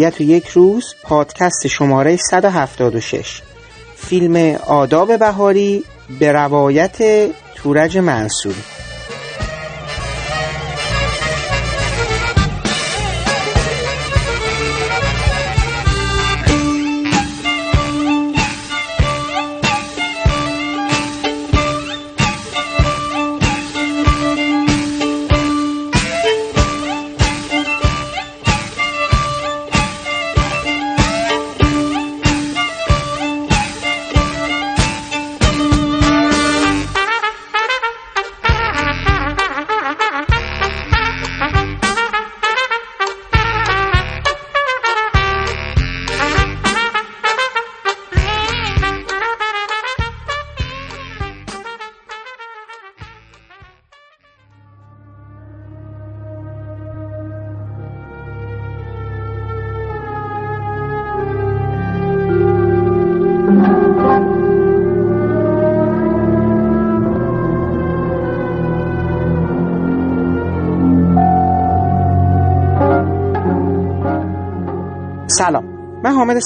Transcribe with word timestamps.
و 0.00 0.20
یک 0.20 0.46
روز 0.46 0.94
پادکست 1.02 1.66
شماره 1.66 2.16
176 2.16 3.42
فیلم 3.96 4.56
آداب 4.66 5.18
بهاری 5.18 5.84
به 6.18 6.32
روایت 6.32 7.28
تورج 7.54 7.98
منصوری 7.98 8.73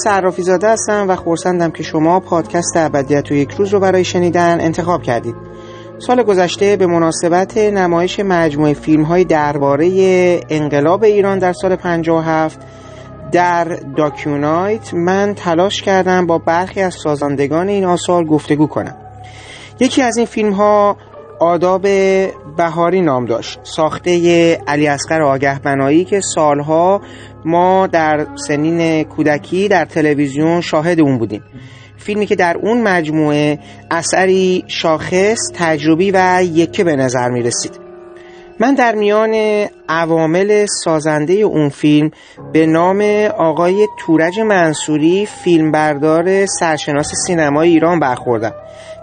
صرافی 0.04 0.42
زاده 0.42 0.68
هستم 0.68 1.06
و 1.08 1.16
خورسندم 1.16 1.70
که 1.70 1.82
شما 1.82 2.20
پادکست 2.20 2.76
ابدیت 2.76 3.30
و 3.30 3.34
یک 3.34 3.50
روز 3.50 3.68
رو 3.68 3.80
برای 3.80 4.04
شنیدن 4.04 4.60
انتخاب 4.60 5.02
کردید. 5.02 5.34
سال 5.98 6.22
گذشته 6.22 6.76
به 6.76 6.86
مناسبت 6.86 7.58
نمایش 7.58 8.20
مجموعه 8.20 8.74
فیلم 8.74 9.02
های 9.02 9.24
درباره 9.24 9.90
انقلاب 10.48 11.04
ایران 11.04 11.38
در 11.38 11.52
سال 11.52 11.76
57 11.76 12.60
در 13.32 13.64
داکیونایت 13.96 14.94
من 14.94 15.34
تلاش 15.34 15.82
کردم 15.82 16.26
با 16.26 16.38
برخی 16.38 16.80
از 16.80 16.94
سازندگان 16.94 17.68
این 17.68 17.84
آثار 17.84 18.24
گفتگو 18.24 18.66
کنم. 18.66 18.96
یکی 19.80 20.02
از 20.02 20.16
این 20.16 20.26
فیلم 20.26 20.52
ها 20.52 20.96
آداب 21.40 21.82
بهاری 22.56 23.00
نام 23.00 23.26
داشت. 23.26 23.60
ساخته 23.62 24.54
علی 24.66 24.88
اصغر 24.88 25.22
آگه 25.22 25.58
بنایی 25.58 26.04
که 26.04 26.20
سالها 26.20 27.00
ما 27.44 27.86
در 27.86 28.26
سنین 28.46 29.04
کودکی 29.04 29.68
در 29.68 29.84
تلویزیون 29.84 30.60
شاهد 30.60 31.00
اون 31.00 31.18
بودیم. 31.18 31.42
فیلمی 31.96 32.26
که 32.26 32.36
در 32.36 32.56
اون 32.56 32.82
مجموعه 32.82 33.58
اثری 33.90 34.64
شاخص 34.66 35.38
تجربی 35.54 36.10
و 36.14 36.40
یکه 36.42 36.84
به 36.84 36.96
نظر 36.96 37.30
می 37.30 37.42
رسید. 37.42 37.88
من 38.60 38.74
در 38.74 38.94
میان 38.94 39.34
عوامل 39.88 40.66
سازنده 40.84 41.32
اون 41.32 41.68
فیلم 41.68 42.10
به 42.52 42.66
نام 42.66 43.00
آقای 43.38 43.86
تورج 43.98 44.40
منصوری 44.40 45.26
فیلمبردار 45.26 46.46
سرشناس 46.46 47.12
سینمای 47.26 47.68
ایران 47.68 48.00
برخوردم. 48.00 48.52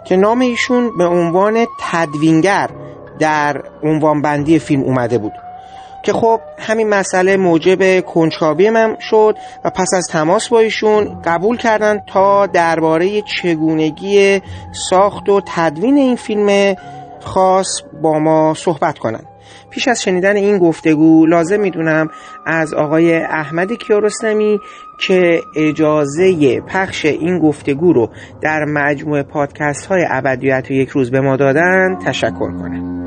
که 0.05 0.15
نام 0.15 0.39
ایشون 0.39 0.97
به 0.97 1.05
عنوان 1.05 1.65
تدوینگر 1.79 2.69
در 3.19 3.63
عنوان 3.83 4.21
بندی 4.21 4.59
فیلم 4.59 4.83
اومده 4.83 5.17
بود. 5.17 5.33
که 6.03 6.13
خب 6.13 6.39
همین 6.59 6.89
مسئله 6.89 7.37
موجب 7.37 8.05
کنجکاوی 8.05 8.69
من 8.69 8.97
شد 8.99 9.37
و 9.63 9.69
پس 9.69 9.87
از 9.97 10.07
تماس 10.11 10.49
با 10.49 10.59
ایشون 10.59 11.21
قبول 11.25 11.57
کردن 11.57 12.01
تا 12.07 12.45
درباره 12.45 13.21
چگونگی 13.21 14.41
ساخت 14.89 15.29
و 15.29 15.41
تدوین 15.45 15.97
این 15.97 16.15
فیلم 16.15 16.75
خاص 17.19 17.67
با 18.01 18.19
ما 18.19 18.53
صحبت 18.53 18.97
کنند. 18.97 19.34
پیش 19.75 19.87
از 19.87 20.01
شنیدن 20.01 20.35
این 20.35 20.57
گفتگو 20.57 21.25
لازم 21.25 21.59
می‌دونم 21.59 22.07
از 22.45 22.73
آقای 22.73 23.15
احمد 23.15 23.73
کیارستمی 23.73 24.59
که 24.97 25.41
اجازه 25.55 26.61
پخش 26.61 27.05
این 27.05 27.39
گفتگو 27.39 27.93
رو 27.93 28.09
در 28.41 28.65
مجموعه 28.65 29.23
پادکست 29.23 29.85
های 29.85 30.05
ابدیت 30.09 30.71
یک 30.71 30.89
روز 30.89 31.11
به 31.11 31.21
ما 31.21 31.35
دادن 31.37 31.97
تشکر 32.05 32.51
کنم. 32.51 33.04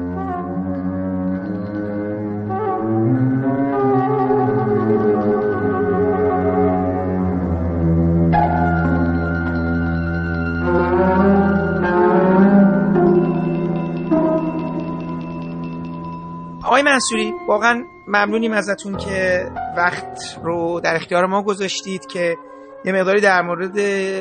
منصوری 16.99 17.35
واقعا 17.47 17.85
ممنونیم 18.07 18.53
ازتون 18.53 18.97
که 18.97 19.47
وقت 19.77 20.39
رو 20.43 20.81
در 20.81 20.97
اختیار 20.97 21.27
ما 21.27 21.43
گذاشتید 21.43 22.07
که 22.07 22.37
یه 22.85 22.93
مقداری 22.93 23.21
در 23.21 23.43
مورد 23.43 23.75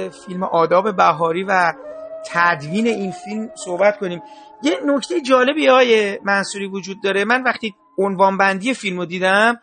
فیلم 0.09 0.43
آداب 0.43 0.95
بهاری 0.95 1.43
و 1.43 1.73
تدوین 2.27 2.87
این 2.87 3.11
فیلم 3.11 3.49
صحبت 3.65 3.97
کنیم. 3.97 4.21
یه 4.63 4.79
نکته 4.85 5.21
جالبی 5.21 5.67
های 5.67 6.19
منصوری 6.23 6.67
وجود 6.67 6.97
داره. 7.03 7.25
من 7.25 7.43
وقتی 7.43 7.75
عنوان 7.97 8.37
بندی 8.37 8.73
فیلم 8.73 8.97
رو 8.97 9.05
دیدم 9.05 9.59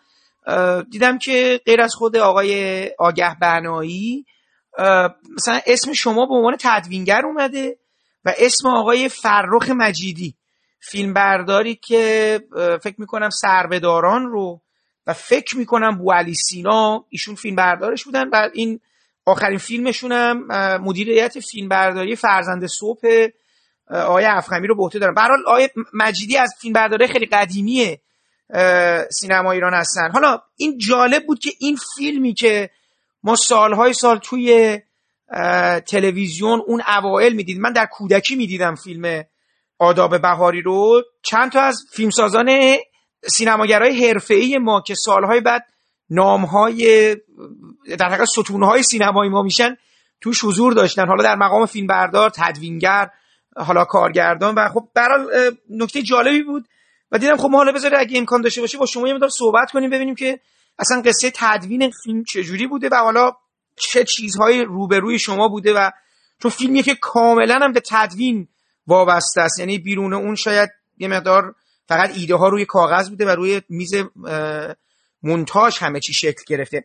دیدم 0.91 1.19
که 1.19 1.61
غیر 1.67 1.81
از 1.81 1.95
خود 1.95 2.17
آقای 2.17 2.91
آگه 2.99 3.37
بنایی 3.41 4.25
مثلا 5.37 5.61
اسم 5.67 5.93
شما 5.93 6.27
به 6.27 6.35
عنوان 6.35 6.57
تدوینگر 6.61 7.23
اومده 7.27 7.79
و 8.25 8.33
اسم 8.39 8.69
آقای 8.69 9.09
فرخ 9.09 9.71
مجیدی. 9.71 10.35
فیلم 10.91 11.12
برداری 11.12 11.75
که 11.75 12.41
فکر 12.83 12.95
می‌کنم 12.99 13.31
سربداران 13.31 14.27
رو 14.27 14.61
و 15.06 15.12
فکر 15.12 15.56
می‌کنم 15.56 15.99
بو 15.99 16.12
علی 16.12 16.34
سینا 16.34 17.05
ایشون 17.09 17.34
فیلم 17.34 17.56
بردارش 17.56 18.05
بودن 18.05 18.28
و 18.28 18.50
این 18.53 18.81
آخرین 19.27 19.59
فیلمشون 19.59 20.12
هم 20.12 20.47
مدیریت 20.83 21.41
فیلم 21.41 21.69
برداری 21.69 22.17
فرزند 22.17 22.67
صبح 22.67 23.28
آقای 23.91 24.25
افخمی 24.25 24.67
رو 24.67 24.77
به 24.77 24.83
عهده 24.83 24.99
دارن. 24.99 25.15
برحال 25.15 25.39
آقای 25.47 25.69
مجیدی 25.93 26.37
از 26.37 26.55
فیلم 26.61 26.72
برداری 26.72 27.06
خیلی 27.06 27.27
قدیمی 27.27 27.98
سینما 29.10 29.53
ایران 29.53 29.75
هستن. 29.75 30.10
حالا 30.10 30.42
این 30.57 30.78
جالب 30.78 31.27
بود 31.27 31.39
که 31.39 31.51
این 31.59 31.78
فیلمی 31.97 32.34
که 32.34 32.71
ما 33.22 33.36
سالهای 33.36 33.92
سال 33.92 34.19
توی 34.19 34.78
تلویزیون 35.86 36.63
اون 36.66 36.83
اوائل 36.98 37.33
می‌دید 37.33 37.60
من 37.60 37.72
در 37.72 37.86
کودکی 37.86 38.36
می‌دیدم 38.36 38.75
فیلم 38.75 39.25
آداب 39.78 40.22
بهاری 40.22 40.62
رو 40.62 41.03
چند 41.22 41.53
تا 41.53 41.60
از 41.60 41.84
فیلمسازان 41.92 42.76
سینماگرای 43.28 44.09
حرفه‌ای 44.09 44.59
ما 44.59 44.80
که 44.80 44.94
سالهای 44.94 45.41
بعد 45.41 45.66
نامهای 46.10 47.16
در 47.98 48.09
حقیقت 48.09 48.24
ستونهای 48.24 48.82
سینمایی 48.82 49.30
ما 49.30 49.42
میشن 49.42 49.76
توش 50.21 50.44
حضور 50.44 50.72
داشتن. 50.72 51.06
حالا 51.06 51.22
در 51.22 51.34
مقام 51.36 51.66
فیلمبردار 51.66 52.30
تدوینگر 52.30 53.10
حالا 53.56 53.84
کارگردان 53.84 54.54
و 54.54 54.68
خب 54.68 54.88
برای 54.94 55.53
نکته 55.71 56.03
جالبی 56.03 56.42
بود 56.42 56.68
و 57.12 57.18
دیدم 57.18 57.36
خب 57.36 57.48
ما 57.50 57.59
حالا 57.59 57.72
بذاره 57.72 57.98
اگه 57.98 58.18
امکان 58.18 58.41
داشته 58.41 58.60
باشه 58.60 58.78
با 58.78 58.86
شما 58.86 59.09
یه 59.09 59.15
مقدار 59.15 59.28
صحبت 59.28 59.71
کنیم 59.71 59.91
ببینیم 59.91 60.15
که 60.15 60.41
اصلا 60.78 61.03
قصه 61.03 61.32
تدوین 61.34 61.91
فیلم 62.04 62.24
چجوری 62.24 62.66
بوده 62.66 62.88
و 62.92 62.94
حالا 62.94 63.32
چه 63.76 64.04
چیزهای 64.04 64.65
روبروی 64.65 65.18
شما 65.18 65.48
بوده 65.48 65.72
و 65.72 65.91
چون 66.42 66.50
فیلمیه 66.50 66.82
که 66.82 66.94
کاملا 66.94 67.59
هم 67.62 67.72
به 67.72 67.82
تدوین 67.91 68.48
وابسته 68.86 69.41
است. 69.41 69.59
یعنی 69.59 69.78
بیرون 69.78 70.13
اون 70.13 70.34
شاید 70.34 70.71
یه 70.98 71.09
مقدار 71.09 71.54
فقط 71.89 72.19
ایده 72.19 72.34
ها 72.34 72.48
روی 72.48 72.65
کاغذ 72.65 73.10
بوده 73.10 73.27
و 73.27 73.28
روی 73.28 73.63
میز 73.69 73.92
مونتاژ 75.22 75.78
همه 75.78 76.01
چی 76.01 76.13
شکل 76.13 76.42
گرفته. 76.47 76.84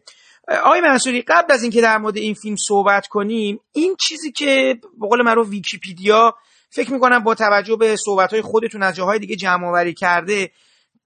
آقای 0.63 0.81
منصوری 0.81 1.21
قبل 1.21 1.53
از 1.53 1.63
اینکه 1.63 1.81
در 1.81 1.97
مورد 1.97 2.17
این 2.17 2.33
فیلم 2.33 2.55
صحبت 2.67 3.07
کنیم 3.07 3.59
این 3.71 3.95
چیزی 3.99 4.31
که 4.31 4.79
به 4.99 5.07
قول 5.07 5.21
معروف 5.21 5.49
ویکیپیدیا 5.49 6.35
فکر 6.69 6.93
می‌کنم 6.93 7.23
با 7.23 7.35
توجه 7.35 7.75
به 7.75 7.95
صحبت 7.95 8.33
های 8.33 8.41
خودتون 8.41 8.83
از 8.83 8.95
جاهای 8.95 9.19
دیگه 9.19 9.35
جمع 9.35 9.67
آوری 9.67 9.93
کرده 9.93 10.51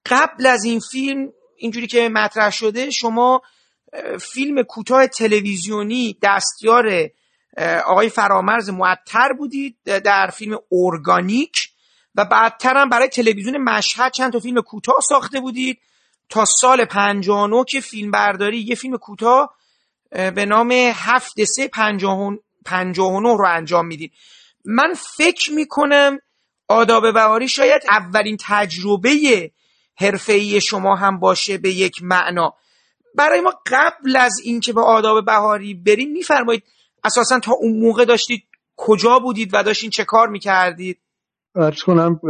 قبل 0.06 0.46
از 0.46 0.64
این 0.64 0.80
فیلم 0.80 1.32
اینجوری 1.56 1.86
که 1.86 2.08
مطرح 2.08 2.50
شده 2.50 2.90
شما 2.90 3.42
فیلم 4.20 4.62
کوتاه 4.62 5.06
تلویزیونی 5.06 6.18
دستیار 6.22 7.10
آقای 7.86 8.08
فرامرز 8.08 8.70
معطر 8.70 9.32
بودید 9.32 9.76
در 9.84 10.30
فیلم 10.30 10.58
ارگانیک 10.72 11.56
و 12.14 12.24
بعدتر 12.24 12.76
هم 12.76 12.88
برای 12.88 13.08
تلویزیون 13.08 13.56
مشهد 13.56 14.12
چند 14.12 14.32
تا 14.32 14.40
فیلم 14.40 14.60
کوتاه 14.60 14.96
ساخته 15.08 15.40
بودید 15.40 15.78
تا 16.28 16.44
سال 16.44 16.84
59 16.84 17.64
که 17.68 17.80
فیلم 17.80 18.10
برداری 18.10 18.58
یه 18.58 18.74
فیلم 18.74 18.96
کوتاه 18.96 19.54
به 20.10 20.44
نام 20.44 20.72
هفت 20.94 21.44
سه 21.44 21.68
59 22.64 23.36
رو 23.36 23.46
انجام 23.48 23.86
میدین 23.86 24.10
من 24.64 24.94
فکر 25.16 25.52
می‌کنم 25.52 26.18
آداب 26.68 27.12
بهاری 27.14 27.48
شاید 27.48 27.82
اولین 27.90 28.36
تجربه 28.40 29.50
حرفه‌ای 29.96 30.60
شما 30.60 30.96
هم 30.96 31.20
باشه 31.20 31.58
به 31.58 31.70
یک 31.70 32.02
معنا. 32.02 32.54
برای 33.14 33.40
ما 33.40 33.52
قبل 33.66 34.16
از 34.16 34.32
اینکه 34.44 34.72
به 34.72 34.80
آداب 34.80 35.24
بهاری 35.24 35.74
بریم 35.74 36.12
میفرمایید 36.12 36.64
اساسا 37.04 37.40
تا 37.40 37.52
اون 37.60 37.80
موقع 37.80 38.04
داشتید 38.04 38.42
کجا 38.76 39.18
بودید 39.18 39.50
و 39.52 39.62
داشتین 39.62 39.90
چه 39.90 40.04
کار 40.04 40.28
می‌کردید؟ 40.28 41.00
ارز 41.56 41.82
کنم 41.82 42.20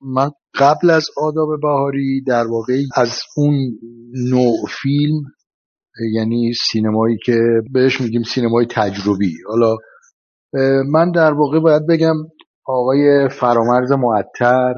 من 0.00 0.30
قبل 0.54 0.90
از 0.90 1.06
آداب 1.16 1.48
بهاری 1.62 2.22
در 2.26 2.44
واقع 2.46 2.74
از 2.96 3.20
اون 3.36 3.78
نوع 4.30 4.56
فیلم 4.82 5.22
یعنی 6.14 6.52
سینمایی 6.72 7.18
که 7.24 7.62
بهش 7.72 8.00
میگیم 8.00 8.22
سینمای 8.22 8.66
تجربی. 8.70 9.34
حالا 9.46 9.76
من 10.90 11.10
در 11.10 11.32
واقع 11.32 11.60
باید 11.60 11.86
بگم 11.88 12.14
آقای 12.66 13.28
فرامرز 13.40 13.92
معطر 13.92 14.74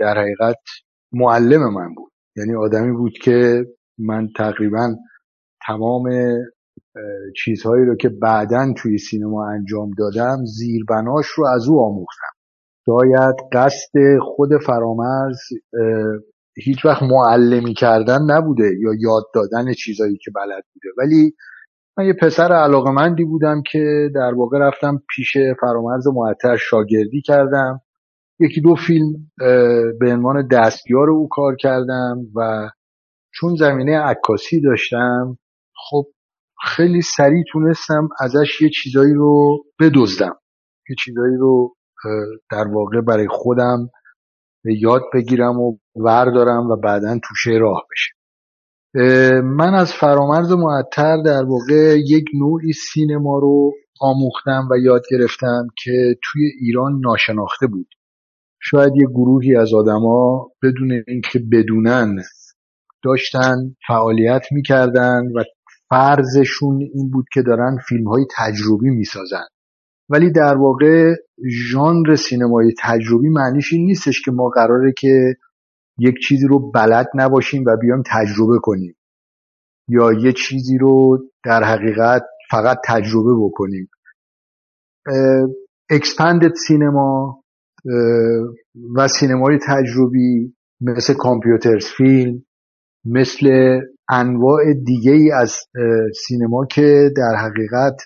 در 0.00 0.18
حقیقت 0.18 0.58
معلم 1.12 1.74
من 1.74 1.94
بود. 1.94 2.12
یعنی 2.36 2.54
آدمی 2.54 2.92
بود 2.96 3.12
که 3.22 3.64
من 3.98 4.28
تقریبا 4.36 4.94
تمام 5.66 6.08
چیزهایی 7.44 7.84
رو 7.84 7.96
که 7.96 8.08
بعدا 8.08 8.72
توی 8.76 8.98
سینما 8.98 9.48
انجام 9.48 9.90
دادم 9.98 10.44
زیربناش 10.44 11.26
رو 11.26 11.46
از 11.46 11.68
او 11.68 11.80
آموختم. 11.80 12.32
شاید 12.86 13.34
قصد 13.52 14.18
خود 14.20 14.50
فرامرز 14.66 15.38
هیچ 16.56 16.84
وقت 16.84 17.02
معلمی 17.02 17.74
کردن 17.74 18.18
نبوده 18.30 18.64
یا 18.80 18.90
یاد 19.00 19.24
دادن 19.34 19.72
چیزایی 19.72 20.16
که 20.16 20.30
بلد 20.30 20.64
بوده. 20.74 20.88
ولی 20.98 21.34
من 21.98 22.04
یه 22.04 22.12
پسر 22.12 22.52
علاقمندی 22.52 23.24
بودم 23.24 23.62
که 23.72 24.10
در 24.14 24.34
واقع 24.34 24.58
رفتم 24.58 25.02
پیش 25.16 25.36
فرامرز 25.60 26.06
معطر 26.06 26.56
شاگردی 26.56 27.22
کردم. 27.26 27.80
یکی 28.40 28.60
دو 28.60 28.74
فیلم 28.86 29.30
به 30.00 30.12
عنوان 30.12 30.48
دستیار 30.48 31.10
او 31.10 31.28
کار 31.28 31.56
کردم 31.56 32.18
و 32.36 32.68
چون 33.34 33.56
زمینه 33.56 33.98
عکاسی 33.98 34.60
داشتم 34.60 35.38
خب 35.90 36.06
خیلی 36.62 37.02
سریع 37.02 37.44
تونستم 37.52 38.08
ازش 38.20 38.60
یه 38.60 38.70
چیزایی 38.82 39.14
رو 39.14 39.64
بدزدم. 39.80 40.36
یه 40.90 40.96
چیزایی 41.04 41.36
رو 41.36 41.74
در 42.50 42.68
واقع 42.68 43.00
برای 43.00 43.28
خودم 43.30 43.90
یاد 44.64 45.02
بگیرم 45.14 45.60
و 45.60 45.78
وردارم 45.96 46.70
و 46.70 46.76
بعدا 46.76 47.18
توشه 47.28 47.50
راه 47.50 47.86
بشه. 47.90 48.12
من 49.42 49.74
از 49.74 49.92
فرامرز 49.92 50.52
معطر 50.52 51.22
در 51.22 51.44
واقع 51.44 51.98
یک 52.06 52.24
نوعی 52.34 52.72
سینما 52.72 53.38
رو 53.38 53.72
آموختم 54.00 54.68
و 54.70 54.78
یاد 54.78 55.02
گرفتم 55.10 55.66
که 55.84 56.16
توی 56.22 56.46
ایران 56.60 57.00
ناشناخته 57.04 57.66
بود. 57.66 57.88
شاید 58.60 58.92
یه 58.96 59.06
گروهی 59.06 59.56
از 59.56 59.74
آدما 59.74 60.50
بدون 60.62 61.02
اینکه 61.08 61.40
بدونن 61.52 62.16
داشتن 63.04 63.56
فعالیت 63.88 64.42
می‌کردن 64.50 65.22
و 65.34 65.44
فرضشون 65.92 66.88
این 66.94 67.10
بود 67.10 67.26
که 67.32 67.42
دارن 67.42 67.78
فیلم 67.88 68.08
های 68.08 68.26
تجربی 68.36 68.90
می‌سازن. 68.90 69.46
ولی 70.10 70.32
در 70.32 70.56
واقع 70.56 71.14
ژانر 71.70 72.16
سینمای 72.16 72.74
تجربی 72.82 73.28
معنیش 73.28 73.72
این 73.72 73.84
نیستش 73.84 74.22
که 74.24 74.30
ما 74.30 74.48
قراره 74.48 74.92
که 74.98 75.34
یک 75.98 76.14
چیزی 76.28 76.46
رو 76.46 76.70
بلد 76.70 77.06
نباشیم 77.14 77.64
و 77.66 77.76
بیایم 77.76 78.02
تجربه 78.06 78.58
کنیم. 78.62 78.96
یا 79.88 80.12
یه 80.12 80.32
چیزی 80.32 80.78
رو 80.78 81.18
در 81.44 81.62
حقیقت 81.64 82.22
فقط 82.50 82.78
تجربه 82.84 83.34
بکنیم. 83.44 83.90
expanded 85.90 86.54
cinema 86.68 87.42
و 88.96 89.08
سینمای 89.08 89.58
تجربی 89.66 90.56
مثل 90.80 91.14
computers 91.14 91.86
film 91.96 92.44
مثل 93.04 93.48
انواع 94.12 94.74
دیگه 94.86 95.12
ای 95.12 95.30
از 95.30 95.58
سینما 96.26 96.66
که 96.66 97.10
در 97.16 97.36
حقیقت 97.36 97.96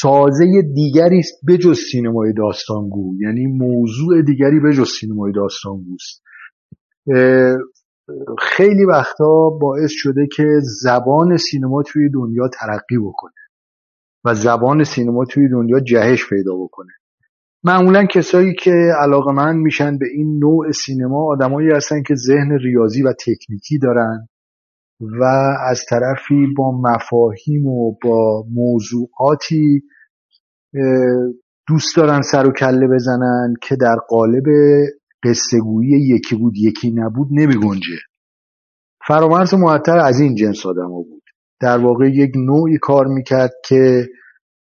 سازه 0.00 0.62
دیگری 0.74 1.18
است 1.18 1.34
بجز 1.48 1.78
سینمای 1.92 2.32
داستانگو. 2.32 3.14
یعنی 3.20 3.46
موضوع 3.46 4.22
دیگری 4.22 4.60
بجز 4.60 4.88
سینمای 5.00 5.32
داستانگوست 5.32 6.22
خیلی 8.38 8.84
وقتا 8.84 9.50
باعث 9.60 9.90
شده 9.90 10.26
که 10.36 10.44
زبان 10.82 11.36
سینما 11.36 11.82
توی 11.82 12.10
دنیا 12.10 12.48
ترقی 12.48 12.98
بکنه 12.98 13.32
و 14.24 14.34
زبان 14.34 14.84
سینما 14.84 15.24
توی 15.24 15.48
دنیا 15.48 15.80
جهش 15.80 16.28
پیدا 16.30 16.56
بکنه. 16.56 16.92
معمولا 17.64 18.04
کسایی 18.04 18.54
که 18.54 18.92
علاقه 19.00 19.32
من 19.32 19.56
میشن 19.56 19.98
به 19.98 20.06
این 20.14 20.38
نوع 20.38 20.70
سینما 20.70 21.32
آدمایی 21.32 21.70
هستن 21.70 22.02
که 22.02 22.14
ذهن 22.14 22.58
ریاضی 22.58 23.02
و 23.02 23.12
تکنیکی 23.12 23.78
دارن 23.78 24.28
و 25.00 25.24
از 25.70 25.84
طرفی 25.90 26.46
با 26.56 26.80
مفاهیم 26.80 27.66
و 27.66 27.96
با 28.04 28.44
موضوعاتی 28.52 29.82
دوست 31.68 31.96
دارن 31.96 32.22
سر 32.22 32.46
و 32.46 32.52
کله 32.52 32.86
بزنن 32.94 33.54
که 33.62 33.76
در 33.76 33.96
قالب 34.08 34.44
قصهگویی 35.22 35.90
یکی 35.90 36.36
بود 36.36 36.56
یکی 36.56 36.90
نبود 36.90 37.28
نمی 37.30 37.54
گنجه 37.54 37.98
فرامرز 39.06 39.54
معطر 39.54 39.98
از 39.98 40.20
این 40.20 40.34
جنس 40.34 40.66
آدم 40.66 40.88
بود. 40.88 41.22
در 41.60 41.78
واقع 41.78 42.08
یک 42.08 42.32
نوعی 42.36 42.78
کار 42.78 43.06
می‌کرد 43.06 43.52
که 43.64 44.08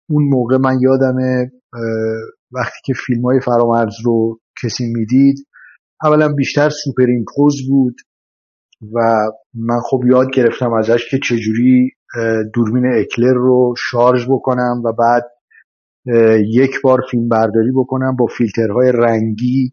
اون 0.09 0.25
موقع 0.25 0.57
من 0.57 0.79
یادمه 0.81 1.53
وقتی 2.53 2.79
که 2.85 2.93
فیلم 3.07 3.23
های 3.23 3.41
فرامرز 3.41 3.95
رو 4.05 4.41
کسی 4.63 4.93
می‌دید 4.93 5.47
اولا 6.03 6.29
بیشتر 6.33 6.69
superimpose 6.69 7.69
بود 7.69 7.95
و 8.95 8.99
من 9.55 9.81
خب 9.91 10.01
یاد 10.07 10.31
گرفتم 10.35 10.73
ازش 10.73 11.11
که 11.11 11.19
چجوری 11.19 11.91
دوربین 12.55 12.87
Éclair 12.87 13.35
رو 13.35 13.75
شارژ 13.91 14.27
بکنم 14.31 14.83
و 14.85 14.93
بعد 14.93 15.25
یک 16.55 16.81
بار 16.85 17.01
فیلم 17.11 17.29
برداری 17.29 17.73
بکنم 17.77 18.17
با 18.17 18.27
فیلترهای 18.27 18.93
رنگی 18.95 19.73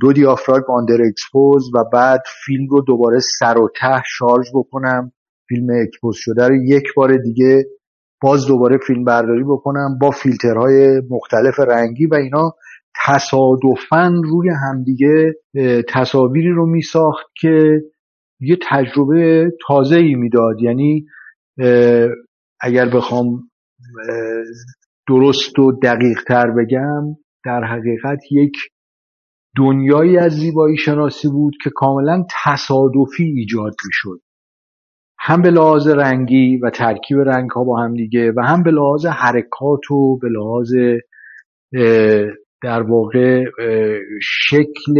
دو 0.00 0.12
دیافراگم 0.12 0.74
underexpose 0.74 1.70
و 1.74 1.84
بعد 1.92 2.22
فیلم 2.44 2.66
رو 2.70 2.82
دوباره 2.82 3.18
سر 3.38 3.58
و 3.58 3.68
ته 3.80 4.02
شارژ 4.18 4.46
بکنم. 4.54 5.12
فیلم 5.48 5.66
expose 5.82 6.16
شده 6.18 6.48
رو 6.48 6.54
یک 6.54 6.84
بار 6.96 7.16
دیگه 7.16 7.64
باز 8.24 8.46
دوباره 8.46 8.78
فیلم 8.86 9.04
برداری 9.04 9.44
بکنم 9.44 9.98
با 10.00 10.10
فیلترهای 10.10 11.02
مختلف 11.10 11.60
رنگی 11.60 12.06
و 12.06 12.14
اینا. 12.14 12.54
تصادفا 13.06 14.12
روی 14.24 14.48
همدیگه 14.48 15.34
تصاویری 15.88 16.50
رو 16.50 16.66
می 16.66 16.82
ساخت 16.82 17.26
که 17.40 17.80
یه 18.40 18.58
تجربه 18.70 19.50
تازه 19.66 19.96
ای 19.96 20.14
می‌داد. 20.14 20.60
یعنی 20.60 21.06
اگر 22.60 22.88
بخوام 22.94 23.42
درست 25.08 25.58
و 25.58 25.72
دقیق 25.82 26.22
تر 26.26 26.50
بگم 26.50 27.02
در 27.44 27.64
حقیقت 27.64 28.18
یک 28.30 28.52
دنیایی 29.56 30.18
از 30.18 30.32
زیبایی 30.32 30.76
شناسی 30.76 31.28
بود 31.28 31.54
که 31.64 31.70
کاملا 31.74 32.24
تصادفی 32.44 33.24
ایجاد 33.24 33.74
می 33.84 33.92
شد 33.92 34.20
هم 35.26 35.42
به 35.42 35.50
لحاظ 35.50 35.88
رنگی 35.88 36.56
و 36.56 36.70
ترکیب 36.70 37.18
رنگ 37.18 37.50
ها 37.50 37.64
با 37.64 37.80
هم 37.80 37.94
دیگه 37.94 38.32
و 38.36 38.40
هم 38.40 38.62
به 38.62 38.70
لحاظ 38.70 39.06
حرکات 39.06 39.90
و 39.90 40.18
به 40.18 40.28
لحاظ 40.28 40.72
در 42.62 42.82
واقع 42.82 43.44
شکل 44.22 44.94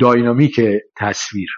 داینامیک 0.00 0.60
تصویر. 0.96 1.48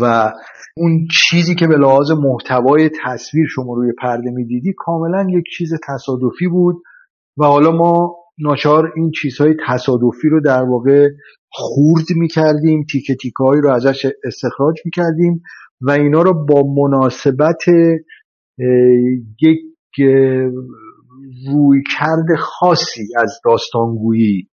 و 0.00 0.32
اون 0.76 1.06
چیزی 1.12 1.54
که 1.54 1.66
به 1.66 1.76
لحاظ 1.76 2.10
محتوای 2.10 2.90
تصویر 3.04 3.46
شما 3.54 3.74
روی 3.74 3.92
پرده 4.02 4.30
می‌دیدی 4.30 4.74
کاملا 4.76 5.26
یک 5.30 5.44
چیز 5.56 5.72
تصادفی 5.88 6.48
بود 6.48 6.82
و 7.38 7.44
حالا 7.44 7.70
ما 7.70 8.16
ناچار 8.38 8.92
این 8.96 9.10
چیزهای 9.10 9.54
تصادفی 9.66 10.28
رو 10.28 10.40
در 10.40 10.62
واقع 10.62 11.08
خورد 11.50 12.06
می‌کردیم 12.16 12.84
تیکه 12.92 13.14
تیکه 13.14 13.60
رو 13.62 13.70
ازش 13.70 14.06
استخراج 14.24 14.76
می‌کردیم 14.84 15.42
و 15.80 15.90
اینا 15.90 16.22
رو 16.22 16.46
با 16.46 16.62
مناسبت 16.62 17.62
یک 19.42 19.60
روی 21.46 21.82
کرد 21.96 22.38
خاصی 22.38 23.08
از 23.16 23.40
داستانگویی 23.44 24.48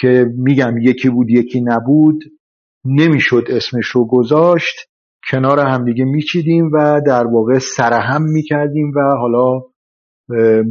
که 0.00 0.26
میگم 0.36 0.78
یکی 0.78 1.08
بود 1.08 1.30
یکی 1.30 1.60
نبود 1.60 2.24
نمی‌شد 2.84 3.44
اسمش 3.48 3.86
رو 3.86 4.06
گذاشت. 4.06 4.74
کنار 5.30 5.60
همدیگه 5.60 6.04
میچیدیم 6.04 6.70
و 6.72 7.00
در 7.06 7.26
واقع 7.26 7.58
سرهم 7.58 8.22
می‌کردیم 8.22 8.92
و 8.96 9.00
حالا 9.00 9.62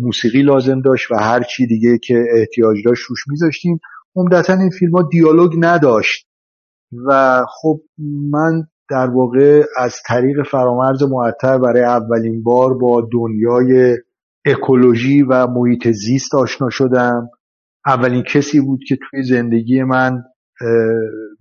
موسیقی 0.02 0.42
لازم 0.42 0.82
داشت 0.82 1.12
و 1.12 1.16
هر 1.16 1.44
چی 1.44 1.68
دیگه 1.68 1.98
که 2.04 2.24
احتیاج 2.38 2.78
داشت 2.86 3.04
روش 3.10 3.20
میذاشتیم. 3.28 3.80
عمدتا 4.16 4.54
این 4.54 4.70
فیلم 4.80 4.92
ها 4.92 5.10
دیالوگ 5.12 5.52
نداشت 5.58 6.28
و 7.08 7.42
خب 7.50 7.82
من 8.32 8.68
در 8.92 9.10
واقع 9.10 9.64
از 9.78 9.96
طریق 10.08 10.44
فرامرز 10.52 11.04
معطر 11.04 11.58
برای 11.58 11.84
اولین 11.84 12.44
بار 12.44 12.74
با 12.74 13.08
دنیای 13.12 13.98
اکولوژی 14.46 15.24
و 15.24 15.48
محیط 15.48 15.88
زیست 15.88 16.36
آشنا 16.36 16.70
شدم. 16.70 17.30
اولین 17.86 18.24
کسی 18.24 18.62
بود 18.62 18.80
که 18.88 18.98
توی 19.02 19.24
زندگی 19.24 19.84
من 19.84 20.24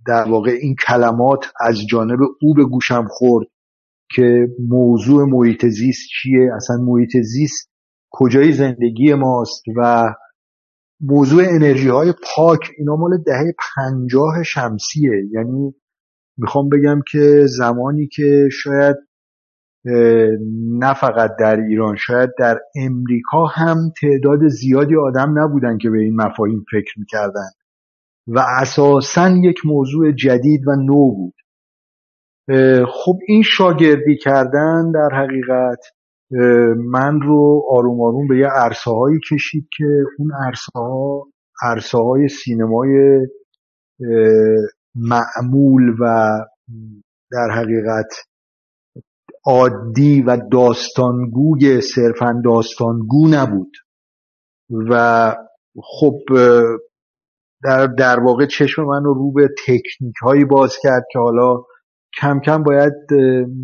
در 0.07 0.29
واقع 0.29 0.51
این 0.51 0.75
کلمات 0.87 1.45
از 1.59 1.75
جانب 1.89 2.19
او 2.41 2.53
به 2.53 2.63
گوشم 2.63 3.07
خورد 3.09 3.47
که 4.15 4.47
موضوع 4.69 5.25
محیط 5.25 5.65
زیست 5.65 6.07
چیه 6.21 6.49
اصلا 6.55 6.75
محیط 6.77 7.17
زیست 7.17 7.71
کجای 8.11 8.51
زندگی 8.51 9.13
ماست 9.13 9.63
و 9.77 10.13
موضوع 11.01 11.43
انرژی 11.49 11.89
های 11.89 12.13
پاک 12.35 12.59
اینا 12.77 12.95
مال 12.95 13.17
دهه 13.25 13.53
پنجاه 13.75 14.43
شمسیه. 14.43 15.11
یعنی 15.31 15.75
می‌خوام 16.37 16.69
بگم 16.69 17.01
که 17.11 17.45
زمانی 17.47 18.07
که 18.07 18.49
شاید 18.51 18.95
نه 20.79 20.93
فقط 20.93 21.31
در 21.39 21.59
ایران 21.59 21.95
شاید 21.95 22.29
در 22.39 22.59
امریکا 22.75 23.45
هم 23.45 23.91
تعداد 24.01 24.47
زیادی 24.47 24.95
آدم 24.95 25.39
نبودن 25.39 25.77
که 25.77 25.89
به 25.89 25.99
این 25.99 26.15
مفاهیم 26.15 26.65
فکر 26.71 26.99
می‌کردن. 26.99 27.49
و 28.27 28.39
اساسا 28.61 29.29
یک 29.29 29.65
موضوع 29.65 30.11
جدید 30.11 30.67
و 30.67 30.75
نو 30.75 31.11
بود. 31.11 31.33
خب 32.87 33.19
این 33.27 33.43
شاگردی 33.43 34.17
کردن 34.17 34.91
در 34.91 35.09
حقیقت 35.13 35.79
من 36.77 37.21
رو 37.21 37.63
آروم 37.69 38.01
آروم 38.01 38.27
به 38.27 38.37
یه 38.37 38.47
عرصه 38.47 38.91
هایی 38.91 39.19
کشید 39.31 39.67
که 39.77 39.85
اون 40.19 40.31
عرصه 40.47 40.71
ها 40.75 41.27
عرصه 41.63 41.97
های 41.97 42.27
سینمای 42.27 43.19
معمول 44.95 45.95
و 45.99 46.29
در 47.31 47.49
حقیقت 47.51 48.09
عادی 49.45 50.21
و 50.21 50.37
داستانگوی 50.51 51.81
صرفا 51.81 52.41
داستانگو 52.45 53.27
نبود. 53.27 53.71
و 54.89 55.35
خب 55.83 56.19
در, 57.63 57.87
در 57.87 58.19
واقع 58.19 58.45
چشم 58.45 58.83
من 58.83 59.03
رو 59.03 59.31
به 59.31 59.49
تکنیک 59.67 60.15
هایی 60.23 60.45
باز 60.45 60.77
کرد 60.83 61.03
که 61.11 61.19
حالا 61.19 61.63
کم 62.21 62.39
کم 62.39 62.63
باید 62.63 62.93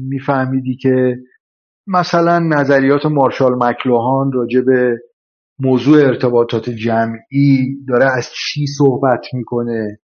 میفهمیدی 0.10 0.75
که 0.75 1.15
مثلا 1.88 2.39
نظریات 2.39 3.05
مارشال 3.05 3.55
مکلوهان 3.55 4.31
راجع 4.31 4.62
به 4.62 4.98
موضوع 5.60 6.00
ارتباطات 6.01 6.69
جمعی 6.69 7.86
داره 7.88 8.05
از 8.17 8.29
چی 8.34 8.65
صحبت 8.77 9.25
می‌کنه. 9.34 10.00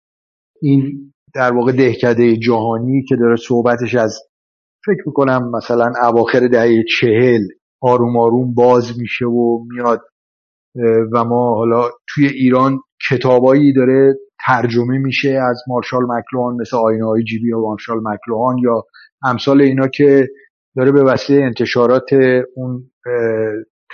این 0.61 1.13
در 1.35 1.53
واقع 1.53 1.71
دهکده 1.71 2.37
جهانی 2.37 3.03
که 3.09 3.15
داره 3.15 3.35
صحبتش 3.35 3.95
از 3.95 4.19
فکر 4.85 5.03
می‌کنم 5.05 5.51
مثلا 5.55 5.93
اواخر 6.03 6.47
دهه 6.47 6.83
چهل 6.99 7.41
آروم 7.81 8.17
آروم 8.17 8.53
باز 8.53 8.99
میشه 8.99 9.25
و 9.25 9.65
میاد 9.69 10.01
و 11.13 11.23
ما 11.23 11.55
حالا 11.55 11.89
توی 12.09 12.27
ایران 12.27 12.79
کتابایی 13.09 13.73
داره 13.73 14.15
ترجمه 14.45 14.97
میشه 14.97 15.29
از 15.29 15.63
مارشال 15.67 16.03
مکلوهان 16.03 16.55
مثل 16.61 16.77
آینه 16.77 17.05
های 17.05 17.23
جیبی 17.23 17.51
و 17.51 17.61
مارشال 17.61 17.97
مکلوهان 18.03 18.57
یا 18.57 18.83
امثال 19.23 19.61
اینا 19.61 19.87
که 19.87 20.27
داره 20.77 20.91
به 20.91 21.03
وسیله 21.03 21.43
انتشارات 21.43 22.09
اون 22.55 22.91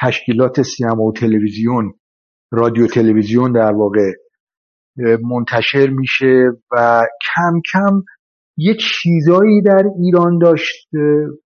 تشکیلات 0.02 0.62
سینما 0.62 1.04
و 1.04 1.14
تلویزیون 1.14 1.94
رادیو 2.52 2.88
تلویزیون 2.88 3.52
در 3.52 3.72
واقع 3.72 4.12
منتشر 5.24 5.90
میشه 5.90 6.52
و 6.72 7.06
کم 7.36 7.62
کم 7.74 8.04
یه 8.58 8.76
چیزایی 8.80 9.62
در 9.62 9.84
ایران 10.00 10.38
داشت 10.40 10.90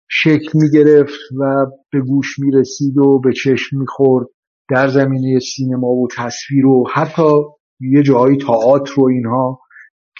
شکل 0.09 0.49
می‌گرفت 0.53 1.19
و 1.39 1.65
به 1.91 2.01
گوش 2.01 2.39
می‌رسید 2.39 2.97
و 2.97 3.19
به 3.19 3.33
چشم 3.33 3.77
می‌خورد 3.77 4.27
در 4.69 4.87
زمینه 4.87 5.39
سینما 5.39 5.87
و 5.87 6.07
تصویر 6.17 6.65
و 6.65 6.83
حتی 6.93 7.41
یه 7.79 8.03
جایی 8.03 8.37
تئاتر 8.37 9.01
و 9.01 9.05
اینها 9.05 9.59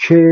که 0.08 0.26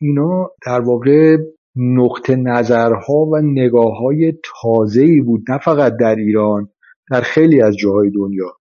اینا 0.00 0.50
در 0.66 0.80
واقع 0.80 1.36
نقطه 1.76 2.36
نظرها 2.36 3.14
و 3.14 3.40
نگاه 3.42 3.98
های 3.98 4.32
تازه 4.62 5.22
بود 5.26 5.50
نه 5.50 5.58
فقط 5.58 5.92
در 6.00 6.14
ایران 6.14 6.68
در 7.10 7.20
خیلی 7.20 7.62
از 7.62 7.76
جاهای 7.76 8.10
دنیا. 8.10 8.56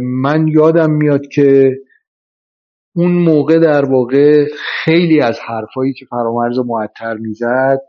من 0.00 0.48
یادم 0.48 0.90
میاد 0.90 1.26
که 1.26 1.76
اون 2.96 3.12
موقع 3.12 3.58
در 3.58 3.84
واقع 3.84 4.46
خیلی 4.84 5.20
از 5.20 5.38
حرفایی 5.48 5.92
که 5.92 6.06
فرامرز 6.10 6.58
معطر 6.58 7.14
می‌زد 7.14 7.80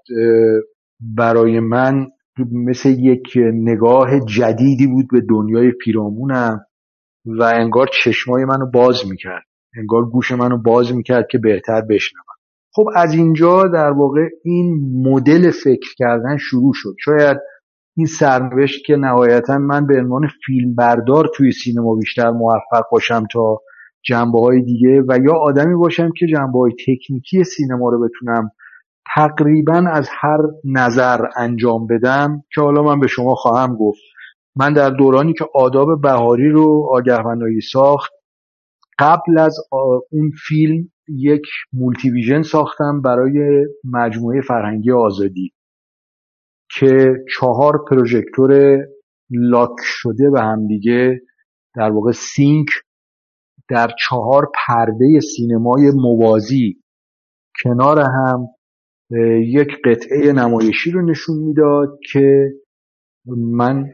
برای 1.17 1.59
من 1.59 2.07
مثل 2.51 2.89
یک 2.89 3.37
نگاه 3.53 4.19
جدیدی 4.19 4.87
بود 4.87 5.05
به 5.11 5.21
دنیای 5.29 5.71
پیرامونم 5.71 6.65
و 7.25 7.43
انگار 7.43 7.87
چشمای 8.03 8.45
منو 8.45 8.71
باز 8.73 9.01
می‌کرد. 9.09 9.43
انگار 9.77 10.05
گوش 10.05 10.31
منو 10.31 10.57
باز 10.57 10.95
می‌کرد 10.95 11.27
که 11.31 11.37
بهتر 11.37 11.81
بشنوم. 11.81 12.25
خب 12.73 12.85
از 12.95 13.13
اینجا 13.13 13.63
در 13.67 13.91
واقع 13.91 14.21
این 14.43 14.79
مدل 15.07 15.51
فکر 15.63 15.95
کردن 15.97 16.37
شروع 16.37 16.71
شد. 16.75 16.95
شاید 16.99 17.37
این 17.97 18.05
سرنوشت 18.05 18.85
که 18.85 18.95
نهایتا 18.95 19.57
من 19.57 19.87
به 19.87 19.97
عنوان 19.97 20.27
فیلم 20.45 20.75
بردار 20.75 21.29
توی 21.35 21.51
سینما 21.51 21.95
بیشتر 21.95 22.29
موفق 22.29 22.83
باشم 22.91 23.23
تا 23.31 23.61
جنبه 24.05 24.39
های 24.39 24.61
دیگه 24.61 25.01
و 25.07 25.19
یا 25.25 25.33
آدمی 25.33 25.75
باشم 25.75 26.11
که 26.17 26.27
جنبه 26.27 26.59
های 26.59 26.71
تکنیکی 26.87 27.43
سینما 27.43 27.89
رو 27.89 28.07
بتونم 28.07 28.51
تقریبا 29.15 29.83
از 29.91 30.09
هر 30.11 30.39
نظر 30.63 31.19
انجام 31.37 31.87
بدم 31.87 32.43
که 32.53 32.61
حالا 32.61 32.83
من 32.83 32.99
به 32.99 33.07
شما 33.07 33.35
خواهم 33.35 33.75
گفت. 33.75 34.01
من 34.55 34.73
در 34.73 34.89
دورانی 34.89 35.33
که 35.33 35.45
آداب 35.53 36.01
بهاری 36.01 36.49
رو 36.49 36.89
آگهمنایی 36.91 37.61
ساخت 37.61 38.11
قبل 38.99 39.37
از 39.37 39.57
اون 40.11 40.31
فیلم 40.47 40.89
یک 41.07 41.45
multivision 41.73 42.41
ساختم 42.41 43.01
برای 43.01 43.65
مجموعه 43.83 44.41
فرهنگی 44.41 44.91
آزادی 44.91 45.53
که 46.79 47.13
چهار 47.37 47.85
پروژکتور 47.89 48.77
lock 49.29 49.75
شده 49.81 50.29
به 50.29 50.41
همدیگه 50.41 51.21
در 51.75 51.91
واقع 51.91 52.11
sync 52.11 52.67
در 53.69 53.91
چهار 54.07 54.51
پرده 54.67 55.19
سینمای 55.35 55.91
موازی 55.95 56.81
کنار 57.63 57.99
هم 57.99 58.47
یک 59.41 59.67
قطعه 59.85 60.33
نمایشی 60.33 60.91
رو 60.91 61.01
نشون 61.01 61.37
می‌داد 61.37 61.99
که 62.11 62.51
من 63.37 63.85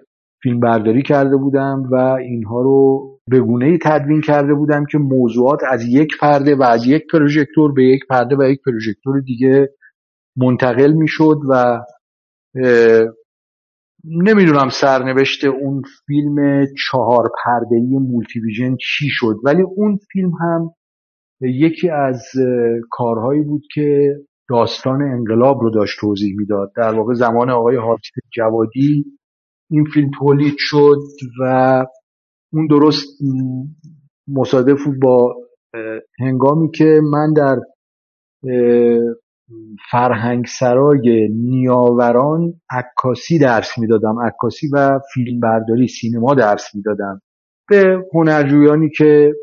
فیلم 0.43 0.59
برداری 0.59 1.01
کرده 1.01 1.37
بودم 1.37 1.83
و 1.91 1.95
اینها 1.95 2.61
رو 2.61 3.07
به 3.27 3.39
گونه 3.39 3.65
ای 3.65 3.77
تدوین 3.81 4.21
کرده 4.21 4.53
بودم 4.53 4.85
که 4.85 4.97
موضوعات 4.97 5.59
از 5.71 5.85
یک 5.85 6.17
پرده 6.21 6.55
و 6.55 6.63
از 6.63 6.87
یک 6.87 7.03
پروژکتور 7.11 7.73
به 7.73 7.83
یک 7.83 8.01
پرده 8.09 8.35
و 8.39 8.43
یک 8.43 8.59
پروژکتور 8.65 9.21
دیگه 9.21 9.69
منتقل 10.37 10.91
می‌شد 10.91 11.37
و 11.49 11.79
نمی‌دونم 14.05 14.69
سرنوشت 14.69 15.45
اون 15.45 15.81
فیلم 16.07 16.65
چهار 16.91 17.31
پرده 17.45 17.79
مولتی 17.81 18.39
ویژن 18.39 18.75
چی 18.75 19.09
شد 19.09 19.35
ولی 19.43 19.61
اون 19.61 19.99
فیلم 20.11 20.31
هم 20.41 20.71
یکی 21.41 21.89
از 21.89 22.23
کارهایی 22.91 23.41
بود 23.41 23.61
که 23.73 24.15
داستان 24.49 25.01
انقلاب 25.01 25.61
رو 25.61 25.69
داشت 25.69 25.99
توضیح 25.99 26.35
می‌داد. 26.37 26.71
در 26.75 26.93
واقع 26.93 27.13
زمان 27.13 27.49
آقای 27.49 27.75
حاجی 27.75 28.11
جوادی 28.35 29.05
این 29.71 29.85
فیلم 29.93 30.09
تولید 30.19 30.55
شد 30.57 30.99
و 31.41 31.85
اون 32.53 32.67
درست 32.67 33.07
مصادف 34.27 34.85
بود 34.85 34.99
با 35.01 35.35
هنگامی 36.19 36.71
که 36.71 37.01
من 37.11 37.33
در 37.33 37.59
فرهنگ 39.91 40.45
سرای 40.45 41.29
نیاوران 41.29 42.53
عکاسی 42.69 43.39
درس 43.39 43.77
می‌دادم. 43.77 44.19
عکاسی 44.19 44.67
و 44.73 44.99
فیلم 45.13 45.39
برداری 45.39 45.87
سینما 45.87 46.33
درس 46.33 46.75
می‌دادم. 46.75 47.21
به 47.69 47.97
هنرجویانی 48.13 48.89
که 48.89 49.33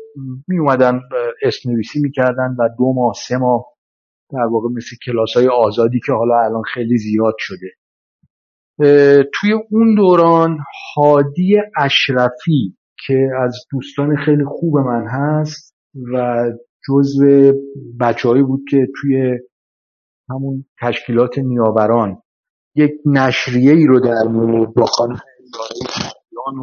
می 0.47 0.59
اومدن 0.59 1.01
اسم 1.43 1.71
نویسی 1.71 1.99
می‌کردن 1.99 2.55
و 2.59 2.69
دو 2.77 2.93
ماه 2.93 3.13
سه 3.27 3.37
ماه 3.37 3.65
در 4.33 4.45
واقع 4.51 4.69
مثل 4.69 4.95
کلاس 5.05 5.33
های 5.37 5.47
آزادی 5.47 5.99
که 6.05 6.11
حالا 6.11 6.39
الان 6.39 6.61
خیلی 6.73 6.97
زیاد 6.97 7.35
شده. 7.37 7.67
توی 9.33 9.53
اون 9.71 9.95
دوران 9.95 10.57
هادی 10.95 11.57
اشرفی 11.77 12.77
که 13.07 13.29
از 13.43 13.55
دوستان 13.71 14.15
خیلی 14.15 14.43
خوب 14.45 14.77
من 14.77 15.07
هست 15.07 15.75
و 16.13 16.45
جزو 16.87 17.53
بچههایی 17.99 18.43
بود 18.43 18.61
که 18.69 18.87
توی 19.01 19.39
همون 20.29 20.65
تشکیلات 20.81 21.39
نیاوران. 21.39 22.21
یک 22.75 22.91
نشریه 23.05 23.71
ای 23.71 23.85
رو 23.87 23.99
در 23.99 24.23
مورد 24.29 24.73
با 24.73 24.85
خانم 24.85 25.19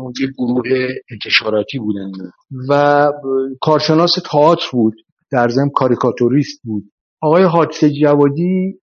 و 0.06 0.12
یه 0.20 0.28
گروه 0.38 0.88
انتشاراتی 1.10 1.78
بودن. 1.78 2.10
و 2.68 3.12
کارشناس 3.60 4.12
تئاتر 4.32 4.66
بود 4.72 4.94
در 5.32 5.48
ضمن 5.48 5.70
کاریکاتوریست 5.74 6.60
بود. 6.64 6.84
آقای 7.22 7.44
حادثه 7.44 7.90
جوادی 7.90 8.80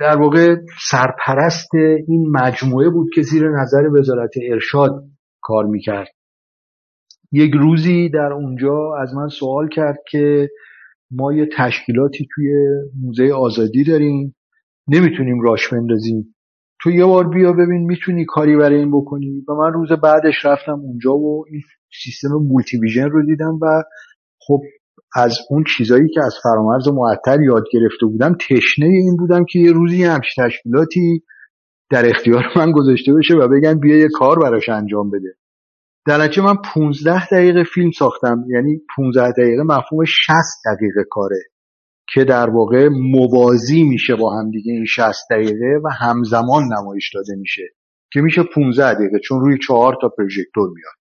در 0.00 0.16
واقع 0.16 0.56
سرپرست 0.90 1.74
این 2.08 2.30
مجموعه 2.30 2.90
بود 2.90 3.10
که 3.14 3.22
زیر 3.22 3.48
نظر 3.48 3.88
وزارت 3.98 4.30
ارشاد 4.50 5.04
کار 5.42 5.64
می‌کرد. 5.66 6.08
یک 7.32 7.52
روزی 7.54 8.08
در 8.08 8.32
اونجا 8.32 8.96
از 9.02 9.14
من 9.14 9.28
سوال 9.28 9.68
کرد 9.68 9.96
که 10.10 10.48
ما 11.10 11.32
یه 11.32 11.48
تشکیلاتی 11.56 12.28
توی 12.34 12.52
موزه 13.02 13.32
آزادی 13.32 13.84
داریم. 13.84 14.36
نمی‌تونیم 14.88 15.40
راش 15.40 15.68
بندازیم. 15.72 16.34
تو 16.82 16.90
یه 16.90 17.04
بار 17.04 17.28
بیا 17.28 17.52
ببین 17.52 17.86
می‌تونی 17.86 18.24
کاری 18.24 18.56
برای 18.56 18.78
این 18.78 18.90
بکنی. 18.90 19.44
و 19.48 19.52
من 19.52 19.72
روز 19.72 19.88
بعدش 20.02 20.44
رفتم 20.44 20.80
اونجا 20.80 21.16
و 21.16 21.44
این 21.50 21.60
سیستم 22.04 22.28
مولتی 22.28 22.78
ویژن 22.80 23.10
رو 23.10 23.26
دیدم 23.26 23.58
و 23.62 23.82
خب 24.46 24.60
از 25.16 25.38
اون 25.50 25.64
چیزایی 25.76 26.08
که 26.08 26.20
از 26.24 26.34
فرامرز 26.42 26.88
معطل 26.88 27.42
یاد 27.42 27.64
گرفته 27.72 28.06
بودم 28.06 28.34
تشنه 28.34 28.86
این 28.86 29.16
بودم 29.16 29.44
که 29.44 29.58
یه 29.58 29.72
روزی 29.72 30.04
همچین 30.04 30.44
تشکیلاتی 30.44 31.22
در 31.90 32.08
اختیار 32.08 32.44
من 32.56 32.72
گذاشته 32.72 33.14
بشه 33.14 33.34
و 33.34 33.48
بگن 33.48 33.80
بیا 33.80 33.96
یه 33.96 34.08
کار 34.14 34.38
براش 34.38 34.68
انجام 34.68 35.10
بده. 35.10 35.34
در 36.06 36.40
من 36.42 36.56
15 36.74 37.26
دقیقه 37.26 37.64
فیلم 37.74 37.90
ساختم. 37.90 38.44
یعنی 38.48 38.80
15 38.96 39.32
دقیقه 39.32 39.62
مفهوم 39.62 40.04
60 40.04 40.34
دقیقه 40.66 41.04
کاره 41.10 41.42
که 42.14 42.24
در 42.24 42.50
واقع 42.50 42.88
موازی 42.88 43.82
میشه 43.82 44.16
با 44.16 44.38
هم 44.38 44.50
دیگه 44.50 44.72
این 44.72 44.84
60 44.84 45.18
دقیقه 45.30 45.80
و 45.84 45.88
همزمان 46.00 46.62
نمایش 46.62 47.10
داده 47.14 47.34
میشه 47.36 47.62
که 48.12 48.20
میشه 48.20 48.42
15 48.54 48.94
دقیقه 48.94 49.18
چون 49.18 49.40
روی 49.40 49.58
چهار 49.66 49.96
تا 50.00 50.08
پروژکتور 50.08 50.68
میاد. 50.68 51.00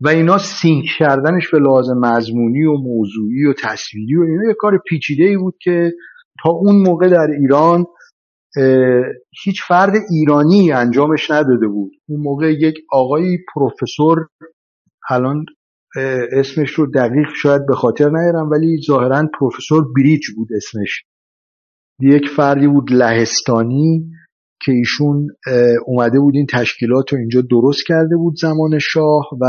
و 0.00 0.08
اینا 0.08 0.38
سینک 0.38 0.84
کردنش 0.98 1.50
به 1.52 1.58
لازم 1.58 1.98
مضمونی 1.98 2.64
و 2.64 2.72
موضوعی 2.72 3.46
و 3.46 3.52
تصویری 3.52 4.16
و 4.16 4.22
اینا 4.22 4.48
یه 4.48 4.54
کار 4.58 4.78
پیچیده 4.88 5.24
ای 5.24 5.36
بود 5.36 5.54
که 5.62 5.92
تا 6.42 6.50
اون 6.50 6.76
موقع 6.76 7.08
در 7.08 7.26
ایران 7.40 7.86
هیچ 9.44 9.62
فرد 9.68 9.92
ایرانی 10.10 10.72
انجامش 10.72 11.30
نداده 11.30 11.66
بود. 11.66 11.92
اون 12.08 12.20
موقع 12.20 12.52
یک 12.52 12.74
آقای 12.92 13.38
پروفسور 13.54 14.26
الان 15.10 15.44
اسمش 16.32 16.70
رو 16.70 16.90
دقیق 16.90 17.28
شاید 17.42 17.66
به 17.66 17.74
خاطر 17.74 18.10
نیارم 18.10 18.50
ولی 18.50 18.80
ظاهرا 18.86 19.28
پروفسور 19.40 19.84
بریج 19.96 20.22
بود 20.36 20.48
اسمش. 20.56 21.04
یک 22.00 22.28
فردی 22.36 22.66
بود 22.66 22.92
لهستانی 22.92 24.10
که 24.62 24.72
ایشون 24.72 25.28
اومده 25.86 26.20
بود 26.20 26.34
این 26.36 26.46
تشکیلات 26.46 27.12
رو 27.12 27.18
اینجا 27.18 27.40
درست 27.50 27.82
کرده 27.86 28.16
بود 28.16 28.34
زمان 28.36 28.78
شاه 28.78 29.28
و 29.40 29.46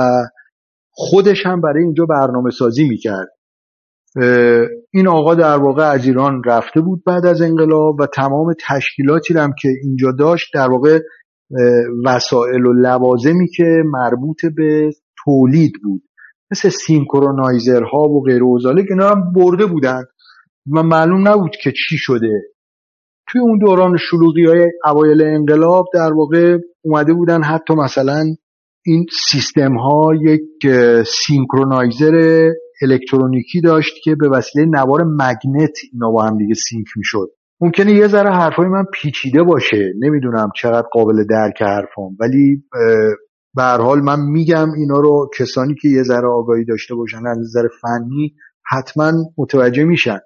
خودش 0.91 1.45
هم 1.45 1.61
برای 1.61 1.83
اینجا 1.83 2.05
برنامه 2.05 2.49
سازی 2.51 2.87
می‌کرد. 2.87 3.27
این 4.93 5.07
آقا 5.07 5.35
در 5.35 5.57
واقع 5.57 5.83
از 5.83 6.05
ایران 6.05 6.41
رفته 6.45 6.81
بود 6.81 7.03
بعد 7.05 7.25
از 7.25 7.41
انقلاب 7.41 7.99
و 7.99 8.05
تمام 8.05 8.53
تشکیلاتی 8.67 9.33
هم 9.33 9.53
که 9.61 9.69
اینجا 9.83 10.11
داشت 10.11 10.53
در 10.53 10.69
واقع 10.69 10.99
وسایل 12.05 12.65
و 12.65 12.73
لوازمی 12.73 13.47
که 13.57 13.83
مربوط 13.85 14.45
به 14.57 14.91
تولید 15.25 15.71
بود 15.83 16.01
مثل 16.51 16.69
سینکرونایزرها 16.69 18.01
و 18.01 18.23
غیر 18.23 18.41
که 18.87 18.95
هم 19.03 19.33
برده 19.33 19.65
بودن 19.65 20.03
و 20.75 20.83
معلوم 20.83 21.27
نبود 21.27 21.55
که 21.63 21.71
چی 21.71 21.97
شده. 21.97 22.41
توی 23.27 23.41
اون 23.41 23.59
دوران 23.59 23.97
شلوغی 23.97 24.45
های 24.45 24.71
اوایل 24.85 25.21
انقلاب 25.23 25.85
در 25.93 26.13
واقع 26.13 26.57
اومده 26.85 27.13
بودن 27.13 27.43
حتی 27.43 27.73
مثلا 27.73 28.23
این 28.85 29.05
سیستم 29.29 29.77
ها 29.77 30.11
یک 30.21 30.73
synchronizer 31.05 32.49
الکترونیکی 32.81 33.61
داشت 33.61 33.93
که 34.03 34.15
به 34.15 34.29
وسیله 34.29 34.65
نوار 34.65 35.03
magnet 35.03 35.77
اینا 35.93 36.11
با 36.11 36.23
هم 36.23 36.37
دیگه 36.37 36.53
sync 36.53 36.87
می‌شد. 36.95 37.27
ممکنه 37.61 37.91
یه 37.91 38.07
ذره 38.07 38.29
حرفای 38.29 38.67
من 38.67 38.83
پیچیده 38.93 39.43
باشه 39.43 39.93
نمی‌دونم 39.99 40.49
چقدر 40.55 40.87
قابل 40.91 41.23
درک 41.29 41.61
حرفام 41.61 42.17
ولی 42.19 42.63
به 43.55 43.63
حال 43.63 44.01
من 44.01 44.19
میگم 44.19 44.71
اینا 44.71 44.99
رو 44.99 45.29
کسانی 45.39 45.75
که 45.81 45.87
یه 45.87 46.03
ذره 46.03 46.27
آگاهی 46.27 46.65
داشته 46.65 46.95
باشن 46.95 47.27
از 47.27 47.37
نظر 47.37 47.67
فنی 47.81 48.35
حتما 48.71 49.11
متوجه 49.37 49.83
میشن. 49.83 50.19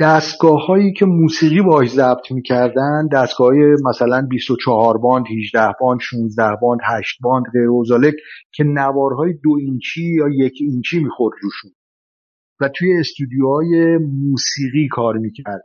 دستگاه 0.00 0.66
هایی 0.66 0.92
که 0.92 1.06
موسیقی 1.06 1.62
باش 1.62 1.90
ضبط 1.90 2.32
می‌کردن 2.32 3.08
دستگاه 3.12 3.48
های 3.48 3.76
مثلا 3.84 4.26
24 4.30 4.98
باند 4.98 5.24
18 5.38 5.74
باند 5.80 6.00
16 6.00 6.56
باند 6.62 6.80
8 6.84 7.18
باند 7.22 7.44
غیر 7.52 8.14
که 8.52 8.64
نوارهای 8.64 9.32
دو 9.32 9.50
اینچی 9.60 10.04
یا 10.04 10.28
یک 10.28 10.52
اینچی 10.60 11.04
می‌خورد 11.04 11.34
روشون. 11.42 11.70
و 12.60 12.68
توی 12.68 12.96
استودیوهای 12.96 13.98
موسیقی 13.98 14.88
کار 14.90 15.16
می‌کرد. 15.16 15.62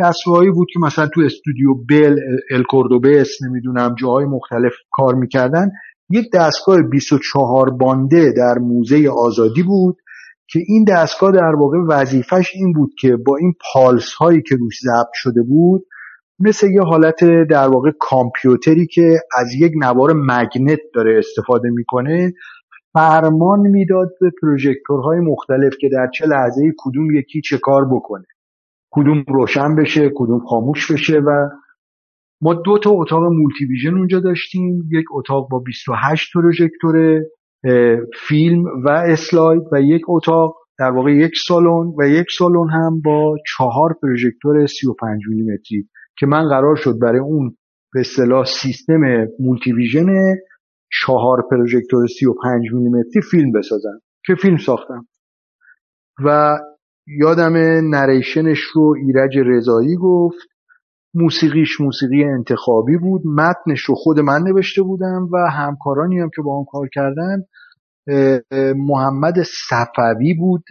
دستگاهی 0.00 0.50
بود 0.50 0.68
که 0.72 0.78
مثلا 0.80 1.06
تو 1.06 1.20
استودیو 1.20 1.74
بل 1.88 2.16
الکوردوبس 2.50 3.28
نمی‌دونم 3.42 3.94
جاهای 3.98 4.24
مختلف 4.24 4.72
کار 4.92 5.14
می‌کردن. 5.14 5.70
یک 6.10 6.32
دستگاه 6.34 6.82
24 6.82 7.70
بانده 7.70 8.32
در 8.36 8.58
موزه 8.58 9.08
آزادی 9.08 9.62
بود. 9.62 9.96
که 10.48 10.60
این 10.66 10.84
دستگاه 10.84 11.32
در 11.32 11.54
واقع 11.54 11.78
وظیفش 11.88 12.50
این 12.54 12.72
بود 12.72 12.90
که 13.00 13.16
با 13.16 13.36
این 13.36 13.54
پالس 13.72 14.12
هایی 14.12 14.42
که 14.42 14.56
روش 14.56 14.80
ضبط 14.80 15.10
شده 15.14 15.42
بود 15.42 15.86
مثل 16.38 16.70
یه 16.70 16.82
حالت 16.82 17.24
در 17.50 17.68
واقع 17.68 17.90
کامپیوتری 18.00 18.86
که 18.86 19.20
از 19.38 19.54
یک 19.54 19.72
نوار 19.76 20.12
magnet 20.12 20.80
داره 20.94 21.18
استفاده 21.18 21.70
می‌کنه 21.70 22.32
فرمان 22.92 23.60
می‌داد 23.60 24.08
به 24.20 24.30
پروژکتورهای 24.42 25.20
مختلف 25.20 25.76
که 25.80 25.88
در 25.88 26.08
چه 26.14 26.26
لحظه 26.26 26.72
کدوم 26.78 27.14
یکی 27.14 27.40
چه 27.40 27.58
کار 27.58 27.84
بکنه. 27.84 28.24
کدوم 28.90 29.24
روشن 29.28 29.76
بشه 29.76 30.10
کدوم 30.14 30.38
خاموش 30.38 30.92
بشه 30.92 31.18
و 31.18 31.48
ما 32.40 32.54
دو 32.54 32.78
تا 32.78 32.90
اتاق 32.90 33.22
multivision 33.22 33.94
اونجا 33.94 34.20
داشتیم. 34.20 34.88
یک 34.92 35.04
اتاق 35.12 35.48
با 35.50 35.58
28 35.58 36.32
پروژکتور 36.34 37.20
فیلم 38.28 38.64
و 38.84 38.88
اسلاید 38.88 39.62
و 39.72 39.80
یک 39.80 40.02
اتاق 40.08 40.56
در 40.78 40.90
واقع 40.90 41.10
یک 41.12 41.32
سالن 41.48 41.92
و 41.98 42.08
یک 42.08 42.26
سالن 42.38 42.70
هم 42.70 43.00
با 43.04 43.36
چهار 43.56 43.96
پروژکتور 44.02 44.66
35 44.66 45.22
میلیمتری 45.28 45.88
که 46.18 46.26
من 46.26 46.48
قرار 46.48 46.76
شد 46.76 46.98
برای 47.02 47.20
اون 47.20 47.56
به 47.92 48.00
اصطلاح 48.00 48.44
سیستم 48.62 49.26
مولتی 49.40 49.72
ویژن 49.72 50.06
چهار 51.02 51.42
پروژکتور 51.50 52.06
35 52.06 52.72
میلیمتری 52.72 53.22
فیلم 53.30 53.52
بسازم 53.52 54.00
که 54.26 54.34
فیلم 54.34 54.56
ساختم. 54.56 55.06
و 56.24 56.58
یادم 57.06 57.56
نریشنش 57.94 58.58
رو 58.58 58.94
ایرج 59.06 59.38
رضایی 59.38 59.96
گفت 59.96 60.53
موسیقیش 61.14 61.80
موسیقی 61.80 62.24
انتخابی 62.24 62.96
بود. 62.96 63.22
متنش 63.26 63.80
رو 63.80 63.94
خود 63.94 64.20
من 64.20 64.42
نوشته 64.42 64.82
بودم 64.82 65.28
و 65.32 65.50
همکارانی 65.50 66.20
هم 66.20 66.30
که 66.36 66.42
با 66.42 66.58
هم 66.58 66.64
کار 66.64 66.88
کردن 66.92 67.44
محمد 68.76 69.34
صفوی 69.68 70.34
بود 70.34 70.64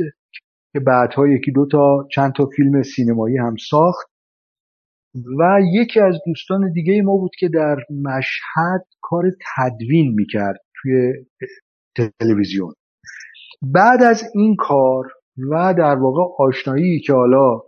که 0.73 0.79
بعدها 0.79 1.27
یکی 1.27 1.51
دو 1.51 1.67
تا 1.71 2.07
چند 2.15 2.33
تا 2.33 2.45
فیلم 2.55 2.83
سینمایی 2.83 3.37
هم 3.37 3.55
ساخت. 3.69 4.13
و 5.39 5.59
یکی 5.73 5.99
از 5.99 6.15
دوستان 6.25 6.71
دیگه 6.71 7.01
ما 7.01 7.17
بود 7.17 7.31
که 7.39 7.47
در 7.47 7.75
مشهد 8.03 8.85
کار 9.01 9.23
تدوین 9.55 10.13
می‌کرد 10.15 10.59
توی 10.81 11.13
تلویزیون. 12.19 12.73
بعد 13.61 14.03
از 14.03 14.23
این 14.35 14.55
کار 14.55 15.05
و 15.51 15.73
در 15.77 15.95
واقع 15.95 16.21
آشنایی 16.39 16.99
که 16.99 17.13
حالا 17.13 17.61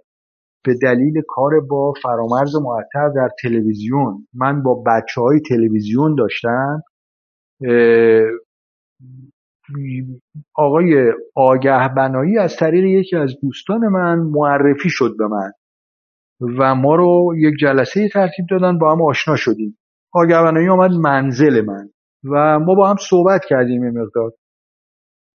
به 0.65 0.73
دلیل 0.81 1.21
کار 1.27 1.51
با 1.69 1.93
فرامرز 2.03 2.55
معطر 2.55 3.09
در 3.15 3.29
تلویزیون. 3.41 4.27
من 4.33 4.63
با 4.63 4.83
بچه 4.87 5.21
های 5.21 5.39
تلویزیون 5.49 6.15
داشتم. 6.15 6.81
آقای 10.55 11.13
آگه 11.35 11.89
بنایی 11.97 12.37
از 12.37 12.55
طریق 12.55 12.83
یکی 12.83 13.15
از 13.15 13.35
دوستان 13.41 13.87
من 13.87 14.19
معرفی 14.19 14.89
شد 14.89 15.15
به 15.17 15.27
من 15.27 15.51
و 16.59 16.75
ما 16.75 16.95
رو 16.95 17.33
یک 17.37 17.53
جلسه 17.59 18.09
ترتیب 18.09 18.45
دادن 18.49 18.77
با 18.77 18.91
هم 18.91 19.01
آشنا 19.01 19.35
شدیم. 19.35 19.77
آگه 20.13 20.41
بنایی 20.43 20.69
آمد 20.69 20.91
منزل 20.91 21.61
من 21.61 21.89
و 22.31 22.59
ما 22.59 22.75
با 22.75 22.89
هم 22.89 22.95
صحبت 23.09 23.41
کردیم 23.49 23.83
این 23.83 24.01
مقدار. 24.01 24.31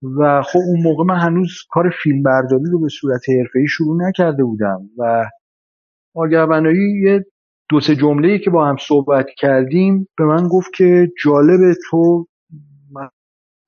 و 0.02 0.42
خب 0.42 0.58
اون 0.58 0.82
موقع 0.82 1.04
من 1.04 1.20
هنوز 1.20 1.50
کار 1.70 1.90
فیلم 2.02 2.22
برداری 2.22 2.64
رو 2.72 2.80
به 2.80 2.88
صورت 3.00 3.20
حرفه‌ای 3.28 3.66
شروع 3.68 4.08
نکرده 4.08 4.44
بودم 4.44 4.80
و 4.98 5.24
آگر 6.14 6.46
بنایی 6.46 7.00
یه 7.02 7.24
دو 7.70 7.80
سه 7.80 7.96
جمله 7.96 8.38
که 8.38 8.50
با 8.50 8.66
هم 8.68 8.76
صحبت 8.88 9.26
کردیم 9.38 10.08
به 10.18 10.24
من 10.24 10.48
گفت 10.48 10.70
که 10.76 11.12
جالب 11.24 11.60
تو 11.90 12.26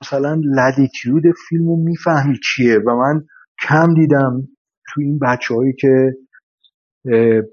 مثلا 0.03 0.41
لدیتیود 0.45 1.23
فیلم 1.49 1.69
رو 1.69 1.77
می‌فهمی 1.77 2.39
چیه 2.45 2.79
و 2.79 2.97
من 2.97 3.25
کم 3.69 3.95
دیدم 3.95 4.49
تو 4.95 5.01
این 5.01 5.19
بچه 5.19 5.55
هایی 5.55 5.73
که 5.81 6.13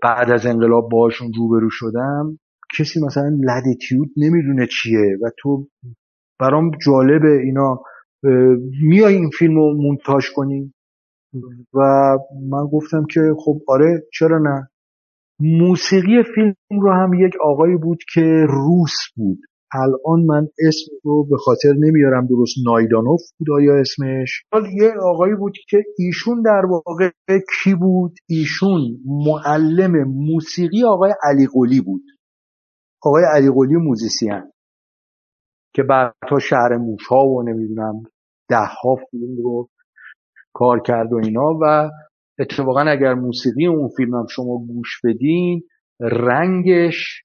بعد 0.03 0.31
از 0.31 0.45
انقلاب 0.45 0.89
باشون 0.91 1.31
روبرو 1.37 1.69
شدم 1.71 2.39
کسی 2.77 2.99
مثلا 3.05 3.37
لدیتیود 3.39 4.09
نمی‌دونه 4.17 4.67
چیه 4.67 5.17
و 5.21 5.29
تو 5.39 5.67
برام 6.39 6.71
جالبه 6.85 7.31
اینا. 7.43 7.81
میای 8.81 9.15
این 9.15 9.29
فیلم 9.39 9.55
رو 9.55 9.73
مونتاژ 9.81 10.25
کنی؟ 10.35 10.73
و 11.73 11.79
من 12.49 12.65
گفتم 12.73 13.05
که 13.13 13.19
خب 13.37 13.61
آره 13.67 14.03
چرا 14.13 14.37
نه؟ 14.37 14.67
موسیقی 15.39 16.23
فیلم 16.35 16.81
رو 16.81 16.91
هم 16.91 17.13
یک 17.13 17.33
آقایی 17.41 17.77
بود 17.77 17.99
که 18.13 18.45
روس 18.49 18.95
بود. 19.15 19.39
الان 19.73 20.25
من 20.25 20.47
اسم 20.67 20.91
رو 21.03 21.23
به 21.23 21.37
خاطر 21.37 21.73
نمیارم 21.79 22.27
درست 22.27 22.55
نایدانوف 22.65 23.21
بود 23.39 23.51
آیا 23.51 23.79
اسمش؟ 23.79 24.43
یه 24.81 24.91
آقایی 25.03 25.35
بود 25.35 25.53
که 25.69 25.77
ایشون 25.97 26.41
در 26.41 26.61
واقع 26.69 27.09
کی 27.63 27.75
بود؟ 27.75 28.13
ایشون 28.29 28.81
معلم 29.05 30.03
موسیقی 30.03 30.83
آقای 30.83 31.13
علی 31.23 31.47
قلی 31.53 31.81
بود. 31.81 32.03
آقای 33.03 33.23
علی 33.33 33.49
قلی 33.51 33.75
موزیسین. 33.75 34.41
که 35.73 35.83
بعدها 35.83 36.39
شهر 36.39 36.77
موشا 36.77 37.25
و 37.25 37.43
نمی‌دونم 37.43 38.03
ده 38.49 38.65
ها 38.83 38.95
فیلم 39.11 39.43
رو 39.43 39.69
کار 40.53 40.81
کرد 40.81 41.13
و 41.13 41.15
اینا 41.15 41.59
و 41.61 41.89
اتفاقا 42.39 42.81
اگر 42.81 43.13
موسیقی 43.13 43.67
اون 43.67 43.89
فیلم 43.97 44.15
هم 44.15 44.25
شما 44.29 44.57
گوش 44.57 45.01
بدین 45.03 45.63
رنگش 46.01 47.23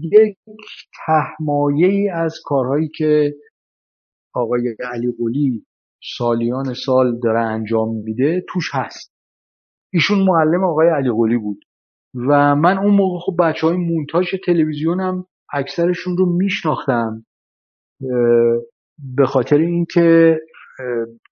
یک 0.00 0.36
تهمایه 1.06 1.88
ای 1.88 2.08
از 2.08 2.34
کارهایی 2.44 2.88
که 2.88 3.34
آقای 4.34 4.76
علی 4.92 5.12
قلی 5.18 5.66
سالیان 6.16 6.74
سال 6.74 7.18
داره 7.22 7.40
انجام 7.40 7.96
میده 7.96 8.44
توش 8.48 8.70
هست. 8.72 9.12
ایشون 9.92 10.18
معلم 10.18 10.64
آقای 10.64 10.88
علی 10.88 11.10
قلی 11.10 11.36
بود 11.36 11.64
و 12.14 12.56
من 12.56 12.78
اون 12.78 12.94
موقع 12.94 13.18
خب 13.18 13.36
بچه 13.38 13.66
های 13.66 13.76
مونتاژ 13.76 14.34
تلویزیونم 14.46 15.26
اکثرشون 15.52 16.16
رو 16.16 16.36
میشناختم 16.36 17.24
به 19.16 19.26
خاطر 19.26 19.56
اینکه 19.56 20.40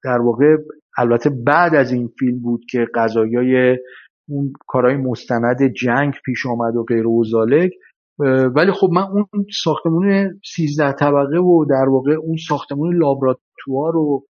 در 0.04 0.20
واقع 0.20 0.56
البته 0.98 1.30
بعد 1.30 1.74
از 1.74 1.92
این 1.92 2.08
فیلم 2.18 2.42
بود 2.42 2.64
که 2.70 2.86
قضایای 2.94 3.78
اون 4.28 4.52
کارهای 4.66 4.96
مستند 4.96 5.62
جنگ 5.62 6.14
پیش 6.24 6.46
آمد 6.46 6.76
و 6.76 6.84
غیر 6.84 7.06
و 7.06 7.24
ولی 8.54 8.72
خب 8.72 8.88
من 8.92 9.02
اون 9.02 9.26
ساختمون 9.64 10.38
13 10.54 10.92
طبقه 10.92 11.38
و 11.38 11.64
در 11.70 11.88
واقع 11.88 12.12
اون 12.12 12.36
ساختمون 12.48 12.96
لابراتوار 12.96 13.96
و 13.96 14.26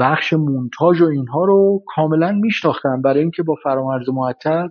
بخش 0.00 0.32
مونتاژ 0.32 1.02
و 1.02 1.04
اینها 1.04 1.44
رو 1.44 1.82
کاملا 1.86 2.32
میشناختم 2.32 3.02
برای 3.02 3.20
اینکه 3.20 3.42
با 3.42 3.54
فرامرز 3.64 4.08
معطل 4.08 4.68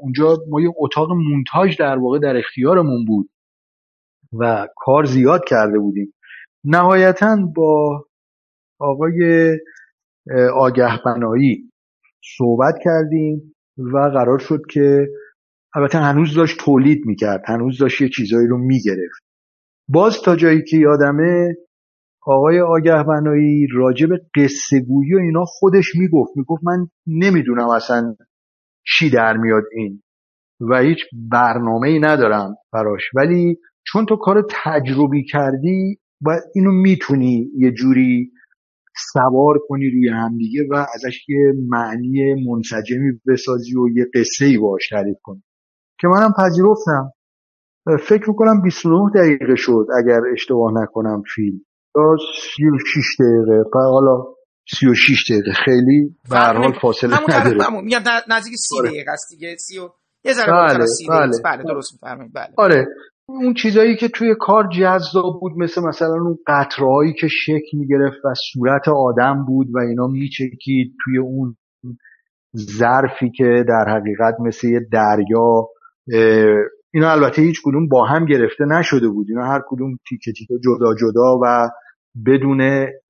اونجا 0.00 0.36
ما 0.50 0.60
یه 0.60 0.70
اتاق 0.78 1.12
مونتاژ 1.12 1.76
در 1.78 1.98
واقع 1.98 2.18
در 2.18 2.36
اختیارمون 2.36 3.04
بود. 3.04 3.28
و 4.40 4.68
کار 4.76 5.04
زیاد 5.04 5.40
کرده 5.48 5.78
بودیم. 5.78 6.14
نهایتا 6.64 7.36
با 7.56 8.04
آقای 8.80 9.50
آگه 10.54 11.02
بنایی 11.04 11.70
صحبت 12.38 12.74
کردیم 12.84 13.54
و 13.78 13.98
قرار 13.98 14.38
شد 14.38 14.60
که 14.70 15.06
البته 15.74 15.98
هنوز 15.98 16.34
داشت 16.34 16.58
تولید 16.60 17.06
می‌کرد 17.06 17.42
هنوز 17.46 17.78
داشت 17.78 18.00
یه 18.00 18.08
چیزایی 18.08 18.46
رو 18.46 18.58
می‌گرفت. 18.58 19.22
باز 19.88 20.22
تا 20.24 20.36
جایی 20.36 20.62
که 20.64 20.76
یادمه 20.76 21.54
آقای 22.26 22.60
آگه 22.60 23.02
بنایی 23.02 23.66
راجع 23.74 24.06
به 24.06 24.20
قصه 24.36 24.76
و 24.88 25.18
اینا 25.18 25.44
خودش 25.44 25.84
می‌گفت. 25.94 26.32
می‌گفت 26.36 26.64
من 26.64 26.86
نمی‌دونم 27.06 27.68
اصلا 27.68 28.16
چی 28.86 29.10
در 29.10 29.36
میاد 29.36 29.62
این 29.72 30.02
و 30.70 30.78
هیچ 30.78 30.98
برنامه 31.30 31.88
ای 31.88 31.98
ندارم 31.98 32.54
براش. 32.72 33.02
ولی 33.14 33.58
چون 33.86 34.06
تو 34.06 34.16
کار 34.16 34.46
تجربی 34.64 35.24
کردی 35.24 35.98
و 36.22 36.30
اینو 36.54 36.72
می‌تونی 36.72 37.50
یه 37.56 37.72
جوری 37.72 38.32
سوار 39.12 39.58
کنی 39.68 39.90
روی 39.90 40.08
همدیگه 40.08 40.60
و 40.70 40.86
ازش 40.94 41.28
یه 41.28 41.52
معنی 41.68 42.34
منسجمی 42.34 43.20
بسازی 43.28 43.76
و 43.76 43.88
یه 43.88 44.06
قصه 44.14 44.44
ای 44.44 44.58
باش 44.58 44.88
تعریف 44.88 45.16
کنی. 45.22 45.42
که 46.00 46.08
منم 46.08 46.32
پذیرفتم. 46.38 47.12
فکر 48.08 48.30
می‌کنم 48.30 48.62
29 48.62 49.10
دقیقه 49.14 49.54
شد 49.56 49.86
اگر 49.98 50.20
اشتباه 50.32 50.72
نکنم 50.82 51.22
فیلم. 51.34 51.60
یا 51.96 52.16
36 52.56 53.16
دقیقه. 53.20 53.62
حالا 53.74 54.24
36 54.80 55.30
دقیقه. 55.30 55.52
خیلی 55.64 56.16
به 56.30 56.36
هر 56.36 56.56
حال 56.56 56.72
فاصله 56.82 57.16
نداره. 57.28 57.80
میگم 57.80 58.00
نزدیک 58.28 58.54
30 58.56 58.78
آره. 58.78 58.88
دقیقه 58.88 59.10
است 59.10 59.30
دیگه. 59.30 59.56
30 59.56 59.74
یه 60.24 60.32
ذره 60.32 60.52
بله, 60.52 60.84
بله. 61.08 61.30
بله 61.44 61.62
درست 61.62 61.92
میفرمایید 61.92 62.32
بله. 62.34 62.54
آره. 62.56 62.86
اون 63.28 63.54
چیزایی 63.54 63.96
که 63.96 64.08
توی 64.08 64.34
کار 64.40 64.68
جذاب 64.78 65.40
بود 65.40 65.52
مثل 65.56 65.80
مثلا 65.82 66.14
اون 66.14 66.38
قطرهایی 66.46 67.12
که 67.12 67.28
شکل 67.28 67.78
می‌گرفت 67.78 68.24
و 68.24 68.34
صورت 68.52 68.88
آدم 68.88 69.44
بود 69.44 69.66
و 69.74 69.78
اینا 69.78 70.06
میچکید 70.06 70.94
توی 71.04 71.18
اون 71.18 71.56
ظرفی 72.56 73.30
که 73.30 73.64
در 73.68 73.84
حقیقت 73.88 74.40
مثل 74.40 74.68
یه 74.68 74.80
دریا 74.92 75.68
اینا 76.94 77.10
البته 77.10 77.42
هیچ 77.42 77.60
کدوم 77.64 77.88
با 77.88 78.04
هم 78.04 78.24
گرفته 78.24 78.64
نشده 78.64 79.08
بود. 79.08 79.26
اینا 79.28 79.46
هر 79.46 79.62
کدوم 79.68 79.96
تیکه 80.08 80.32
تیکه 80.32 80.54
جدا 80.64 80.94
جدا 80.94 81.38
و 81.42 81.68
بدون 82.26 82.60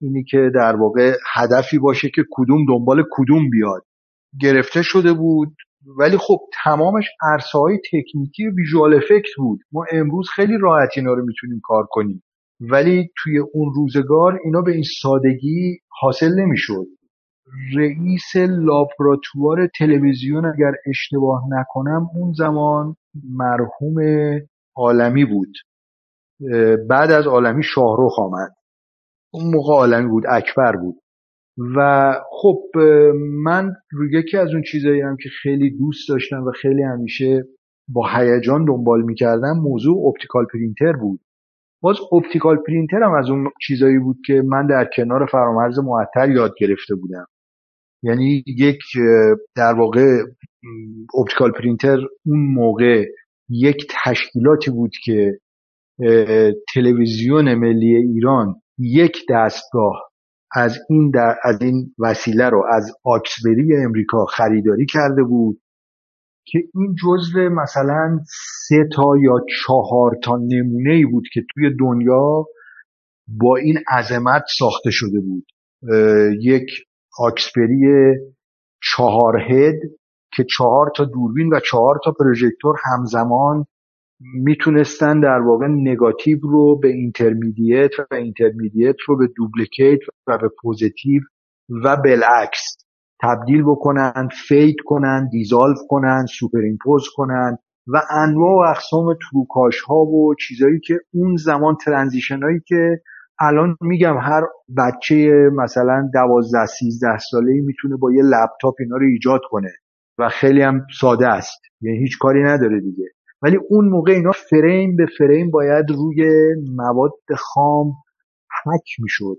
اینی 0.00 0.24
که 0.30 0.50
در 0.54 0.76
واقع 0.76 1.12
هدفی 1.34 1.78
باشه 1.78 2.08
که 2.14 2.22
کدوم 2.30 2.64
دنبال 2.68 3.04
کدوم 3.10 3.50
بیاد. 3.50 3.82
گرفته 4.40 4.82
شده 4.82 5.12
بود. 5.12 5.54
ولی 5.98 6.16
خب 6.16 6.38
تمامش 6.64 7.04
عرصه 7.22 7.58
های 7.58 7.78
تکنیکی 7.78 8.46
و 8.46 8.54
ویژوال 8.56 8.94
افکت 8.94 9.28
بود. 9.36 9.60
ما 9.72 9.84
امروز 9.92 10.28
خیلی 10.34 10.58
راحت 10.60 10.88
اینا 10.96 11.12
رو 11.12 11.24
می‌تونیم 11.26 11.60
کار 11.64 11.86
کنیم. 11.90 12.22
ولی 12.60 13.08
توی 13.22 13.38
اون 13.38 13.72
روزگار 13.74 14.38
اینا 14.44 14.62
به 14.62 14.72
این 14.72 14.84
سادگی 15.02 15.78
حاصل 16.00 16.34
نمی‌شد. 16.38 16.86
رئیس 17.76 18.36
لابراتوار 18.36 19.68
تلویزیون 19.78 20.46
اگر 20.46 20.72
اشتباه 20.86 21.42
نکنم 21.50 22.08
اون 22.14 22.32
زمان 22.32 22.96
مرحوم 23.30 23.96
عالمی 24.76 25.24
بود. 25.24 25.52
بعد 26.88 27.10
از 27.10 27.26
عالمی 27.26 27.62
شاهروخ 27.62 28.18
آمد. 28.18 28.50
اون 29.32 29.54
موقع 29.54 29.72
عالمی 29.72 30.08
بود 30.08 30.24
اکبر 30.28 30.76
بود. 30.76 30.94
و 31.76 32.12
خب 32.30 32.62
من 33.44 33.72
یکی 34.12 34.36
از 34.36 34.52
اون 34.52 34.62
چیزایی 34.62 35.00
هم 35.00 35.16
که 35.16 35.28
خیلی 35.42 35.70
دوست 35.70 36.08
داشتم 36.08 36.44
و 36.44 36.50
خیلی 36.50 36.82
همیشه 36.82 37.44
با 37.88 38.08
هیجان 38.16 38.64
دنبال 38.64 39.02
می‌کردم 39.02 39.52
موضوع 39.62 40.08
optical 40.08 40.46
printer 40.52 40.92
بود. 40.92 41.20
باز 41.82 41.96
optical 42.12 42.56
printer 42.56 43.02
هم 43.02 43.12
از 43.12 43.30
اون 43.30 43.50
چیزایی 43.66 43.98
بود 43.98 44.16
که 44.26 44.42
من 44.46 44.66
در 44.66 44.88
کنار 44.96 45.26
فرامرز 45.26 45.78
معطر 45.78 46.30
یاد 46.30 46.54
گرفته 46.58 46.94
بودم. 46.94 47.26
یعنی 48.02 48.44
یک 48.46 48.80
در 49.56 49.74
واقع 49.74 50.18
optical 51.18 51.52
printer 51.52 51.98
اون 52.26 52.54
موقع 52.54 53.04
یک 53.48 53.86
تشکیلاتی 54.04 54.70
بود 54.70 54.92
که 55.04 55.38
تلویزیون 56.74 57.54
ملی 57.54 57.96
ایران 57.96 58.54
یک 58.78 59.16
دستگاه 59.30 60.05
از 60.56 60.78
این 60.90 61.10
در 61.10 61.34
از 61.44 61.62
این 61.62 61.94
وسیله 61.98 62.48
رو 62.48 62.64
از 62.72 62.92
Oxberry 63.04 63.76
امریکا 63.84 64.24
خریداری 64.24 64.86
کرده 64.86 65.22
بود 65.22 65.60
که 66.46 66.58
این 66.74 66.94
جزو 67.02 67.48
مثلا 67.48 68.18
سه 68.68 68.88
تا 68.96 69.12
یا 69.22 69.44
چهار 69.62 70.10
تا 70.24 70.36
نمونه 70.36 70.90
ای 70.90 71.04
بود 71.04 71.24
که 71.32 71.40
توی 71.54 71.70
دنیا 71.80 72.44
با 73.28 73.56
این 73.56 73.78
عظمت 73.90 74.42
ساخته 74.58 74.90
شده 74.92 75.20
بود. 75.20 75.46
یک 76.40 76.68
Oxberry 77.18 78.14
چهار 78.82 79.36
head 79.50 79.80
که 80.36 80.44
چهار 80.56 80.92
تا 80.96 81.04
دوربین 81.04 81.54
و 81.54 81.60
چهار 81.70 81.98
تا 82.04 82.12
پروژکتور 82.12 82.76
همزمان 82.84 83.64
می‌تونستن 84.20 85.20
در 85.20 85.40
واقع 85.40 85.66
نگاتیو 85.66 86.38
رو 86.42 86.78
به 86.78 86.88
intermediate 86.88 87.90
و 87.98 88.14
intermediate 88.14 88.96
رو 89.06 89.16
به 89.16 89.28
duplicate 89.36 89.98
و 90.26 90.38
به 90.38 90.50
پوزیتیو 90.62 91.22
و 91.84 91.96
بالعکس 91.96 92.76
تبدیل 93.22 93.62
بکنن 93.62 94.28
fade 94.48 94.76
کنن 94.84 95.28
dissolve 95.28 95.78
کنن 95.88 96.26
superimpose 96.26 97.08
کنن 97.14 97.58
و 97.86 98.02
انواع 98.10 98.54
و 98.54 98.70
اقسام 98.70 99.16
تروکاژ 99.30 99.80
ها 99.80 99.96
و 99.96 100.34
چیزایی 100.34 100.80
که 100.80 100.94
اون 101.14 101.36
زمان 101.36 101.76
transition 101.84 102.42
هایی 102.42 102.60
که 102.66 103.00
الان 103.40 103.76
میگم 103.80 104.18
هر 104.18 104.42
بچه 104.76 105.50
مثلا 105.56 106.10
دوازده 106.14 106.66
سیزده 106.66 107.18
ساله 107.30 107.60
می‌تونه 107.60 107.96
با 107.96 108.12
یه 108.12 108.22
لپتاپ 108.22 108.74
اینا 108.80 108.96
رو 108.96 109.06
ایجاد 109.06 109.40
کنه 109.50 109.72
و 110.18 110.28
خیلی 110.28 110.62
هم 110.62 110.86
ساده 111.00 111.28
است. 111.28 111.60
یعنی 111.80 111.98
هیچ 111.98 112.18
کاری 112.18 112.42
نداره 112.42 112.80
دیگه. 112.80 113.15
ولی 113.46 113.58
اون 113.68 113.88
موقع 113.88 114.12
اینا 114.12 114.30
فریم 114.50 114.96
به 114.96 115.06
فریم 115.18 115.50
باید 115.50 115.90
روی 115.90 116.24
مواد 116.76 117.12
خام 117.38 117.92
حک 118.64 118.88
می‌شد. 118.98 119.36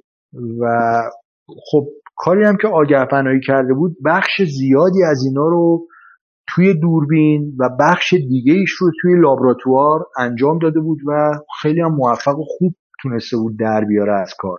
و 0.61 0.65
خب 1.71 1.87
کاری 2.15 2.43
هم 2.43 2.57
که 2.61 2.67
آگه 2.67 3.05
پناهی 3.05 3.39
کرده 3.39 3.73
بود 3.73 3.97
بخش 4.05 4.41
زیادی 4.41 5.03
از 5.03 5.23
اینا 5.25 5.47
رو 5.47 5.87
توی 6.49 6.73
دوربین 6.73 7.55
و 7.59 7.69
بخش 7.79 8.13
دیگه 8.13 8.53
ایش 8.53 8.69
رو 8.69 8.91
توی 9.01 9.21
لابراتوار 9.21 10.05
انجام 10.19 10.59
داده 10.59 10.79
بود 10.79 10.99
و 11.07 11.31
خیلی 11.61 11.81
هم 11.81 11.95
موفق 11.95 12.39
و 12.39 12.43
خوب 12.47 12.75
تونسته 13.01 13.37
بود 13.37 13.59
در 13.59 13.85
بیاره 13.85 14.21
از 14.21 14.33
کار. 14.39 14.57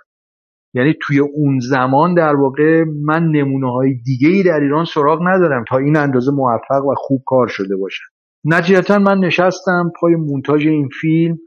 یعنی 0.75 0.95
توی 1.03 1.19
اون 1.19 1.59
زمان 1.71 2.15
در 2.15 2.37
واقع 2.37 2.85
من 3.05 3.23
نمونه 3.23 3.73
های 3.73 3.95
دیگه 3.95 4.29
ای 4.29 4.43
در 4.43 4.61
ایران 4.61 4.85
سراغ 4.85 5.21
ندارم 5.23 5.65
تا 5.69 5.79
این 5.79 5.97
اندازه 5.97 6.33
موفق 6.33 6.85
و 6.85 6.95
خوب 6.97 7.23
کار 7.27 7.47
شده 7.49 7.77
باشه 7.77 8.03
نتیجتا 8.44 8.98
من 8.98 9.18
نشستم 9.18 9.92
پای 10.01 10.14
مونتاژ 10.14 10.66
این 10.66 10.88
فیلم 11.01 11.38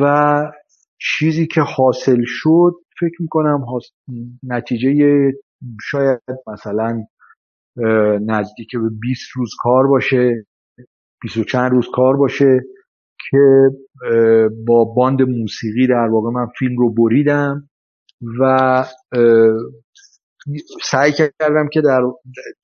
و 0.00 0.42
چیزی 1.00 1.46
که 1.46 1.60
حاصل 1.60 2.22
شد 2.26 2.72
فکر 3.00 3.22
می‌کنم 3.22 3.66
نتیجه 4.42 5.32
شاید 5.82 6.20
مثلا 6.46 7.04
نزدیک 8.26 8.68
به 8.72 8.90
20 9.00 9.30
روز 9.36 9.50
کار 9.60 9.86
باشه 9.86 10.46
20 11.22 11.36
و 11.36 11.44
چند 11.44 11.70
روز 11.70 11.86
کار 11.94 12.16
باشه 12.16 12.60
که 13.30 13.70
با 14.66 14.84
باند 14.84 15.22
موسیقی 15.22 15.86
در 15.86 16.08
واقع 16.08 16.30
من 16.30 16.46
فیلم 16.58 16.76
رو 16.78 16.94
بریدم 16.94 17.68
و 18.40 18.84
سعی 20.82 21.12
کردم 21.12 21.68
که 21.72 21.80
در 21.80 22.00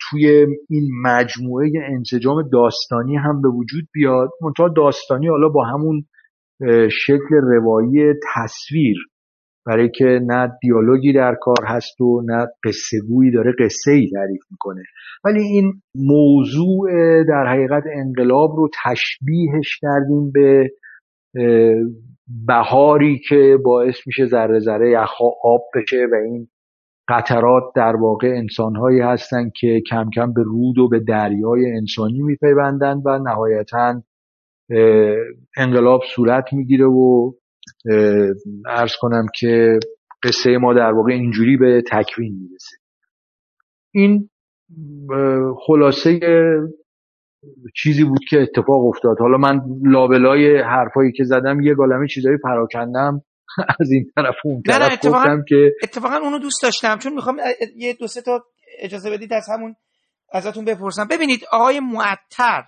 توی 0.00 0.46
این 0.70 0.88
مجموعه 1.04 1.70
انسجام 1.88 2.48
داستانی 2.52 3.16
هم 3.16 3.42
به 3.42 3.48
وجود 3.48 3.84
بیاد. 3.92 4.30
منتها 4.42 4.68
داستانی 4.68 5.28
حالا 5.28 5.48
با 5.48 5.64
همون 5.64 6.04
شکل 7.06 7.34
روایی 7.34 8.14
تصویر. 8.34 8.96
برای 9.66 9.90
که 9.90 10.20
نه 10.26 10.52
دیالوگی 10.62 11.12
در 11.12 11.36
کار 11.40 11.64
هست 11.66 12.00
و 12.00 12.22
نه 12.24 12.46
قصه 12.64 13.00
گویی 13.08 13.30
داره 13.30 13.52
قصه 13.58 13.90
ای 13.92 14.10
تعریف 14.14 14.42
می‌کنه. 14.50 14.82
ولی 15.24 15.40
این 15.40 15.72
موضوع 15.94 16.90
در 17.28 17.46
حقیقت 17.46 17.82
انقلاب 17.92 18.56
رو 18.56 18.68
تشبیهش 18.84 19.78
کردیم 19.80 20.32
به 20.32 20.70
بهاری 22.46 23.20
که 23.28 23.58
باعث 23.64 23.96
میشه 24.06 24.26
ذره 24.26 24.58
ذره 24.58 24.90
یخها 24.90 25.32
آب 25.42 25.60
بشه 25.74 26.06
و 26.12 26.14
این 26.14 26.48
قطرات 27.08 27.62
در 27.76 27.96
واقع 27.96 28.28
انسانهایی 28.28 29.00
هستند 29.00 29.52
که 29.60 29.82
کم 29.90 30.10
کم 30.10 30.32
به 30.32 30.42
رود 30.42 30.78
و 30.78 30.88
به 30.88 31.00
دریای 31.00 31.76
انسانی 31.76 32.22
میپیوندند 32.22 33.02
و 33.04 33.18
نهایتا 33.18 34.02
انقلاب 35.56 36.00
صورت 36.14 36.52
می‌گیره 36.52 36.86
و 36.86 37.32
ارز 38.66 38.92
کنم 39.00 39.26
که 39.40 39.78
قصه 40.22 40.58
ما 40.58 40.74
در 40.74 40.92
واقع 40.92 41.12
اینجوری 41.12 41.56
به 41.56 41.82
تکوین 41.90 42.38
می‌رسه. 42.40 42.76
این 43.94 44.30
خلاصه 45.66 46.20
چیزی 47.74 48.04
بود 48.04 48.20
که 48.30 48.42
اتفاق 48.42 48.86
افتاد. 48.86 49.18
حالا 49.20 49.38
من 49.38 49.60
لابلای 49.82 50.60
حرفایی 50.60 51.12
که 51.12 51.24
زدم 51.24 51.60
یه 51.60 51.74
گالمه 51.74 52.06
چیزایی 52.06 52.36
پراکندم. 52.36 53.22
از 53.80 53.90
این 53.90 54.12
طرف 54.14 54.34
اون 54.44 54.62
طرف 54.62 54.80
نه 54.80 54.86
نه 54.86 54.92
اتفاقا, 54.92 55.42
که 55.48 55.72
اتفاقا 55.82 56.16
اونو 56.16 56.38
دوست 56.38 56.62
داشتم 56.62 56.98
چون 56.98 57.12
می‌خوام 57.12 57.40
یه 57.76 57.92
دو 57.92 58.06
سه 58.06 58.22
تا 58.22 58.44
اجازه 58.78 59.10
بدید 59.10 59.32
از 59.32 59.46
همون 59.48 59.76
ازتون 60.32 60.64
بپرسم. 60.64 61.08
ببینید 61.08 61.44
آقای 61.52 61.80
معطر 61.80 62.64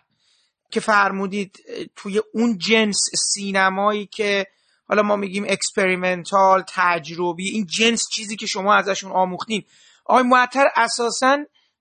که 0.71 0.81
فرمودید 0.81 1.57
توی 1.97 2.21
اون 2.35 2.59
جنس 2.59 2.99
سینمایی 3.15 4.07
که 4.07 4.47
حالا 4.89 5.03
ما 5.03 5.17
میگیم 5.17 5.45
experimental 5.49 6.65
تجربی 6.69 7.49
این 7.49 7.67
جنس 7.67 8.09
چیزی 8.13 8.37
که 8.37 8.47
شما 8.47 8.75
ازشون 8.75 9.13
آموختین 9.13 9.65
آقای 10.05 10.23
معطر 10.23 10.65
اساسا 10.77 11.39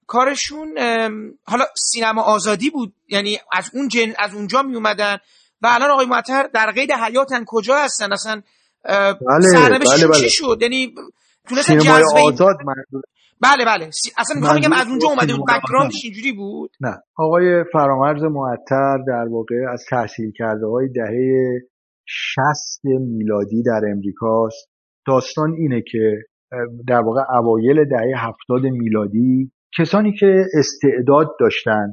کارشون 0.08 0.78
حالا 1.44 1.66
سینما 1.78 2.22
آزادی 2.22 2.70
بود 2.70 2.94
یعنی 3.10 3.40
از 3.52 3.72
اون 3.74 3.88
جن 3.88 4.14
از 4.18 4.34
اونجا 4.34 4.62
می 4.62 4.76
اومدن 4.76 5.18
و 5.62 5.68
الان 5.68 5.92
آقای 5.92 6.06
معطر 6.06 6.44
در 6.54 6.72
قید 6.72 6.92
حیاتن 6.92 7.44
کجا 7.48 7.78
هستن؟ 7.78 8.14
اصلا 8.14 8.42
بله 8.88 9.70
بله 9.70 9.80
بله. 9.80 10.20
چی 10.20 10.30
شد؟ 10.30 10.58
یعنی 10.62 10.94
تونستن 11.50 11.78
جذب 11.78 12.18
آزاد 12.26 12.56
بله 13.42 13.66
بله. 13.66 13.88
اصلا 14.18 14.40
می‌خوام 14.40 14.60
بگم 14.60 14.74
از 14.74 14.88
اونجا 14.88 15.08
اومده 15.08 15.34
بود. 15.36 15.46
بک‌گراندش 15.50 16.02
اینجوری 16.04 16.32
بود؟ 16.32 16.72
نه. 16.82 16.98
آقای 17.18 17.64
فرامرز 17.74 18.24
معطر 18.24 18.98
در 19.08 19.28
واقع 19.32 19.56
از 19.74 19.86
تحصیل 19.90 20.32
کرده 20.38 20.66
های 20.66 20.88
دهه 20.90 21.60
60 22.06 22.86
میلادی 22.86 23.64
در 23.64 23.82
امریکاست. 23.92 24.70
داستان 25.08 25.54
اینه 25.58 25.84
که 25.92 26.18
در 26.88 27.02
واقع 27.02 27.22
اوایل 27.38 27.86
دهه 27.86 28.28
70 28.50 28.62
میلادی 28.64 29.52
کسانی 29.80 30.14
که 30.20 30.46
استعداد 30.60 31.28
داشتن 31.40 31.88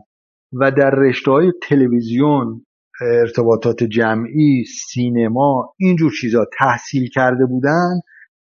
و 0.53 0.71
در 0.71 0.91
رشته 0.91 1.31
های 1.31 1.53
تلویزیون 1.63 2.67
ارتباطات 3.03 3.85
جمعی 3.85 4.65
سینما 4.65 5.75
اینجور 5.79 6.13
چیزا 6.21 6.47
تحصیل 6.59 7.09
کرده 7.15 7.47
بودن 7.47 8.01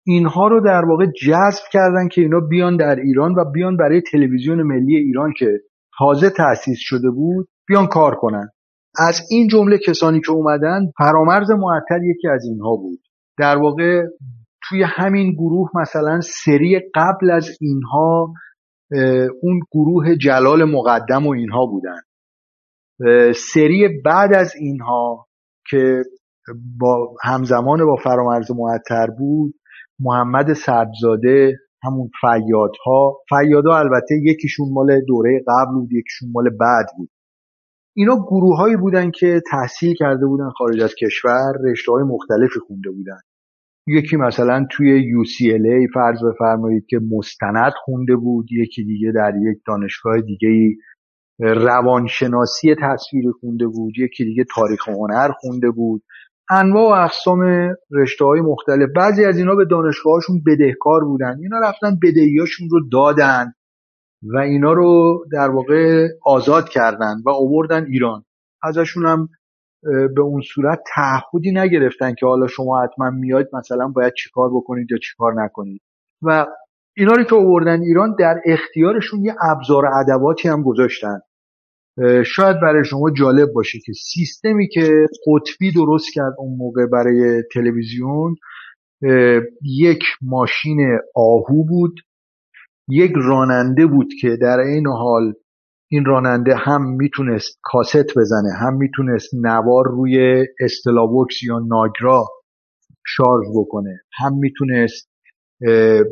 اینها 0.07 0.49
رو 0.49 0.61
در 0.61 0.85
واقع 0.85 1.07
جذب 1.07 1.63
کردن 1.73 2.09
که 2.09 2.21
اینا 2.21 2.41
بیان 2.41 2.77
در 2.77 2.97
ایران 2.97 3.35
و 3.35 3.45
بیان 3.55 3.77
برای 3.77 4.03
تلویزیون 4.13 4.63
ملی 4.63 4.97
ایران 4.97 5.33
که 5.39 5.47
تازه 5.99 6.31
تأسیس 6.31 6.79
شده 6.81 7.11
بود 7.11 7.49
بیان 7.69 7.87
کار 7.87 8.15
کنن. 8.15 8.49
از 8.99 9.21
این 9.31 9.49
جمله 9.49 9.79
کسانی 9.87 10.21
که 10.21 10.33
اومدن 10.33 10.81
فرامرز 10.99 11.51
معطل 11.51 12.05
یکی 12.05 12.29
از 12.29 12.45
اینها 12.45 12.77
بود. 12.77 12.99
در 13.39 13.57
واقع 13.57 14.03
توی 14.69 14.83
همین 14.83 15.33
گروه 15.33 15.71
مثلا 15.75 16.21
سری 16.21 16.81
قبل 16.95 17.31
از 17.31 17.49
اینها 17.61 18.35
اون 19.43 19.61
گروه 19.73 20.17
جلال 20.17 20.65
مقدم 20.65 21.27
و 21.27 21.31
اینها 21.31 21.67
بودن. 21.67 22.01
سری 23.35 24.01
بعد 24.05 24.35
از 24.35 24.53
اینها 24.61 25.27
که 25.71 26.03
با 26.79 27.15
همزمان 27.23 27.87
با 27.87 27.97
فرامرز 27.97 28.51
معطر 28.51 29.07
بود 29.19 29.55
محمد 30.01 30.53
سبزاده 30.53 31.57
همون 31.85 32.11
فیادها 32.21 33.19
فیادها 33.29 33.79
البته 33.79 34.15
یکیشون 34.23 34.69
مال 34.73 35.01
دوره 35.01 35.45
قبل 35.49 35.75
بود 35.75 35.93
یکیشون 35.93 36.31
مال 36.33 36.51
بعد 36.51 36.87
بود. 36.97 37.11
اینا 37.97 38.17
گروه 38.17 38.57
هایی 38.57 38.77
بودن 38.77 39.11
که 39.11 39.41
تحصیل 39.51 39.95
کرده 39.95 40.27
بودن 40.27 40.51
خارج 40.51 40.83
از 40.83 40.95
کشور 40.95 41.53
رشته 41.65 41.93
های 41.93 42.03
مختلفی 42.03 42.61
خونده 42.67 42.91
بودن. 42.91 43.21
یکی 43.87 44.17
مثلا 44.17 44.67
توی 44.71 45.03
UCLA 45.03 45.95
فرض 45.95 46.19
بفرمایید 46.25 46.87
که 46.87 46.99
مستند 47.11 47.73
خونده 47.85 48.17
بود 48.17 48.47
یکی 48.53 48.85
دیگه 48.85 49.13
در 49.13 49.33
یک 49.43 49.59
دانشگاه 49.67 50.21
دیگه 50.21 50.77
روانشناسی 51.39 52.75
تصویر 52.83 53.25
خونده 53.41 53.67
بود 53.67 53.99
یکی 53.99 54.25
دیگه 54.25 54.45
تاریخ 54.55 54.89
هنر 54.89 55.29
خونده 55.41 55.71
بود. 55.71 56.03
انواع 56.51 56.99
و 56.99 57.05
اقسام 57.05 57.41
رشته 57.91 58.25
های 58.25 58.41
مختلف. 58.41 58.89
بعضی 58.97 59.25
از 59.25 59.39
اینا 59.39 59.55
به 59.55 59.65
دانشگاهشون 59.65 60.43
بدهکار 60.47 61.05
بودن. 61.05 61.39
اینا 61.43 61.59
رفتن 61.59 61.99
بدهیاشون 62.03 62.69
رو 62.71 62.81
دادن 62.93 63.53
و 64.23 64.39
اینا 64.39 64.73
رو 64.73 65.25
در 65.33 65.51
واقع 65.51 66.09
آزاد 66.25 66.69
کردن 66.69 67.15
و 67.27 67.31
آوردن 67.31 67.87
ایران. 67.87 68.25
ازشون 68.63 69.07
هم 69.07 69.29
به 70.15 70.21
اون 70.21 70.43
صورت 70.55 70.79
تعهدی 70.95 71.53
نگرفتن 71.53 72.15
که 72.15 72.27
حالا 72.27 72.47
شما 72.47 72.83
حتما 72.83 73.11
میاد 73.11 73.49
مثلا 73.53 73.89
باید 73.89 74.13
چیکار 74.13 74.51
بکنید 74.55 74.91
یا 74.91 74.99
چیکار 74.99 75.45
نکنید. 75.45 75.83
و 76.23 76.47
اینا 76.97 77.13
رو 77.13 77.25
که 77.25 77.35
آوردن 77.35 77.81
ایران 77.81 78.17
در 78.19 78.41
اختیارشون 78.45 79.25
یه 79.25 79.35
ابزار 79.51 79.87
ادواتی 79.87 80.49
هم 80.49 80.63
گذاشتن. 80.63 81.19
شاید 82.27 82.61
برای 82.63 82.85
شما 82.85 83.11
جالب 83.11 83.49
باشه 83.55 83.79
که 83.87 83.93
سیستمی 83.93 84.69
که 84.69 85.07
قطبی 85.27 85.73
درست 85.73 86.07
کرد 86.15 86.35
اون 86.39 86.57
موقع 86.59 86.87
برای 86.87 87.43
تلویزیون 87.55 88.37
یک 89.63 90.03
ماشین 90.23 90.99
آهو 91.15 91.65
بود 91.65 91.95
یک 92.89 93.13
راننده 93.17 93.87
بود 93.87 94.09
که 94.21 94.37
در 94.41 94.59
این 94.59 94.87
حال 94.87 95.33
این 95.91 96.05
راننده 96.05 96.55
هم 96.57 96.83
می‌تونست 96.97 97.59
کاست 97.63 98.19
بزنه 98.19 98.53
هم 98.61 98.75
می‌تونست 98.77 99.35
نوار 99.35 99.85
روی 99.89 100.47
استلاوکس 100.61 101.43
یا 101.43 101.59
ناگرا 101.59 102.25
شارژ 103.07 103.47
بکنه 103.57 104.01
هم 104.19 104.39
می‌تونست 104.39 105.12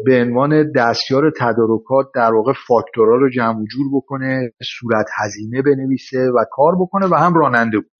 به 0.05 0.23
عنوان 0.27 0.73
دستیار 0.73 1.33
تدارکات 1.41 2.07
در 2.15 2.35
واقع 2.35 2.53
فاکتورها 2.69 3.17
رو 3.17 3.31
جمع 3.31 3.65
جور 3.65 3.87
بکنه 3.95 4.51
صورت 4.63 5.07
هزینه 5.19 5.63
بنویسه 5.63 6.19
و 6.19 6.45
کار 6.51 6.77
بکنه 6.81 7.07
و 7.07 7.15
هم 7.15 7.35
راننده 7.35 7.79
بود. 7.79 7.91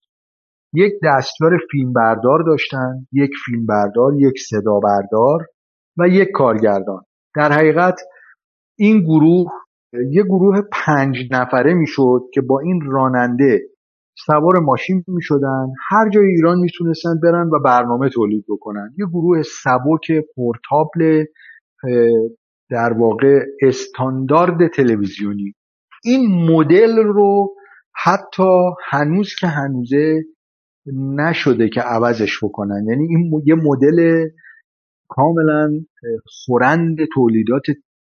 یک 0.73 0.93
دستیار 1.03 1.51
فیلم 1.71 1.93
بردار 1.93 2.43
داشتن 2.43 3.07
یک 3.11 3.31
فیلم 3.45 3.65
بردار 3.65 4.13
یک 4.17 4.33
صدا 4.49 4.79
بردار 4.79 5.47
و 5.97 6.07
یک 6.07 6.27
کارگردان. 6.33 7.01
در 7.35 7.51
حقیقت 7.51 7.95
این 8.77 9.01
گروه 9.01 9.51
یه 10.09 10.23
گروه 10.23 10.61
پنج 10.71 11.15
نفره 11.31 11.73
می‌شد 11.73 12.21
که 12.33 12.41
با 12.41 12.59
این 12.59 12.81
راننده 12.91 13.61
سوار 14.17 14.59
ماشین 14.59 15.03
می 15.07 15.21
شدن 15.21 15.67
هر 15.89 16.09
جای 16.09 16.25
ایران 16.25 16.59
می‌تونستن 16.59 17.19
برن 17.23 17.47
و 17.47 17.59
برنامه 17.65 18.09
تولید 18.09 18.45
بکنن. 18.49 18.93
یه 18.97 19.05
گروه 19.05 19.41
سبک 19.41 20.25
پورتابل 20.35 21.25
در 22.69 22.93
واقع 22.93 23.39
استاندارد 23.61 24.67
تلویزیونی. 24.67 25.53
این 26.03 26.51
مدل 26.51 26.97
رو 26.97 27.55
حتی 28.03 28.53
هنوز 28.89 29.35
که 29.39 29.47
هنوزه 29.47 30.21
نشده 31.15 31.69
که 31.69 31.81
عوضش 31.81 32.43
بکنن. 32.43 32.85
یعنی 32.89 33.07
این 33.09 33.41
یه 33.45 33.55
مدل 33.55 34.27
کاملا 35.09 35.69
خورند 36.25 36.97
تولیدات 37.13 37.63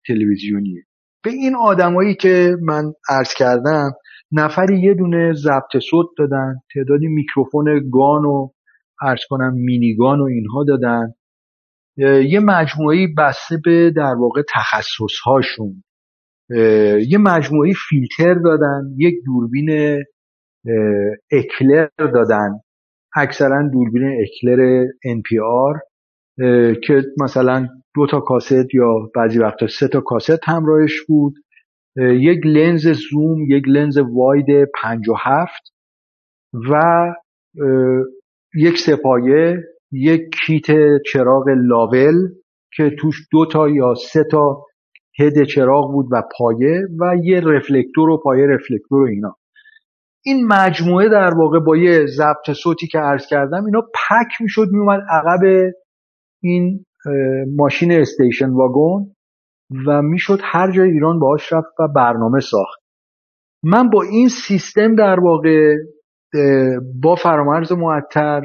تلویزیونیه. 0.06 0.82
به 1.24 1.30
این 1.30 1.56
آدمایی 1.56 2.14
که 2.14 2.56
من 2.62 2.92
عرض 3.09 3.35
کردم 3.35 3.90
نفری 4.32 4.80
یه 4.80 4.94
دونه 4.94 5.32
ضبط 5.32 5.82
صوت 5.90 6.06
دادن 6.18 6.54
تعدادی 6.74 7.06
میکروفون 7.06 7.90
گان 7.92 8.24
و 8.24 8.48
عرض 9.02 9.20
کنم 9.28 9.52
مینیگان 9.54 10.20
و 10.20 10.24
اینها 10.24 10.64
دادن. 10.64 11.14
یه 12.28 12.40
مجموعی 12.40 13.14
بسته 13.18 13.60
به 13.64 13.92
در 13.96 14.14
واقع 14.18 14.42
تخصص 14.54 15.18
هاشون 15.26 15.82
یه 17.08 17.18
مجموعه 17.18 17.72
فیلتر 17.88 18.34
دادن 18.34 18.82
یک 18.96 19.14
دوربین 19.26 20.02
اکلر 21.32 21.88
دادن. 21.98 22.50
اکثرا 23.16 23.68
دوربین 23.72 24.02
اکلر 24.02 24.86
NPR 24.86 25.80
که 26.86 27.02
مثلا 27.22 27.68
دو 27.94 28.06
تا 28.06 28.20
کاست 28.20 28.74
یا 28.74 29.10
بعضی 29.14 29.38
وقتا 29.38 29.66
سه 29.66 29.88
تا 29.88 30.00
کاست 30.00 30.48
همراهش 30.48 31.00
بود. 31.08 31.34
یک 31.96 32.40
لنز 32.44 32.88
زوم 32.88 33.50
یک 33.50 33.64
لنز 33.68 33.98
واید 33.98 34.68
پنج 34.82 35.09
و 35.09 35.14
هفت 35.18 35.62
و 36.70 36.82
یک 38.54 38.78
سپایه 38.78 39.56
یک 39.92 40.20
کیت 40.46 40.66
چراغ 41.12 41.48
لاول 41.48 42.28
که 42.76 42.90
توش 42.98 43.16
دو 43.32 43.46
تا 43.46 43.68
یا 43.68 43.94
سه 43.94 44.24
تا 44.30 44.64
هد 45.18 45.44
چراغ 45.44 45.92
بود 45.92 46.06
و 46.12 46.22
پایه 46.38 46.82
و 47.00 47.16
یه 47.24 47.40
رفلکتور 47.40 48.11
و 48.11 48.20
پایه 48.24 48.46
رفلکتور 48.46 49.02
و 49.02 49.06
اینا. 49.06 49.37
این 50.24 50.46
مجموعه 50.46 51.09
در 51.09 51.35
واقع 51.35 51.59
با 51.59 51.76
یه 51.76 52.06
ضبط 52.06 52.56
صوتی 52.62 52.87
که 52.87 52.98
عرض 52.98 53.26
کردم 53.26 53.64
اینا 53.64 53.80
پک 53.80 54.40
می‌شد 54.40 54.68
میومد 54.72 55.00
عقب 55.11 55.72
این 56.42 56.85
ماشین 57.56 57.92
استیشن 57.92 58.50
واگن. 58.50 59.15
و 59.87 60.02
می‌شد 60.02 60.38
هر 60.42 60.72
جای 60.72 60.90
ایران 60.90 61.18
باهاش 61.18 61.52
رفت 61.52 61.81
و 61.81 61.88
برنامه 61.88 62.40
ساخت. 62.40 62.81
من 63.62 63.90
با 63.90 64.02
این 64.02 64.29
سیستم 64.29 64.94
در 64.94 65.20
واقع 65.20 65.76
با 67.02 67.14
فرامرز 67.14 67.72
معطر 67.72 68.44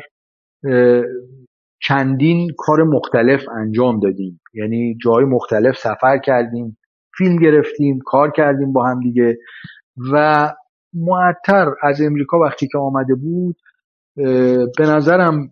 چندین 1.81 2.47
کار 2.57 2.83
مختلف 2.83 3.45
انجام 3.57 3.99
دادیم. 3.99 4.41
یعنی 4.53 4.97
جای 5.03 5.25
مختلف 5.25 5.77
سفر 5.77 6.17
کردیم 6.17 6.77
فیلم 7.17 7.35
گرفتیم 7.39 7.99
کار 8.05 8.31
کردیم 8.31 8.73
با 8.73 8.85
هم 8.85 8.99
دیگه. 8.99 9.37
و 10.13 10.47
معطر 10.93 11.65
از 11.83 12.01
امریکا 12.01 12.39
وقتی 12.39 12.67
که 12.67 12.77
آمده 12.77 13.15
بود 13.15 13.55
به 14.77 14.85
نظرم 14.85 15.49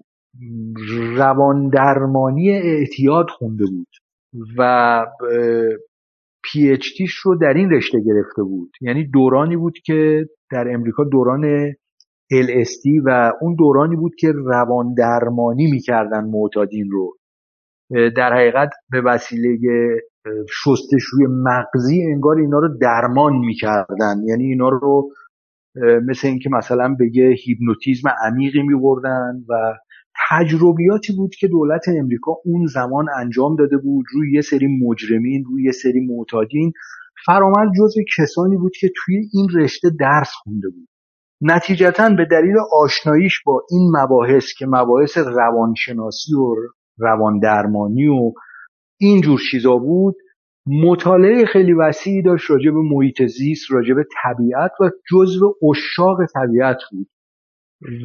روان 1.16 1.70
درمانی 1.70 2.52
اعتیاد 2.52 3.30
خونده 3.30 3.66
بود. 3.66 3.88
و 4.58 5.06
پی 6.44 6.72
اچ 6.72 6.86
رو 7.24 7.38
در 7.38 7.54
این 7.54 7.70
رشته 7.70 8.00
گرفته 8.00 8.44
بود. 8.44 8.72
یعنی 8.82 9.08
دورانی 9.14 9.58
بود 9.58 9.78
که 9.86 10.26
در 10.52 10.68
امریکا 10.74 11.04
دوران 11.04 11.72
LSD 12.34 13.02
و 13.06 13.32
اون 13.42 13.56
دورانی 13.56 13.96
بود 13.96 14.16
که 14.20 14.32
روان 14.32 14.94
درمانی 14.94 15.72
می‌کردن 15.72 16.26
معتادین 16.26 16.90
رو. 16.92 17.16
در 18.18 18.34
حقیقت 18.34 18.70
به 18.92 19.02
وسیله 19.02 19.58
شستشوی 20.50 21.28
مغزی 21.30 22.04
انگار 22.14 22.38
اینا 22.38 22.60
رو 22.60 22.78
درمان 22.82 23.34
می‌کردن. 23.34 24.16
یعنی 24.28 24.44
اینا 24.44 24.70
رو 24.70 25.10
مثل 26.08 26.28
اینکه 26.28 26.50
مثلا 26.50 26.96
به 27.00 27.10
یه 27.14 27.36
هیپنوتیزم 27.46 28.10
عمیقی 28.26 28.62
میبردن 28.62 29.34
و 29.50 29.74
تجربیاتی 30.30 31.14
بود 31.16 31.36
که 31.36 31.48
دولت 31.48 31.82
امریکا 32.00 32.32
اون 32.46 32.66
زمان 32.66 33.06
انجام 33.20 33.56
داده 33.56 33.78
بود 33.78 34.06
روی 34.14 34.34
یه 34.34 34.42
سری 34.42 34.68
مجرمین 34.68 35.44
روی 35.46 35.64
یه 35.64 35.72
سری 35.72 36.00
معتادین. 36.00 36.72
فرامرز 37.26 37.70
جزو 37.80 38.02
کسانی 38.18 38.58
بود 38.58 38.72
که 38.80 38.92
توی 38.96 39.30
این 39.34 39.48
رشته 39.56 39.90
درس 40.00 40.30
خونده 40.44 40.70
بود. 40.70 40.88
نتیجتا 41.42 42.10
به 42.10 42.26
دلیل 42.32 42.56
آشناییش 42.74 43.44
با 43.46 43.62
این 43.72 43.92
مباحث 43.98 44.46
که 44.58 44.66
مباحث 44.68 45.18
روانشناسی 45.18 46.36
و 46.36 46.56
روان 46.98 47.40
درمانی 47.40 48.08
و 48.08 48.32
اینجور 49.00 49.40
چیزا 49.52 49.78
بود 49.78 50.16
مطالعه 50.68 51.46
خیلی 51.46 51.74
وسیعی 51.74 52.22
داشت 52.22 52.52
راجع 52.52 52.72
به 52.72 52.82
محیط 52.82 53.24
زیست 53.24 53.72
راجع 53.72 53.94
به 53.94 54.06
طبیعت 54.24 54.72
و 54.82 54.90
جزو 55.12 55.54
اشاق 55.70 56.18
طبیعت 56.34 56.78
بود. 56.92 57.08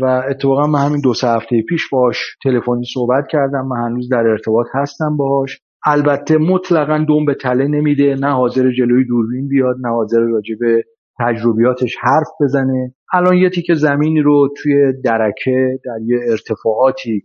و 0.00 0.04
اتفاقا 0.30 0.66
من 0.66 0.78
همین 0.78 1.00
دو 1.00 1.14
سه 1.14 1.28
هفته 1.28 1.62
پیش 1.68 1.82
باش 1.92 2.16
تلفنی 2.42 2.84
صحبت 2.94 3.24
کردم. 3.30 3.66
من 3.66 3.76
هنوز 3.76 4.08
در 4.08 4.26
ارتباط 4.26 4.66
هستم 4.74 5.16
باش 5.16 5.60
البته 5.87 6.38
مطلقا 6.38 7.04
دوم 7.08 7.24
به 7.24 7.34
تله 7.34 7.68
نمیده. 7.68 8.14
نه 8.14 8.32
حاضر 8.32 8.70
جلوی 8.70 9.04
دوربین 9.04 9.48
بیاد 9.48 9.76
نه 9.80 9.88
حاضر 9.88 10.20
راجع 10.20 10.54
به 10.60 10.82
تجربیاتش 11.20 11.96
حرف 12.00 12.28
بزنه. 12.40 12.94
الان 13.12 13.37
یه 13.37 13.50
تیک 13.50 13.74
زمینی 13.74 14.20
رو 14.20 14.48
توی 14.62 14.92
درکه 15.04 15.78
در 15.84 15.98
یه 16.06 16.18
ارتفاعاتی 16.30 17.22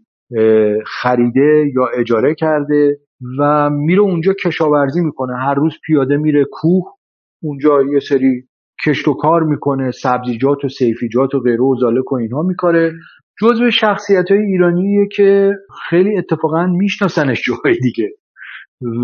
خریده 1.02 1.72
یا 1.76 1.88
اجاره 1.98 2.36
کرده 2.36 2.98
و 3.40 3.70
میره 3.70 4.02
اونجا 4.02 4.34
کشاورزی 4.46 5.02
می‌کنه. 5.02 5.38
هر 5.38 5.54
روز 5.54 5.74
پیاده 5.86 6.18
میره 6.18 6.46
کوه. 6.52 6.84
اونجا 7.44 7.82
یه 7.94 8.00
سری 8.10 8.44
کشت 8.86 9.08
و 9.08 9.14
کار 9.14 9.44
می‌کنه 9.44 9.92
سبزیجات 9.92 10.66
و 10.66 10.70
سیفیجات 10.70 11.36
و 11.36 11.40
غیره 11.40 11.62
و 11.62 11.76
زالک 11.80 12.12
و 12.12 12.16
اینها 12.16 12.42
میکاره. 12.42 12.94
جزو 13.42 13.72
شخصیت 13.72 14.32
های 14.32 14.40
ایرانیه 14.40 15.08
که 15.16 15.52
خیلی 15.90 16.18
اتفاقا 16.18 16.66
میشناسنش 16.66 17.42
جاهای 17.46 17.80
دیگه. 17.80 18.10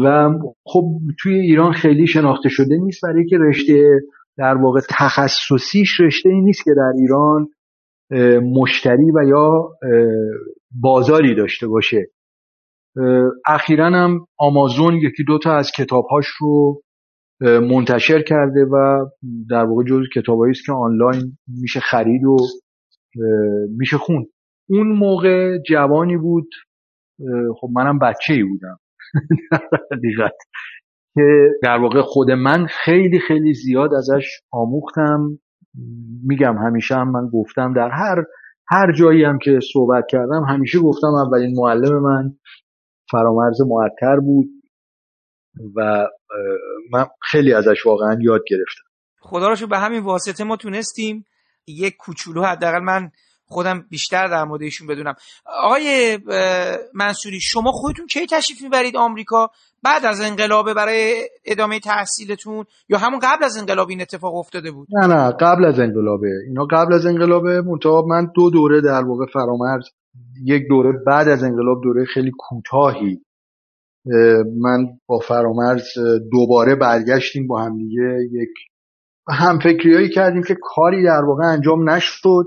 و 0.03 0.29
خب 0.65 0.83
توی 1.19 1.33
ایران 1.33 1.71
خیلی 1.71 2.07
شناخته 2.07 2.49
شده 2.49 2.77
نیست 2.77 3.01
برای 3.03 3.25
که 3.25 3.37
رشته 3.37 3.99
در 4.37 4.57
واقع 4.57 4.79
تخصصیش 4.89 5.99
رشته 5.99 6.29
ای 6.29 6.41
نیست 6.41 6.63
که 6.63 6.71
در 6.77 6.91
ایران 6.99 7.47
مشتری 8.41 9.11
و 9.11 9.27
یا 9.27 9.69
بازاری 10.81 11.35
داشته 11.35 11.67
باشه. 11.67 12.07
اخیرا 13.47 13.85
هم 13.85 14.19
آمازون 14.37 14.93
یکی 14.93 15.23
دوتا 15.23 15.53
از 15.53 15.71
کتابهاش 15.77 16.25
رو 16.39 16.81
منتشر 17.41 18.21
کرده 18.21 18.65
و 18.65 19.05
در 19.49 19.65
واقع 19.65 19.83
جز 19.83 20.03
کتابایی 20.15 20.51
است 20.51 20.65
که 20.65 20.71
آنلاین 20.71 21.37
میشه 21.47 21.79
خرید 21.79 22.23
و 22.23 22.37
میشه 23.77 23.97
خون 23.97 24.25
اون 24.69 24.87
موقع 24.87 25.57
جوانی 25.57 26.17
بود 26.17 26.47
خب 27.59 27.69
منم 27.75 27.99
بچه 27.99 28.33
ای 28.33 28.43
بودم. 28.43 28.79
در 30.19 30.29
که 31.15 31.49
در 31.63 31.77
واقع 31.77 32.01
خود 32.01 32.31
من 32.31 32.67
خیلی 32.69 33.19
خیلی 33.19 33.53
زیاد 33.53 33.93
ازش 33.93 34.41
آموختم. 34.51 35.39
میگم 36.23 36.57
همیشه 36.57 36.95
هم 36.95 37.11
من 37.11 37.29
گفتم 37.33 37.73
در 37.73 37.89
هر 37.89 38.23
هر 38.67 38.91
جایی 38.91 39.23
هم 39.23 39.37
که 39.37 39.59
صحبت 39.73 40.03
کردم 40.09 40.43
همیشه 40.43 40.79
گفتم 40.79 41.07
اولین 41.07 41.53
معلم 41.57 42.01
من 42.01 42.33
فرامرز 43.11 43.61
معطر 43.61 44.19
بود. 44.19 44.45
و 45.75 46.07
من 46.91 47.05
خیلی 47.21 47.53
ازش 47.53 47.85
واقعا 47.85 48.17
یاد 48.21 48.41
گرفتم. 48.49 48.83
خدا 49.19 49.49
رو 49.49 49.67
به 49.67 49.77
همین 49.77 50.03
واسطه 50.03 50.43
ما 50.43 50.55
تونستیم 50.57 51.25
یک 51.67 51.95
کوچولو 51.97 52.43
حداقل 52.43 52.79
من 52.79 53.11
خودم 53.47 53.85
بیشتر 53.89 54.27
در 54.27 54.43
مورد 54.43 54.61
ایشون 54.61 54.87
بدونم. 54.87 55.15
آقای 55.45 56.19
منصوری 56.93 57.39
شما 57.41 57.71
خودتون 57.71 58.07
کی 58.07 58.25
تشریف 58.25 58.61
می‌برید 58.61 58.97
آمریکا 58.97 59.49
بعد 59.83 60.05
از 60.05 60.21
انقلابه 60.21 60.73
برای 60.73 61.29
ادامه 61.45 61.79
تحصیلتون 61.79 62.65
یا 62.89 62.97
همون 62.97 63.19
قبل 63.19 63.43
از 63.43 63.57
انقلاب 63.57 63.89
این 63.89 64.01
اتفاق 64.01 64.35
افتاده 64.35 64.71
بود؟ 64.71 64.87
نه 64.91 65.07
نه 65.07 65.31
قبل 65.31 65.65
از 65.65 65.79
انقلابه 65.79 66.27
اینا 66.47 66.65
قبل 66.65 66.93
از 66.93 67.05
انقلابه 67.05 67.61
منتها 67.61 68.01
من 68.01 68.31
دو 68.35 68.49
دوره 68.49 68.81
در 68.81 69.03
واقع 69.03 69.25
فرامرز 69.33 69.85
یک 70.43 70.63
دوره 70.69 70.91
بعد 71.07 71.27
از 71.27 71.43
انقلاب 71.43 71.83
دوره 71.83 72.05
خیلی 72.13 72.31
کوتاهی 72.37 73.21
من 74.61 74.87
با 75.07 75.19
فرامرز 75.19 75.83
دوباره 76.31 76.75
برگشتیم 76.75 77.47
با 77.47 77.61
همدیگه 77.61 78.17
یک 78.31 78.49
هم 79.29 79.59
هایی 79.63 80.09
کردیم 80.09 80.43
که 80.43 80.55
کاری 80.61 81.03
در 81.03 81.23
واقع 81.25 81.45
انجام 81.45 81.89
نشد. 81.89 82.45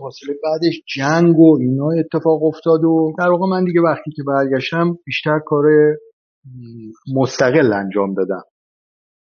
حاصل 0.00 0.26
بعدش 0.44 0.82
جنگ 0.96 1.38
و 1.38 1.58
اینا 1.60 1.90
اتفاق 1.98 2.44
افتاد 2.44 2.84
و 2.84 3.14
در 3.18 3.28
واقع 3.28 3.46
من 3.46 3.64
دیگه 3.64 3.80
وقتی 3.80 4.10
که 4.10 4.22
برگشتم 4.26 4.98
بیشتر 5.06 5.38
کار 5.46 5.64
مستقل 7.14 7.72
انجام 7.72 8.14
دادم. 8.14 8.42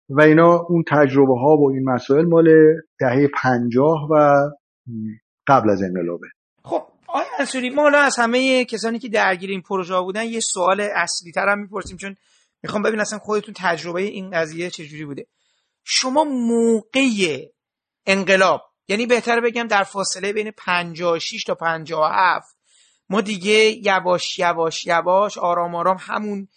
و 0.10 0.22
اینا 0.22 0.66
اون 0.70 0.84
تجربه 0.88 1.34
ها 1.40 1.58
و 1.58 1.72
این 1.72 1.90
مسائل 1.90 2.26
مال 2.26 2.48
دهه 3.00 3.30
پنجاه 3.44 4.08
و 4.12 4.36
قبل 5.48 5.70
از 5.70 5.82
انقلابه. 5.82 6.28
آیا 7.18 7.28
انصوری 7.40 7.70
ما 7.70 7.82
حالا 7.82 8.00
از 8.00 8.16
همه 8.16 8.66
کسانی 8.66 9.00
که 9.00 9.10
درگیر 9.10 9.50
این 9.50 9.62
پروژه 9.62 10.02
بودن 10.02 10.24
یه 10.24 10.40
سوال 10.40 10.82
اصلی 10.82 11.32
تر 11.32 11.50
هم 11.50 11.60
می‌پرسیم 11.60 11.98
چون 11.98 12.16
می‌خوام 12.64 12.84
ببین 12.84 13.00
اصلا 13.00 13.20
خودتون 13.20 13.54
تجربه 13.58 14.02
این 14.02 14.32
قضیه 14.32 14.70
چجوری 14.70 15.06
بوده. 15.06 15.28
شما 15.84 16.24
موقع 16.24 17.46
انقلاب 18.06 18.62
یعنی 18.88 19.06
بهتر 19.06 19.42
بگم 19.42 19.68
در 19.68 19.84
فاصله 19.84 20.34
بین 20.34 20.52
56 20.52 21.44
تا 21.44 21.56
57 21.56 22.58
ما 23.10 23.22
دیگه 23.22 23.86
یواش 23.86 24.40
یواش 24.40 24.86
یواش 24.86 25.38
آرام 25.38 25.76
آرام 25.76 25.98
همون 26.00 26.48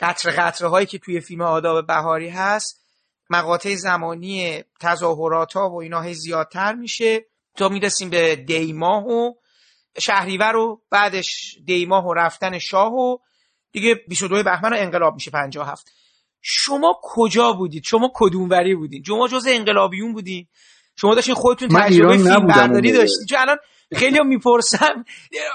قطر 0.00 0.30
قطره 0.30 0.68
هایی 0.68 0.86
که 0.86 0.98
توی 0.98 1.20
فیلم 1.20 1.42
آداب 1.42 1.86
بهاری 1.86 2.28
هست 2.28 2.84
مقاطع 3.30 3.74
زمانی 3.74 4.64
تظاهرات 4.80 5.52
ها 5.52 5.70
و 5.70 5.82
اینا 5.82 6.12
زیادتر 6.12 6.74
میشه 6.74 7.24
تا 7.56 7.68
می‌رسیم 7.68 8.10
به 8.10 8.36
دیماه 8.36 9.04
و 9.04 9.34
شهریور 10.00 10.56
و 10.56 10.80
بعدش 10.90 11.58
دیماه 11.66 12.06
و 12.06 12.14
رفتن 12.14 12.58
شاه 12.58 12.92
و 12.92 13.16
دیگه 13.72 13.94
22 14.08 14.42
بهمن 14.42 14.70
انقلاب 14.74 15.14
میشه 15.14 15.30
57 15.30 15.92
شما 16.40 17.00
کجا 17.02 17.52
بودید؟ 17.52 17.84
شما 17.84 18.10
کدوموری 18.14 18.74
بودید 18.74 19.04
شما 19.06 19.28
جز 19.28 19.46
انقلابیون 19.48 20.12
بودید 20.12 20.48
شما 20.96 21.14
داشتین 21.14 21.34
خودتون 21.34 21.68
تجربه 21.68 22.16
فیلم 22.16 22.46
برداری 22.46 22.92
داشتید 22.92 23.28
چون 23.28 23.38
الان 23.38 23.56
خیلی 23.96 24.18
هم 24.18 24.26
می‌پرسم. 24.26 25.04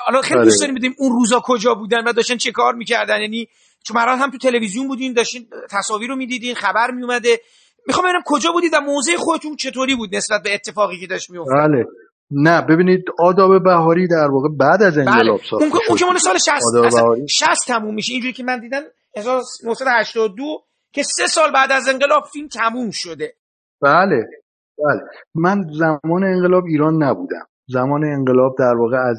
الان 0.07 0.21
خیلی 0.21 0.43
دوست 0.43 0.61
داریم 0.61 0.75
بدیم 0.75 0.95
اون 0.97 1.11
روزا 1.11 1.41
کجا 1.43 1.73
بودن 1.73 2.03
و 2.07 2.13
داشتن 2.13 2.37
چه 2.37 2.51
کار 2.51 2.73
می‌کردن؟ 2.73 3.21
یعنی 3.21 3.47
چون 3.83 3.97
مرات 3.97 4.19
هم 4.19 4.31
تو 4.31 4.37
تلویزیون 4.37 4.87
بودین 4.87 5.13
داشتین 5.13 5.49
تصاویر 5.71 6.09
رو 6.09 6.15
می‌دیدین 6.15 6.55
خبر 6.55 6.91
میومده 6.91 7.41
می‌خوام 7.87 8.05
ببینم 8.05 8.21
کجا 8.25 8.51
بودید 8.51 8.73
و 8.73 8.79
موضع 8.79 9.15
خودتون 9.17 9.55
چطوری 9.55 9.95
بود 9.95 10.15
نسبت 10.15 10.43
به 10.43 10.53
اتفاقی 10.53 10.99
که 10.99 11.07
داشت 11.07 11.29
میافتاد؟ 11.29 11.69
بله. 11.69 11.85
نه 12.31 12.61
ببینید 12.61 13.05
آداب 13.19 13.63
بهاری 13.63 14.07
در 14.07 14.27
واقع 14.31 14.49
بعد 14.59 14.83
از 14.83 14.97
انقلاب 14.97 15.37
بله. 15.37 15.49
ساخته 15.49 15.65
اون, 15.65 15.71
اون 15.89 15.97
که 15.97 16.05
مال 16.05 16.17
سال 16.17 16.37
60 16.37 17.27
60 17.29 17.67
تموم 17.67 17.95
میشه. 17.95 18.13
اینجوری 18.13 18.33
که 18.33 18.43
من 18.43 18.59
دیدم 18.59 18.81
1982 19.17 20.43
که 20.93 21.03
سه 21.03 21.27
سال 21.27 21.51
بعد 21.53 21.71
از 21.71 21.89
انقلاب 21.89 22.23
فیلم 22.33 22.47
تموم 22.47 22.89
شده. 22.91 23.33
بله 23.81 24.23
بله. 24.77 25.01
من 25.35 25.63
زمان 25.79 26.23
انقلاب 26.23 26.63
ایران 26.65 27.03
نبودم. 27.03 27.47
زمان 27.67 28.03
انقلاب 28.03 28.55
در 28.59 28.75
واقع 28.75 28.97
از 28.97 29.17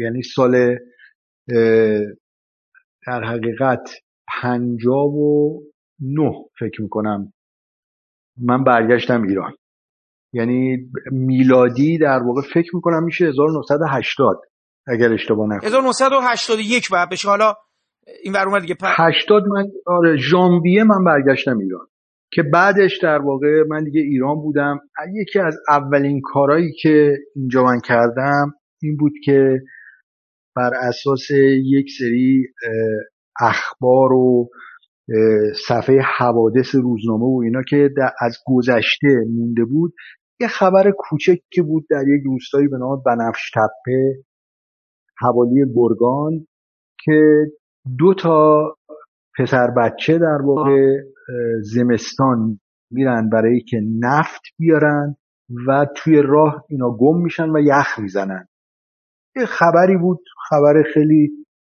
یعنی 0.00 0.22
سال 0.22 0.78
در 3.06 3.24
حقیقت 3.24 3.90
پنجاب 4.42 5.14
و 5.14 5.62
نه 6.00 6.32
فکر 6.58 6.82
می‌کنم. 6.82 7.32
من 8.42 8.64
برگشتم 8.64 9.22
ایران. 9.22 9.54
یعنی 10.36 10.78
میلادی 11.12 11.98
در 11.98 12.22
واقع 12.22 12.40
فکر 12.54 12.76
می‌کنم 12.76 13.04
میشه 13.04 13.26
1980 13.26 14.40
اگر 14.86 15.12
اشتباه 15.12 15.46
نکنم. 15.46 15.68
1981 15.68 16.90
بعد 16.90 17.08
بشه 17.10 17.28
حالا 17.28 17.54
این 18.22 18.32
ور 18.32 18.60
دیگه. 18.60 18.76
80 18.82 19.42
من 19.46 19.64
آره 19.86 20.16
ژانویه 20.16 20.84
من 20.84 21.04
برگشتم 21.04 21.58
ایران 21.58 21.86
که 22.32 22.42
بعدش 22.42 22.98
در 23.02 23.18
واقع 23.18 23.62
من 23.68 23.84
دیگه 23.84 24.00
ایران 24.00 24.36
بودم. 24.36 24.80
یکی 25.14 25.38
از 25.38 25.56
اولین 25.68 26.20
کارهایی 26.24 26.72
که 26.82 27.16
اینجا 27.36 27.64
من 27.64 27.80
کردم 27.80 28.52
این 28.82 28.96
بود 28.96 29.12
که 29.24 29.60
بر 30.56 30.70
اساس 30.74 31.30
یک 31.64 31.86
سری 31.98 32.46
اخبار 33.40 34.12
و 34.12 34.48
صفحه 35.68 36.00
حوادث 36.18 36.74
روزنامه 36.74 37.24
و 37.24 37.40
اینا 37.44 37.62
که 37.68 37.90
از 38.20 38.38
گذشته 38.46 39.08
مونده 39.36 39.64
بود 39.64 39.94
یه 40.40 40.48
خبر 40.48 40.90
کوچکی 40.98 41.62
بود 41.62 41.86
در 41.90 42.08
یک 42.08 42.22
روستایی 42.24 42.68
به 42.68 42.78
نام 42.78 43.02
بنفش 43.06 43.50
تپه 43.50 44.24
حوالی 45.18 45.64
گرگان 45.74 46.46
که 47.04 47.46
دو 47.98 48.14
تا 48.14 48.74
پسر 49.38 49.70
بچه 49.70 50.18
در 50.18 50.42
واقع 50.44 50.96
زمستان 51.62 52.60
میرن 52.90 53.28
برای 53.28 53.60
که 53.60 53.80
نفت 54.00 54.42
بیارن 54.58 55.16
و 55.66 55.86
توی 55.96 56.22
راه 56.22 56.64
اینا 56.68 56.90
گم 56.90 57.22
میشن 57.22 57.50
و 57.50 57.60
یخ 57.60 57.98
می‌زنن. 57.98 58.48
یه 59.36 59.46
خبری 59.46 59.96
بود 59.96 60.18
خبر 60.50 60.82
خیلی 60.94 61.30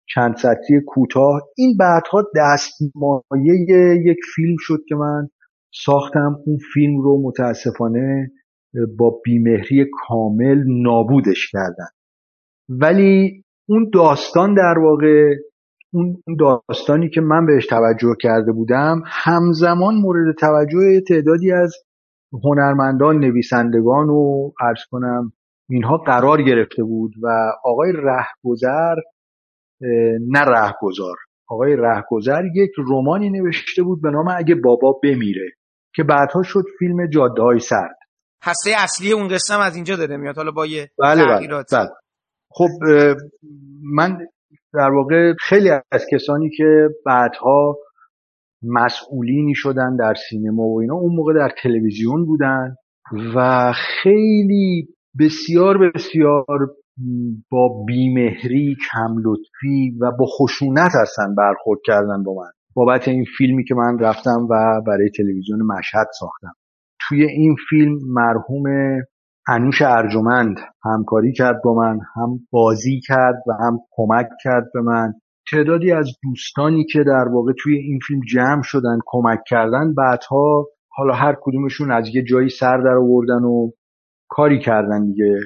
چند 0.09 0.37
سطری 0.37 0.81
کوتاه. 0.87 1.43
این 1.57 1.77
بعدها 1.77 2.23
دستمایه 2.37 3.55
یک 4.05 4.19
فیلم 4.35 4.57
شد 4.59 4.81
که 4.89 4.95
من 4.95 5.29
ساختم. 5.85 6.37
اون 6.47 6.59
فیلم 6.75 7.01
رو 7.01 7.23
متاسفانه 7.23 8.31
با 8.99 9.21
بیمهری 9.25 9.87
کامل 10.07 10.65
نابودش 10.67 11.51
کردن. 11.53 11.89
ولی 12.69 13.45
اون 13.69 13.91
داستان 13.93 14.55
در 14.55 14.79
واقع 14.79 15.35
اون 15.93 16.17
داستانی 16.39 17.11
که 17.11 17.21
من 17.21 17.47
بهش 17.47 17.67
توجه 17.67 18.15
کرده 18.21 18.53
بودم 18.53 19.03
همزمان 19.07 19.95
مورد 19.95 20.35
توجه 20.35 21.01
تعدادی 21.09 21.53
از 21.53 21.75
هنرمندان 22.45 23.19
نویسندگان 23.19 24.09
و 24.09 24.51
عرض 24.61 24.81
کنم 24.91 25.33
اینها 25.71 25.97
قرار 25.97 26.43
گرفته 26.43 26.83
بود 26.83 27.13
و 27.23 27.29
آقای 27.65 27.93
رهگذر 27.93 28.95
نه 30.21 30.41
رهگذار 30.41 31.17
آقای 31.49 31.77
رهگذر 31.77 32.45
یک 32.55 32.71
رومانی 32.77 33.31
نوشته 33.31 33.83
بود 33.83 34.03
به 34.03 34.11
نام 34.11 34.29
اگه 34.29 34.55
بابا 34.55 35.01
بمیره 35.03 35.51
که 35.95 36.03
بعدها 36.03 36.43
شد 36.43 36.65
فیلم 36.79 37.07
جاده 37.07 37.43
های 37.43 37.59
سرد. 37.59 37.97
هسته 38.45 38.71
اصلی 38.79 39.13
اون 39.13 39.29
قسم 39.29 39.61
از 39.61 39.75
اینجا 39.75 39.97
داره 39.97 40.17
میاد 40.17 40.37
حالا 40.37 40.51
با 40.51 40.67
یه 40.67 40.91
بله 40.99 41.25
بله, 41.25 41.65
بله. 41.73 41.89
خب 42.51 42.69
من 43.95 44.19
در 44.75 44.91
واقع 44.91 45.33
خیلی 45.41 45.71
از 45.71 46.07
کسانی 46.13 46.51
که 46.57 46.89
بعدها 47.07 47.77
مسئولینی 48.63 49.55
شدن 49.55 49.97
در 49.97 50.15
سینما 50.29 50.63
و 50.63 50.81
اینا 50.81 50.95
اون 50.95 51.17
موقع 51.17 51.35
در 51.35 51.51
تلویزیون 51.63 52.25
بودن 52.27 52.77
و 53.35 53.73
خیلی 54.03 54.89
بسیار 55.21 55.79
بسیار 55.79 56.47
با 57.51 57.85
بیمهری 57.87 58.77
کم 58.93 59.17
لطفی 59.25 59.99
و 60.01 60.11
با 60.19 60.27
خشونت 60.27 60.91
هستن 61.03 61.35
برخورد 61.35 61.81
کردن 61.85 62.23
با 62.23 62.35
من. 62.35 62.51
بابت 62.75 63.09
این 63.09 63.25
فیلمی 63.39 63.65
که 63.65 63.75
من 63.75 63.99
رفتم 63.99 64.47
و 64.51 64.83
برای 64.87 65.11
تلویزیون 65.17 65.63
مشهد 65.63 66.07
ساختم. 66.19 66.55
توی 67.09 67.25
این 67.25 67.57
فیلم 67.69 67.99
مرحوم 68.07 68.65
انوش 69.49 69.83
ارجمند 69.83 70.57
همکاری 70.85 71.33
کرد 71.33 71.63
با 71.65 71.75
من 71.75 72.01
هم 72.15 72.41
بازی 72.51 73.01
کرد 73.01 73.43
و 73.47 73.53
هم 73.53 73.79
کمک 73.91 74.29
کرد 74.43 74.65
به 74.75 74.81
من. 74.81 75.13
تعدادی 75.51 75.93
از 75.93 76.07
دوستانی 76.23 76.85
که 76.85 77.05
در 77.05 77.29
واقع 77.29 77.53
توی 77.59 77.79
این 77.79 77.99
فیلم 78.07 78.21
جمع 78.29 78.63
شدن 78.63 78.99
کمک 79.07 79.39
کردن 79.49 79.95
بعدها 79.95 80.67
حالا 80.89 81.15
هر 81.15 81.37
کدومشون 81.41 81.91
از 81.91 82.09
یه 82.15 82.23
جایی 82.23 82.49
سر 82.49 82.79
در 82.79 82.97
آوردن 82.97 83.45
و 83.45 83.71
کاری 84.29 84.59
کردن 84.59 85.07
دیگه. 85.07 85.41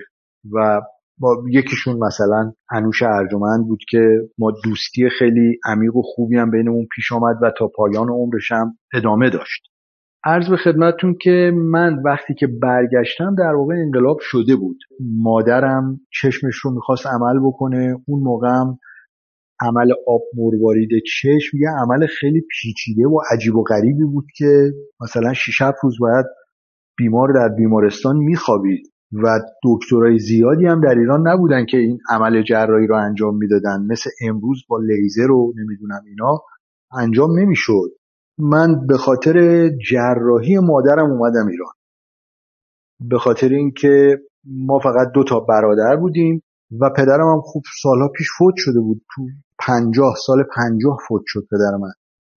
و 0.52 0.80
با 1.18 1.42
یکیشون 1.50 1.96
مثلا 1.96 2.52
انوش 2.70 3.02
ارجمند 3.02 3.66
بود 3.66 3.80
که 3.90 4.20
ما 4.38 4.52
دوستی 4.64 5.08
خیلی 5.18 5.58
عمیق 5.64 5.96
و 5.96 6.02
خوبی 6.02 6.36
هم 6.36 6.50
بینمون 6.50 6.86
پیش 6.96 7.12
آمد 7.12 7.36
و 7.42 7.50
تا 7.58 7.70
پایان 7.76 8.08
عمرشم 8.08 8.78
ادامه 8.94 9.30
داشت. 9.30 9.62
عرض 10.24 10.50
به 10.50 10.56
خدمتتون 10.56 11.16
که 11.22 11.52
من 11.54 12.02
وقتی 12.04 12.34
که 12.34 12.46
برگشتم 12.46 13.34
در 13.34 13.54
واقع 13.54 13.74
انقلاب 13.74 14.16
شده 14.20 14.56
بود. 14.56 14.78
مادرم 15.00 16.00
چشمش 16.20 16.54
رو 16.56 16.74
می‌خواست 16.74 17.06
عمل 17.06 17.40
بکنه. 17.46 17.96
اون 18.06 18.22
موقعم 18.22 18.78
عمل 19.60 19.92
آب 20.06 20.20
مروارید 20.36 20.88
چشم 21.06 21.56
یه 21.56 21.68
عمل 21.82 22.06
خیلی 22.06 22.42
پیچیده 22.50 23.06
و 23.08 23.20
عجیب 23.32 23.56
و 23.56 23.62
غریبی 23.62 24.04
بود 24.04 24.24
که 24.36 24.72
مثلا 25.00 25.32
6 25.32 25.62
روز 25.82 25.96
باید 26.00 26.26
بیمار 26.96 27.32
در 27.32 27.54
بیمارستان 27.56 28.16
میخوابید 28.16 28.86
و 29.12 29.40
دکترای 29.64 30.18
زیادی 30.18 30.66
هم 30.66 30.80
در 30.80 30.98
ایران 30.98 31.28
نبودن 31.28 31.66
که 31.66 31.76
این 31.76 31.98
عمل 32.10 32.42
جراحی 32.42 32.86
رو 32.86 32.96
انجام 32.96 33.36
می‌دادن. 33.36 33.86
مثل 33.90 34.10
امروز 34.28 34.58
با 34.68 34.78
لیزر 34.78 35.30
و 35.30 35.52
نمی‌دونم 35.56 36.00
اینا 36.06 36.42
انجام 36.98 37.38
نمی‌شد. 37.38 37.97
من 38.38 38.86
به 38.86 38.96
خاطر 38.96 39.68
جراحی 39.90 40.58
مادرم 40.58 41.10
اومدم 41.10 41.46
ایران. 41.46 41.72
به 43.00 43.18
خاطر 43.18 43.48
اینکه 43.48 44.18
ما 44.44 44.78
فقط 44.78 45.08
دو 45.14 45.24
تا 45.24 45.40
برادر 45.40 45.96
بودیم 45.96 46.42
و 46.80 46.90
پدرم 46.96 47.32
هم 47.32 47.40
خوب 47.40 47.62
سالها 47.82 48.08
پیش 48.08 48.26
فوت 48.38 48.54
شده 48.56 48.80
بود. 48.80 49.02
تو 49.14 49.22
پنجاه 49.58 50.14
سال 50.26 50.44
پنجاه 50.56 50.98
فوت 51.08 51.22
شد 51.26 51.46
پدر 51.50 51.76
من. 51.80 51.92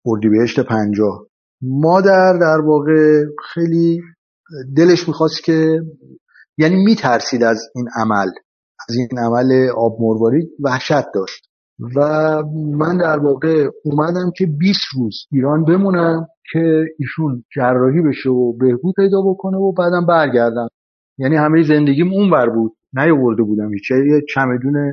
اردیبهشت 0.07 0.61
پنجاه. 0.61 1.26
مادر 1.62 2.38
در 2.40 2.61
واقع 2.66 3.24
خیلی 3.55 4.01
دلش 4.76 5.09
می‌خواست 5.09 5.44
که 5.44 5.80
یعنی 6.59 6.84
میترسید 6.84 7.42
از 7.42 7.70
این 7.74 7.88
عمل 7.96 8.30
از 8.88 8.96
این 8.96 9.18
عمل 9.18 9.68
آب 9.76 9.96
مروارید 10.01 10.49
وحشت 10.61 11.12
داشت. 11.14 11.47
و 11.96 12.00
من 12.54 12.98
در 12.98 13.18
واقع 13.18 13.68
اومدم 13.84 14.32
که 14.36 14.46
20 14.46 14.80
روز 14.96 15.26
ایران 15.32 15.64
بمونم 15.64 16.26
که 16.52 16.84
ایشون 16.98 17.44
جراحی 17.56 18.02
بشه 18.02 18.30
و 18.30 18.52
بهبود 18.52 18.94
پیدا 18.96 19.22
بکنه 19.22 19.56
و 19.56 19.72
بعدم 19.72 20.06
برگردم. 20.06 20.68
یعنی 21.18 21.36
همه 21.36 21.62
زندگیم 21.62 22.12
اون 22.12 22.30
بر 22.30 22.48
بود. 22.50 22.72
نیاورده 22.92 23.42
بودم 23.42 23.72
هیچ. 23.72 23.90
یه 23.90 24.22
چمدون 24.34 24.92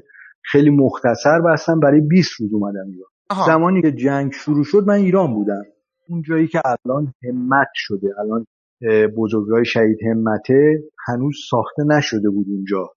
خیلی 0.51 0.69
مختصر 0.69 1.41
بستم. 1.41 1.79
برای 1.79 2.01
20 2.01 2.29
روز 2.39 2.53
اومدم 2.53 2.85
ایران. 2.87 3.45
زمانی 3.47 3.81
که 3.81 3.91
جنگ 3.91 4.31
شروع 4.31 4.63
شد 4.63 4.83
من 4.87 4.93
ایران 4.93 5.33
بودم. 5.33 5.63
اون 6.09 6.21
جایی 6.21 6.47
که 6.47 6.61
الان 6.65 7.13
همت 7.23 7.67
شده. 7.73 8.07
الان 8.19 8.45
بزرگراه 9.17 9.63
شهید 9.63 9.97
همته 10.11 10.83
هنوز 11.07 11.35
ساخته 11.49 11.83
نشده 11.83 12.29
بود 12.29 12.45
اونجا. 12.49 12.89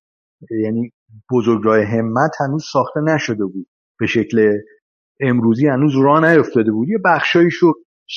یعنی 0.51 0.91
بزرگراه 1.33 1.85
همت 1.85 2.31
هنوز 2.41 2.65
ساخته 2.73 3.01
نشده 3.01 3.45
بود. 3.45 3.67
به 4.01 4.07
شکل 4.07 4.59
امروزی 5.21 5.67
هنوز 5.67 5.93
راه 6.03 6.31
نیفتاده 6.31 6.73
بود. 6.73 6.89
یه 6.89 6.99
بخشایشو 7.05 7.73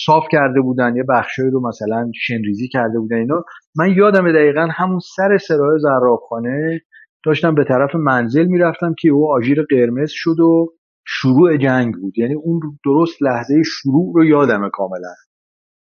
صاف 0.05 0.23
کرده 0.31 0.61
بودن 0.61 0.95
یه 0.95 1.03
بخشایی 1.09 1.51
رو 1.51 1.67
مثلا 1.67 2.11
شنریزی 2.15 2.67
کرده 2.67 2.99
بودن 2.99 3.15
اینا. 3.15 3.43
من 3.75 3.93
یادم 3.95 4.31
دقیقا 4.31 4.67
همون 4.71 4.99
سر 5.15 5.37
سرای 5.37 5.79
زرابخانه 5.79 6.81
داشتم 7.25 7.55
به 7.55 7.63
طرف 7.63 7.95
منزل 7.95 8.45
می‌رفتم 8.45 8.93
که 8.99 9.09
او 9.09 9.31
آژیر 9.31 9.63
قرمز 9.69 10.09
شد 10.11 10.39
و 10.39 10.73
شروع 11.07 11.57
جنگ 11.57 11.93
بود. 11.93 12.17
یعنی 12.17 12.33
اون 12.33 12.59
درست 12.85 13.23
لحظه 13.23 13.63
شروع 13.65 14.13
رو 14.15 14.25
یادمه 14.25 14.69
کاملا. 14.73 15.13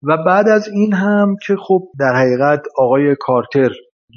و 0.04 0.18
بعد 0.26 0.48
از 0.48 0.68
این 0.74 0.94
هم 0.94 1.36
که 1.48 1.56
خب 1.56 1.82
در 2.00 2.14
حقیقت 2.16 2.62
آقای 2.78 3.16
کارتر 3.20 3.70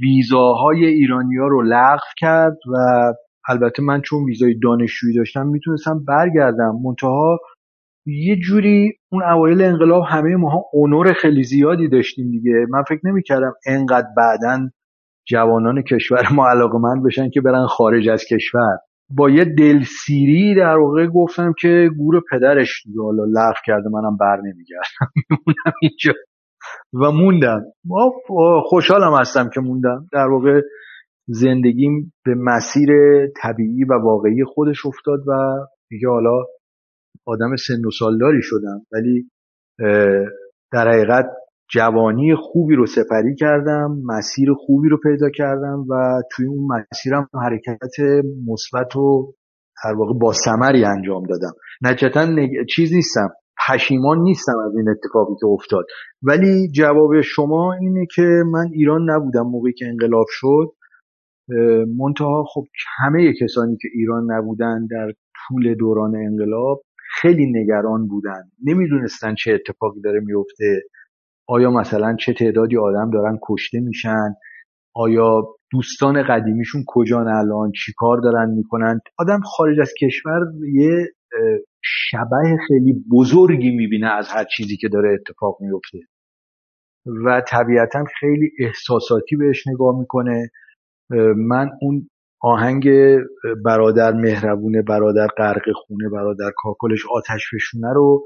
ویزاهای 0.02 0.84
ایرانیا 0.84 1.46
رو 1.46 1.62
لغو 1.62 2.04
کرد 2.18 2.56
و 2.72 2.76
البته 3.48 3.82
من 3.82 4.00
چون 4.00 4.24
ویزای 4.24 4.54
دانشجویی 4.62 5.16
داشتم 5.16 5.46
می‌تونستم 5.46 6.04
برگردم. 6.08 6.80
منتها 6.84 7.40
یه 8.06 8.36
جوری 8.36 8.92
اون 9.12 9.22
اوایل 9.22 9.62
انقلاب 9.62 10.02
همه 10.08 10.36
ماها 10.36 10.64
اونور 10.72 11.12
خیلی 11.12 11.44
زیادی 11.44 11.88
داشتیم 11.88 12.30
دیگه. 12.30 12.66
من 12.70 12.82
فکر 12.82 13.00
نمی‌کردم 13.04 13.52
انقدر 13.66 14.06
بعدا 14.16 14.70
جوانان 15.28 15.82
کشور 15.82 16.22
ما 16.34 16.48
علاقه 16.48 16.78
من 16.78 17.02
بشن 17.02 17.30
که 17.30 17.40
برن 17.40 17.66
خارج 17.66 18.08
از 18.08 18.24
کشور. 18.24 18.78
با 19.10 19.30
یه 19.30 19.44
دلسیری 19.44 20.54
در 20.54 20.76
واقع 20.76 21.06
گفتم 21.06 21.54
که 21.58 21.90
گور 21.98 22.22
پدرش 22.30 22.82
حالا 22.98 23.24
لغو 23.24 23.60
کرده 23.66 23.88
منم 23.88 24.16
بر 24.16 24.36
نمیگردم. 24.36 25.12
میمونم 25.30 25.72
اینجا. 25.82 26.12
و 26.92 27.10
موندم. 27.10 27.62
خوشحالم 28.64 29.14
هستم 29.20 29.50
که 29.54 29.60
موندم. 29.60 30.06
در 30.12 30.28
واقع 30.28 30.60
زندگیم 31.26 32.12
به 32.24 32.34
مسیر 32.34 32.88
طبیعی 33.42 33.84
و 33.84 33.92
واقعی 34.02 34.44
خودش 34.44 34.86
افتاد 34.86 35.20
و 35.28 35.32
دیگه 35.90 36.08
حالا 36.08 36.44
آدم 37.26 37.56
سن 37.56 37.84
و 37.84 37.90
سالداری 37.98 38.42
شدم. 38.42 38.86
ولی 38.92 39.28
در 40.72 40.88
حقیقت 40.88 41.26
جوانی 41.70 42.34
خوبی 42.34 42.74
رو 42.74 42.86
سپری 42.86 43.34
کردم 43.34 44.02
مسیر 44.04 44.52
خوبی 44.52 44.88
رو 44.88 44.98
پیدا 45.02 45.30
کردم 45.30 45.84
و 45.90 46.22
توی 46.32 46.46
اون 46.46 46.68
مسیرم 46.72 47.28
حرکت 47.42 48.00
مثبت 48.46 48.96
و 48.96 49.32
در 49.84 49.94
واقع 49.94 50.18
با 50.18 50.32
سمری 50.32 50.84
انجام 50.84 51.22
دادم. 51.22 51.52
نجتا 51.82 52.26
چیز 52.74 52.92
نیستم 52.92 53.28
پشیمان 53.68 54.18
نیستم 54.18 54.58
از 54.66 54.76
این 54.76 54.88
اتفاقی 54.88 55.34
که 55.40 55.46
افتاد. 55.46 55.84
ولی 56.22 56.68
جواب 56.74 57.20
شما 57.20 57.72
اینه 57.80 58.06
که 58.14 58.22
من 58.52 58.70
ایران 58.72 59.10
نبودم 59.10 59.42
موقعی 59.42 59.72
که 59.72 59.86
انقلاب 59.86 60.26
شد. 60.28 60.72
منتها 61.98 62.44
خب 62.44 62.64
همه 62.98 63.32
کسانی 63.40 63.76
که 63.76 63.88
ایران 63.94 64.32
نبودن 64.32 64.86
در 64.86 65.12
طول 65.48 65.74
دوران 65.74 66.16
انقلاب 66.16 66.82
خیلی 67.20 67.52
نگران 67.52 68.08
بودن. 68.08 68.42
نمی‌دونستن 68.64 69.34
چه 69.34 69.52
اتفاقی 69.52 70.00
داره 70.00 70.20
میفته 70.20 70.82
آیا 71.48 71.70
مثلا 71.70 72.16
چه 72.16 72.32
تعدادی 72.32 72.76
آدم 72.76 73.10
دارن 73.10 73.38
کشته 73.48 73.80
میشن؟ 73.80 74.34
آیا 74.94 75.42
دوستان 75.72 76.22
قدیمیشون 76.22 76.84
کجان 76.86 77.28
الان؟ 77.28 77.72
چیکار 77.84 78.20
دارن 78.20 78.50
می‌کنن؟ 78.50 79.00
آدم 79.18 79.40
خارج 79.40 79.80
از 79.80 79.92
کشور 80.00 80.40
یه 80.72 81.06
شبه 81.84 82.56
خیلی 82.68 83.04
بزرگی 83.12 83.70
می‌بینه 83.70 84.06
از 84.06 84.28
هر 84.28 84.44
چیزی 84.56 84.76
که 84.76 84.88
داره 84.88 85.14
اتفاق 85.20 85.56
میفته 85.60 85.98
و 87.26 87.42
طبیعتا 87.48 88.04
خیلی 88.20 88.50
احساساتی 88.58 89.36
بهش 89.36 89.66
نگاه 89.66 89.98
می‌کنه. 89.98 90.50
من 91.36 91.70
اون 91.80 92.08
آهنگ 92.40 92.88
برادر 93.64 94.12
مهربونه 94.12 94.82
برادر 94.82 95.26
غرق 95.26 95.62
خونه 95.74 96.08
برادر 96.08 96.50
کاکلش 96.56 97.06
آتش 97.14 97.50
فشونه 97.54 97.92
رو 97.94 98.24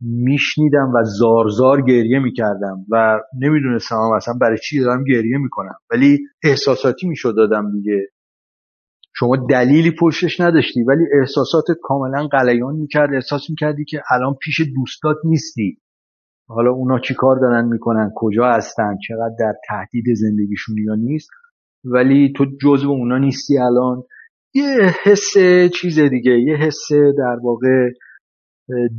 میشنیدم 0.00 0.92
و 0.94 1.04
زارزار 1.04 1.82
گریه 1.82 2.18
می‌کردم 2.18 2.86
و 2.90 3.20
نمی‌دونستم 3.42 3.96
اصلا 3.96 4.34
برای 4.40 4.58
چی 4.58 4.80
دارم 4.80 5.04
گریه 5.04 5.38
می‌کنم. 5.38 5.74
ولی 5.90 6.18
احساساتی 6.44 7.08
می‌شد 7.08 7.34
دادم 7.36 7.72
دیگه. 7.72 8.08
شما 9.14 9.36
دلیلی 9.50 9.90
پشتش 10.00 10.40
نداشتی 10.40 10.82
ولی 10.82 11.04
احساسات 11.20 11.64
کاملا 11.82 12.26
قلیان 12.26 12.76
می‌کرد. 12.76 13.14
احساس 13.14 13.50
می‌کردی 13.50 13.84
که 13.84 14.02
الان 14.10 14.34
پیش 14.42 14.60
دوستات 14.76 15.16
نیستی. 15.24 15.78
حالا 16.48 16.70
اونا 16.70 16.98
چی 16.98 17.14
کار 17.14 17.36
دارن 17.40 17.68
می‌کنن؟ 17.68 18.12
کجا 18.16 18.46
هستن؟ 18.46 18.96
چقدر 19.08 19.34
در 19.38 19.54
تهدید 19.68 20.04
زندگیشون 20.14 20.76
یا 20.78 20.94
نیست؟ 20.94 21.30
ولی 21.92 22.32
تو 22.36 22.44
جزو 22.62 22.88
اونا 22.88 23.18
نیستی 23.18 23.58
الان. 23.58 24.02
یه 24.54 24.94
حس 25.02 25.32
چیز 25.80 25.98
دیگه 25.98 26.32
یه 26.32 26.56
حس 26.56 26.92
در 27.18 27.36
واقع 27.42 27.90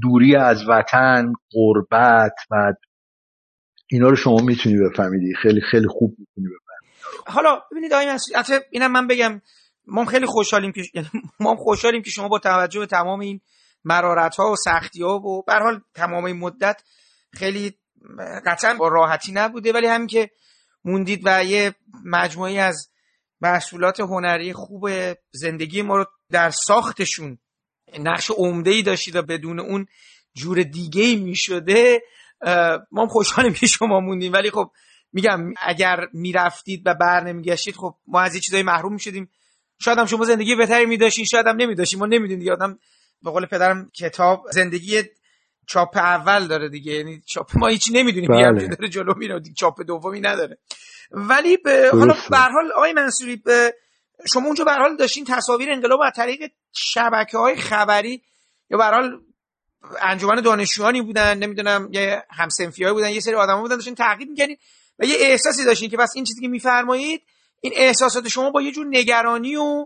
دوری 0.02 0.36
از 0.36 0.64
وطن 0.70 1.34
قربت 1.52 2.36
و 2.52 2.74
اینا 3.92 4.10
رو 4.10 4.16
شما 4.16 4.38
می‌تونی 4.38 4.76
بفهمیدی. 4.78 5.34
خیلی 5.42 5.62
خیلی 5.72 5.88
خوب 5.88 6.16
می‌تونی 6.20 6.48
بفهمید 6.48 6.68
حالا 7.28 7.62
ببینید 7.72 7.94
آقای 7.94 8.14
مسعود 8.14 8.62
اینم 8.72 8.92
من 8.92 9.08
بگم 9.08 9.42
ما 9.88 10.06
خیلی 10.06 10.26
خوشحالیم 10.26 10.72
که 10.72 10.82
ما 11.40 11.56
خوشحالیم 11.56 12.02
که 12.02 12.10
شما 12.10 12.28
با 12.28 12.40
توجه 12.40 12.80
به 12.80 12.86
تمام 12.86 13.20
این 13.20 13.42
مرارت 13.86 14.36
ها 14.36 14.52
و 14.52 14.56
سختی 14.56 15.04
ها 15.04 15.20
و 15.20 15.44
به 15.44 15.54
حال 15.54 15.82
تمام 15.96 16.26
این 16.26 16.38
مدت 16.38 16.84
خیلی 17.34 17.74
قطعا 18.46 18.74
با 18.74 18.88
راحتی 18.88 19.32
نبوده. 19.32 19.74
ولی 19.74 19.88
همین 19.88 20.08
که 20.08 20.30
موندید 20.88 21.22
و 21.26 21.44
یه 21.44 21.76
مجموعی 22.06 22.60
از 22.60 22.90
محصولات 23.42 24.00
هنری 24.00 24.54
خوب 24.54 24.90
زندگی 25.32 25.82
ما 25.82 25.98
رو 25.98 26.06
در 26.32 26.50
ساختشون 26.50 27.38
نقش 28.00 28.32
عمده 28.32 28.72
ای 28.72 28.82
داشتید 28.82 29.16
و 29.16 29.22
بدون 29.22 29.60
اون 29.60 29.88
جور 30.34 30.64
دیگه 30.64 31.02
ای 31.04 31.16
می 31.16 31.36
شده 31.36 32.02
ما 32.92 33.08
خوشحالیم 33.08 33.54
که 33.54 33.68
شما 33.68 34.00
موندیم 34.00 34.34
ولی 34.34 34.52
خب 34.52 34.72
میگم 35.14 35.54
اگر 35.62 36.00
می‌رفتید 36.14 36.82
و 36.86 36.94
بر 36.94 37.24
نمیگشتید 37.24 37.76
خب 37.76 37.96
ما 38.08 38.22
از 38.22 38.36
یه 38.36 38.42
چیزایی 38.42 38.64
محروم 38.64 38.94
می‌شدیم. 38.94 39.30
شاید 39.82 39.98
هم 39.98 40.06
شما 40.06 40.26
زندگی 40.26 40.56
بهتری 40.56 40.86
میداشتین 40.86 41.26
شاید 41.26 41.48
هم 41.48 41.56
نمیداشتین. 41.56 42.00
ما 42.00 42.06
نمی‌دونیم 42.06 42.40
دیگه. 42.40 42.52
آدم 42.52 42.80
به 43.24 43.32
قول 43.32 43.46
پدرم 43.46 43.92
کتاب 44.00 44.46
زندگی 44.52 45.04
چاپ 45.68 45.98
اول 45.98 46.48
داره 46.48 46.70
دیگه. 46.70 46.94
یعنی 46.94 47.22
چاپ 47.26 47.58
ما 47.58 47.68
هیچی 47.68 47.94
نمی‌دونیم. 47.94 48.32
بله. 48.32 48.68
داره 48.68 48.90
جلو 48.90 49.14
میره 49.18 49.42
چاپ 49.58 49.82
دومی 49.82 50.22
نداره. 50.22 50.58
ولی 51.12 51.58
به 51.58 51.90
حالا 51.94 52.16
به 52.30 52.38
حال 52.38 52.72
آقای 52.76 52.94
منصوری 52.94 53.36
به 53.36 53.76
شما 54.34 54.46
اونجا 54.46 54.64
به 54.64 54.74
حال 54.74 54.96
داشتین 54.96 55.26
تصاویر 55.26 55.72
انقلاب 55.72 56.00
از 56.02 56.14
طریق 56.16 56.52
شبکه 56.74 57.38
های 57.38 57.56
خبری 57.56 58.22
یا 58.70 58.78
به 58.78 58.84
حال 58.84 59.20
انجمن 60.02 60.42
دانشجویانی 60.42 61.02
بودن 61.02 61.38
نمی‌دونم 61.38 61.90
یه 61.92 62.24
همسنفی 62.30 62.92
بودن 62.92 63.10
یه 63.10 63.20
سری 63.20 63.36
آدما 63.36 63.62
بودن 63.62 63.76
داشتین 63.76 63.96
تعقیب 63.96 64.30
می‌کنین 64.30 64.58
و 65.00 65.06
یه 65.06 65.16
احساسی 65.20 65.66
داشتین 65.66 65.90
که 65.90 65.98
بس 65.98 66.10
این 66.16 66.26
چیزی 66.26 66.42
که 66.42 66.48
میفرمایید 66.48 67.22
این 67.62 67.74
احساسات 67.76 68.28
شما 68.28 68.50
با 68.50 68.62
یه 68.62 68.72
جور 68.72 68.88
نگرانی 68.90 69.56
و 69.56 69.86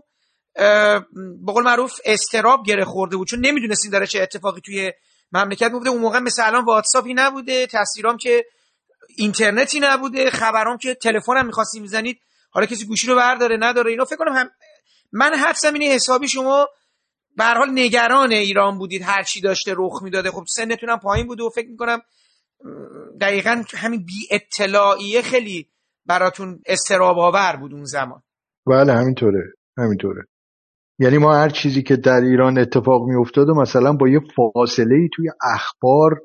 به 1.46 1.52
قول 1.52 1.64
معروف 1.64 2.00
استراب 2.04 2.66
گره 2.66 2.84
خورده 2.84 3.16
بود. 3.16 3.28
چون 3.28 3.46
نمی‌دونستین 3.46 3.90
داره 3.90 4.06
چه 4.06 4.22
اتفاقی 4.22 4.60
توی 4.60 4.92
مملکت 5.32 5.70
میفته 5.72 5.90
اون 5.90 6.00
موقع 6.00 6.18
مثل 6.18 6.46
الان 6.46 6.64
واتساپی 6.64 7.14
نبوده 7.14 7.66
تصویرام 7.66 8.16
که 8.16 8.44
اینترنتی 9.16 9.80
نبوده 9.80 10.30
خبرام 10.30 10.78
که 10.78 10.94
تلفن 10.94 11.36
هم 11.36 11.46
می‌خواستی 11.46 11.80
می‌زنید 11.80 12.20
حالا 12.50 12.66
کسی 12.66 12.86
گوشی 12.86 13.06
رو 13.06 13.16
برداره 13.16 13.56
نداره 13.60 13.90
اینا 13.90 14.04
فکر 14.04 14.16
کنم 14.16 14.32
هم 14.32 14.50
من 15.12 15.34
حدسم 15.34 15.74
اینه 15.74 15.94
حسابی 15.94 16.28
شما 16.28 16.68
به 17.36 17.44
حال 17.44 17.70
نگران 17.70 18.32
ایران 18.32 18.78
بودید 18.78 19.02
هر 19.02 19.22
چی 19.22 19.40
داشته 19.40 19.74
رخ 19.76 20.02
می‌داده. 20.02 20.30
خب 20.30 20.44
سنتون 20.48 20.96
پایین 20.96 21.26
بوده 21.26 21.42
و 21.42 21.48
فکر 21.48 21.68
می‌کنم 21.68 22.02
دقیقا 23.20 23.62
همین 23.74 24.04
بی 24.04 24.28
اطلاعیه 24.30 25.22
خیلی 25.22 25.68
براتون 26.06 26.62
استراب 26.66 27.18
آور 27.18 27.56
بود 27.56 27.72
اون 27.72 27.84
زمان. 27.84 28.22
بله 28.66 28.92
همینطوره 28.92 29.52
همینطوره. 29.78 30.22
یعنی 30.98 31.18
ما 31.18 31.34
هر 31.34 31.48
چیزی 31.48 31.82
که 31.82 31.96
در 31.96 32.20
ایران 32.20 32.58
اتفاق 32.58 33.08
می 33.08 33.16
افتاد 33.16 33.48
و 33.48 33.54
مثلا 33.54 33.92
با 33.92 34.08
یه 34.08 34.20
فاصله 34.36 34.94
ای 34.94 35.08
توی 35.14 35.30
اخبار 35.54 36.20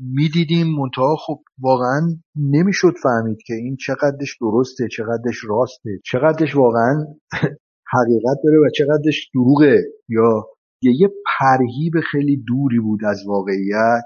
می‌دیدیم 0.00 0.66
منتها 0.66 1.16
خب 1.26 1.38
واقعا 1.60 2.00
نمی‌شد 2.36 2.92
فهمید 3.02 3.38
که 3.46 3.54
این 3.54 3.76
چقدرش 3.76 4.38
درسته 4.40 4.88
چقدرش 4.88 5.44
راسته 5.48 5.90
چقدرش 6.04 6.56
واقعا 6.56 6.94
حقیقت 7.94 8.38
داره 8.44 8.58
و 8.58 8.70
چقدرش 8.78 9.30
دروغه 9.34 9.82
یا 10.08 10.46
یه 10.82 11.08
پرهیب 11.08 11.92
خیلی 12.10 12.44
دوری 12.46 12.80
بود 12.80 13.00
از 13.04 13.22
واقعیت. 13.26 14.04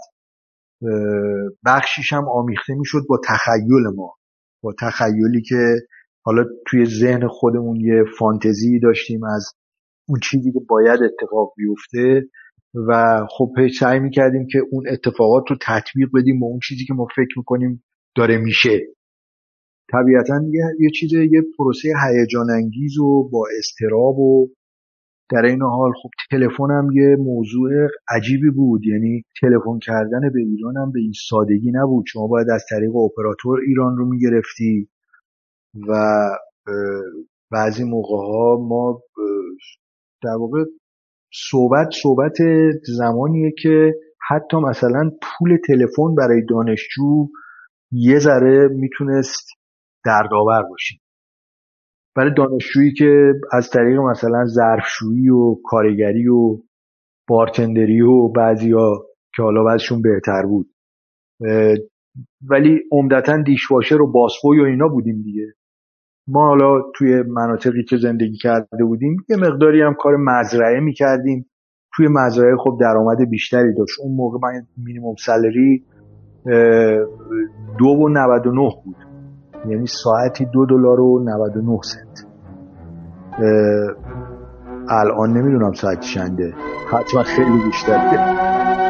بخشیش 1.66 2.12
هم 2.12 2.28
آمیخته 2.28 2.74
می‌شد 2.74 3.02
با 3.08 3.20
تخیل 3.24 3.86
ما 3.96 4.14
با 4.62 4.74
تخیلی 4.80 5.42
که 5.42 5.76
حالا 6.26 6.44
توی 6.66 6.84
ذهن 6.84 7.28
خودمون 7.28 7.80
یه 7.80 8.04
فانتزی 8.18 8.78
داشتیم 8.80 9.24
از 9.24 9.52
اون 10.08 10.20
چیزی 10.22 10.52
که 10.52 10.60
باید 10.68 11.00
اتفاق 11.02 11.52
بیفته 11.56 12.28
و 12.88 13.20
خب 13.30 13.52
سعی 13.80 14.00
می‌کردیم 14.00 14.46
که 14.52 14.58
اون 14.70 14.88
اتفاقات 14.88 15.44
رو 15.50 15.56
تطبیق 15.62 16.08
بدیم 16.14 16.40
با 16.40 16.46
اون 16.46 16.60
چیزی 16.68 16.84
که 16.84 16.94
ما 16.94 17.06
فکر 17.16 17.38
می‌کنیم 17.38 17.84
داره 18.16 18.38
میشه. 18.38 18.80
طبیعتا 19.92 20.40
یه, 20.50 20.64
یه 20.80 20.90
چیز 20.90 21.12
یه 21.12 21.42
پروسه 21.58 21.88
هیجان 21.88 22.50
انگیز 22.50 22.98
و 22.98 23.28
با 23.32 23.46
استراب 23.58 24.18
و 24.18 24.48
در 25.30 25.44
این 25.44 25.62
حال 25.62 25.92
خب 26.02 26.10
تلفن 26.30 26.70
هم 26.70 26.88
یه 26.92 27.16
موضوع 27.16 27.70
عجیبی 28.16 28.50
بود. 28.50 28.86
یعنی 28.86 29.24
تلفن 29.40 29.78
کردن 29.82 30.20
به 30.34 30.40
ایران 30.40 30.76
هم 30.76 30.92
به 30.92 31.00
این 31.00 31.12
سادگی 31.28 31.70
نبود. 31.74 32.04
شما 32.08 32.26
باید 32.26 32.50
از 32.50 32.64
طریق 32.70 32.96
اپراتور 32.96 33.60
ایران 33.66 33.96
رو 33.96 34.08
می‌گرفتی. 34.08 34.88
و 35.88 36.20
بعضی 37.52 37.84
موقع 37.84 38.16
ها 38.16 38.56
ما 38.68 39.02
در 40.22 40.36
واقع 40.40 40.64
صحبت 41.50 41.88
صحبت 42.02 42.36
زمانیه 42.98 43.52
که 43.62 43.94
حتی 44.28 44.56
مثلا 44.56 45.10
پول 45.22 45.58
تلفن 45.68 46.14
برای 46.18 46.42
دانشجو 46.48 47.26
یه 47.92 48.18
ذره 48.18 48.68
می‌تونست 48.68 49.48
دردآور 50.04 50.62
باشید 50.62 51.00
برای 52.16 52.34
دانشجویی 52.36 52.92
که 52.92 53.32
از 53.52 53.70
طریق 53.70 53.98
مثلا 53.98 54.44
ظرفشویی 54.46 55.28
و 55.28 55.54
کارگری 55.64 56.28
و 56.28 56.58
بارتندری 57.28 58.00
و 58.00 58.28
بعضیا 58.28 58.92
که 59.36 59.42
حالا 59.42 59.64
بعضشون 59.64 60.02
بهتر 60.02 60.42
بود. 60.46 60.70
ولی 62.50 62.80
عمدتا 62.92 63.42
دیشواشر 63.42 64.00
و 64.00 64.12
باسبوی 64.12 64.60
و 64.60 64.64
اینا 64.64 64.88
بودیم 64.88 65.22
دیگه. 65.22 65.46
ما 66.28 66.46
حالا 66.46 66.82
توی 66.94 67.22
مناطقی 67.22 67.84
که 67.84 67.96
زندگی 67.96 68.36
کرده 68.36 68.84
بودیم 68.84 69.16
یه 69.28 69.36
مقداری 69.36 69.82
هم 69.82 69.94
کار 69.94 70.16
مزرعه 70.16 70.80
می‌کردیم. 70.80 71.46
توی 71.96 72.08
مزرعه 72.10 72.56
خب 72.56 72.78
درآمد 72.80 73.30
بیشتری 73.30 73.74
داشت. 73.74 74.00
اون 74.00 74.16
موقع 74.16 74.38
من 74.42 74.66
مینیموم 74.76 75.14
سالری 75.18 75.84
دو 77.78 77.86
و 77.86 78.08
99 78.08 78.70
بود. 78.84 78.96
یعنی 79.68 79.86
ساعتی 79.86 80.44
دو 80.44 80.66
دلار 80.66 81.00
و 81.00 81.24
99 81.24 81.78
سنت. 81.82 82.26
الان 84.88 85.32
نمی‌دونم 85.32 85.72
ساعت 85.72 86.00
چنده. 86.00 86.54
حتما 86.90 87.22
خیلی 87.22 87.58
بیشتره. 87.66 88.85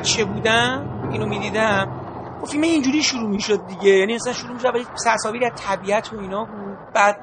بچه 0.00 0.24
بودم 0.24 1.08
اینو 1.12 1.26
می‌دیدم. 1.26 1.86
و 2.42 2.46
خب 2.46 2.52
فیلم 2.52 2.62
اینجوری 2.62 3.02
شروع 3.02 3.28
می‌شد 3.28 3.66
دیگه. 3.66 3.90
یعنی 3.90 4.14
اصلا 4.14 4.32
شروع 4.32 4.52
می‌شد 4.52 4.74
ولی 4.74 4.86
تصاویر 5.06 5.44
از 5.44 5.60
طبیعت 5.60 6.12
و 6.12 6.18
اینا 6.18 6.44
بود. 6.44 6.92
بعد 6.94 7.16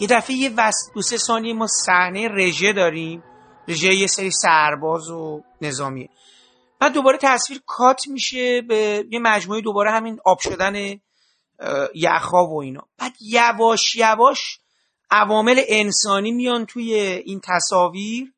یه 0.00 0.08
دفعه 0.08 0.36
یه 0.36 0.50
وست 0.56 0.90
دو 0.94 1.02
سه 1.02 1.16
ثانیه 1.16 1.54
ما 1.54 1.66
صحنه 1.66 2.28
رژه 2.28 2.72
داریم. 2.72 3.22
رژه 3.68 3.94
یه 3.94 4.06
سری 4.06 4.30
سرباز 4.30 5.10
و 5.10 5.42
نظامیه. 5.60 6.08
بعد 6.80 6.92
دوباره 6.92 7.18
تصویر 7.22 7.60
کات 7.66 8.08
میشه 8.08 8.62
به 8.62 9.04
یه 9.10 9.18
مجموعه 9.18 9.60
دوباره 9.60 9.92
همین 9.92 10.18
آب 10.24 10.38
شدن 10.38 11.00
یخها 11.94 12.46
و 12.46 12.62
اینا. 12.62 12.82
بعد 12.98 13.12
یواش 13.20 13.96
یواش 13.96 14.58
عوامل 15.10 15.60
انسانی 15.68 16.32
میان 16.32 16.66
توی 16.66 16.94
این 16.94 17.40
تصاویر 17.44 18.32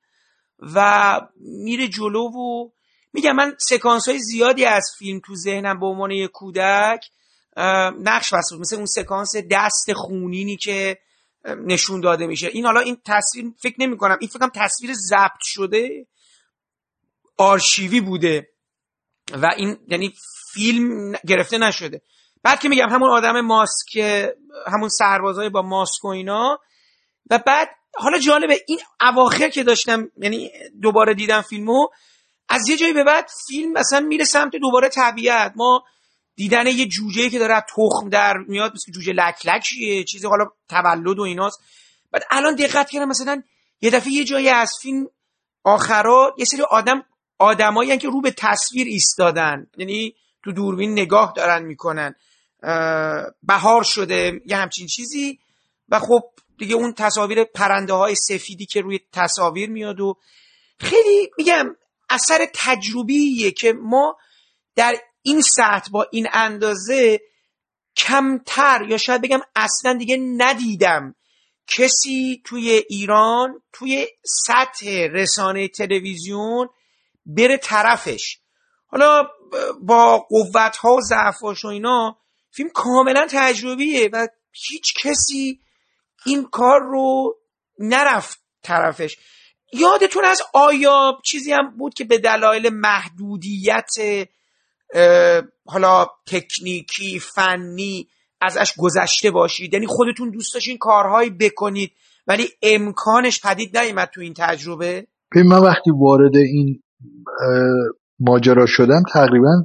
و 0.75 1.21
میره 1.41 1.89
جلو 1.89 2.31
و 2.31 2.69
میگم 3.13 3.33
من 3.33 3.57
سکانس 3.59 4.09
های 4.09 4.19
زیادی 4.19 4.65
از 4.65 4.91
فیلم 4.99 5.21
تو 5.25 5.35
ذهنم 5.37 5.81
به 5.81 5.87
عنوان 5.87 6.11
یک 6.11 6.31
کودک 6.31 7.11
نقش 7.99 8.35
بسته 8.35 8.57
مثل 8.57 8.77
اون 8.77 8.87
سکانس 8.87 9.33
دست 9.51 9.93
خونینی 9.93 10.57
که 10.57 10.99
نشون 11.45 12.01
داده 12.01 12.27
میشه. 12.27 12.47
این 12.47 12.65
حالا 12.65 12.81
این 12.81 12.97
تصویر 13.07 13.53
فکر 13.59 13.75
نمی 13.79 13.97
کنم 13.97 14.17
این 14.21 14.31
فکرم 14.31 14.51
تصویر 14.55 14.95
ضبط 14.95 15.41
شده 15.43 16.07
آرشیوی 17.39 18.01
بوده 18.01 18.49
و 19.33 19.47
این 19.57 19.79
یعنی 19.89 20.15
فیلم 20.53 21.13
گرفته 21.27 21.59
نشده. 21.59 22.03
بعد 22.43 22.61
که 22.61 22.69
میگم 22.69 22.89
همون 22.89 23.11
آدم 23.11 23.41
ماسک 23.41 23.97
همون 24.67 24.89
سربازای 24.89 25.49
با 25.49 25.63
ماسک 25.63 26.05
و 26.05 26.09
اینا. 26.09 26.59
و 27.31 27.39
بعد 27.47 27.69
حالا 27.95 28.19
جالبه 28.19 28.65
این 28.67 28.79
اواخر 29.01 29.49
که 29.49 29.63
داشتم 29.63 30.11
یعنی 30.17 30.51
دوباره 30.83 31.15
دیدم 31.15 31.41
فیلمو 31.41 31.89
از 32.53 32.69
یه 32.69 32.77
جایی 32.77 32.93
به 32.93 33.05
بعد 33.05 33.31
فیلم 33.47 33.73
مثلا 33.73 34.01
میره 34.01 34.25
سمت 34.25 34.57
دوباره 34.57 34.89
طبیعت. 34.89 35.53
ما 35.57 35.85
دیدن 36.37 36.67
یه 36.67 36.87
جوجه 36.87 37.31
که 37.31 37.39
داره 37.39 37.61
تخم 37.61 38.09
در 38.09 38.35
میاد 38.49 38.73
مثل 38.75 38.93
جوجه 38.93 39.13
لکلکیه 39.13 40.05
چیزی 40.05 40.27
حالا 40.27 40.45
تولد 40.69 41.19
و 41.19 41.23
ایناست. 41.23 41.61
بعد 42.11 42.23
الان 42.31 42.55
دقت 42.55 42.91
کردم 42.91 43.09
مثلا 43.09 43.43
یه 43.81 43.91
دفعه 43.91 44.13
یه 44.13 44.25
جایی 44.25 44.49
از 44.49 44.73
فیلم 44.83 45.07
آخرا 45.65 46.35
یه 46.39 46.45
سری 46.45 46.63
آدم 46.63 47.03
آدمایی 47.39 47.99
که 47.99 48.09
رو 48.09 48.21
به 48.21 48.31
تصویر 48.31 48.87
ایستادن. 48.87 49.67
یعنی 49.77 50.15
تو 50.45 50.53
دوربین 50.53 50.93
نگاه 50.93 51.33
دارن 51.37 51.63
می‌کنن. 51.63 52.15
بهار 53.43 53.83
شده 53.83 54.41
یه 54.47 54.57
همچین 54.57 54.87
چیزی. 54.87 55.39
و 55.89 55.99
خب 55.99 56.23
دیگه 56.59 56.75
اون 56.75 56.93
تصاویر 56.93 57.45
پرنده 57.45 57.93
های 57.93 58.15
سفیدی 58.15 58.67
که 58.67 58.81
روی 58.81 59.01
تصاویر 59.13 59.71
میاد 59.71 60.01
و 60.01 60.17
خیلی 60.79 61.31
میگم 61.39 61.77
اثر 62.15 62.49
تجربیه 62.55 63.51
که 63.51 63.73
ما 63.73 64.17
در 64.77 64.97
این 65.23 65.43
سطح 65.43 65.91
با 65.91 66.07
این 66.13 66.29
اندازه 66.33 67.21
کمتر 67.97 68.87
یا 68.89 68.99
شاید 68.99 69.23
بگم 69.23 69.41
اصلا 69.57 69.95
دیگه 69.99 70.17
ندیدم 70.17 71.15
کسی 71.67 72.43
توی 72.45 72.71
ایران 72.89 73.63
توی 73.73 74.07
سطح 74.25 74.87
رسانه 75.13 75.69
تلویزیون 75.69 76.69
بره 77.27 77.57
طرفش. 77.57 78.39
حالا 78.87 79.29
با 79.83 80.19
قوت 80.19 80.77
ها 80.77 80.95
و 80.95 81.01
ضعفاش 81.01 81.65
و 81.65 81.69
اینا 81.69 82.17
فیلم 82.51 82.71
کاملا 82.71 83.27
تجربیه 83.31 84.11
و 84.13 84.29
هیچ 84.53 84.95
کسی 85.03 85.61
این 86.27 86.45
کار 86.45 86.81
رو 86.81 87.37
نرفت 87.79 88.41
طرفش. 88.63 89.17
یادتون 89.73 90.25
از 90.25 90.43
آیا 90.55 91.13
چیزی 91.25 91.53
هم 91.53 91.77
بود 91.79 91.95
که 91.95 92.05
به 92.05 92.19
دلایل 92.19 92.71
محدودیت 92.73 93.91
حالا 95.67 96.07
تکنیکی 96.27 97.19
فنی 97.19 98.09
ازش 98.41 98.75
گذشته 98.79 99.31
باشید. 99.31 99.75
یعنی 99.75 99.87
خودتون 99.87 100.31
دوست 100.31 100.55
داشتین 100.55 100.79
کارهایی 100.79 101.31
بکنید 101.31 101.93
ولی 102.27 102.49
امکانش 102.63 103.41
پدید 103.41 103.79
نیومد 103.79 104.11
تو 104.15 104.21
این 104.21 104.35
تجربه. 104.37 105.07
من 105.35 105.59
وقتی 105.59 105.91
وارد 105.91 106.37
این 106.37 106.83
ماجرا 108.21 108.67
شدم 108.67 109.03
تقریبا 109.13 109.65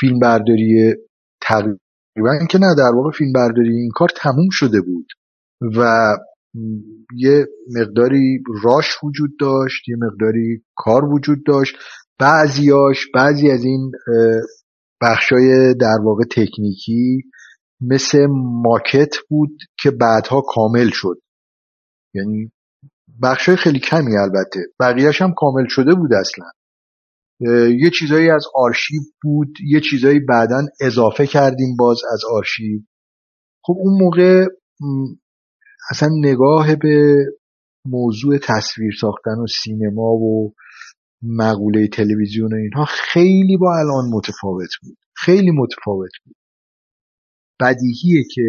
فیلم 0.00 0.18
برداری 0.18 0.94
تقریبا 1.40 2.46
که 2.50 2.58
نه 2.58 2.74
در 2.78 2.92
واقع 2.94 3.10
فیلم 3.10 3.32
برداری 3.32 3.76
این 3.76 3.90
کار 3.94 4.08
تموم 4.16 4.48
شده 4.50 4.80
بود. 4.80 5.06
و 5.76 5.84
یه 7.16 7.46
مقداری 7.76 8.42
راش 8.64 9.04
وجود 9.04 9.30
داشت 9.40 9.88
یه 9.88 9.96
مقداری 9.96 10.62
کار 10.76 11.04
وجود 11.04 11.38
داشت. 11.46 11.76
بعضیاش 12.20 13.06
بعضی 13.14 13.50
از 13.50 13.64
این 13.64 13.92
بخشای 15.02 15.74
در 15.74 15.98
واقع 16.04 16.24
تکنیکی 16.24 17.22
مثل 17.80 18.26
ماکت 18.62 19.14
بود 19.28 19.58
که 19.80 19.90
بعدها 19.90 20.40
کامل 20.40 20.90
شد. 20.92 21.20
یعنی 22.14 22.52
بخشای 23.22 23.56
خیلی 23.56 23.80
کمی 23.80 24.16
البته. 24.16 24.60
بقیهش 24.80 25.22
هم 25.22 25.34
کامل 25.36 25.66
شده 25.68 25.94
بود 25.94 26.10
اصلا. 26.12 26.44
یه 27.80 27.90
چیزایی 27.90 28.30
از 28.30 28.44
آرشیو 28.54 29.00
بود 29.22 29.48
یه 29.66 29.80
چیزایی 29.90 30.20
بعدا 30.20 30.66
اضافه 30.80 31.26
کردیم 31.26 31.76
باز 31.78 31.98
از 32.12 32.20
آرشیو. 32.32 32.80
خب 33.64 33.74
اون 33.78 34.02
موقع 34.02 34.46
اصلا 35.90 36.08
نگاه 36.24 36.76
به 36.76 37.24
موضوع 37.86 38.38
تصویر 38.38 38.92
ساختن 39.00 39.38
و 39.42 39.46
سینما 39.46 40.12
و 40.12 40.52
مقوله 41.22 41.88
تلویزیون 41.88 42.52
و 42.52 42.56
اینها 42.56 42.84
خیلی 42.84 43.56
با 43.56 43.74
الان 43.78 44.10
متفاوت 44.10 44.70
بود. 44.82 44.96
خیلی 45.16 45.50
متفاوت 45.50 46.10
بود. 46.24 46.34
بدیهیه 47.60 48.24
که 48.34 48.42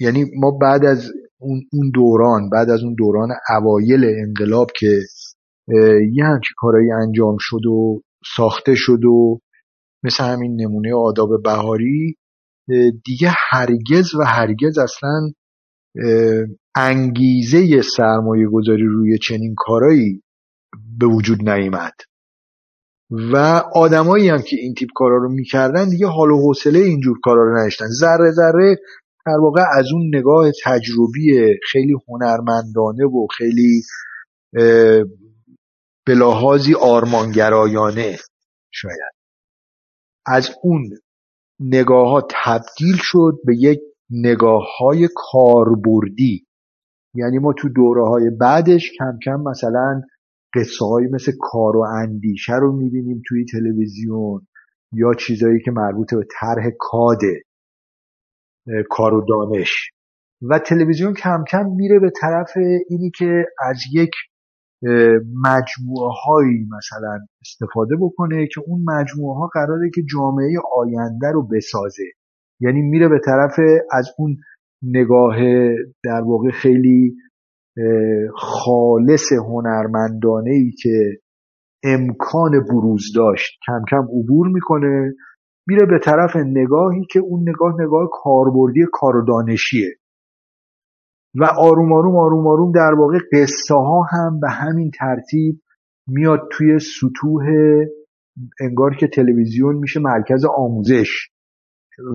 یعنی 0.00 0.24
ما 0.36 0.50
بعد 0.50 0.84
از 0.84 1.12
اون 1.40 1.90
دوران 1.94 2.50
بعد 2.50 2.70
از 2.70 2.82
اون 2.82 2.94
دوران 2.98 3.28
اوایل 3.58 4.04
انقلاب 4.04 4.68
که 4.76 5.00
یه 6.12 6.24
همچی 6.24 6.54
کارایی 6.56 6.92
انجام 6.92 7.36
شد 7.40 7.66
و 7.66 8.02
ساخته 8.36 8.74
شد 8.74 9.04
و 9.04 9.40
مثل 10.04 10.24
همین 10.24 10.60
نمونه 10.60 10.94
آداب 10.94 11.42
بهاری 11.44 12.16
دیگه 13.04 13.32
هرگز 13.50 14.14
و 14.14 14.22
هرگز 14.24 14.78
اصلا 14.78 15.32
انگیزه 16.76 17.82
سرمایه 17.96 18.48
گذاری 18.48 18.86
روی 18.86 19.18
چنین 19.18 19.54
کارایی 19.56 20.22
به 20.98 21.06
وجود 21.06 21.48
نیامد. 21.48 21.92
و 23.10 23.36
آدمایی 23.74 24.28
هم 24.28 24.42
که 24.42 24.56
این 24.56 24.74
تیپ 24.74 24.88
کارا 24.94 25.16
رو 25.16 25.28
می‌کردن 25.32 25.88
دیگه 25.88 26.06
حال 26.06 26.30
و 26.30 26.40
حوصله 26.40 26.78
اینجور 26.78 27.18
کارا 27.24 27.42
رو 27.42 27.58
نداشتن. 27.58 27.86
ذره 27.86 28.30
ذره 28.30 28.76
در 29.26 29.38
واقع 29.42 29.62
از 29.78 29.86
اون 29.92 30.16
نگاه 30.16 30.52
تجربی 30.64 31.54
خیلی 31.72 31.96
هنرمندانه 32.08 33.04
و 33.04 33.26
خیلی 33.36 33.82
به 36.06 36.24
آرمانگرایانه 36.80 38.18
شاید. 38.70 39.14
از 40.26 40.50
اون 40.62 40.90
نگاه 41.60 42.08
ها 42.08 42.28
تبدیل 42.44 42.96
شد 42.96 43.32
به 43.44 43.56
یک 43.58 43.80
نگاه 44.10 44.64
های 44.78 45.08
کاربردی. 45.14 46.46
یعنی 47.14 47.38
ما 47.38 47.52
تو 47.52 47.68
دوره 47.68 48.08
های 48.08 48.30
بعدش 48.30 48.92
کم 48.98 49.18
کم 49.24 49.40
مثلا 49.40 50.02
قصه 50.54 50.84
های 50.84 51.06
مثل 51.06 51.32
کار 51.40 51.76
و 51.76 51.80
اندیشه 51.80 52.54
رو 52.54 52.76
می‌بینیم 52.76 53.22
توی 53.28 53.44
تلویزیون 53.52 54.46
یا 54.92 55.14
چیزایی 55.14 55.60
که 55.64 55.70
مربوط 55.70 56.14
به 56.14 56.26
طرح 56.40 56.70
کاده 56.78 57.42
کار 58.90 59.14
و 59.14 59.24
دانش. 59.28 59.90
و 60.42 60.58
تلویزیون 60.58 61.14
کم 61.14 61.44
کم 61.50 61.66
میره 61.66 61.98
به 61.98 62.10
طرف 62.20 62.50
اینی 62.88 63.10
که 63.18 63.44
از 63.62 63.76
یک 63.92 64.10
مجموعه 65.44 66.12
هایی 66.24 66.68
مثلا 66.76 67.18
استفاده 67.40 67.96
بکنه 68.00 68.46
که 68.54 68.60
اون 68.66 68.84
مجموعه 68.84 69.38
ها 69.38 69.50
قراره 69.54 69.90
که 69.94 70.02
جامعه 70.12 70.52
آینده 70.76 71.30
رو 71.32 71.48
بسازه. 71.48 72.04
یعنی 72.60 72.82
میره 72.82 73.08
به 73.08 73.20
طرف 73.24 73.58
از 73.92 74.06
اون 74.18 74.36
نگاه 74.82 75.36
در 76.04 76.20
واقع 76.26 76.50
خیلی 76.50 77.16
خالص 78.34 79.32
هنرمندانه 79.32 80.50
ای 80.50 80.70
که 80.82 81.18
امکان 81.84 82.50
بروز 82.70 83.02
داشت. 83.16 83.58
کم 83.66 83.82
کم 83.90 84.02
عبور 84.02 84.48
می‌کنه. 84.48 85.14
میره 85.66 85.86
به 85.86 85.98
طرف 86.04 86.36
نگاهی 86.36 87.04
که 87.10 87.20
اون 87.20 87.48
نگاه 87.48 87.74
نگاه 87.80 88.08
کاربردی 88.12 88.80
کار 88.92 89.16
و 89.16 89.24
دانشیه. 89.24 89.94
و 91.34 91.44
آروم 91.44 91.92
آروم 91.92 92.16
آروم 92.16 92.46
آروم 92.46 92.72
در 92.72 92.94
واقع 92.98 93.18
قصه 93.32 93.74
ها 93.74 94.02
هم 94.02 94.40
به 94.40 94.50
همین 94.50 94.90
ترتیب 94.98 95.60
میاد 96.08 96.48
توی 96.52 96.78
سطوح 96.78 97.42
انگار 98.60 98.94
که 98.94 99.08
تلویزیون 99.08 99.76
میشه 99.76 100.00
مرکز 100.00 100.44
آموزش. 100.56 101.28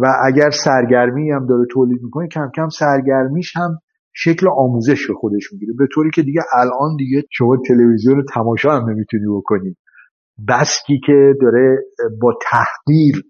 و 0.02 0.06
اگر 0.28 0.50
سرگرمی 0.50 1.32
هم 1.32 1.46
داره 1.46 1.66
تولید 1.72 2.04
می‌کنه 2.04 2.28
کم 2.28 2.52
کم 2.56 2.70
سرگرمیش 2.70 3.58
هم 3.58 3.78
شکل 4.16 4.48
آموزش 4.58 5.08
به 5.08 5.14
خودش 5.14 5.54
می‌گیره. 5.54 5.74
به 5.78 5.88
طوری 5.94 6.10
که 6.14 6.22
دیگه 6.22 6.42
الان 6.54 6.96
دیگه 6.98 7.24
شما 7.32 7.58
تلویزیون 7.68 8.26
تماشا 8.34 8.72
هم 8.72 8.90
نمی‌تونی 8.90 9.26
بکنی. 9.38 9.76
بسکی 10.50 11.00
که 11.06 11.34
داره 11.42 11.78
با 12.22 12.38
تحقیر 12.52 13.24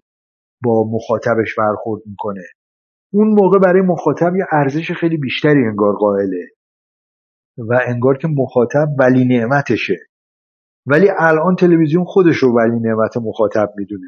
با 0.64 0.90
مخاطبش 0.92 1.54
برخورد 1.58 2.02
می‌کنه. 2.06 2.42
اون 3.12 3.28
موقع 3.28 3.58
برای 3.58 3.82
مخاطب 3.82 4.36
یه 4.36 4.44
ارزش 4.52 4.92
خیلی 4.92 5.16
بیشتری 5.16 5.64
انگار 5.64 5.94
قائله. 5.94 6.46
و 7.58 7.80
انگار 7.86 8.18
که 8.18 8.28
مخاطب 8.28 8.88
ولی 8.98 9.24
نعمتشه. 9.24 9.96
ولی 10.86 11.10
الان 11.18 11.56
تلویزیون 11.56 12.04
خودش 12.04 12.36
رو 12.36 12.56
ولی 12.56 12.80
نعمت 12.80 13.16
مخاطب 13.16 13.68
می‌دونه. 13.76 14.06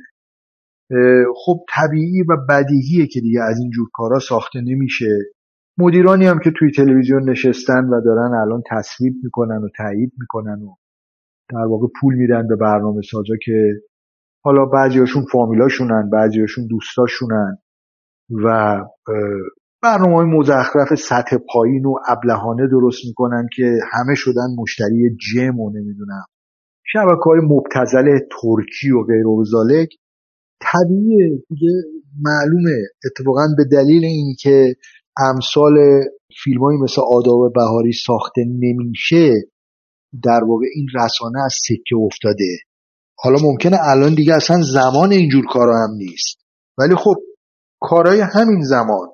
خب 1.44 1.60
طبیعی 1.74 2.22
و 2.22 2.36
بدیهیه 2.48 3.06
که 3.06 3.20
دیگه 3.20 3.42
از 3.42 3.58
اینجور 3.58 3.88
کارا 3.92 4.18
ساخته 4.18 4.60
نمیشه. 4.60 5.18
مدیرانی 5.78 6.26
هم 6.26 6.38
که 6.38 6.50
توی 6.58 6.70
تلویزیون 6.70 7.30
نشستن 7.30 7.84
و 7.84 8.00
دارن 8.04 8.34
الان 8.34 8.62
تصویب 8.70 9.14
می‌کنن 9.22 9.62
و 9.64 9.68
تایید 9.76 10.12
می‌کنن 10.18 10.62
و 10.62 10.74
در 11.50 11.66
واقع 11.70 11.86
پول 12.00 12.14
میدن 12.14 12.48
به 12.48 12.56
برنامه 12.56 13.00
سازا 13.10 13.34
که 13.44 13.72
حالا 14.44 14.64
بعضیاشون 14.64 15.24
فامیلاشونن 15.32 16.10
بعضیاشون 16.10 16.66
دوستاشونن 16.66 17.58
و 18.44 18.78
برنامه 19.82 20.16
های 20.16 20.26
مزخرف 20.26 20.94
سطح 20.94 21.36
پایین 21.52 21.86
و 21.86 21.94
ابلهانه 22.08 22.68
درست 22.68 23.06
می‌کنن 23.06 23.48
که 23.56 23.78
همه 23.92 24.14
شدن 24.14 24.46
مشتری 24.58 25.16
جم 25.16 25.60
و 25.60 25.70
نمی‌دونم. 25.70 26.24
شبکه 26.86 27.24
های 27.24 27.40
مبتزل 27.40 28.18
ترکی 28.18 28.90
و 28.90 29.02
غیر 29.02 29.26
و 29.26 29.44
طبیعیه. 30.60 31.42
دیگه 31.48 31.72
معلومه. 32.20 32.76
اتفاقا 33.06 33.46
به 33.56 33.64
دلیل 33.72 34.04
اینی 34.04 34.34
که 34.40 34.74
امثال 35.16 35.74
فیلم 36.44 36.82
مثل 36.82 37.02
آداب 37.12 37.52
بهاری 37.54 37.92
ساخته 37.92 38.44
نمیشه 38.44 39.32
در 40.24 40.40
واقع 40.48 40.66
این 40.74 40.86
رسانه 40.94 41.44
از 41.44 41.54
سکه 41.68 41.96
افتاده. 41.96 42.58
حالا 43.18 43.36
ممکنه 43.42 43.76
الان 43.82 44.14
دیگه 44.14 44.34
اصلا 44.34 44.62
زمان 44.62 45.12
اینجور 45.12 45.44
کارا 45.52 45.74
هم 45.76 45.94
نیست. 45.96 46.38
ولی 46.78 46.94
خب 46.94 47.14
کارای 47.80 48.20
همین 48.20 48.62
زمان. 48.62 49.08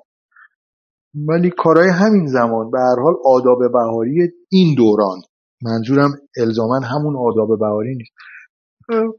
ولی 1.27 1.49
کارای 1.57 1.89
همین 1.89 2.25
زمان. 2.25 2.71
به 2.71 2.79
هر 2.79 3.01
حال 3.03 3.13
آداب 3.25 3.71
بهاری 3.73 4.31
این 4.51 4.75
دوران. 4.77 5.21
منظورم 5.61 6.11
الزاما 6.37 6.79
همون 6.79 7.15
آداب 7.17 7.59
بهاری 7.59 7.95
نیست. 7.95 8.11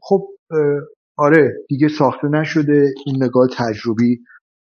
خب 0.01 0.27
آره 1.17 1.53
دیگه 1.69 1.87
ساخته 1.87 2.27
نشده. 2.27 2.93
این 3.05 3.23
نگاه 3.23 3.47
تجربی 3.57 4.19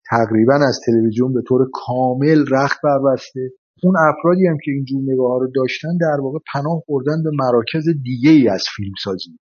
تقریبا 0.09 0.55
از 0.55 0.79
تلویزیون 0.85 1.33
به 1.33 1.41
طور 1.47 1.69
کامل 1.73 2.45
رخت 2.51 2.79
بربسته. 2.83 3.49
اون 3.83 3.95
افرادی 3.97 4.47
هم 4.47 4.57
که 4.65 4.71
اینجور 4.71 5.01
نگاه 5.13 5.31
ها 5.31 5.37
رو 5.37 5.51
داشتن 5.55 5.97
در 6.01 6.21
واقع 6.21 6.39
پناه 6.53 6.83
بردن 6.87 7.23
به 7.23 7.29
مراکز 7.33 7.85
دیگه 8.03 8.29
ای 8.29 8.49
از 8.49 8.63
فیلمسازی. 8.75 9.37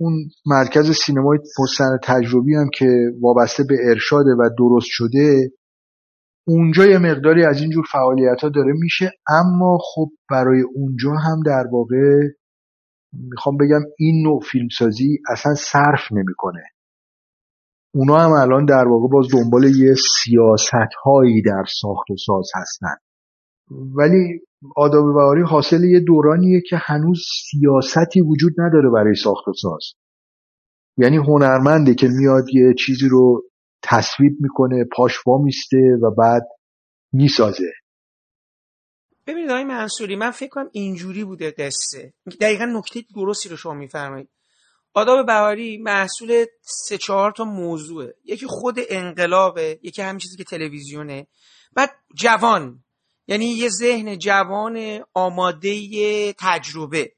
اون 0.00 0.12
مرکز 0.46 0.90
سینمای 0.90 1.38
پرسن 1.56 1.98
تجربی 2.02 2.54
هم 2.54 2.68
که 2.74 3.12
وابسته 3.20 3.64
به 3.68 3.74
ارشاده 3.90 4.30
و 4.30 4.50
درست 4.58 4.86
شده 4.88 5.50
اونجا 6.48 6.86
یه 6.86 6.98
مقداری 6.98 7.44
از 7.44 7.60
اینجور 7.60 7.84
فعالیت 7.92 8.40
ها 8.42 8.48
داره 8.48 8.72
میشه 8.72 9.12
اما 9.28 9.78
خب 9.82 10.08
برای 10.30 10.62
اونجا 10.74 11.10
هم 11.10 11.42
در 11.46 11.64
واقع 11.72 12.28
می‌خوام 13.12 13.56
بگم 13.56 13.80
این 13.98 14.22
نوع 14.22 14.40
فیلمسازی 14.52 15.18
اصلا 15.28 15.54
صرف 15.54 16.12
نمی‌کنه. 16.12 16.62
اونا 17.94 18.18
هم 18.18 18.32
الان 18.32 18.64
در 18.64 18.88
واقع 18.88 19.08
باز 19.08 19.26
دنبال 19.32 19.64
یه 19.64 19.94
سیاست 19.94 20.94
هایی 21.04 21.42
در 21.42 21.64
ساخت 21.80 22.10
و 22.10 22.16
ساز 22.26 22.50
هستن. 22.54 22.94
ولی 23.96 24.40
آداب 24.76 25.14
بهاری 25.14 25.42
حاصل 25.42 25.84
یه 25.84 26.00
دورانیه 26.00 26.62
که 26.68 26.76
هنوز 26.76 27.22
سیاستی 27.50 28.20
وجود 28.20 28.52
نداره 28.58 28.90
برای 28.90 29.14
ساخت 29.14 29.48
و 29.48 29.52
ساز. 29.52 29.82
یعنی 30.96 31.16
هنرمنده 31.16 31.94
که 31.94 32.08
میاد 32.08 32.44
یه 32.54 32.74
چیزی 32.86 33.08
رو 33.08 33.42
تصویب 33.82 34.32
می‌کنه 34.40 34.84
پاش 34.96 35.12
میسته 35.44 35.98
و 36.02 36.10
بعد 36.10 36.42
می‌سازه. 37.12 37.72
ببینید 39.26 39.50
آقای 39.50 39.64
منصوری 39.64 40.16
من 40.16 40.30
فکر 40.30 40.48
کنم 40.48 40.70
اینجوری 40.72 41.24
بوده 41.24 41.50
قصه 41.50 42.12
دقیقا 42.40 42.64
نکته 42.64 43.04
درستی 43.16 43.48
رو 43.48 43.56
شما 43.56 43.74
میفرمایید. 43.74 44.28
آداب 44.94 45.26
بهاری 45.26 45.78
محصول 45.78 46.44
سه 46.60 46.98
چهار 46.98 47.32
تا 47.32 47.44
موضوعه. 47.44 48.14
یکی 48.24 48.46
خود 48.46 48.78
انقلابه 48.88 49.78
یکی 49.82 50.02
همین 50.02 50.18
چیزی 50.18 50.36
که 50.36 50.44
تلویزیونه. 50.44 51.26
بعد 51.72 51.90
جوان 52.14 52.84
یعنی 53.26 53.46
یه 53.46 53.68
ذهن 53.68 54.18
جوان 54.18 55.04
آماده 55.14 56.32
تجربه. 56.32 57.12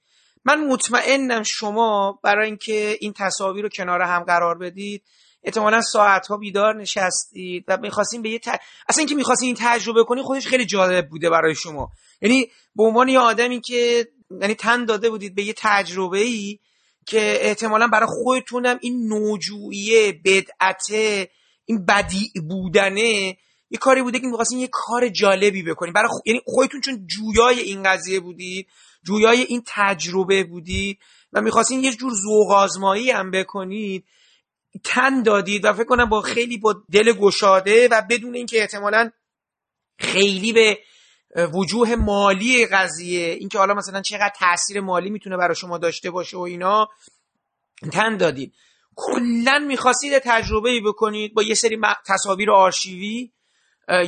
من 0.44 0.66
مطمئنم 0.66 1.42
شما 1.42 2.20
برای 2.22 2.46
اینکه 2.46 2.98
این 3.00 3.12
تصاویر 3.16 3.62
رو 3.62 3.68
کنار 3.68 4.02
هم 4.02 4.22
قرار 4.24 4.58
بدید 4.58 5.04
احتمالا 5.44 5.80
ساعت 5.80 6.26
ها 6.26 6.36
بیدار 6.36 6.80
نشستید 6.80 7.64
و 7.68 7.76
می‌خواستین 7.76 8.22
به 8.22 8.30
یه 8.30 8.40
اصلا 8.88 8.98
اینکه 8.98 9.14
می‌خواستین 9.14 9.46
این 9.46 9.56
تجربه 9.60 10.04
کنی 10.04 10.22
خودش 10.22 10.46
خیلی 10.46 10.66
جالب 10.66 11.08
بوده 11.08 11.30
برای 11.30 11.54
شما. 11.54 11.90
یعنی 12.22 12.50
به 12.76 12.82
عنوان 12.82 13.08
یه 13.08 13.18
آدمی 13.18 13.60
که 13.60 14.08
یعنی 14.40 14.54
تن 14.54 14.84
داده 14.84 15.10
بودید 15.10 15.34
به 15.34 15.42
یه 15.42 15.54
تجربه 15.56 16.18
ای 16.18 16.58
که 17.06 17.38
احتمالا 17.40 17.88
برای 17.88 18.08
خودتونم 18.10 18.78
این 18.80 19.08
نوجویی 19.08 20.12
بدعته 20.12 21.30
این 21.64 21.84
بدی 21.86 22.32
بودنه 22.48 23.36
یه 23.70 23.78
کاری 23.80 24.02
بوده 24.02 24.20
که 24.20 24.26
می‌خواستین 24.26 24.58
یه 24.58 24.68
کار 24.72 25.08
جالبی 25.08 25.62
بکنید 25.62 25.94
برای 25.94 26.08
خ... 26.08 26.26
یعنی 26.26 26.40
خودتون 26.44 26.80
چون 26.80 27.06
جویای 27.06 27.60
این 27.60 27.82
قضیه 27.82 28.20
بودید 28.20 28.66
جویای 29.06 29.42
این 29.42 29.62
تجربه 29.66 30.44
بودید 30.44 30.98
و 31.32 31.40
می‌خواستین 31.40 31.84
یه 31.84 31.92
جور 31.92 32.12
ذوق 32.12 32.68
هم 33.14 33.30
بکنید 33.30 34.04
تن 34.84 35.22
دادید 35.22 35.64
و 35.64 35.72
فکر 35.72 35.84
کنم 35.84 36.08
با 36.08 36.20
خیلی 36.20 36.58
با 36.58 36.82
دل 36.92 37.12
گشاده 37.12 37.88
و 37.88 38.02
بدون 38.10 38.34
اینکه 38.34 38.60
احتمالا 38.60 39.10
خیلی 39.98 40.52
به 40.52 40.78
وجوه 41.54 41.94
مالی 41.94 42.66
قضیه 42.66 43.28
اینکه 43.28 43.58
حالا 43.58 43.74
مثلا 43.74 44.02
چقدر 44.02 44.32
تاثیر 44.38 44.80
مالی 44.80 45.10
می‌تونه 45.10 45.36
برای 45.36 45.54
شما 45.54 45.78
داشته 45.78 46.10
باشه 46.10 46.36
و 46.36 46.40
اینا 46.40 46.88
تن 47.92 48.16
دادید. 48.16 48.54
کلا 48.96 49.58
می‌خواستید 49.58 50.18
تجربه 50.18 50.80
بکنید 50.86 51.34
با 51.34 51.42
یه 51.42 51.54
سری 51.54 51.80
تصاویر 52.06 52.50
آرشیوی 52.50 53.30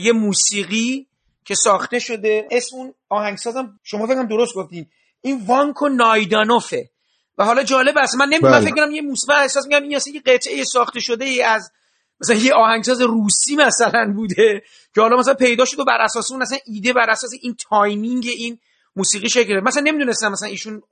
یه 0.00 0.12
موسیقی 0.12 1.06
که 1.44 1.54
ساخته 1.54 1.98
شده. 1.98 2.48
اسم 2.50 2.76
اون 2.76 2.94
آهنگسازم 3.08 3.80
شما 3.82 4.06
فکرم 4.06 4.26
درست 4.26 4.54
گفتین. 4.54 4.86
این 5.20 5.46
وانکو 5.46 5.88
نایدانوفه. 5.88 6.90
و 7.38 7.44
حالا 7.44 7.62
جالب 7.62 7.98
است. 7.98 8.14
من 8.14 8.26
نمی‌دونم 8.26 8.52
بله. 8.52 8.64
فکر 8.64 8.74
کنم 8.74 8.90
یه 8.90 9.02
موسیقی 9.02 9.32
احساس 9.32 9.66
میگم 9.66 9.82
این 9.82 9.90
یه 9.90 10.20
قطعه 10.26 10.64
ساخته 10.64 11.00
شده 11.00 11.24
ای 11.24 11.42
از 11.42 11.70
مثلا 12.20 12.36
یه 12.36 12.54
آهنگساز 12.54 13.00
روسی 13.00 13.56
مثلا 13.56 14.12
بوده 14.16 14.62
که 14.94 15.00
حالا 15.00 15.16
مثلا 15.16 15.34
پیدا 15.34 15.64
شد 15.64 15.80
و 15.80 15.84
بر 15.84 16.00
اساس 16.00 16.30
اون 16.30 16.42
مثلا 16.42 16.58
ایده 16.66 16.92
بر 16.92 17.10
اساس 17.10 17.30
این 17.42 17.56
timing 17.70 18.26
این 18.26 18.58
موسیقی 18.96 19.28
شکل. 19.28 19.60
مثلا 19.60 19.82
نمی‌دونستم 19.82 20.32
مثلا 20.32 20.48
ایشون 20.48 20.82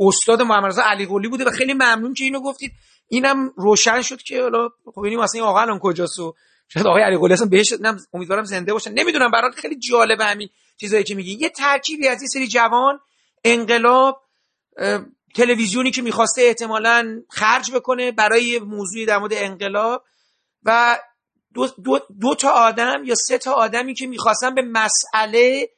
استاد 0.00 0.42
محمد 0.42 0.66
رضا 0.66 0.82
علی 0.82 1.06
قلی 1.06 1.28
بوده 1.28 1.44
و 1.44 1.50
خیلی 1.50 1.74
ممنون 1.74 2.14
که 2.14 2.24
اینو 2.24 2.40
گفتید. 2.40 2.72
اینم 3.08 3.52
روشن 3.56 4.02
شد 4.02 4.22
که 4.22 4.42
حالا 4.42 4.68
خب 4.94 5.00
ببینیم 5.00 5.20
مثلا 5.20 5.40
این 5.40 5.48
آقا 5.48 5.60
الان 5.60 5.78
کجاست 5.78 6.18
و 6.18 6.34
شاید 6.68 6.86
آقای 6.86 7.02
علی 7.02 7.16
قلی 7.16 7.32
اصلا 7.32 7.46
بهش 7.46 7.74
امیدوارم 8.12 8.44
زنده 8.44 8.72
باشن. 8.72 8.92
نمی‌دونم 8.92 9.30
برات 9.30 9.54
خیلی 9.54 9.78
جالبه 9.78 10.24
همین 10.24 10.48
چیزایی 10.76 11.04
که 11.04 11.14
میگی. 11.14 11.38
یه 11.40 11.48
ترکیبی 11.48 12.08
از 12.08 12.20
این 12.20 12.28
سری 12.28 12.48
جوان 12.48 13.00
انقلاب 13.44 14.22
تلویزیونی 15.34 15.90
که 15.90 16.02
می‌خواسته 16.02 16.42
احتمالا 16.42 17.22
خرج 17.30 17.72
بکنه 17.72 18.12
برای 18.12 18.58
موضوعی 18.58 19.06
در 19.06 19.18
مورد 19.18 19.32
انقلاب 19.34 20.04
و 20.62 20.98
دو, 21.54 21.66
دو, 21.66 21.98
دو 22.20 22.34
تا 22.34 22.50
آدم 22.50 23.02
یا 23.04 23.14
سه 23.14 23.38
تا 23.38 23.52
آدمی 23.52 23.94
که 23.94 24.06
می‌خواستن 24.06 24.54
به 24.54 24.62
مسئله 24.62 25.70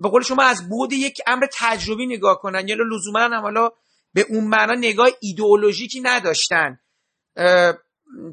به 0.00 0.08
قول 0.08 0.22
شما 0.22 0.42
از 0.42 0.68
بود 0.68 0.92
یک 0.92 1.20
امر 1.26 1.46
تجربی 1.52 2.06
نگاه 2.06 2.38
کنن. 2.38 2.68
یا 2.68 2.76
لزوما 2.94 3.20
هم 3.20 3.42
حالا 3.42 3.70
به 4.14 4.26
اون 4.28 4.44
معنا 4.44 4.74
نگاه 4.74 5.08
ایدئولوژیکی 5.20 6.00
نداشتن. 6.00 6.78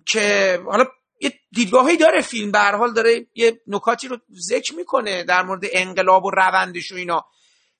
که 0.05 0.59
حالا 0.65 0.85
یه 1.21 1.33
دیدگاهی 1.51 1.97
داره 1.97 2.21
فیلم. 2.21 2.51
به 2.51 2.59
حال 2.59 2.93
داره 2.93 3.27
یه 3.35 3.61
نکاتی 3.67 4.07
رو 4.07 4.17
ذکر 4.49 4.75
می‌کنه 4.75 5.23
در 5.23 5.43
مورد 5.43 5.61
انقلاب 5.71 6.25
و 6.25 6.31
روندش 6.31 6.91
و 6.91 6.95
اینا. 6.95 7.25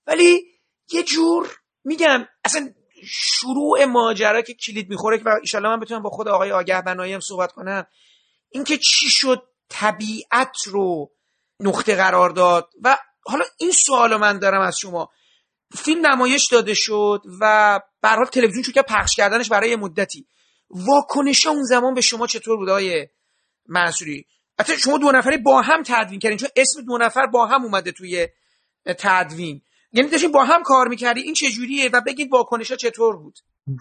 ولی 0.08 0.44
یه 0.92 1.04
جور 1.04 1.58
میگم 1.84 2.28
اصلا 2.46 2.74
شروع 3.06 3.86
ماجرا 3.86 4.42
که 4.42 4.54
کلید 4.54 4.90
می‌خوره 4.90 5.18
و 5.26 5.30
ایشالله 5.42 5.70
من 5.70 5.80
بتونم 5.80 6.02
با 6.02 6.10
خود 6.10 6.28
آقای 6.28 6.52
آگه 6.52 6.82
بنایی 6.82 7.14
هم 7.14 7.20
صحبت 7.20 7.52
کنم 7.52 7.88
اینکه 8.50 8.78
چی 8.78 9.10
شد 9.10 9.44
طبیعت 9.70 10.58
رو 10.66 11.12
نقطه 11.60 11.96
قرار 11.96 12.30
داد 12.30 12.70
و 12.84 12.98
حالا 13.26 13.46
این 13.58 13.72
سوال 13.72 14.18
من 14.18 14.40
دارم 14.40 14.62
از 14.62 14.78
شما. 14.78 15.10
فیلم 15.76 16.08
نمایش 16.08 16.48
داده 16.48 16.74
شد 16.74 17.22
و 17.42 17.80
به 18.02 18.10
حال 18.10 18.26
تلویزیون 18.26 18.64
چون 18.64 18.74
که 18.74 18.82
پخش 18.82 19.16
کردنش 19.16 19.50
برای 19.50 19.76
مدتی. 19.76 20.28
واکنش 20.70 21.46
اون 21.46 21.64
زمان 21.64 21.94
به 21.94 22.02
شما 22.02 22.28
چطور 22.28 22.58
بود 22.58 22.70
آقای 22.70 23.08
منصوری؟ 23.66 24.26
حتی 24.60 24.78
شما 24.78 24.98
دو 24.98 25.12
نفری 25.12 25.38
با 25.38 25.62
هم 25.62 25.84
تدوین 25.86 26.20
کردین 26.20 26.38
چون 26.38 26.50
اسم 26.56 26.82
دو 26.82 26.98
نفر 26.98 27.26
با 27.26 27.46
هم 27.46 27.64
اومده 27.64 27.92
توی 27.92 28.28
تدوین. 28.86 29.62
یعنی 29.94 30.10
داشتین 30.10 30.32
با 30.32 30.44
هم 30.44 30.62
کار 30.66 30.88
می‌کردی 30.88 31.22
این 31.22 31.34
چجوریه 31.34 31.90
و 31.94 32.02
بگید 32.08 32.34
واکنش 32.34 32.72
ها 32.72 32.78
چطور 32.78 33.18
بود؟ 33.18 33.34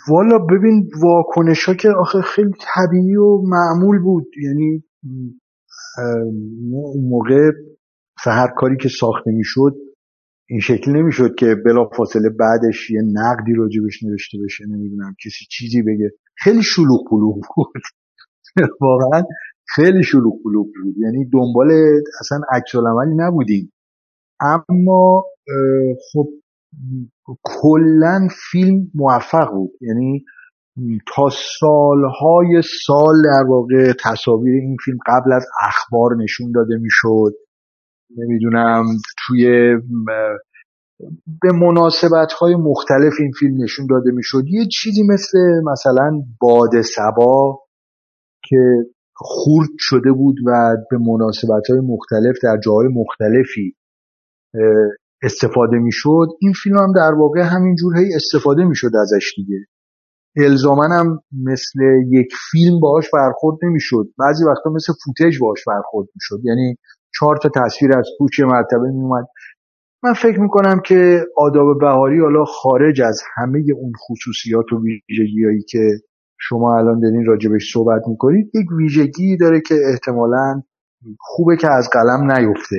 والا 0.09 0.39
ببین 0.39 0.91
واکنش 1.03 1.65
ها 1.65 1.75
که 1.75 1.89
آخه 2.01 2.21
خیلی 2.23 2.53
طبیعی 2.75 3.17
و 3.17 3.43
معمول 3.43 3.99
بود. 3.99 4.27
یعنی 4.43 4.85
اون 6.73 7.09
موقع 7.11 7.51
هر 8.27 8.49
کاری 8.57 8.77
که 8.77 8.89
ساخته 8.89 9.31
می‌شد 9.31 9.75
این 10.49 10.61
شکل 10.61 10.93
نمی‌شد 10.93 11.35
که 11.35 11.55
بلا 11.65 11.89
فاصله 11.97 12.29
بعدش 12.29 12.91
یه 12.91 13.03
نقدی 13.13 13.55
راجبش 13.55 14.03
نوشته 14.03 14.39
بشه 14.45 14.65
نمی‌دونم 14.67 15.15
کسی 15.25 15.45
چیزی 15.51 15.83
بگه. 15.83 16.11
خیلی 16.37 16.63
شلوغ 16.63 17.11
پلوغ 17.11 17.41
بود. 17.57 17.83
واقعا 18.81 19.23
خیلی 19.75 20.03
شلوغ 20.03 20.43
پلوغ 20.45 20.67
بود. 20.83 20.95
یعنی 20.99 21.25
دنبال 21.33 21.71
اصلا 22.21 22.41
عکس 22.53 22.75
نبودیم. 23.17 23.73
اما 24.41 25.24
خب 26.12 26.28
کلا 27.43 28.28
فیلم 28.51 28.91
موفق 28.95 29.51
بود. 29.53 29.70
یعنی 29.80 30.24
تا 31.14 31.28
سالهای 31.61 32.62
سال 32.86 33.22
در 33.24 33.45
واقع 33.49 33.93
تصاویر 34.05 34.55
این 34.55 34.76
فیلم 34.84 34.99
قبل 35.07 35.32
از 35.32 35.47
اخبار 35.62 36.16
نشون 36.16 36.53
داده 36.53 36.76
می‌شد. 36.76 37.32
نمی‌دونم 38.16 38.84
توی 39.26 39.74
به 41.43 41.53
مناسبت 41.53 42.32
های 42.32 42.55
مختلف 42.55 43.12
این 43.20 43.32
فیلم 43.38 43.62
نشون 43.62 43.86
داده 43.91 44.11
می‌شد. 44.11 44.43
یه 44.47 44.66
چیزی 44.72 45.03
مثل 45.03 45.38
مثلا 45.72 46.22
باد 46.41 46.80
سبا 46.80 47.59
که 48.49 48.57
خورد 49.14 49.70
شده 49.78 50.12
بود 50.12 50.36
و 50.47 50.76
به 50.91 50.99
مناسبت 50.99 51.70
های 51.70 51.80
مختلف 51.80 52.36
در 52.43 52.59
جاهای 52.64 52.88
مختلفی 52.88 53.74
استفاده 55.23 55.77
می‌شد. 55.79 56.27
این 56.41 56.53
فیلم 56.63 56.79
هم 56.79 56.93
در 56.93 57.15
واقع 57.19 57.41
همینجور 57.41 57.97
هی 57.99 58.15
استفاده 58.15 58.65
می‌شد 58.65 58.91
ازش 59.03 59.33
دیگه. 59.37 59.59
الزامن 60.37 60.93
هم 60.93 61.21
مثل 61.45 61.81
یک 62.09 62.33
فیلم 62.51 62.81
باهاش 62.81 63.11
برخورد 63.13 63.59
نمی‌شد. 63.63 64.07
بعضی 64.19 64.45
وقتا 64.45 64.71
مثل 64.71 64.93
فوتج 65.05 65.39
باهاش 65.41 65.65
برخورد 65.67 66.09
می‌شد. 66.15 66.41
یعنی 66.45 66.77
چهار 67.15 67.37
تا 67.37 67.49
تصویر 67.65 67.99
از 67.99 68.07
پوچ 68.19 68.41
مرتبه 68.41 68.91
میومد 68.91 69.27
من 70.03 70.13
فکر 70.13 70.41
می‌کنم 70.41 70.81
که 70.87 71.25
آداب 71.37 71.81
بهاری 71.81 72.21
حالا 72.21 72.45
خارج 72.45 73.01
از 73.01 73.23
همه 73.37 73.65
اون 73.77 73.93
خصوصیات 74.09 74.73
و 74.73 74.83
ویژگیهایی 74.83 75.63
که 75.63 75.91
شما 76.39 76.79
الان 76.79 77.01
دارین 77.01 77.25
راجبش 77.27 77.73
صحبت 77.73 78.03
می‌کنید 78.09 78.51
یک 78.55 78.73
ویژگی 78.79 79.37
داره 79.37 79.61
که 79.61 79.75
احتمالا 79.93 80.63
خوبه 81.21 81.57
که 81.57 81.71
از 81.71 81.89
قلم 81.93 82.33
نیفته. 82.33 82.77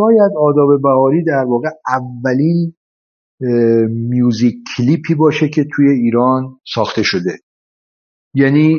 شاید 0.00 0.32
آداب 0.38 0.82
بهاری 0.82 1.24
در 1.24 1.44
واقع 1.48 1.68
اولین 1.88 2.74
میوزیک 3.88 4.54
کلیپی 4.76 5.14
باشه 5.14 5.48
که 5.48 5.66
توی 5.76 5.90
ایران 5.90 6.56
ساخته 6.74 7.02
شده. 7.02 7.32
یعنی 8.34 8.78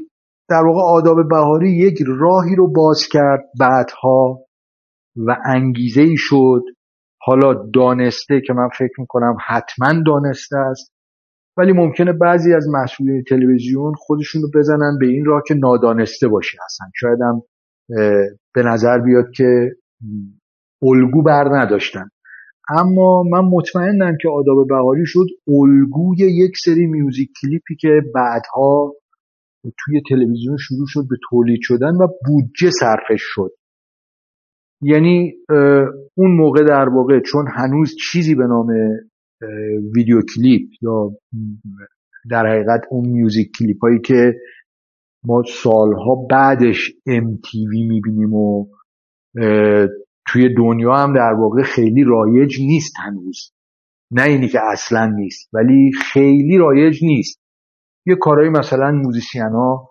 در 0.50 0.64
واقع 0.66 0.82
آداب 0.82 1.30
بهاری 1.30 1.72
یک 1.72 1.98
راهی 2.08 2.56
رو 2.56 2.74
باز 2.74 3.08
کرد 3.12 3.44
بعدها 3.60 4.40
و 5.16 5.38
انگیزه 5.46 6.02
ای 6.02 6.16
شد. 6.18 6.62
حالا 7.22 7.54
دانسته 7.74 8.42
که 8.48 8.54
من 8.54 8.70
فکر 8.78 8.94
می‌کنم 9.02 9.36
حتما 9.48 9.94
دانسته 10.06 10.58
است. 10.58 10.94
ولی 11.58 11.74
ممکنه 11.74 12.14
بعضی 12.14 12.54
از 12.54 12.68
مسئولین 12.74 13.24
تلویزیون 13.30 13.94
خودشون 13.98 14.42
رو 14.42 14.50
بزنن 14.56 14.98
به 15.00 15.08
این 15.08 15.26
راه 15.26 15.42
که 15.48 15.54
نادانسته 15.54 16.28
باشه 16.28 16.58
هستن 16.66 16.86
شاید 16.96 17.22
هم 17.22 17.42
به 18.54 18.64
نظر 18.64 19.00
بیاد 19.00 19.26
که 19.36 19.72
الگو 20.84 21.22
بر 21.22 21.44
نداشتن. 21.52 22.10
اما 22.70 23.24
من 23.24 23.46
مطمئنم 23.46 24.18
که 24.22 24.30
آداب 24.30 24.68
بهاری 24.68 25.06
شد 25.06 25.26
الگوی 25.48 26.18
یک 26.18 26.58
سری 26.58 26.86
میوزیک 26.86 27.30
کلیپی 27.42 27.76
که 27.76 28.02
بعدها 28.16 28.94
توی 29.64 30.02
تلویزیون 30.10 30.58
شروع 30.60 30.86
شد 30.88 31.02
به 31.10 31.16
تولید 31.30 31.60
شدن 31.62 31.96
و 31.96 32.08
بودجه 32.26 32.70
صرفش 32.80 33.22
شد. 33.22 33.52
یعنی 34.82 35.34
اون 36.16 36.32
موقع 36.32 36.64
در 36.64 36.90
واقع 36.90 37.20
چون 37.20 37.46
هنوز 37.48 37.96
چیزی 38.12 38.36
به 38.36 38.48
نام 38.48 38.68
ویدیو 39.96 40.22
کلیپ 40.36 40.70
یا 40.82 41.12
در 42.30 42.46
حقیقت 42.48 42.82
اون 42.92 43.10
میوزیک 43.10 43.52
کلیپ 43.60 43.78
هایی 43.82 44.00
که 44.00 44.34
ما 45.24 45.44
سالها 45.64 46.28
بعدش 46.30 46.92
MTV 47.10 47.88
می‌بینیم 47.88 48.34
و 48.34 48.66
توی 50.28 50.56
دنیا 50.56 50.96
هم 50.96 51.14
در 51.14 51.34
واقع 51.34 51.64
خیلی 51.64 52.04
رایج 52.04 52.62
نیست 52.62 52.94
هنوز. 53.00 53.52
نه 54.12 54.24
اینی 54.24 54.48
که 54.48 54.60
اصلا 54.72 55.06
نیست 55.06 55.50
ولی 55.54 55.92
خیلی 56.14 56.58
رایج 56.58 57.04
نیست. 57.04 57.42
یه 58.06 58.16
کارهایی 58.16 58.50
مثلا 58.50 58.92
موزیسین 58.92 59.42
ها 59.42 59.90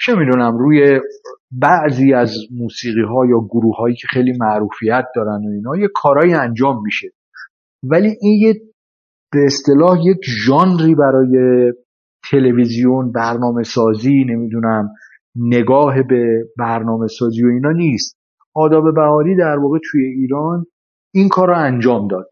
چه 0.00 0.14
می‌دونم 0.14 0.58
روی 0.58 1.00
بعضی 1.50 2.14
از 2.14 2.36
موسیقی 2.50 3.02
ها 3.02 3.26
یا 3.26 3.40
گروه 3.50 3.76
هایی 3.76 3.94
که 3.94 4.06
خیلی 4.10 4.32
معروفیت 4.40 5.04
دارن 5.16 5.44
و 5.44 5.50
اینا 5.54 5.76
یه 5.76 5.88
کارایی 5.94 6.34
انجام 6.34 6.82
میشه. 6.82 7.08
ولی 7.82 8.16
این 8.20 8.40
یه 8.40 8.54
به 9.32 9.44
اصطلاح 9.44 9.98
یک 10.04 10.18
ژانری 10.46 10.94
برای 10.94 11.72
تلویزیون 12.30 13.12
برنامه 13.12 13.62
سازی 13.62 14.24
نمی‌دونم 14.24 14.88
نگاه 15.36 16.02
به 16.02 16.44
برنامه 16.58 17.06
سازی 17.06 17.44
و 17.44 17.48
اینا 17.48 17.72
نیست. 17.72 18.16
آداب 18.56 18.94
بهاری 18.94 19.36
در 19.36 19.58
واقع 19.58 19.78
توی 19.90 20.04
ایران 20.06 20.66
این 21.14 21.28
کار 21.28 21.48
رو 21.48 21.56
انجام 21.58 22.08
داد. 22.08 22.30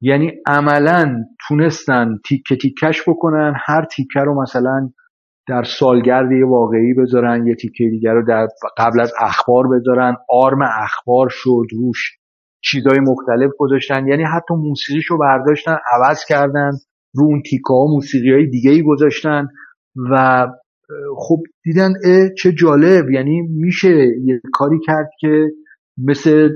یعنی 0.00 0.32
عملا 0.46 1.24
تونستن 1.48 2.18
تیکه 2.28 2.56
تیکش 2.56 3.08
بکنن 3.08 3.54
هر 3.66 3.84
تیکه 3.84 4.20
رو 4.20 4.42
مثلا 4.42 4.90
در 5.48 5.62
سالگرد 5.62 6.32
یه 6.32 6.46
واقعی 6.46 6.94
بذارن 6.94 7.46
یه 7.46 7.54
تیکه 7.54 7.88
دیگر 7.88 8.12
رو 8.12 8.26
در 8.26 8.48
قبل 8.78 9.00
از 9.00 9.12
اخبار 9.20 9.68
بذارن 9.68 10.16
آرم 10.30 10.62
اخبار 10.62 11.28
شد 11.30 11.66
روش 11.72 12.18
چیزای 12.64 13.00
مختلف 13.00 13.50
گذاشتن. 13.58 14.08
یعنی 14.08 14.22
حتی 14.24 14.54
موسیقیش 14.54 15.06
رو 15.06 15.18
برداشتن 15.18 15.76
عوض 15.92 16.24
کردن 16.28 16.70
رو 17.14 17.24
اون 17.24 17.42
تیکه 17.42 17.68
ها 17.68 17.86
موسیقی 17.86 18.32
های 18.32 18.46
دیگه 18.46 18.70
ای 18.70 18.82
گذاشتن 18.82 19.48
و 20.10 20.46
خب 21.16 21.38
دیدن 21.64 21.92
اه 22.04 22.28
چه 22.38 22.52
جالب. 22.52 23.10
یعنی 23.10 23.40
میشه 23.40 24.06
یه 24.24 24.40
کاری 24.52 24.78
کرد 24.86 25.10
که 25.20 25.50
مثل 25.98 26.50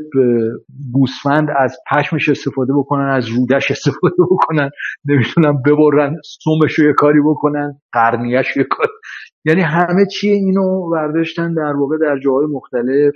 گوسفند 0.92 1.48
از 1.58 1.76
پشمش 1.90 2.28
استفاده 2.28 2.72
بکنن 2.72 3.08
از 3.08 3.28
رودش 3.28 3.70
استفاده 3.70 4.22
بکنن 4.30 4.70
نمی‌تونن 5.04 5.62
ببرن 5.66 6.16
سومش 6.24 6.72
رو 6.72 6.84
یه 6.84 6.92
کاری 6.92 7.20
بکنن 7.20 7.80
قرنیش 7.92 8.56
یه 8.56 8.64
کاری 8.64 8.90
یعنی 9.44 9.60
همه 9.60 10.06
چیه 10.06 10.32
اینو 10.32 10.90
برداشتن 10.90 11.54
در 11.54 11.76
واقع 11.76 11.96
در 11.98 12.18
جاهای 12.18 12.46
مختلف 12.46 13.14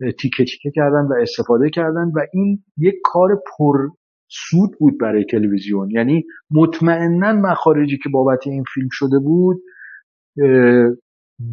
تیکه 0.00 0.44
تیکه 0.44 0.70
کردن 0.74 1.06
و 1.10 1.14
استفاده 1.22 1.70
کردن 1.70 2.12
و 2.14 2.20
این 2.32 2.64
یک 2.78 2.94
کار 3.04 3.28
پر 3.34 3.88
سود 4.28 4.70
بود 4.78 4.98
برای 5.00 5.24
تلویزیون. 5.24 5.90
یعنی 5.90 6.24
مطمئنا 6.50 7.32
مخارجی 7.32 7.98
که 8.02 8.08
بابت 8.08 8.46
این 8.46 8.64
فیلم 8.74 8.88
شده 8.92 9.18
بود 9.18 9.62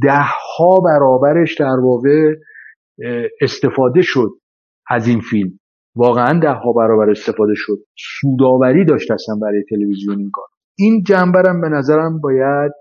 ده 0.01 0.23
ها 0.57 0.79
برابرش 0.85 1.59
در 1.59 1.79
واقع 1.83 2.35
استفاده 3.41 4.01
شد 4.01 4.29
از 4.89 5.07
این 5.07 5.19
فیلم. 5.19 5.59
واقعا 5.95 6.39
ده 6.39 6.51
ها 6.51 6.73
برابر 6.73 7.09
استفاده 7.09 7.53
شد. 7.55 7.77
سوداوری 7.97 8.85
داشت 8.85 9.11
اصلا 9.11 9.35
برای 9.41 9.63
تلویزیون 9.69 10.19
این 10.19 10.29
کار. 10.33 10.45
این 10.77 11.03
جنبرم 11.03 11.61
به 11.61 11.69
نظرم 11.69 12.21
باید 12.21 12.71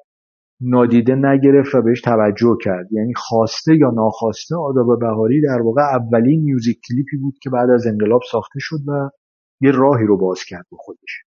نادیده 0.61 1.15
نگرفت 1.15 1.75
و 1.75 1.83
بهش 1.83 2.01
توجه 2.01 2.57
کرد. 2.65 2.93
یعنی 2.93 3.13
خواسته 3.17 3.77
یا 3.77 3.91
ناخواسته 3.91 4.57
آداب 4.57 5.01
بهاری 5.01 5.41
در 5.41 5.63
واقع 5.63 5.83
اولین 5.83 6.43
میوزیک 6.43 6.79
کلیپی 6.89 7.17
بود 7.17 7.35
که 7.43 7.51
بعد 7.51 7.71
از 7.71 7.87
انقلاب 7.87 8.21
ساخته 8.31 8.59
شد 8.59 8.79
و 8.89 9.11
یه 9.61 9.71
راهی 9.71 10.07
رو 10.07 10.19
باز 10.19 10.45
کرد 10.49 10.67
به 10.71 10.77
خودش. 10.81 11.25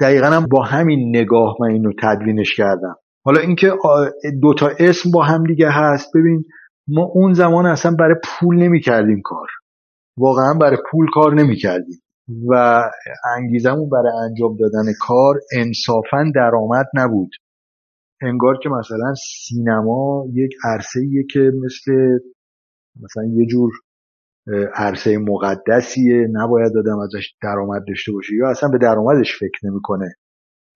دقیقا 0.00 0.26
هم 0.26 0.46
با 0.50 0.62
همین 0.62 1.16
نگاه 1.16 1.56
من 1.60 1.70
اینو 1.70 1.92
تدوینش 2.02 2.56
کردم. 2.56 2.96
حالا 3.26 3.40
اینکه 3.40 3.72
دوتا 4.42 4.70
اسم 4.78 5.10
با 5.10 5.22
هم 5.22 5.44
دیگه 5.44 5.70
هست 5.70 6.10
ببین 6.14 6.44
ما 6.88 7.02
اون 7.14 7.32
زمان 7.32 7.66
اصلا 7.66 7.96
برای 7.98 8.14
پول 8.24 8.56
نمی 8.56 8.80
کردیم 8.80 9.20
کار. 9.24 9.46
واقعا 10.18 10.54
برای 10.54 10.76
پول 10.90 11.06
کار 11.14 11.34
نمی 11.34 11.56
کردیم 11.56 12.02
و 12.48 12.80
انگیزمون 13.36 13.90
برای 13.90 14.12
انجام 14.30 14.56
دادن 14.56 14.92
کار 15.00 15.34
انصافا 15.52 16.32
درآمد 16.34 16.86
نبود. 16.94 17.30
انگار 18.22 18.58
که 18.62 18.68
مثلا 18.68 19.14
سینما 19.14 20.26
یک 20.32 20.50
عرصه 20.64 21.00
که 21.32 21.40
مثل 21.64 22.18
مثلا 23.02 23.24
یه 23.24 23.46
جور 23.46 23.72
عرصه 24.74 25.18
مقدسیه 25.18 26.28
نباید 26.32 26.76
آدم 26.76 26.98
ازش 26.98 27.34
درآمد 27.42 27.82
داشته 27.88 28.12
باشه 28.12 28.34
یا 28.34 28.50
اصلا 28.50 28.68
به 28.68 28.78
درآمدش 28.78 29.38
فکر 29.38 29.70
نمی‌کنه. 29.70 30.14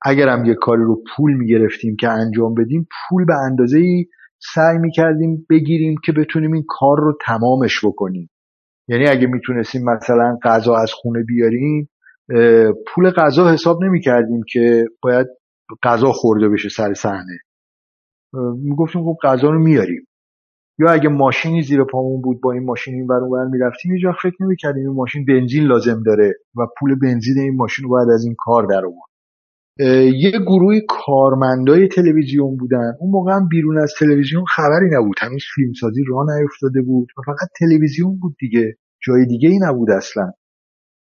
اگرم 0.05 0.45
یه 0.45 0.55
کاری 0.55 0.83
رو 0.83 1.03
پول 1.17 1.35
می‌گرفتیم 1.35 1.97
که 1.97 2.09
انجام 2.09 2.55
بدیم 2.55 2.89
پول 3.09 3.25
به 3.25 3.35
اندازه 3.35 3.79
ای 3.79 4.07
سعی 4.55 4.79
می‌کردیم 4.79 5.47
بگیریم 5.51 5.95
که 6.05 6.13
بتونیم 6.13 6.53
این 6.53 6.65
کار 6.69 7.01
رو 7.01 7.19
تمامش 7.27 7.85
بکنیم. 7.85 8.31
یعنی 8.89 9.09
اگه 9.09 9.27
می‌تونستیم 9.27 9.85
مثلا 9.85 10.39
غذا 10.43 10.77
از 10.77 10.93
خونه 10.93 11.23
بیاریم 11.23 11.91
پول 12.95 13.11
غذا 13.11 13.53
حساب 13.53 13.85
نمی‌کردیم 13.85 14.41
که 14.53 14.85
باید 15.03 15.27
غذا 15.83 16.13
خورده 16.13 16.49
بشه 16.49 16.69
سر 16.69 16.95
صحنه. 16.95 17.39
می‌گفتیم 18.63 19.03
خب 19.03 19.17
غذا 19.23 19.51
رو 19.51 19.59
میاریم 19.59 20.07
یا 20.79 20.91
اگه 20.91 21.09
ماشینی 21.09 21.63
زیر 21.63 21.85
پامون 21.85 22.21
بود 22.21 22.41
با 22.41 22.53
این 22.53 22.65
ماشین 22.65 22.95
این 22.95 23.07
ور 23.07 23.17
اونور 23.17 23.45
می‌رفتیم 23.45 23.95
یه 23.95 24.01
جا 24.03 24.13
فکر 24.23 24.37
نمی‌کردیم 24.41 24.87
این 24.87 24.97
ماشین 24.97 25.25
بنزین 25.25 25.65
لازم 25.65 26.03
داره 26.07 26.35
و 26.57 26.67
پول 26.79 26.99
بنزین 26.99 27.39
این 27.39 27.57
ماشین 27.57 27.85
رو 27.85 27.91
باید 27.91 28.09
از 28.15 28.25
این 28.25 28.35
کار 28.39 28.67
در 28.67 28.85
یه 30.23 30.31
گروه 30.47 30.75
کارمندای 30.89 31.89
تلویزیون 31.89 32.57
بودن. 32.57 32.93
اون 33.01 33.11
موقع 33.11 33.33
هم 33.33 33.49
بیرون 33.49 33.79
از 33.79 33.93
تلویزیون 33.99 34.45
خبری 34.45 34.87
نبود. 34.93 35.17
هنوز 35.19 35.45
فیلمسازی 35.55 36.05
راه 36.09 36.27
نیفتاده 36.37 36.83
بود 36.83 37.09
و 37.19 37.23
فقط 37.27 37.49
تلویزیون 37.61 38.19
بود 38.19 38.37
دیگه. 38.41 38.77
جای 39.07 39.27
دیگه 39.27 39.49
ای 39.49 39.59
نبود 39.63 39.91
اصلا. 39.91 40.33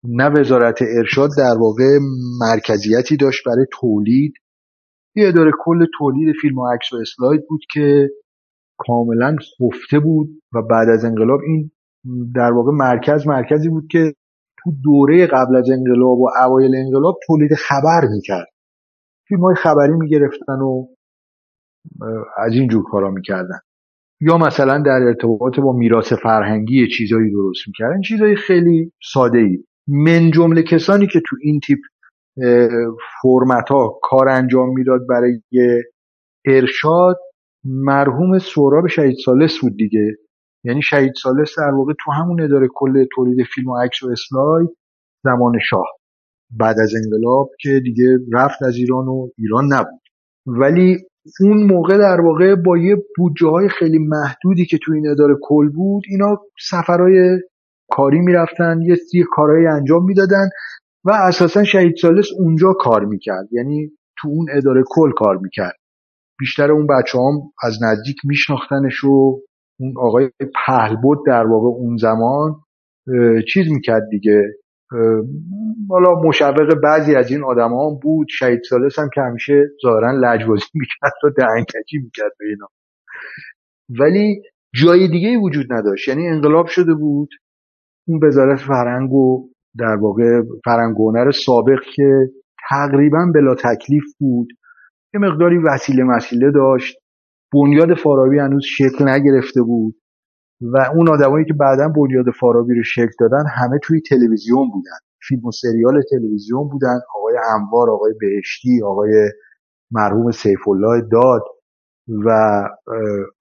نه 0.04 0.30
وزارت 0.30 0.80
ارشاد 0.98 1.30
در 1.38 1.58
واقع 1.60 2.00
مرکزیتی 2.40 3.18
داشت 3.18 3.44
برای 3.46 3.66
تولید. 3.72 4.34
یه 5.16 5.28
اداره 5.28 5.52
کل 5.60 5.86
تولید 6.00 6.36
فیلم 6.42 6.58
و 6.58 6.68
عکس 6.74 6.94
و 6.94 6.96
اسلاید 6.96 7.42
بود 7.50 7.62
که 7.74 8.10
کاملا 8.78 9.36
خفته 9.62 10.00
بود 10.00 10.30
و 10.54 10.62
بعد 10.62 10.90
از 10.90 11.06
انقلاب 11.06 11.40
این 11.48 11.72
در 12.36 12.52
واقع 12.52 12.72
مرکز 12.72 13.28
مرکزی 13.28 13.70
بود 13.70 13.88
که 13.92 14.14
تو 14.64 14.72
دوره 14.84 15.28
قبل 15.28 15.56
از 15.56 15.70
انقلاب 15.70 16.20
و 16.20 16.30
اوایل 16.46 16.76
انقلاب 16.76 17.16
تولید 17.28 17.54
خبر 17.54 18.08
می‌کرد. 18.12 18.48
فیلم 19.28 19.42
های 19.42 19.56
خبری 19.56 19.94
می‌گرفتن 19.94 20.54
و 20.62 20.88
از 22.38 22.54
این 22.54 22.68
جور 22.68 22.84
کارا 22.84 23.12
می‌کردن. 23.12 23.60
یا 24.22 24.38
مثلا 24.38 24.84
در 24.86 25.02
ارتباط 25.08 25.60
با 25.60 25.74
میراث 25.74 26.14
فرهنگی 26.14 26.88
چیزایی 26.88 27.32
درست 27.32 27.68
می‌کردن. 27.68 28.02
چیزایی 28.02 28.36
خیلی 28.36 28.92
ساده 29.04 29.38
ای 29.40 29.64
من 29.88 30.32
جمله 30.32 30.64
کسانی 30.64 31.08
که 31.08 31.22
تو 31.30 31.36
این 31.42 31.60
تیپ 31.60 31.80
فرمت 33.22 33.70
ها 33.70 34.00
کار 34.04 34.30
انجام 34.30 34.70
می‌داد 34.74 35.02
برای 35.10 35.42
ارشاد 36.48 37.18
مرحوم 37.66 38.40
سهراب 38.40 38.88
شهید 38.88 39.16
سالس 39.26 39.60
بود 39.62 39.78
دیگه. 39.78 40.16
یعنی 40.64 40.82
شهید 40.82 41.14
سالس 41.24 41.56
در 41.60 41.72
واقع 41.72 41.94
تو 42.06 42.12
همون 42.12 42.42
اداره 42.42 42.68
کل 42.76 43.06
تولید 43.16 43.48
فیلم 43.56 43.68
و 43.70 43.78
عکس 43.78 44.04
و 44.04 44.10
اسلاید 44.12 44.70
زمان 45.24 45.60
شاه. 45.70 45.86
بعد 46.52 46.80
از 46.80 46.92
انقلاب 47.04 47.50
که 47.62 47.80
دیگه 47.84 48.18
رفت 48.34 48.64
از 48.64 48.76
ایران 48.76 49.08
و 49.08 49.28
ایران 49.38 49.74
نبود. 49.74 50.02
ولی 50.46 50.98
اون 51.42 51.64
موقع 51.64 51.98
در 51.98 52.22
واقع 52.22 52.56
با 52.56 52.78
یه 52.78 52.96
بودجه 53.18 53.48
های 53.48 53.70
خیلی 53.70 54.00
محدودی 54.00 54.66
که 54.66 54.78
تو 54.84 54.94
این 54.94 55.10
اداره 55.10 55.36
کل 55.42 55.70
بود 55.70 56.04
اینا 56.10 56.42
سفرهای 56.70 57.40
کاری 57.90 58.20
می‌رفتن 58.20 58.82
یه 58.82 58.96
سری 58.96 59.24
کارهایی 59.32 59.68
انجام 59.68 60.06
می‌دادن 60.06 60.50
و 61.06 61.12
اساسا 61.12 61.64
شهید 61.64 61.96
سالس 62.02 62.28
اونجا 62.40 62.74
کار 62.74 63.06
می‌کرد. 63.06 63.48
یعنی 63.52 63.92
تو 64.18 64.28
اون 64.28 64.48
اداره 64.54 64.84
کل 64.88 65.12
کار 65.12 65.38
می‌کرد. 65.38 65.76
بیشتر 66.40 66.72
اون 66.72 66.88
بچه 66.88 67.18
هم 67.20 67.42
از 67.64 67.74
نزدیک 67.84 68.18
میشناختنش 68.24 69.04
و 69.04 69.42
اون 69.80 69.94
آقای 69.98 70.30
پهلبد 70.66 71.18
در 71.28 71.46
واقع 71.48 71.68
اون 71.68 71.98
زمان 71.98 72.56
چیز 73.54 73.72
می‌کرد 73.72 74.04
دیگه. 74.12 74.42
حالا 75.90 76.22
مشوق 76.24 76.74
بعضی 76.84 77.16
از 77.16 77.32
این 77.32 77.44
آدما 77.44 78.00
بود. 78.02 78.28
شهید 78.30 78.62
سالس 78.70 79.00
هم 79.00 79.10
که 79.14 79.22
همیشه 79.22 79.64
ظاهرا 79.84 80.12
لجبازی 80.12 80.66
می‌کرد 80.74 81.14
و 81.24 81.30
دهنکجی 81.30 81.98
می‌کرد 82.04 82.32
به 82.40 82.46
اینا. 82.46 82.68
ولی 84.00 84.42
جای 84.76 85.08
دیگه 85.08 85.38
وجود 85.38 85.74
نداشت. 85.74 86.08
یعنی 86.08 86.28
انقلاب 86.28 86.68
شده 86.68 86.94
بود. 86.94 87.30
اون 88.08 88.20
وزارت 88.28 88.60
فرهنگ 88.60 89.14
و 89.14 89.50
در 89.80 89.96
واقع 89.96 90.42
فرهنگ 90.66 91.32
سابق 91.46 91.80
که 91.96 92.14
تقریبا 92.70 93.32
بلا 93.36 93.56
تکلیف 93.56 94.04
بود 94.20 94.48
یه 95.14 95.20
مقداری 95.20 95.58
وسیله 95.58 96.04
مسیله 96.04 96.52
داشت. 96.52 96.98
بنیاد 97.54 97.94
فارابی 97.94 98.40
هنوز 98.40 98.64
شکل 98.66 99.10
نگرفته 99.10 99.62
بود. 99.62 99.96
و 100.62 100.78
اون 100.96 101.10
آدمایی 101.10 101.46
که 101.46 101.54
بعدا 101.54 101.88
بنیاد 101.88 102.26
فارابی 102.40 102.76
رو 102.76 102.84
شکل 102.84 103.14
دادن 103.20 103.44
همه 103.56 103.80
توی 103.84 104.02
تلویزیون 104.10 104.70
بودن. 104.74 104.98
فیلم 105.28 105.46
و 105.46 105.52
سریال 105.52 106.02
تلویزیون 106.12 106.68
بودن. 106.70 107.00
آقای 107.16 107.36
انوار 107.56 107.90
آقای 107.90 108.14
بهشتی 108.20 108.84
آقای 108.84 109.32
مرحوم 109.92 110.32
سیف 110.32 110.68
الله 110.68 111.02
داد 111.12 111.42
و 112.26 112.62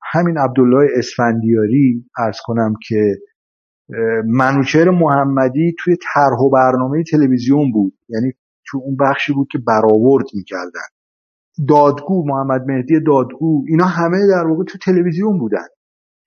همین 0.03 0.39
عبدالله 0.39 0.89
اسفندیاری 0.97 2.05
ارز 2.19 2.37
کنم 2.45 2.75
که 2.89 3.15
منوچهر 4.27 4.91
محمدی 4.91 5.75
توی 5.79 5.97
طرح 6.15 6.39
و 6.39 6.51
برنامه 6.51 7.03
تلویزیون 7.11 7.73
بود. 7.73 7.95
یعنی 8.09 8.33
تو 8.67 8.79
اون 8.85 8.97
بخشی 8.97 9.33
بود 9.33 9.49
که 9.53 9.59
برآورد 9.59 10.27
می‌کردن. 10.35 10.89
دادگو 11.69 12.27
محمد 12.27 12.67
مهدی 12.67 13.01
دادگو 13.01 13.65
اینا 13.69 13.85
همه 13.85 14.19
در 14.31 14.47
واقع 14.47 14.65
تو 14.65 14.79
تلویزیون 14.79 15.39
بودن. 15.39 15.67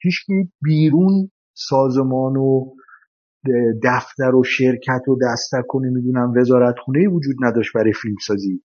هیچ 0.03 0.15
بیرون 0.63 1.31
سازمان 1.53 2.35
و 2.35 2.65
دفتر 3.83 4.35
و 4.35 4.43
شرکت 4.43 5.01
و 5.07 5.17
دستک 5.23 5.75
و 5.75 5.79
نمی‌دونم 5.79 6.33
وزارت 6.35 6.75
خونه 6.85 7.07
وجود 7.07 7.35
نداشت 7.41 7.73
برای 7.75 7.93
فیلمسازی. 7.93 8.63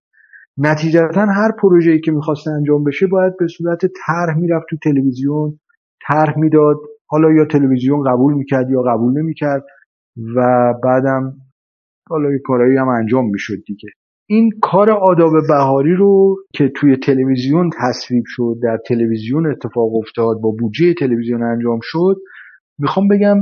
نتیجتا 0.59 1.27
هر 1.27 1.53
پروژه‌ای 1.63 2.01
که 2.01 2.13
می‌خواست 2.13 2.49
انجام 2.49 2.85
بشه 2.85 3.07
باید 3.07 3.37
به 3.39 3.47
صورت 3.47 3.81
طرح 4.07 4.39
می‌رفت 4.39 4.67
تو 4.71 4.77
تلویزیون 4.85 5.61
طرح 6.09 6.39
می‌داد 6.39 6.77
حالا 7.07 7.33
یا 7.33 7.45
تلویزیون 7.45 8.03
قبول 8.13 8.35
می‌کرد 8.35 8.71
یا 8.71 8.83
قبول 8.83 9.19
نمی‌کرد 9.23 9.65
و 10.37 10.75
بعدم 10.85 11.37
حالا 12.09 12.33
یه 12.33 12.39
کارایی 12.45 12.77
هم 12.77 12.89
انجام 12.89 13.31
می‌شد 13.31 13.65
دیگه. 13.67 13.89
این 14.27 14.51
کار 14.63 14.93
آداب 14.93 15.33
بهاری 15.49 15.95
رو 15.95 16.37
که 16.55 16.73
توی 16.77 16.97
تلویزیون 16.97 17.71
تصویب 17.81 18.25
شد 18.27 18.57
در 18.63 18.79
تلویزیون 18.89 19.51
اتفاق 19.51 19.95
افتاد 19.95 20.41
با 20.41 20.51
بودجه 20.51 20.95
تلویزیون 20.95 21.43
انجام 21.43 21.79
شد 21.83 22.17
می‌خوام 22.79 23.09
بگم 23.09 23.37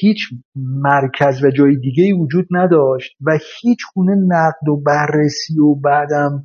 هیچ 0.00 0.18
مرکز 0.56 1.44
و 1.44 1.50
جای 1.50 1.76
دیگه 1.76 2.14
وجود 2.14 2.46
نداشت 2.50 3.16
و 3.20 3.38
هیچ 3.60 3.78
گونه 3.94 4.14
نقد 4.14 4.68
و 4.68 4.82
بررسی 4.86 5.58
و 5.58 5.74
بعدم 5.74 6.44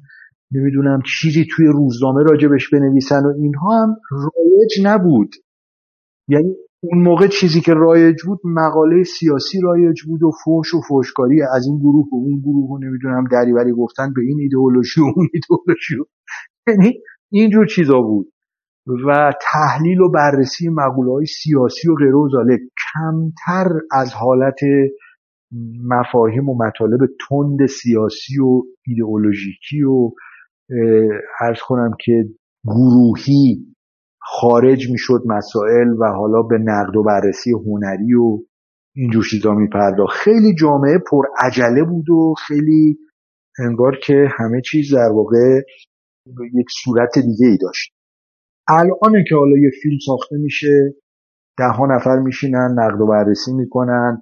نمی‌دونم 0.52 1.02
چیزی 1.20 1.46
توی 1.56 1.68
روزنامه 1.68 2.24
راجبش 2.24 2.70
بنویسن 2.70 3.26
و 3.26 3.34
اینها 3.42 3.84
هم 3.84 3.96
رایج 4.12 4.88
نبود. 4.88 5.30
یعنی 6.30 6.56
اون 6.92 7.04
موقع 7.04 7.28
چیزی 7.28 7.62
که 7.62 7.74
رایج 7.74 8.16
بود 8.26 8.40
مقاله 8.44 9.04
سیاسی 9.04 9.62
رایج 9.62 10.04
بود 10.08 10.24
و 10.24 10.32
فوش 10.44 10.74
و 10.74 10.82
فوشکاری 10.88 11.42
از 11.56 11.68
این 11.68 11.80
گروه 11.80 12.06
و 12.12 12.16
اون 12.16 12.40
گروه 12.40 12.70
و 12.70 12.78
نمی‌دونم 12.78 13.24
دریوری 13.32 13.72
گفتن 13.72 14.14
به 14.16 14.22
این 14.22 14.40
ایدئولوژی 14.40 15.02
و 15.02 15.04
اون 15.04 15.28
ایدئولوژی 15.34 15.96
یعنی 16.68 17.00
اینجور 17.32 17.66
چیزا 17.66 18.02
بود. 18.02 18.28
و 19.08 19.34
تحلیل 19.52 20.02
و 20.02 20.12
بررسی 20.12 20.70
مقوله 20.70 21.12
های 21.12 21.26
سیاسی 21.26 21.90
و 21.90 21.96
غیر 21.96 22.16
و 22.16 22.30
کمتر 22.94 23.72
از 23.92 24.14
حالت 24.14 24.60
مفاهیم 25.84 26.50
و 26.50 26.58
مطالب 26.66 27.00
تند 27.30 27.66
سیاسی 27.66 28.40
و 28.40 28.62
ایدئولوژیکی 28.88 29.84
و 29.84 30.12
ارز 31.42 31.58
کنم 31.68 31.92
که 32.06 32.26
گروهی 32.66 33.66
خارج 34.30 34.92
می‌شد 34.92 35.22
مسائل 35.26 35.88
و 36.00 36.06
حالا 36.06 36.42
به 36.42 36.58
نقد 36.58 36.96
و 36.96 37.04
بررسی 37.04 37.52
هنری 37.52 38.14
و 38.14 38.40
اینجور 38.96 39.24
چیزا 39.32 39.54
میپرداخت. 39.54 40.18
خیلی 40.18 40.56
جامعه 40.56 40.98
پر 41.12 41.26
عجله 41.40 41.84
بود 41.84 42.10
و 42.10 42.34
خیلی 42.48 42.98
انگار 43.60 43.96
که 44.04 44.28
همه 44.38 44.62
چیز 44.62 44.94
در 44.94 45.10
واقع 45.14 45.62
یک 46.54 46.66
صورت 46.84 47.20
دیگه 47.20 47.48
ای 47.48 47.58
داشت. 47.62 47.94
الان 48.68 49.24
که 49.30 49.36
حالا 49.36 49.58
یه 49.58 49.72
فیلم 49.82 49.98
ساخته 50.06 50.38
میشه 50.38 50.96
ده 51.58 51.68
ها 51.68 51.86
نفر 51.86 52.20
میشینن 52.20 52.76
نقد 52.80 53.02
و 53.02 53.08
بررسی 53.08 53.54
می‌کنن 53.54 54.22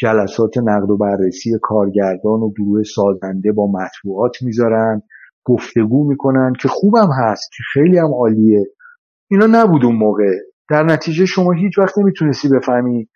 جلسات 0.00 0.58
نقد 0.58 0.90
و 0.90 0.96
بررسی 0.96 1.50
کارگردان 1.62 2.40
و 2.40 2.52
گروه 2.58 2.82
سازنده 2.82 3.52
با 3.52 3.66
مطبوعات 3.66 4.42
می‌ذارن 4.42 5.02
گفتگو 5.44 6.08
می‌کنن 6.08 6.52
که 6.60 6.68
خوبم 6.68 7.08
هست 7.18 7.50
که 7.56 7.62
خیلی 7.72 7.98
هم 7.98 8.14
عالیه. 8.14 8.66
اینا 9.30 9.46
نبود 9.46 9.84
اون 9.84 9.96
موقع. 9.96 10.30
در 10.70 10.82
نتیجه 10.82 11.26
شما 11.26 11.52
هیچ 11.52 11.78
وقت 11.78 11.98
نمی‌تونستی 11.98 12.48
بفهمی 12.48 13.08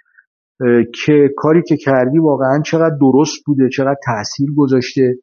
که 1.04 1.30
کاری 1.36 1.62
که 1.62 1.76
کردی 1.76 2.18
واقعا 2.18 2.62
چقدر 2.62 2.96
درست 3.00 3.44
بوده 3.46 3.68
چقدر 3.68 3.96
تاثیر 4.06 4.48
گذاشته. 4.56 5.14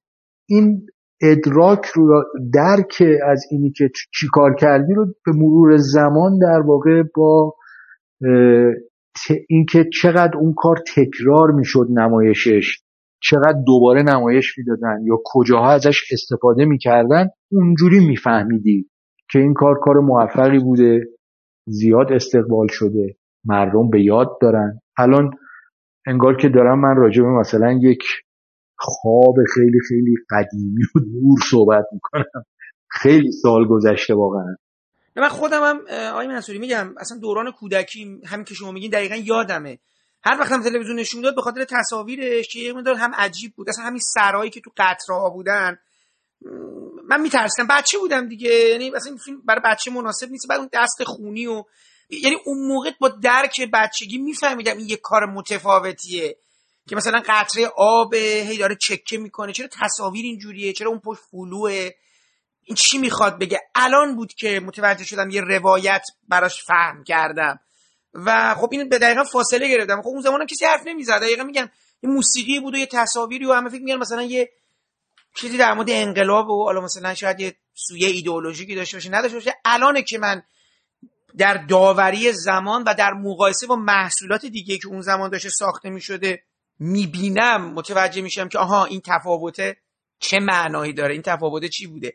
این 0.50 0.86
ادراک 1.22 1.86
رو 1.86 2.24
درک 2.54 3.04
از 3.28 3.46
اینی 3.52 3.72
که 3.72 3.90
چی 4.14 4.28
کار 4.34 4.56
کردی 4.56 4.94
رو 4.94 5.06
به 5.06 5.32
مرور 5.36 5.78
زمان 5.78 6.40
در 6.40 6.60
واقع 6.66 7.04
با 7.16 7.56
اینکه 9.50 9.86
چقدر 10.02 10.38
اون 10.38 10.54
کار 10.58 10.78
تکرار 10.96 11.52
می‌شد 11.52 11.88
نمایشش 11.90 12.78
چقدر 13.24 13.62
دوباره 13.66 14.04
نمایش 14.04 14.58
می‌دادن 14.58 14.98
یا 15.06 15.16
کجاها 15.26 15.72
ازش 15.72 16.04
استفاده 16.12 16.66
می‌کردن 16.66 17.28
اونجوری 17.52 18.08
میفهمیدی. 18.08 18.90
که 19.32 19.40
این 19.40 19.54
کار 19.54 19.80
کار 19.80 20.00
موفقی 20.00 20.60
بوده 20.60 21.02
زیاد 21.68 22.14
استقبال 22.14 22.68
شده 22.70 23.16
مردم 23.46 23.90
به 23.90 24.04
یاد 24.04 24.38
دارن. 24.42 24.80
الان 24.98 25.32
انگار 26.08 26.36
که 26.36 26.50
دارم 26.50 26.80
من 26.80 26.96
راجع 26.96 27.22
به 27.22 27.30
مثلا 27.30 27.80
یک 27.82 28.04
خواب 28.78 29.36
خیلی 29.54 29.80
خیلی 29.90 30.16
قدیمی 30.32 30.84
و 30.96 31.00
دور 31.00 31.40
صحبت 31.52 31.86
می‌کنم. 31.92 32.44
خیلی 32.90 33.32
سال 33.32 33.68
گذشته 33.68 34.14
واقعا. 34.14 34.56
من 35.16 35.30
خودم 35.30 35.62
هم 35.64 35.80
آقای 36.12 36.28
منصوری 36.28 36.60
میگم 36.60 36.94
اصلا 36.98 37.18
دوران 37.18 37.52
کودکی 37.52 38.22
همین 38.26 38.46
که 38.46 38.54
شما 38.54 38.72
میگین 38.72 38.92
دقیقا 38.92 39.16
یادمه. 39.16 39.80
هر 40.24 40.38
وقت 40.40 40.52
هم 40.52 40.62
تلویزیون 40.62 41.00
نشون 41.00 41.22
داد 41.22 41.36
به 41.36 41.42
خاطر 41.42 41.66
تصاویرش 41.70 42.48
که 42.48 42.60
یه 42.60 42.74
هم 42.98 43.12
عجیب 43.18 43.54
بود. 43.56 43.70
اصلا 43.70 43.86
همین 43.86 44.02
سرایی 44.14 44.50
که 44.50 44.62
تو 44.62 44.72
قطرها 44.78 45.30
بودن 45.30 45.78
من 47.10 47.22
میترسیدم. 47.22 47.68
بچه 47.68 47.98
بودم 47.98 48.30
دیگه. 48.30 48.50
یعنی 48.50 48.92
اصلا 48.96 49.10
این 49.10 49.18
فیلم 49.18 49.42
برای 49.46 49.62
بچه 49.66 49.92
مناسب 49.92 50.32
نیست. 50.32 50.48
بعد 50.48 50.60
اون 50.60 50.70
دست 50.74 51.04
خونی 51.04 51.48
و 51.48 51.64
یعنی 52.10 52.38
اون 52.46 52.68
موقع 52.68 52.92
با 53.00 53.10
درک 53.10 53.62
بچگی 53.74 54.18
میفهمیدم 54.18 54.78
این 54.78 54.90
یه 54.90 54.98
کار 54.98 55.26
متفاوتیه 55.26 56.38
که 56.90 56.96
مثلا 56.96 57.24
قطره 57.28 57.72
آب 57.78 58.14
هی 58.14 58.58
داره 58.58 58.76
چکه 58.76 59.18
می‌کنه. 59.18 59.54
چرا 59.54 59.68
تصاویر 59.82 60.26
اینجوریه؟ 60.26 60.74
چرا 60.74 60.90
اون 60.90 61.00
پشت 61.00 61.22
فلوه؟ 61.32 61.90
این 62.64 62.76
چی 62.76 62.98
می‌خواد 62.98 63.40
بگه؟ 63.40 63.60
الان 63.76 64.16
بود 64.16 64.34
که 64.34 64.60
متوجه 64.60 65.04
شدم 65.04 65.30
یه 65.30 65.42
روایت 65.42 66.04
براش 66.28 66.64
فهم 66.64 67.04
کردم. 67.04 67.60
و 68.14 68.56
خب 68.56 68.70
این 68.72 68.90
به 68.90 69.00
دقیقا 69.00 69.24
فاصله 69.24 69.70
گرفتم. 69.70 70.02
خب 70.02 70.08
اون 70.08 70.22
زمان 70.22 70.46
کسی 70.46 70.66
حرف 70.66 70.82
نمی‌زد. 70.86 71.20
دقیقا 71.20 71.44
میگم 71.44 71.70
یه 72.04 72.10
موسیقی 72.10 72.60
بود 72.60 72.74
و 72.74 72.78
یه 72.78 72.86
تصاویری 72.86 73.46
و 73.46 73.54
همه 73.54 73.70
فکر 73.70 73.82
میگن 73.82 73.96
مثلا 73.98 74.24
یه 74.24 74.50
چیزی 75.36 75.58
در 75.58 75.74
مورد 75.74 75.90
انقلاب 75.90 76.50
و 76.50 76.64
حالا 76.64 76.82
مثلا 76.82 77.14
شاید 77.14 77.40
یه 77.40 77.56
سویه 77.74 78.08
ایدئولوژیکی 78.08 78.76
داشته 78.76 78.98
باشه 78.98 79.10
نداشته 79.10 79.38
باشه. 79.38 79.54
الان 79.66 80.02
که 80.02 80.18
من 80.18 80.44
در 81.38 81.66
داوری 81.66 82.32
زمان 82.32 82.84
و 82.84 82.94
در 82.94 83.14
مقایسه 83.14 83.68
با 83.68 83.76
محصولات 83.76 84.46
دیگه 84.46 84.78
که 84.78 84.88
اون 84.88 85.02
زمان 85.02 85.30
داشته 85.30 85.50
ساخته 85.50 85.90
می‌شده 85.90 86.44
می‌بینم 86.80 87.74
متوجه 87.74 88.22
میشم 88.22 88.50
که 88.50 88.60
آها 88.60 88.86
این 88.86 89.02
تفاوته 89.06 89.78
چه 90.20 90.40
معنایی 90.40 90.94
داره؟ 90.94 91.14
این 91.14 91.22
تفاوته 91.22 91.70
چی 91.70 91.88
بوده؟ 91.88 92.14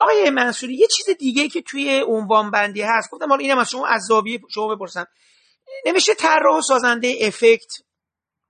آقای 0.00 0.30
منصوری 0.30 0.74
یه 0.74 0.86
چیز 0.96 1.16
دیگه 1.16 1.48
که 1.48 1.62
توی 1.62 2.04
عنوان 2.06 2.50
بندی 2.50 2.82
هست. 2.82 3.10
گفتم 3.10 3.28
حالا 3.28 3.40
اینم 3.40 3.58
از 3.58 3.70
شما 3.70 3.86
از 3.86 4.02
زاویه 4.08 4.40
شما 4.54 4.74
بپرسم. 4.74 5.06
نمیشه 5.86 6.14
طراح 6.14 6.58
و 6.58 6.60
سازنده 6.60 7.14
افکت 7.20 7.72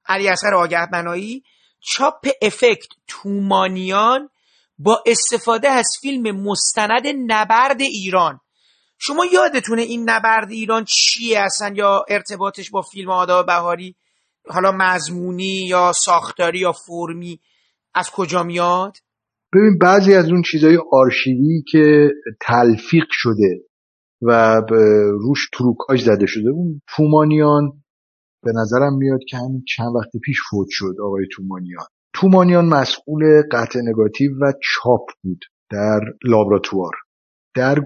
علی 0.06 0.28
اصغر 0.28 0.54
آگه 0.54 0.86
بنایی 0.92 1.42
چاپ 1.80 2.28
افکت 2.42 2.88
تومانیان 3.06 4.28
با 4.78 5.02
استفاده 5.06 5.68
از 5.68 5.88
فیلم 6.00 6.42
مستند 6.42 7.02
نبرد 7.26 7.80
ایران. 7.80 8.40
شما 8.98 9.24
یادتونه 9.32 9.82
این 9.82 10.10
نبرد 10.10 10.50
ایران 10.50 10.84
چیه 10.84 11.38
اصلا 11.40 11.74
یا 11.74 12.04
ارتباطش 12.08 12.70
با 12.70 12.82
فیلم 12.82 13.10
آداب 13.10 13.46
بهاری؟ 13.46 13.96
حالا 14.48 14.72
مضمونی 14.72 15.66
یا 15.68 15.92
ساختاری 15.92 16.58
یا 16.58 16.72
فرمی 16.72 17.40
از 17.94 18.10
کجا 18.10 18.42
میاد؟ 18.42 18.92
ببین 19.54 19.78
بعضی 19.78 20.14
از 20.14 20.30
اون 20.30 20.42
چیزای 20.42 20.78
آرشیوی 20.92 21.62
که 21.72 22.10
تلفیق 22.40 23.04
شده 23.10 23.60
و 24.22 24.60
روش 25.10 25.48
تروکاج 25.52 26.00
زده 26.02 26.26
شده 26.26 26.50
اون 26.50 26.82
تومانیان 26.96 27.79
به 28.44 28.52
نظرم 28.54 28.96
میاد 28.96 29.20
که 29.28 29.36
همین 29.36 29.64
چند 29.76 29.96
وقت 29.96 30.10
پیش 30.24 30.38
فوت 30.50 30.66
شد 30.70 30.94
آقای 31.04 31.26
تومانیان. 31.32 31.86
تومانیان 32.14 32.64
مسئول 32.64 33.42
قطع 33.52 33.80
نگاتیو 33.80 34.32
و 34.40 34.52
چاپ 34.62 35.10
بود 35.22 35.44
در 35.70 36.00
لابراتوار. 36.24 36.92
در 37.56 37.78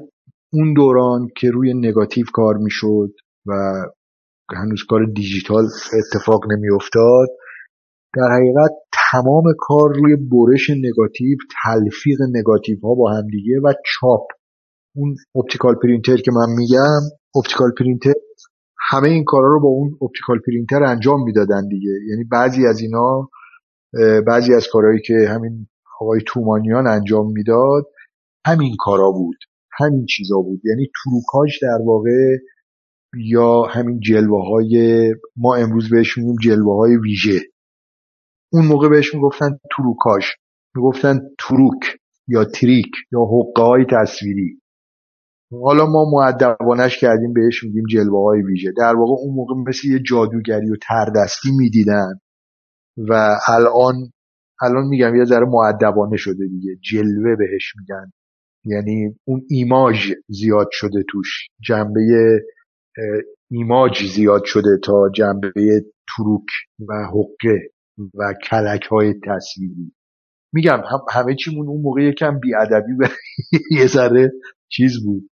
اون 0.52 0.74
دوران 0.74 1.28
که 1.36 1.50
روی 1.50 1.74
نگاتیو 1.74 2.26
کار 2.32 2.56
می‌شد 2.56 3.10
و 3.46 3.52
هنوز 4.56 4.84
کار 4.88 5.06
دیجیتال 5.14 5.64
اتفاق 5.98 6.40
نمیافتاد 6.52 7.28
در 8.16 8.28
حقیقت 8.36 8.70
تمام 9.12 9.44
کار 9.58 9.94
روی 9.94 10.16
برش 10.16 10.70
نگاتیو 10.70 11.38
تلفیق 11.62 12.18
نگاتیو 12.30 12.78
ها 12.82 12.94
با 12.94 13.12
همدیگه 13.12 13.60
و 13.64 13.72
چاپ. 13.72 14.26
اون 14.96 15.16
optical 15.36 15.74
printer 15.82 16.16
که 16.16 16.30
من 16.32 16.54
میگم 16.58 17.00
optical 17.36 17.70
printer 17.78 18.12
همه 18.90 19.08
این 19.08 19.24
کارا 19.24 19.48
رو 19.48 19.60
با 19.60 19.68
اون 19.68 19.98
optical 20.02 20.38
printer 20.46 20.82
انجام 20.82 21.24
می‌دادن 21.24 21.68
دیگه. 21.68 21.90
یعنی 22.10 22.24
بعضی 22.24 22.66
از 22.66 22.80
اینا 22.80 23.28
بعضی 24.26 24.54
از 24.54 24.66
کارهایی 24.72 25.00
که 25.06 25.14
همین 25.28 25.66
آقای 26.00 26.20
تومانیان 26.26 26.86
انجام 26.86 27.32
می‌داد 27.32 27.86
همین 28.46 28.76
کارا 28.78 29.10
بود. 29.10 29.36
همین 29.78 30.06
چیزا 30.06 30.36
بود. 30.36 30.60
یعنی 30.64 30.86
تروکاژ 31.04 31.50
در 31.62 31.78
واقع 31.86 32.36
یا 33.16 33.62
همین 33.62 34.00
جلوه 34.00 34.44
های 34.48 35.14
ما 35.36 35.54
امروز 35.54 35.90
بهش 35.90 36.18
میگیم 36.18 36.36
جلوه 36.42 36.76
های 36.76 36.96
ویژه. 36.96 37.40
اون 38.52 38.66
موقع 38.66 38.88
بهش 38.88 39.14
می‌گفتن 39.14 39.58
تروکاژ 39.76 40.24
می‌گفتن 40.76 41.20
تروک 41.38 41.98
یا 42.28 42.44
تریک 42.44 42.90
یا 43.12 43.20
حقه 43.20 43.62
های 43.62 43.86
تصویری. 43.90 44.60
حالا 45.62 45.86
ما 45.86 46.04
معدبانش 46.10 46.98
کردیم 46.98 47.32
بهش 47.32 47.64
میگیم 47.64 47.84
جلوه 47.90 48.24
های 48.24 48.42
ویژه. 48.42 48.72
در 48.76 48.96
واقع 48.96 49.12
اون 49.12 49.34
موقع 49.34 49.54
مثل 49.68 49.88
یه 49.88 49.98
جادوگری 49.98 50.70
و 50.70 50.76
تردستی 50.82 51.48
می‌دیدن 51.58 52.20
و 53.08 53.36
الان 53.48 53.94
الان 54.62 54.86
میگم 54.86 55.14
یه 55.16 55.24
ذره 55.24 55.46
معدبانه 55.46 56.16
شده 56.16 56.46
دیگه. 56.48 56.76
جلوه 56.82 57.36
بهش 57.36 57.72
میگن. 57.78 58.12
یعنی 58.64 59.16
اون 59.24 59.42
ایماژ 59.50 60.12
زیاد 60.28 60.68
شده 60.72 61.04
توش. 61.10 61.48
جنبه 61.60 62.00
ایماج 63.50 64.06
زیاد 64.14 64.44
شده 64.44 64.78
تا 64.84 65.10
جنبه 65.14 65.50
تروک 66.16 66.46
و 66.88 66.92
حقه 67.06 67.70
و 68.14 68.34
کلک 68.50 68.82
های 68.82 69.14
تصویری. 69.26 69.92
میگم 70.52 70.82
همه 71.12 71.34
چیمون 71.44 71.68
اون 71.68 71.82
موقع 71.82 72.02
یکم 72.02 72.40
بیادبی 72.40 72.92
و 73.00 73.08
یه 73.78 73.86
ذره 73.86 74.32
چیز 74.68 75.04
بود. 75.04 75.30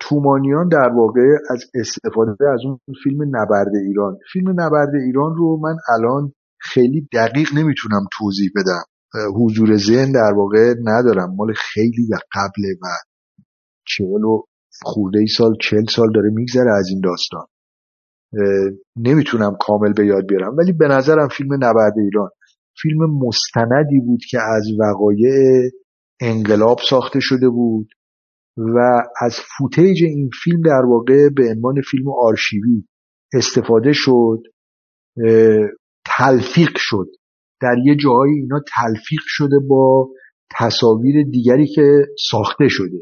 تومانیان 0.00 0.68
در 0.68 0.90
واقع 0.96 1.28
از 1.50 1.64
استفاده 1.74 2.50
از 2.52 2.60
اون 2.64 2.78
فیلم 3.04 3.22
نبرد 3.36 3.72
ایران. 3.86 4.18
فیلم 4.32 4.60
نبرد 4.60 4.94
ایران 5.06 5.36
رو 5.36 5.60
من 5.62 5.76
الان 5.88 6.32
خیلی 6.60 7.08
دقیق 7.12 7.48
نمی‌تونم 7.54 8.04
توضیح 8.18 8.50
بدم. 8.56 8.82
حضور 9.34 9.76
ذهن 9.76 10.12
در 10.12 10.32
واقع 10.36 10.74
ندارم. 10.84 11.34
مال 11.36 11.52
خیلی 11.56 12.08
و 12.12 12.16
قبله 12.34 12.68
و 12.82 12.86
چهل 13.86 14.24
و 14.24 14.42
خورده 14.82 15.18
ای 15.18 15.26
سال 15.26 15.52
چهل 15.60 15.84
سال 15.84 16.12
داره 16.14 16.30
میگذره 16.30 16.72
از 16.78 16.88
این 16.90 17.00
داستان. 17.04 17.46
نمی‌تونم 18.96 19.56
کامل 19.60 19.92
به 19.92 20.06
یاد 20.06 20.26
بیارم. 20.28 20.56
ولی 20.56 20.72
به 20.72 20.88
نظرم 20.88 21.28
فیلم 21.28 21.54
نبرد 21.54 21.94
ایران 21.98 22.30
فیلم 22.82 23.18
مستندی 23.26 24.00
بود 24.06 24.20
که 24.30 24.38
از 24.40 24.64
وقایع 24.80 25.70
انقلاب 26.20 26.78
ساخته 26.90 27.20
شده 27.20 27.48
بود. 27.48 27.88
و 28.56 29.02
از 29.20 29.34
فوتیج 29.58 30.04
این 30.04 30.30
فیلم 30.44 30.60
در 30.62 30.84
واقع 30.88 31.28
به 31.36 31.50
عنوان 31.50 31.74
فیلم 31.90 32.04
آرشیوی 32.08 32.84
استفاده 33.34 33.92
شد 33.92 34.42
تلفیق 36.04 36.72
شد. 36.76 37.06
در 37.60 37.74
یه 37.84 37.96
جاهایی 37.96 38.34
اینا 38.34 38.60
تلفیق 38.74 39.20
شده 39.24 39.58
با 39.68 40.08
تصاویر 40.58 41.24
دیگری 41.30 41.66
که 41.66 42.06
ساخته 42.30 42.68
شده. 42.68 42.98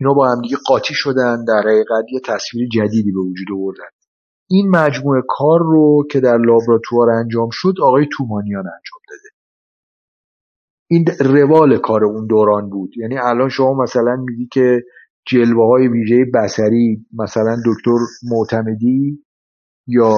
اینا 0.00 0.14
با 0.14 0.28
هم 0.28 0.40
دیگه 0.42 0.56
قاطی 0.66 0.94
شدن 0.94 1.44
در 1.44 1.62
حقیقت 1.68 2.04
یه 2.12 2.20
تصویر 2.24 2.68
جدیدی 2.68 3.12
به 3.12 3.20
وجود 3.20 3.48
آوردن. 3.52 3.90
این 4.50 4.70
مجموعه 4.70 5.22
کار 5.28 5.60
رو 5.60 6.06
که 6.10 6.20
در 6.20 6.36
لابراتوار 6.38 7.10
انجام 7.10 7.48
شد 7.52 7.74
آقای 7.82 8.06
تومانیان 8.12 8.64
انجام 8.66 9.00
داده. 9.08 9.33
این 10.90 11.04
روال 11.20 11.78
کار 11.78 12.04
اون 12.04 12.26
دوران 12.26 12.70
بود. 12.70 12.96
یعنی 12.96 13.18
الان 13.18 13.48
شما 13.48 13.82
مثلا 13.82 14.16
میگی 14.16 14.48
که 14.52 14.82
جلوه 15.26 15.66
های 15.66 15.88
ویژه 15.88 16.24
بسری 16.34 17.06
مثلا 17.18 17.56
دکتر 17.66 17.98
معتمدی 18.30 19.24
یا 19.86 20.14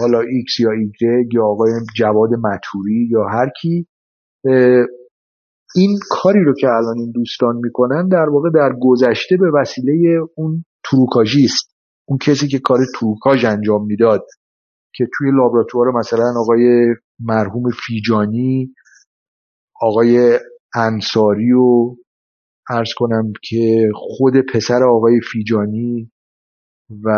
حالا 0.00 0.20
ایکس 0.20 0.60
یا 0.60 0.70
ایگرگ 0.70 1.34
یا 1.34 1.44
آقای 1.44 1.70
جواد 1.96 2.30
متوری 2.34 3.08
یا 3.10 3.24
هر 3.24 3.48
کی 3.60 3.86
این 5.74 5.98
کاری 6.10 6.44
رو 6.44 6.54
که 6.54 6.66
الان 6.66 6.98
این 6.98 7.10
دوستان 7.10 7.56
می‌کنن 7.56 8.08
در 8.08 8.28
واقع 8.28 8.50
در 8.54 8.72
گذشته 8.80 9.36
به 9.36 9.50
وسیله 9.60 10.20
اون 10.36 10.64
تروکاژیست 10.84 11.70
اون 12.08 12.18
کسی 12.18 12.48
که 12.48 12.58
کار 12.58 12.78
تروکاژ 12.94 13.44
انجام 13.44 13.86
می‌داد 13.86 14.26
که 14.94 15.06
توی 15.18 15.30
لابراتوار 15.30 15.86
مثلا 15.98 16.32
آقای 16.40 16.94
مرحوم 17.20 17.62
فیجانی 17.86 18.74
آقای 19.80 20.38
انصاری 20.74 21.52
و 21.52 21.96
ارز 22.70 22.88
کنم 22.96 23.32
که 23.42 23.90
خود 23.94 24.34
پسر 24.54 24.84
آقای 24.84 25.20
فیجانی 25.32 26.10
و 27.04 27.10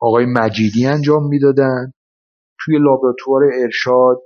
آقای 0.00 0.26
مجیدی 0.26 0.86
انجام 0.86 1.28
می‌دادن 1.28 1.92
توی 2.60 2.78
لابراتوار 2.78 3.42
ارشاد 3.62 4.22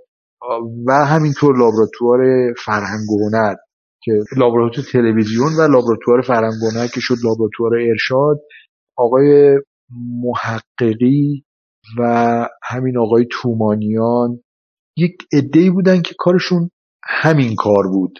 و 0.86 0.92
همینطور 0.92 1.58
لابراتوار 1.58 2.52
فرهنگ 2.64 3.10
و 3.10 3.28
هنر 3.28 3.54
که 4.02 4.12
لابراتوار 4.36 4.86
تلویزیون 4.92 5.52
و 5.58 5.60
لابراتوار 5.60 6.22
فرهنگ 6.22 6.62
و 6.62 6.70
هنر 6.70 6.86
که 6.86 7.00
شد 7.00 7.14
لابراتوار 7.24 7.72
ارشاد. 7.74 8.40
آقای 8.96 9.58
محققی 10.22 11.44
و 11.98 12.02
همین 12.62 12.98
آقای 12.98 13.26
تومانیان 13.30 14.40
یک 14.96 15.12
عده‌ای 15.32 15.70
بودن 15.70 16.02
که 16.02 16.14
کارشون 16.18 16.70
همین 17.04 17.54
کار 17.54 17.88
بود. 17.88 18.18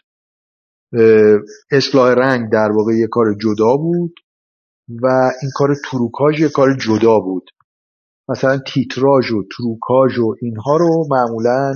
اصلاح 1.71 2.15
رنگ 2.15 2.53
در 2.53 2.73
واقع 2.73 2.93
یک 2.93 3.09
کار 3.11 3.35
جدا 3.41 3.77
بود 3.77 4.15
و 5.03 5.07
این 5.43 5.51
کار 5.55 5.75
تروکاژ 5.85 6.41
یک 6.41 6.53
کار 6.53 6.77
جدا 6.77 7.19
بود. 7.19 7.51
مثلا 8.29 8.59
تیتراژ 8.67 9.33
و 9.33 9.43
تروکاژ 9.57 10.19
و 10.19 10.35
اینها 10.43 10.77
رو 10.77 11.07
معمولا 11.11 11.75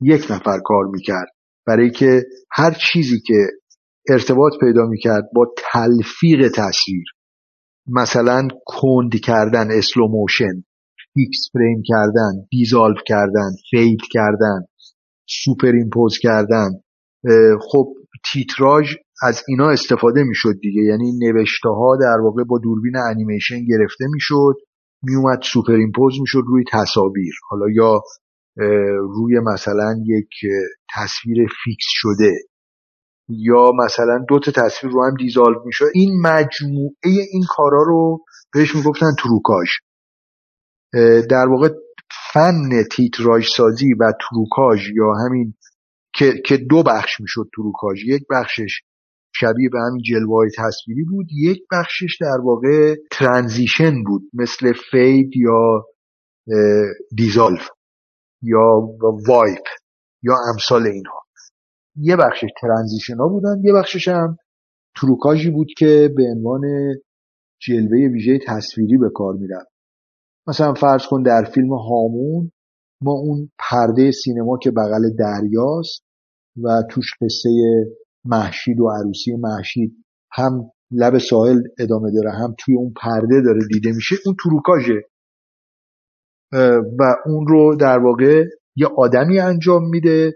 یک 0.00 0.26
نفر 0.30 0.58
کار 0.64 0.84
می‌کرد. 0.84 1.28
برای 1.66 1.90
که 1.90 2.22
هر 2.50 2.76
چیزی 2.92 3.20
که 3.26 3.46
ارتباط 4.08 4.52
پیدا 4.60 4.86
می‌کرد 4.86 5.24
با 5.34 5.54
تلفیق 5.72 6.48
تصویر 6.54 7.04
مثلا 7.86 8.48
کند 8.66 9.20
کردن 9.24 9.70
slow 9.70 10.08
motion 10.08 10.64
fix 11.14 11.50
frame 11.52 11.82
کردن 11.86 12.32
dissolve 12.50 12.98
کردن 13.06 13.50
fade 13.70 14.00
کردن 14.10 14.60
superimpose 15.44 16.18
کردن 16.18 16.70
خب 17.60 17.86
تیتراژ 18.32 18.94
از 19.22 19.42
اینا 19.48 19.70
استفاده 19.70 20.22
می‌شد 20.24 20.54
دیگه. 20.62 20.82
یعنی 20.82 21.12
نوشته 21.18 21.68
ها 21.68 21.96
در 22.00 22.20
واقع 22.22 22.44
با 22.44 22.58
دوربین 22.58 22.96
انیمیشن 22.96 23.64
گرفته 23.64 24.04
می‌شد 24.12 24.54
میومد 25.02 25.38
superimpose 25.42 26.20
می‌شد 26.20 26.42
روی 26.46 26.64
تصاویر. 26.72 27.34
حالا 27.48 27.66
یا 27.74 28.00
روی 29.00 29.40
مثلا 29.52 29.94
یک 30.06 30.52
تصویر 30.96 31.46
فیکس 31.64 31.86
شده 31.86 32.32
یا 33.28 33.72
مثلا 33.84 34.24
دو 34.28 34.38
تا 34.38 34.52
تصویر 34.52 34.92
رو 34.92 35.04
هم 35.04 35.14
dissolve 35.18 35.64
می‌شد. 35.64 35.86
این 35.94 36.20
مجموعه 36.20 37.26
این 37.32 37.44
کارا 37.48 37.82
رو 37.82 38.18
بهش 38.54 38.74
می‌گفتن 38.76 39.10
تروکاژ. 39.18 39.68
در 41.30 41.46
واقع 41.50 41.68
فن 42.32 42.82
تیتراژ 42.92 43.48
سازی 43.56 43.94
و 43.94 44.12
تروکاژ 44.20 44.90
یا 44.96 45.12
همین 45.26 45.54
که, 46.14 46.32
که 46.46 46.56
دو 46.56 46.82
بخش 46.82 47.20
می‌شد 47.20 47.48
تروکاژ. 47.56 48.04
یک 48.04 48.22
بخشش 48.30 48.80
شبیه 49.34 49.68
به 49.72 49.78
همین 49.80 50.02
جلوه 50.02 50.48
تصویری 50.58 51.04
بود 51.04 51.26
یک 51.32 51.62
بخشش 51.72 52.18
در 52.20 52.40
واقع 52.44 52.96
transition 53.10 54.04
بود 54.04 54.22
مثل 54.34 54.72
fade 54.90 55.36
یا 55.36 55.84
dissolve 57.16 57.68
یا 58.42 58.88
wipe 59.28 59.64
یا 60.22 60.34
امثال 60.52 60.86
اینها. 60.86 61.22
یه 61.96 62.16
بخشش 62.16 62.48
transition 62.60 63.16
ها 63.16 63.28
بودن 63.28 63.56
یه 63.64 63.72
بخشش 63.72 64.08
هم 64.08 64.36
تروکاژی 64.96 65.50
بود 65.50 65.68
که 65.78 66.10
به 66.16 66.22
عنوان 66.36 66.60
جلوه 67.60 68.08
ویژه 68.12 68.38
تصویری 68.46 68.96
به 68.96 69.10
کار 69.14 69.34
می‌رفت. 69.34 69.71
مثلا 70.46 70.74
فرض 70.74 71.02
کن 71.10 71.22
در 71.22 71.50
فیلم 71.54 71.72
هامون 71.72 72.50
ما 73.02 73.12
اون 73.12 73.50
پرده 73.58 74.10
سینما 74.10 74.58
که 74.62 74.70
بغل 74.70 75.10
دریاست 75.18 76.04
و 76.62 76.82
توش 76.90 77.06
قصه 77.20 77.50
محشید 78.24 78.80
و 78.80 78.88
عروسی 78.88 79.36
محشید 79.36 79.96
هم 80.32 80.70
لب 80.90 81.18
ساحل 81.18 81.62
ادامه 81.78 82.10
داره 82.14 82.30
هم 82.30 82.54
توی 82.58 82.74
اون 82.74 82.92
پرده 83.02 83.40
داره 83.40 83.60
دیده 83.72 83.92
میشه 83.92 84.16
اون 84.26 84.36
تروکاژه. 84.44 85.02
و 86.98 87.02
اون 87.26 87.46
رو 87.46 87.76
در 87.76 87.98
واقع 87.98 88.44
یه 88.76 88.86
آدمی 88.96 89.38
انجام 89.38 89.88
میده 89.88 90.32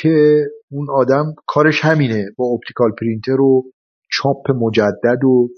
که 0.00 0.44
اون 0.70 0.86
آدم 0.90 1.34
کارش 1.46 1.80
همینه 1.84 2.26
با 2.36 2.46
اپتیکال 2.46 2.90
پرینتر 3.00 3.40
و 3.40 3.64
چاپ 4.12 4.50
مجدد 4.50 5.24
و 5.24 5.48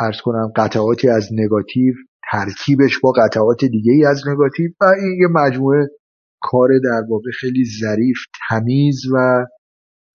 ارز 0.00 0.16
کنم 0.24 0.52
قطعاتی 0.56 1.08
از 1.08 1.28
نگاتیو 1.32 1.94
ترکیبش 2.32 2.98
با 3.02 3.12
قطعات 3.12 3.64
دیگه 3.64 3.92
ای 3.92 4.04
از 4.04 4.22
نگاتیو 4.28 4.70
و 4.80 4.84
این 4.84 5.18
یه 5.20 5.28
مجموعه 5.30 5.88
کار 6.40 6.68
در 6.84 7.02
واقع 7.10 7.30
خیلی 7.40 7.64
ظریف 7.80 8.18
تمیز 8.48 9.02
و 9.14 9.46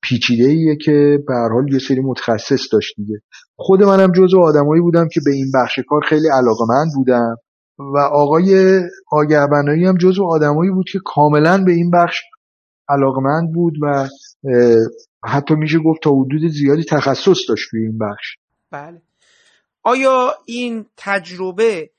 پیچیده 0.04 0.44
ایه 0.44 0.76
که 0.76 1.20
به 1.28 1.34
حال 1.34 1.74
یه 1.74 1.80
سری 1.80 2.02
متخصص 2.02 2.74
داشت 2.74 2.96
دیگه. 2.98 3.22
خود 3.56 3.84
منم 3.84 4.12
جزو 4.12 4.40
آدمایی 4.40 4.82
بودم 4.82 5.08
که 5.14 5.22
به 5.26 5.32
این 5.32 5.52
بخش 5.56 5.80
کار 5.90 6.02
خیلی 6.10 6.28
علاقمند 6.28 6.88
بودم 6.96 7.36
و 7.80 7.98
آقای 7.98 8.80
آگه 9.12 9.40
هم 9.88 9.98
جزو 9.98 10.24
آدمایی 10.24 10.72
بود 10.72 10.86
که 10.92 11.00
کاملا 11.06 11.64
به 11.64 11.72
این 11.72 11.92
بخش 11.92 12.22
علاقمند 12.90 13.54
بود 13.54 13.74
و 13.82 14.10
حتی 15.26 15.56
میشه 15.56 15.80
گفت 15.80 16.04
تا 16.04 16.12
حدود 16.12 16.52
زیادی 16.52 16.84
تخصص 16.84 17.38
داشت 17.50 17.70
به 17.72 17.80
این 17.80 17.98
بخش. 17.98 18.38
بله. 18.72 19.02
آیا 19.84 20.34
این 20.46 20.86
تجربه 20.98 21.90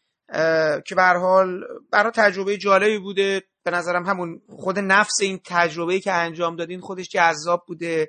که 0.86 0.94
به 0.94 1.02
حال 1.02 1.65
برای 1.90 2.12
تجربه 2.15 2.56
جالبی 2.56 2.98
بوده. 2.98 3.43
به 3.65 3.70
نظرم 3.70 4.06
همون 4.06 4.40
خود 4.48 4.78
نفس 4.78 5.20
این 5.20 5.40
تجربه 5.44 6.01
که 6.01 6.12
انجام 6.12 6.56
دادین 6.56 6.81
خودش 6.81 7.09
جذاب 7.09 7.65
بوده. 7.66 8.09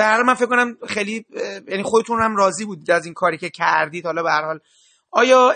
هر 0.00 0.22
من 0.22 0.34
فکر 0.34 0.46
کنم 0.46 0.76
خیلی 0.88 1.26
یعنی 1.68 1.82
خودتون 1.82 2.22
هم 2.22 2.36
راضی 2.36 2.64
بودید 2.64 2.90
از 2.90 3.04
این 3.04 3.14
کاری 3.14 3.38
که 3.38 3.50
کردید. 3.50 4.06
حالا 4.06 4.22
به 4.22 4.30
حال 4.30 4.60
آیا 5.10 5.54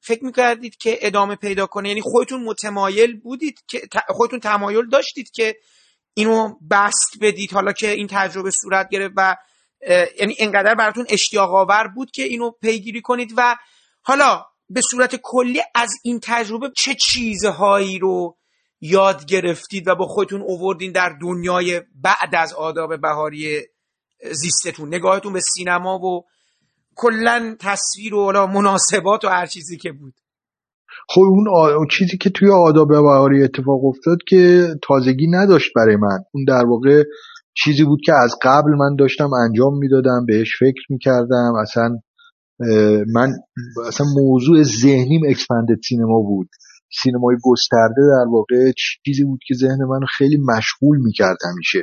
فکر 0.00 0.24
می‌کردید 0.24 0.76
که 0.76 0.98
ادامه 1.00 1.36
پیدا 1.36 1.66
کنه؟ 1.66 1.88
یعنی 1.88 2.00
خودتون 2.00 2.44
متمایل 2.44 3.20
بودید 3.20 3.64
که 3.66 3.80
خودتون 4.08 4.40
تمایل 4.40 4.88
داشتید 4.88 5.30
که 5.30 5.56
اینو 6.14 6.54
بست 6.70 7.16
بدید 7.20 7.52
حالا 7.52 7.72
که 7.72 7.90
این 7.90 8.06
تجربه 8.10 8.50
صورت 8.50 8.88
گرفت 8.88 9.14
و 9.16 9.36
یعنی 10.18 10.36
انقدر 10.38 10.74
براتون 10.74 11.06
اشتیاق 11.08 11.54
آور 11.54 11.88
بود 11.88 12.10
که 12.10 12.22
اینو 12.22 12.50
پیگیری 12.50 13.00
کنید 13.00 13.34
و 13.36 13.56
حالا 14.02 14.44
به 14.70 14.80
صورت 14.90 15.16
کلی 15.22 15.60
از 15.74 15.90
این 16.04 16.20
تجربه 16.22 16.70
چه 16.76 16.94
چیزهایی 16.94 17.98
رو 17.98 18.36
یاد 18.80 19.24
گرفتید 19.24 19.88
و 19.88 19.94
با 19.94 20.06
خودتون 20.06 20.42
اووردین 20.42 20.92
در 20.92 21.16
دنیای 21.22 21.80
بعد 21.94 22.34
از 22.36 22.54
آداب 22.54 23.00
بهاری 23.00 23.60
زیستتون؟ 24.32 24.94
نگاهتون 24.94 25.32
به 25.32 25.40
سینما 25.40 25.98
و 25.98 26.24
کلا 26.96 27.56
تصویر 27.60 28.14
و 28.14 28.46
مناسبات 28.46 29.24
و 29.24 29.28
هر 29.28 29.46
چیزی 29.46 29.76
که 29.76 29.92
بود. 29.92 30.14
خب 31.08 31.20
اون 31.20 31.48
آ... 31.48 31.84
چیزی 31.90 32.18
که 32.18 32.30
توی 32.30 32.50
آداب 32.50 32.88
بهاری 32.88 33.44
اتفاق 33.44 33.84
افتاد 33.84 34.18
که 34.28 34.68
تازگی 34.82 35.26
نداشت 35.30 35.70
برای 35.76 35.96
من. 35.96 36.18
اون 36.34 36.44
در 36.44 36.66
واقع 36.66 37.02
چیزی 37.64 37.84
بود 37.84 38.00
که 38.04 38.12
از 38.24 38.34
قبل 38.42 38.70
من 38.70 38.96
داشتم 38.98 39.30
انجام 39.32 39.78
می‌دادم 39.78 40.26
بهش 40.26 40.58
فکر 40.58 40.82
می‌کردم 40.88 41.52
اصلا 41.60 41.98
من 43.14 43.32
اصلا 43.86 44.06
موضوع 44.16 44.62
ذهنیم 44.62 45.20
اکسپندد 45.28 45.78
سینما 45.88 46.20
بود. 46.20 46.48
سینمای 47.02 47.36
گسترده 47.44 48.02
در 48.16 48.30
واقع 48.30 48.72
چیزی 49.04 49.24
بود 49.24 49.40
که 49.46 49.54
ذهن 49.54 49.84
من 49.84 50.00
خیلی 50.18 50.36
مشغول 50.36 50.98
می‌کرد 50.98 51.36
همیشه. 51.52 51.82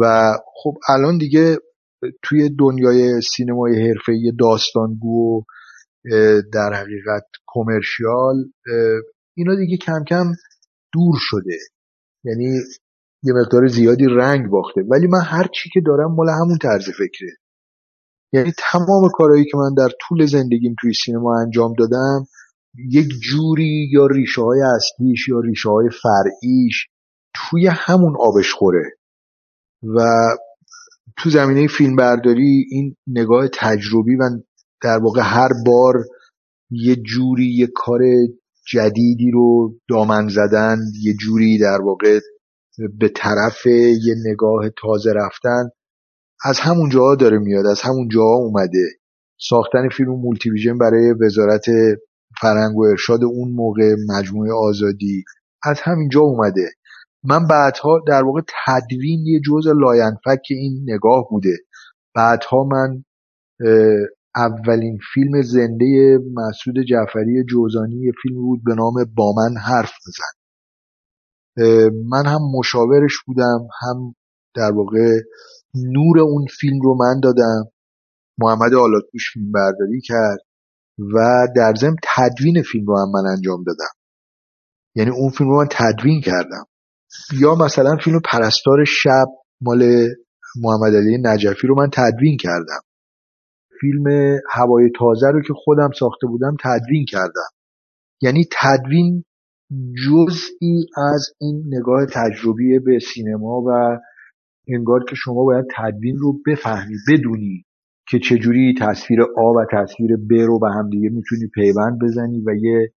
و 0.00 0.32
خب 0.62 0.74
الان 0.88 1.18
دیگه 1.18 1.56
توی 2.22 2.50
دنیای 2.58 3.20
سینمای 3.20 3.88
حرفه‌ای 3.88 4.32
داستانگو 4.38 5.38
و 5.38 5.42
در 6.52 6.72
حقیقت 6.74 7.26
کمرشیال 7.46 8.36
اینا 9.36 9.54
دیگه 9.54 9.76
کم 9.76 10.04
کم 10.08 10.26
دور 10.92 11.14
شده. 11.18 11.58
یعنی 12.24 12.44
یه 13.22 13.32
مقدار 13.32 13.66
زیادی 13.66 14.04
رنگ 14.04 14.50
باخته. 14.50 14.80
ولی 14.90 15.06
من 15.06 15.20
هر 15.24 15.46
چی 15.54 15.70
که 15.72 15.80
دارم 15.86 16.14
مال 16.14 16.28
همون 16.28 16.58
طرز 16.62 16.84
فکره. 16.84 17.30
یعنی 18.32 18.52
تمام 18.58 19.10
کارهایی 19.14 19.44
که 19.44 19.56
من 19.56 19.74
در 19.74 19.88
طول 20.00 20.26
زندگیم 20.26 20.74
توی 20.80 20.92
سینما 21.04 21.40
انجام 21.40 21.72
دادم 21.78 22.26
یک 22.90 23.08
جوری 23.08 23.88
یا 23.92 24.06
ریشه 24.06 24.42
های 24.42 24.60
اصلیش 24.76 25.28
یا 25.28 25.40
ریشه 25.40 25.68
های 25.68 25.88
فرعیش 26.02 26.86
توی 27.34 27.66
همون 27.66 28.16
آبش 28.20 28.52
خوره. 28.52 28.96
و 29.82 30.00
تو 31.18 31.30
زمینه 31.30 31.66
فیلم 31.66 31.96
برداری 31.96 32.66
این 32.70 32.96
نگاه 33.06 33.48
تجربی 33.48 34.16
و 34.16 34.22
در 34.82 34.98
واقع 35.02 35.20
هر 35.24 35.48
بار 35.66 35.94
یه 36.70 36.96
جوری 36.96 37.54
یه 37.54 37.66
کار 37.74 38.00
جدیدی 38.72 39.30
رو 39.30 39.74
دامن 39.88 40.28
زدن 40.28 40.78
یه 41.02 41.14
جوری 41.14 41.58
در 41.58 41.80
واقع 41.82 42.20
به 42.98 43.08
طرف 43.08 43.66
یه 43.66 44.14
نگاه 44.26 44.70
تازه 44.82 45.12
رفتن 45.12 45.70
از 46.44 46.60
همون 46.60 46.90
جاها 46.90 47.14
داره 47.14 47.38
میاد 47.38 47.66
از 47.66 47.80
همون 47.82 48.08
جاها 48.08 48.34
اومده. 48.34 48.88
ساختن 49.40 49.88
فیلم 49.96 50.10
multivision 50.10 50.78
برای 50.78 51.12
وزارت 51.20 51.64
فرهنگ 52.40 52.76
و 52.76 52.82
ارشاد 52.82 53.24
اون 53.24 53.52
موقع 53.52 53.94
مجموعه 54.08 54.52
آزادی 54.52 55.24
از 55.62 55.80
همین 55.80 56.08
جا 56.08 56.20
اومده. 56.20 56.70
من 57.24 57.46
بعدها 57.46 58.00
در 58.06 58.22
واقع 58.22 58.40
تدوین 58.66 59.26
یه 59.26 59.40
جزء 59.46 59.72
لاینفک 59.72 60.42
این 60.50 60.86
نگاه 60.86 61.26
بوده. 61.30 61.56
بعدها 62.14 62.64
من 62.64 63.04
اولین 64.36 64.98
فیلم 65.14 65.42
زنده 65.42 66.18
مسعود 66.34 66.76
جعفری 66.88 67.44
جوزانی 67.44 67.96
یه 67.96 68.12
فیلم 68.22 68.36
بود 68.36 68.60
به 68.64 68.74
نام 68.74 68.94
با 69.16 69.32
من 69.36 69.56
حرف 69.60 69.92
بزن. 70.06 70.34
من 72.08 72.26
هم 72.26 72.40
مشاورش 72.58 73.12
بودم 73.26 73.68
هم 73.82 74.14
در 74.54 74.72
واقع 74.72 75.20
نور 75.74 76.20
اون 76.20 76.46
فیلم 76.60 76.80
رو 76.82 76.94
من 76.94 77.20
دادم. 77.22 77.70
محمد 78.38 78.74
آلاتوش 78.74 79.32
فیلم 79.32 79.52
برداری 79.52 80.00
کرد 80.04 80.38
و 81.14 81.46
در 81.56 81.74
ضمن 81.80 81.96
تدوین 82.16 82.62
فیلم 82.62 82.86
رو 82.86 82.98
هم 82.98 83.10
من 83.14 83.30
انجام 83.30 83.64
دادم. 83.66 83.94
یعنی 84.94 85.10
اون 85.10 85.30
فیلم 85.30 85.50
رو 85.50 85.56
من 85.56 85.68
تدوین 85.70 86.20
کردم. 86.20 86.64
یا 87.40 87.54
مثلا 87.54 87.96
فیلم 88.04 88.20
پرستار 88.24 88.84
شب 88.84 89.26
مال 89.60 90.08
محمد 90.56 90.94
علی 90.94 91.18
نجفی 91.22 91.66
رو 91.66 91.74
من 91.74 91.90
تدوین 91.92 92.36
کردم. 92.36 92.80
فیلم 93.80 94.36
هوای 94.50 94.90
تازه 94.98 95.26
رو 95.26 95.42
که 95.42 95.54
خودم 95.56 95.90
ساخته 95.98 96.26
بودم 96.26 96.56
تدوین 96.64 97.04
کردم. 97.08 97.50
یعنی 98.22 98.44
تدوین 98.62 99.24
جزئی 100.06 100.86
از 101.12 101.26
این 101.40 101.64
نگاه 101.66 102.06
تجربی 102.06 102.78
به 102.78 102.98
سینما 103.14 103.62
و 103.66 103.98
انگار 104.74 105.04
که 105.04 105.16
شما 105.16 105.44
باید 105.44 105.64
تدوین 105.76 106.18
رو 106.18 106.40
بفهمی 106.46 106.94
بدونی 107.08 107.64
که 108.08 108.18
چجوری 108.18 108.74
تصویر 108.80 109.22
آ 109.22 109.52
و 109.52 109.64
تصویر 109.72 110.16
ب 110.16 110.32
رو 110.32 110.58
به 110.58 110.68
هم 110.70 110.90
دیگه 110.90 111.08
می‌تونی 111.08 111.46
پیوند 111.54 111.98
بزنی 112.02 112.42
و 112.46 112.54
یه 112.54 112.92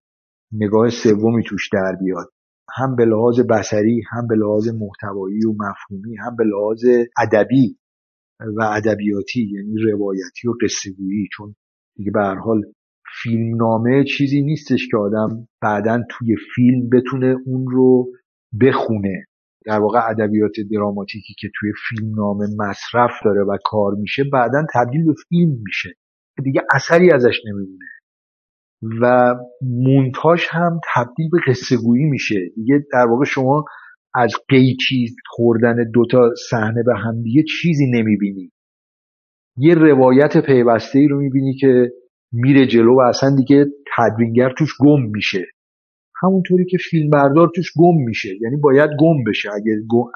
نگاه 0.52 0.90
سومی 0.90 1.44
توش 1.44 1.68
در 1.72 1.96
بیاد. 2.00 2.30
هم 2.76 2.96
به 2.96 3.04
لحاظ 3.04 3.40
بسری 3.40 4.02
هم 4.10 4.26
به 4.26 4.34
لحاظ 4.34 4.68
محتوایی 4.68 5.46
و 5.46 5.52
مفهومی 5.52 6.16
هم 6.16 6.36
به 6.36 6.44
لحاظ 6.44 6.84
ادبی 7.18 7.78
و 8.40 8.62
ادبیاتی 8.62 9.50
یعنی 9.52 9.78
روایتی 9.92 10.48
و 10.48 10.52
قصه 10.62 10.90
چون 11.32 11.54
دیگه 11.96 12.10
به 12.10 12.20
هر 12.20 12.34
حال 12.34 12.62
فیلم 13.22 13.56
نامه 13.56 14.04
چیزی 14.04 14.42
نیستش 14.42 14.88
که 14.90 14.96
آدم 14.96 15.48
بعدا 15.62 16.02
توی 16.10 16.36
فیلم 16.54 16.88
بتونه 16.90 17.36
اون 17.46 17.66
رو 17.70 18.12
بخونه. 18.60 19.24
در 19.66 19.78
واقع 19.78 19.98
ادبیات 20.10 20.52
دراماتیکی 20.72 21.34
که 21.38 21.48
توی 21.60 21.72
فیلم 21.88 22.14
نامه 22.16 22.46
مصرف 22.58 23.10
داره 23.24 23.42
و 23.42 23.58
کار 23.64 23.94
میشه 23.94 24.24
بعدا 24.32 24.66
تبدیل 24.74 25.06
به 25.06 25.14
فیلم 25.28 25.56
میشه. 25.64 25.90
دیگه 26.44 26.62
اثری 26.74 27.12
ازش 27.12 27.36
نمیمونه. 27.46 27.84
و 29.02 29.34
مونتاژ 29.62 30.46
هم 30.50 30.80
تبدیل 30.94 31.30
به 31.32 31.38
قصه 31.46 31.76
گویی 31.76 32.04
میشه. 32.04 32.48
دیگه 32.54 32.84
در 32.92 33.06
واقع 33.06 33.24
شما 33.24 33.64
از 34.14 34.32
قیچی 34.48 35.06
خوردن 35.26 35.90
دوتا 35.94 36.30
صحنه 36.50 36.82
به 36.86 36.94
هم 36.96 37.22
دیگه 37.22 37.42
چیزی 37.42 37.90
نمی‌بینی. 37.90 38.50
یه 39.56 39.74
روایت 39.74 40.46
پیوسته 40.46 40.98
ای 40.98 41.08
رو 41.08 41.18
می‌بینی 41.20 41.54
که 41.54 41.90
میره 42.32 42.66
جلو 42.66 42.96
و 42.96 43.00
اصلا 43.00 43.36
دیگه 43.36 43.66
تدوینگر 43.96 44.52
توش 44.58 44.70
گم 44.80 45.02
میشه. 45.02 45.46
همونطوری 46.22 46.64
که 46.64 46.78
فیلم 46.90 47.10
بردار 47.10 47.50
توش 47.54 47.72
گم 47.76 48.04
میشه. 48.04 48.28
یعنی 48.40 48.56
باید 48.56 48.90
گم 49.00 49.24
بشه. 49.26 49.48
اگر 49.52 49.74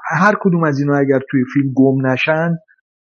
هر 0.09 0.35
کدوم 0.41 0.63
از 0.63 0.79
اینا 0.79 0.97
اگر 0.97 1.19
توی 1.31 1.43
فیلم 1.53 1.73
گم 1.75 2.07
نشن 2.07 2.57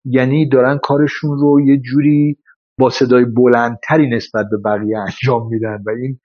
یعنی 0.04 0.48
دارن 0.48 0.78
کارشون 0.82 1.38
رو 1.38 1.60
یه 1.60 1.76
جوری 1.76 2.38
با 2.78 2.90
صدای 2.90 3.24
بلندتری 3.24 4.08
نسبت 4.16 4.46
به 4.50 4.56
بقیه 4.64 4.98
انجام 4.98 5.48
میدن 5.48 5.82
و 5.86 5.90
این 5.90 6.18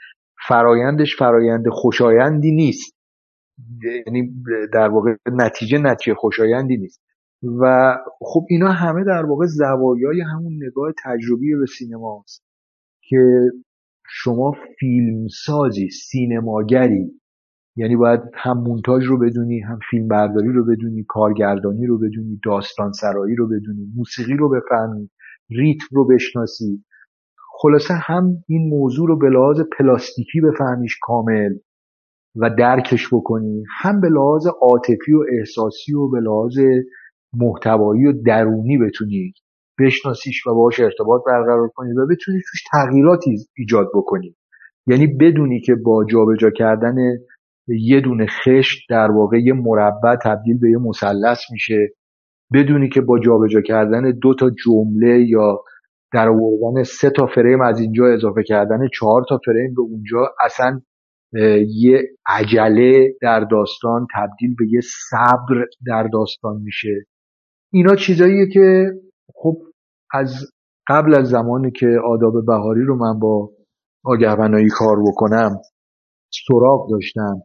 فرایندش 0.47 1.15
فرایند 1.15 1.69
خوشایندی 1.69 2.51
نیست. 2.51 2.95
یعنی 4.05 4.33
در 4.73 4.89
واقع 4.89 5.15
نتیجه 5.31 5.77
نتیجه 5.77 6.15
خوشایندی 6.15 6.77
نیست. 6.77 7.01
و 7.61 7.95
خب 8.21 8.45
اینا 8.49 8.71
همه 8.71 9.03
در 9.03 9.25
واقع 9.25 9.45
زوایای 9.45 10.21
همون 10.21 10.53
نگاه 10.63 10.93
تجربی 11.03 11.55
به 11.55 11.65
سینماست 11.65 12.43
که 13.01 13.17
شما 14.13 14.55
فیلمسازی 14.79 15.89
سینماگری. 15.89 17.11
یعنی 17.75 17.95
باید 17.95 18.19
هم 18.33 18.57
مونتاژ 18.57 19.05
رو 19.05 19.17
بدونی 19.17 19.59
هم 19.59 19.79
فیلم 19.89 20.07
برداری 20.07 20.53
رو 20.53 20.65
بدونی 20.65 21.05
کارگردانی 21.07 21.85
رو 21.85 21.97
بدونی 21.97 22.39
داستان 22.45 22.91
سرایی 22.91 23.35
رو 23.35 23.47
بدونی 23.47 23.91
موسیقی 23.95 24.33
رو 24.33 24.49
بفهمی 24.49 25.09
ریتم 25.49 25.87
رو 25.91 26.07
بشناسی. 26.07 26.83
خلاصه 27.61 27.93
هم 27.93 28.43
این 28.47 28.69
موضوع 28.69 29.07
رو 29.07 29.17
به 29.17 29.29
لحاظ 29.29 29.61
پلاستیکی 29.77 30.41
بفهمیش 30.41 30.97
کامل 31.01 31.53
و 32.35 32.49
درکش 32.57 33.07
بکنی. 33.13 33.63
هم 33.81 34.01
به 34.01 34.09
لحاظ 34.09 34.47
عاطفی 34.61 35.13
و 35.13 35.23
احساسی 35.37 35.93
و 35.93 36.09
به 36.09 36.19
لحاظ 36.19 36.59
محتوایی 37.33 38.05
و 38.05 38.13
درونی 38.25 38.77
بتونی 38.77 39.33
بشناسیش 39.85 40.47
و 40.47 40.53
باهاش 40.53 40.79
ارتباط 40.79 41.21
برقرار 41.27 41.67
کنی 41.67 41.91
و 41.91 42.05
بتونی 42.05 42.41
توش 42.51 42.63
تغییراتی 42.71 43.37
ایجاد 43.57 43.87
بکنی. 43.93 44.35
یعنی 44.87 45.07
بدونی 45.07 45.61
که 45.61 45.75
با 45.75 46.05
جابجا 46.05 46.49
کردن 46.49 46.95
یه 47.67 48.01
دونه 48.01 48.25
خشت 48.25 48.89
در 48.89 49.11
واقع 49.11 49.37
یه 49.37 49.53
مربع 49.53 50.15
تبدیل 50.15 50.59
به 50.59 50.69
یه 50.69 50.77
مثلث 50.77 51.39
میشه. 51.51 51.93
بدونی 52.53 52.89
که 52.89 53.01
با 53.01 53.19
جابجا 53.19 53.61
کردن 53.61 54.11
دو 54.21 54.33
تا 54.33 54.49
جمله 54.65 55.25
یا 55.27 55.63
در 56.13 56.29
آوردن 56.29 56.83
سه 56.83 57.09
تا 57.09 57.25
فریم 57.25 57.61
از 57.61 57.79
اینجا 57.79 58.05
اضافه 58.05 58.43
کردن 58.43 58.87
چهار 58.93 59.25
تا 59.29 59.39
فریم 59.45 59.73
به 59.75 59.81
اونجا 59.81 60.35
اصلا 60.45 60.81
یه 61.67 62.01
عجله 62.27 63.13
در 63.21 63.39
داستان 63.39 64.07
تبدیل 64.15 64.55
به 64.59 64.65
یه 64.69 64.79
صبر 64.83 65.65
در 65.87 66.07
داستان 66.13 66.61
میشه. 66.61 67.05
اینا 67.73 67.95
چیزاییه 67.95 68.47
که 68.53 68.91
خب 69.33 69.57
از 70.13 70.51
قبل 70.87 71.15
از 71.15 71.29
زمانی 71.29 71.71
که 71.71 71.87
آداب 72.05 72.45
بهاری 72.45 72.83
رو 72.83 72.95
من 72.95 73.19
با 73.19 73.49
آگهبنایی 74.05 74.67
کار 74.69 74.97
بکنم 75.07 75.61
سراغ 76.47 76.89
داشتم. 76.91 77.41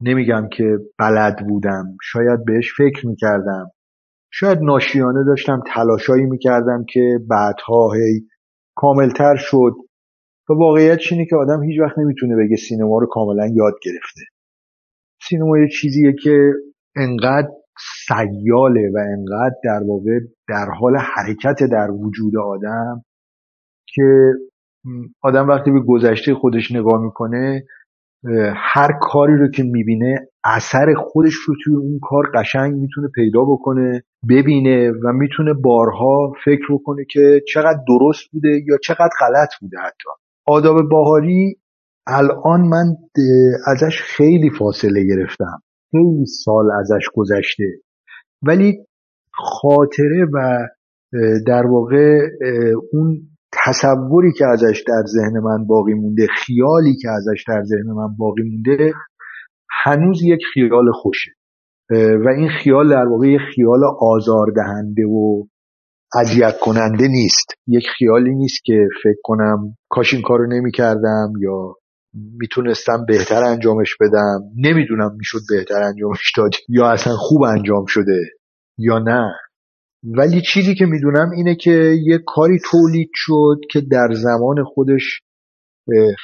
نمیگم 0.00 0.48
که 0.56 0.78
بلد 0.98 1.36
بودم. 1.48 1.96
شاید 2.02 2.44
بهش 2.44 2.72
فکر 2.76 3.06
می‌کردم. 3.06 3.70
شاید 4.32 4.58
ناشیانه 4.62 5.24
داشتم 5.24 5.62
تلاشایی 5.74 6.24
می‌کردم 6.24 6.84
که 6.88 7.18
بعدها 7.28 7.92
هی 7.92 8.28
کاملتر 8.76 9.36
شد. 9.36 9.72
و 10.50 10.52
واقعیت 10.52 10.98
اینه 11.10 11.26
که 11.30 11.36
آدم 11.36 11.62
هیچ 11.62 11.80
وقت 11.80 11.98
نمی‌تونه 11.98 12.36
بگه 12.36 12.56
سینما 12.56 12.98
رو 12.98 13.06
کاملا 13.06 13.46
یاد 13.46 13.74
گرفته. 13.82 14.20
سینما 15.28 15.58
یه 15.58 15.68
چیزیه 15.80 16.14
که 16.22 16.52
انقدر 16.96 17.48
سیاله 17.78 18.90
و 18.94 18.98
انقدر 18.98 19.54
در 19.64 19.80
واقع 19.88 20.18
در 20.48 20.66
حال 20.80 20.96
حرکت 20.96 21.56
در 21.72 21.90
وجود 21.90 22.36
آدم 22.36 23.02
که 23.86 24.32
آدم 25.22 25.48
وقتی 25.48 25.70
به 25.70 25.80
گذشته 25.80 26.34
خودش 26.34 26.72
نگاه 26.72 27.02
می‌کنه 27.02 27.64
هر 28.56 28.92
کاری 29.00 29.36
رو 29.36 29.48
که 29.48 29.62
می‌بینه 29.62 30.28
اثر 30.44 30.94
خودش 30.94 31.34
رو 31.34 31.54
توی 31.64 31.76
اون 31.76 31.98
کار 32.02 32.30
قشنگ 32.34 32.74
می‌تونه 32.74 33.08
پیدا 33.14 33.44
بکنه 33.44 34.02
ببینه 34.28 34.90
و 34.90 35.12
می‌تونه 35.12 35.52
بارها 35.52 36.32
فکر 36.44 36.74
بکنه 36.74 37.04
که 37.10 37.42
چقدر 37.48 37.78
درست 37.88 38.30
بوده 38.32 38.62
یا 38.66 38.78
چقدر 38.82 39.10
غلط 39.20 39.48
بوده 39.60 39.78
حتی. 39.78 40.08
آداب 40.46 40.88
باهاری 40.90 41.56
الان 42.06 42.60
من 42.60 42.96
ازش 43.66 44.02
خیلی 44.02 44.50
فاصله 44.58 45.04
گرفتم. 45.04 45.62
خیلی 45.94 46.26
سال 46.26 46.64
ازش 46.80 47.04
گذشته. 47.14 47.64
ولی 48.42 48.78
خاطره 49.32 50.26
و 50.32 50.68
در 51.46 51.66
واقع 51.66 52.20
اون 52.92 53.20
تصوری 53.64 54.32
که 54.38 54.46
ازش 54.46 54.84
در 54.86 55.02
ذهن 55.06 55.38
من 55.38 55.66
باقی 55.66 55.94
مونده 55.94 56.26
خیالی 56.26 56.96
که 57.02 57.08
ازش 57.10 57.44
در 57.48 57.62
ذهن 57.62 57.92
من 57.92 58.16
باقی 58.18 58.42
مونده 58.42 58.92
هنوز 59.84 60.22
یک 60.22 60.40
خیال 60.54 60.92
خوشه. 60.92 61.30
و 62.24 62.28
این 62.36 62.48
خیال 62.48 62.90
در 62.90 63.06
واقع 63.06 63.28
یک 63.28 63.40
خیال 63.54 63.80
آزاردهنده 64.00 65.04
و 65.04 65.44
اذیت 66.14 66.58
کننده 66.60 67.08
نیست. 67.08 67.46
یک 67.66 67.86
خیالی 67.98 68.34
نیست 68.34 68.64
که 68.64 68.88
فکر 69.02 69.20
کنم 69.22 69.76
کاش 69.88 70.14
این 70.14 70.22
کارو 70.22 70.46
نمی 70.46 70.70
کردم 70.72 71.32
یا 71.40 71.74
می‌تونستم 72.14 73.04
بهتر 73.08 73.44
انجامش 73.44 73.96
بدم. 74.00 74.40
نمی‌دونم 74.56 75.16
می‌شد 75.18 75.40
بهتر 75.48 75.82
انجامش 75.82 76.32
داد 76.36 76.50
یا 76.68 76.90
اصلا 76.90 77.12
خوب 77.16 77.42
انجام 77.42 77.84
شده 77.86 78.20
یا 78.78 78.98
نه. 78.98 79.32
ولی 80.16 80.40
چیزی 80.40 80.74
که 80.74 80.86
می‌دونم 80.86 81.30
اینه 81.36 81.54
که 81.54 81.94
یه 82.06 82.18
کاری 82.26 82.58
تولید 82.70 83.10
شد 83.14 83.60
که 83.70 83.80
در 83.80 84.08
زمان 84.12 84.64
خودش 84.64 85.20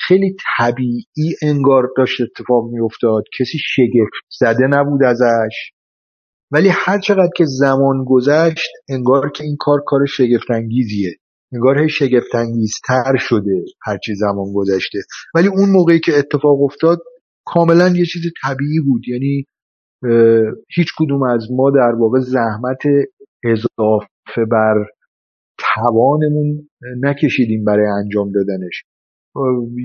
خیلی 0.06 0.36
طبیعی 0.58 1.34
انگار 1.42 1.88
داشت 1.96 2.20
اتفاق 2.20 2.70
میافتاد. 2.72 3.24
کسی 3.38 3.58
شگفت 3.60 4.12
زده 4.38 4.66
نبود 4.66 5.02
ازش. 5.02 5.72
ولی 6.52 6.68
هر 6.68 7.00
چقدر 7.00 7.30
که 7.36 7.44
زمان 7.48 8.04
گذشت 8.04 8.70
انگار 8.88 9.30
که 9.30 9.44
این 9.44 9.56
کار 9.58 9.82
کار 9.86 10.06
شگفتانگیزیه. 10.06 11.14
انگار 11.52 11.78
هی 11.78 11.89
شگفتانگیزتر 11.89 13.16
شده 13.18 13.64
هرچی 13.82 14.14
زمان 14.14 14.52
گذشته. 14.55 14.98
ولی 15.35 15.48
اون 15.48 15.70
موقعی 15.70 16.01
که 16.01 16.18
اتفاق 16.18 16.62
افتاد 16.62 16.98
کاملا 17.47 17.89
یه 17.89 18.05
چیز 18.05 18.22
طبیعی 18.43 18.81
بود. 18.81 19.02
یعنی 19.09 19.44
هیچ 20.77 20.89
کدوم 20.98 21.22
از 21.22 21.47
ما 21.51 21.70
در 21.70 21.94
واقع 21.98 22.20
زحمت 22.20 22.82
اضافه 23.44 24.44
بر 24.51 24.86
توانمون 25.59 26.68
نکشیدیم 27.02 27.64
برای 27.64 27.86
انجام 27.86 28.32
دادنش. 28.32 28.85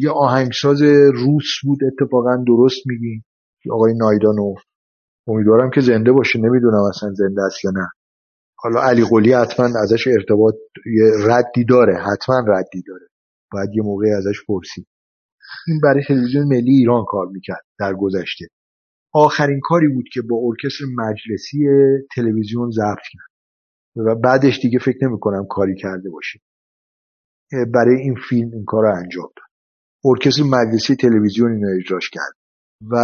یه 0.02 0.10
آهنگساز 0.10 0.82
روس 1.14 1.48
بود 1.64 1.80
اتفاقا 1.84 2.44
درست 2.48 2.82
میگی. 2.86 3.22
آقای 3.72 3.94
نایدانوف 3.98 4.60
امیدوارم 5.28 5.70
که 5.70 5.82
زنده 5.82 6.12
باشه. 6.12 6.40
نمی‌دونم 6.40 6.84
اصلا 6.90 7.14
زنده 7.14 7.42
است 7.42 7.66
یا 7.66 7.72
نه. 7.72 7.88
حالا 8.56 8.82
علی 8.82 9.06
قلی 9.10 9.34
حتما 9.34 9.65
ازش 9.84 10.07
ارتباط 10.07 10.56
یه 10.86 11.11
ردی 11.27 11.64
داره 11.65 11.98
حتما 11.98 12.40
ردی 12.48 12.84
داره. 12.88 13.07
باید 13.52 13.69
یه 13.73 13.84
موقع 13.84 14.07
ازش 14.18 14.36
پرسید 14.48 14.88
این 15.68 15.80
برای 15.84 16.03
تلویزیون 16.07 16.48
ملی 16.48 16.72
ایران 16.72 17.06
کار 17.07 17.27
می‌کرد 17.27 17.65
در 17.80 17.94
گذشته. 17.94 18.45
آخرین 19.14 19.60
کاری 19.64 19.88
بود 19.88 20.06
که 20.14 20.22
با 20.22 20.38
ارکستر 20.44 20.86
مجلسی 20.98 21.68
تلویزیون 22.15 22.72
ضبط 22.72 23.06
کرد. 23.11 23.36
و 23.95 24.15
بعدش 24.15 24.60
دیگه 24.61 24.80
فکر 24.80 25.07
نمی 25.07 25.19
کنم 25.19 25.45
کاری 25.49 25.76
کرده 25.76 26.10
باشه. 26.10 26.40
برای 27.73 27.95
این 28.02 28.15
فیلم 28.30 28.52
این 28.53 28.65
کار 28.65 28.84
رو 28.84 28.95
انجام 28.98 29.32
داد. 29.36 29.45
ارکستر 30.06 30.44
مجلسی 30.44 30.95
تلویزیون 30.95 31.52
اینو 31.52 31.68
اجراش 31.80 32.10
کرد. 32.10 32.34
و 32.91 32.95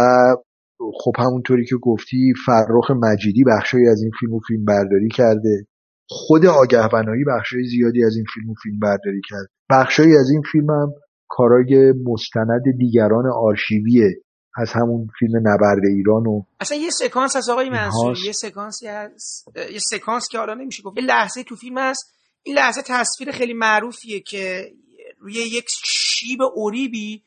خب 1.00 1.12
همونطوری 1.18 1.64
که 1.64 1.76
گفتی 1.82 2.32
فرخ 2.46 2.90
مجیدی 2.90 3.44
بخشی 3.44 3.86
از 3.92 4.02
این 4.02 4.10
فیلم 4.20 4.34
و 4.34 4.40
فیلم 4.48 4.64
برداری 4.64 5.08
کرده. 5.08 5.66
خود 6.08 6.46
آگه 6.46 6.88
بنایی 6.92 7.24
بخشای 7.24 7.64
زیادی 7.64 8.04
از 8.04 8.16
این 8.16 8.24
فیلم 8.34 8.50
و 8.50 8.54
فیلم 8.62 8.78
برداری 8.78 9.20
کرد. 9.28 9.48
بخشی 9.70 10.02
از 10.02 10.30
این 10.30 10.42
فیلم 10.52 10.70
هم 10.70 10.92
کارای 11.28 11.92
مستند 12.06 12.62
دیگران 12.78 13.24
آرشیویه. 13.34 14.22
از 14.56 14.72
همون 14.72 15.06
فیلم 15.18 15.38
نبرد 15.38 15.84
ایران 15.96 16.26
و 16.26 16.42
اصلا 16.60 16.78
یه 16.78 16.90
سکانس 16.90 17.36
از 17.36 17.48
آقای 17.48 17.70
منصور 17.70 18.16
یه 18.26 18.32
سکانسی 18.32 18.86
هست 18.86 19.48
یه 19.72 19.78
سکانس 19.78 20.28
که 20.30 20.38
حالا 20.38 20.54
نمیشه 20.54 20.82
گفت. 20.82 20.98
یه 20.98 21.04
لحظه 21.04 21.42
تو 21.42 21.56
فیلم 21.56 21.78
هست. 21.78 22.14
این 22.42 22.56
لحظه 22.56 22.82
تصویر 22.86 23.30
خیلی 23.30 23.52
معروفیه 23.52 24.20
که 24.20 24.72
روی 25.18 25.34
یک 25.34 25.64
شیب 25.84 26.38
اوریبی 26.54 27.22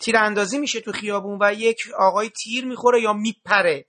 تیراندازی 0.00 0.58
میشه 0.58 0.80
تو 0.80 0.92
خیابون 0.92 1.38
و 1.40 1.54
یک 1.54 1.78
آقای 1.98 2.30
تیر 2.30 2.64
می‌خوره 2.64 3.00
یا 3.00 3.12
میپره. 3.12 3.86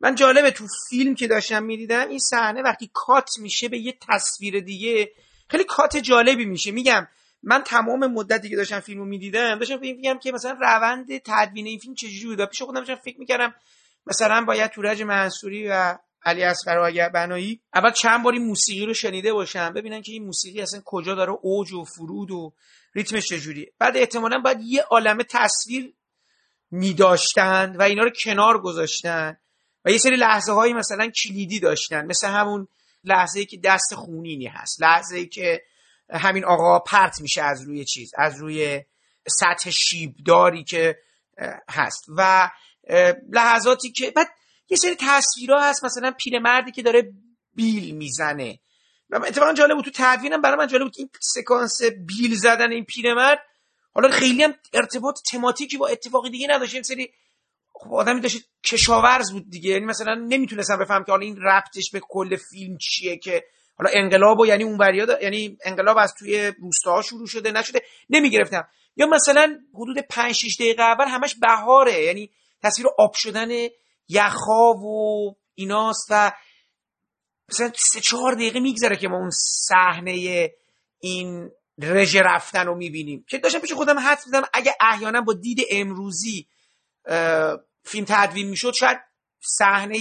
من 0.00 0.14
جالبه 0.14 0.50
تو 0.50 0.66
فیلم 0.90 1.14
که 1.14 1.26
داشتم 1.26 1.62
می‌دیدم 1.62 2.08
این 2.08 2.18
صحنه 2.18 2.62
وقتی 2.62 2.90
کات 2.94 3.30
میشه 3.38 3.68
به 3.68 3.78
یه 3.78 3.98
تصویر 4.08 4.60
دیگه 4.60 5.10
خیلی 5.48 5.64
کات 5.64 5.96
جالبی 5.96 6.44
میشه. 6.44 6.70
میگم 6.70 7.06
من 7.42 7.62
تمام 7.62 8.06
مدتی 8.06 8.48
که 8.48 8.56
داشتم 8.56 8.80
فیلمو 8.80 9.04
می‌دیدم 9.04 9.58
داشتم 9.58 9.78
فکر 9.78 9.96
میگم 9.96 10.18
که 10.18 10.32
مثلا 10.32 10.52
روند 10.60 11.18
تدوین 11.24 11.66
این 11.66 11.78
فیلم 11.78 11.94
چجوری 11.94 12.36
بود. 12.36 12.44
پیش 12.44 12.62
خودم 12.62 12.80
داشتم 12.80 13.02
فکر 13.04 13.18
می‌کردم 13.18 13.54
مثلا 14.06 14.44
باید 14.44 14.70
تورج 14.70 15.02
منصوری 15.02 15.68
و 15.68 15.98
علی 16.24 16.42
اصغر 16.42 17.08
بنایی 17.08 17.60
اول 17.74 17.90
چند 17.90 18.22
باری 18.22 18.38
موسیقی 18.38 18.86
رو 18.86 18.94
شنیده 18.94 19.32
باشم 19.32 19.72
ببینن 19.72 20.02
که 20.02 20.12
این 20.12 20.24
موسیقی 20.24 20.60
اصلا 20.60 20.80
کجا 20.84 21.14
داره 21.14 21.32
اوج 21.42 21.72
و 21.72 21.84
فرود 21.84 22.30
و 22.30 22.52
ریتمش 22.94 23.26
چجوریه 23.26 23.72
بعد 23.78 23.96
احتمالا 23.96 24.38
باید 24.38 24.58
یه 24.60 24.82
عالمه 24.82 25.24
تصویر 25.24 25.94
میداشتن 26.70 27.76
و 27.76 27.82
اینا 27.82 28.02
رو 28.02 28.10
کنار 28.24 28.60
گذاشتن 28.60 29.36
و 29.84 29.90
یه 29.90 29.98
سری 29.98 30.16
لحظه 30.16 30.52
هایی 30.52 30.72
مثلا 30.72 31.10
کلیدی 31.24 31.60
داشتن. 31.60 32.06
مثل 32.06 32.28
همون 32.28 32.68
لحظه 33.04 33.40
ای 33.40 33.46
که 33.46 33.60
دست 33.64 33.94
خونینی 33.94 34.46
هست. 34.46 34.82
لحظه 34.82 35.16
ای 35.16 35.26
که 35.26 35.62
همین 36.10 36.44
آقا 36.44 36.78
پرت 36.78 37.20
میشه 37.20 37.42
از 37.42 37.62
روی 37.62 37.84
چیز 37.84 38.10
از 38.18 38.36
روی 38.40 38.82
سطح 39.28 39.70
شیبداری 39.70 40.64
که 40.64 40.98
هست. 41.68 42.04
و 42.16 42.50
لحظاتی 43.28 43.92
که 43.92 44.10
بعد 44.10 44.26
یه 44.68 44.76
سری 44.76 44.96
تصویرها 45.00 45.68
هست. 45.68 45.84
مثلا 45.84 46.10
پیرمردی 46.10 46.70
که 46.70 46.82
داره 46.82 47.12
بیل 47.54 47.94
می‌زنه. 47.94 48.58
اتفاقا 49.12 49.52
جالب 49.52 49.76
بود. 49.76 49.84
تو 49.84 49.90
تدوینم 49.94 50.42
برای 50.42 50.56
من 50.56 50.66
جالب 50.66 50.84
بود 50.84 50.94
این 50.98 51.10
سکانس 51.20 51.82
بیل 51.82 52.34
زدن 52.34 52.72
این 52.72 52.84
پیرمرد 52.84 53.38
حالا 53.94 54.10
خیلی 54.10 54.42
هم 54.42 54.54
ارتباط 54.72 55.18
تماتیکی 55.30 55.76
با 55.76 55.88
اتفاقی 55.88 56.30
دیگه 56.30 56.46
نداشت. 56.50 56.74
این 56.74 56.82
سری 56.82 57.12
خب 57.72 57.94
آدمی 57.94 58.20
داشت 58.20 58.38
کشاورز 58.64 59.32
بود 59.32 59.50
دیگه. 59.50 59.70
یعنی 59.70 59.84
مثلا 59.84 60.14
نمی‌تونستم 60.14 60.78
بفهم 60.78 61.04
که 61.04 61.12
حالا 61.12 61.26
این 61.26 61.36
ربطش 61.36 61.90
به 61.92 62.00
کل 62.08 62.36
فیلم 62.50 62.78
چیه 62.78 63.18
که 63.18 63.44
حالا 63.78 63.90
انقلاب 63.94 64.40
و 64.40 64.46
یعنی 64.46 64.64
اون 64.64 64.78
بریا 64.78 65.22
یعنی 65.22 65.56
انقلاب 65.64 65.98
از 65.98 66.14
توی 66.18 66.52
روستاها 66.60 67.02
شروع 67.02 67.26
شده 67.26 67.52
نشده 67.52 67.82
نمی‌گرفتم. 68.10 68.68
یا 68.96 69.06
مثلا 69.06 69.58
حدود 69.74 69.98
5 69.98 70.34
6 70.34 70.56
دقیقه 70.60 70.82
اول 70.82 71.08
همش 71.08 71.34
بهاره. 71.34 72.02
یعنی 72.02 72.30
تصویر 72.62 72.88
آب 72.98 73.12
شدن 73.14 73.48
یخا 74.08 74.72
و 74.72 75.36
ایناست 75.54 76.06
و 76.10 76.32
مثلا 77.52 77.72
سه 77.76 78.00
چهار 78.00 78.34
دقیقه 78.34 78.60
میگذره 78.60 78.96
که 78.96 79.08
ما 79.08 79.16
اون 79.16 79.30
صحنه 79.68 80.50
این 81.00 81.50
رژه 81.78 82.22
رفتن 82.22 82.66
رو 82.66 82.74
می‌بینیم. 82.74 83.24
که 83.28 83.38
داشتم 83.38 83.58
پیش 83.58 83.72
خودم 83.72 83.98
حد 83.98 84.18
میدم 84.26 84.42
اگه 84.52 84.74
احیانا 84.80 85.20
با 85.20 85.32
دید 85.32 85.58
امروزی 85.70 86.46
فیلم 87.84 88.06
تدوین 88.08 88.48
می‌شد 88.48 88.72
شاید 88.72 88.98
صحنه 89.40 89.98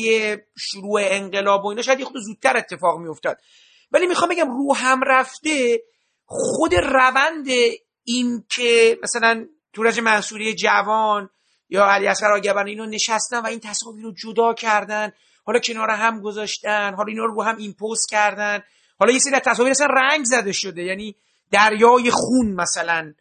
شروع 0.57 1.01
انقلاب 1.03 1.65
و 1.65 1.67
اینا 1.67 1.81
شاید 1.81 1.99
یه 1.99 2.05
خود 2.05 2.21
زودتر 2.21 2.57
اتفاق 2.57 2.99
میافتاد. 2.99 3.37
ولی 3.91 4.07
می‌خوام 4.07 4.29
بگم 4.29 4.49
رو 4.49 4.75
هم 4.75 5.01
رفته 5.05 5.81
خود 6.25 6.75
روند 6.75 7.47
این 8.03 8.43
که 8.49 8.99
مثلا 9.03 9.45
تورج 9.73 9.99
منصوری 9.99 10.55
جوان 10.55 11.29
یا 11.69 11.85
علی 11.85 12.07
اصغر 12.07 12.31
آگبن 12.31 12.67
اینو 12.67 12.85
نشستن 12.85 13.39
و 13.39 13.45
این 13.45 13.59
تصاویر 13.59 14.03
رو 14.03 14.13
جدا 14.13 14.53
کردن 14.53 15.11
حالا 15.43 15.59
کنار 15.59 15.89
هم 15.89 16.21
گذاشتن 16.21 16.93
حالا 16.93 17.07
اینا 17.07 17.25
رو 17.25 17.33
رو 17.33 17.43
هم 17.43 17.57
ایمپوز 17.57 18.05
کردن. 18.09 18.63
حالا 18.99 19.11
یه 19.11 19.19
سری 19.19 19.39
تصاویر 19.39 19.71
اصلا 19.71 19.87
رنگ 19.87 20.25
زده 20.25 20.51
شده 20.51 20.83
یعنی 20.83 21.15
دریای 21.51 22.11
خون 22.11 22.53
مثلا 22.53 23.13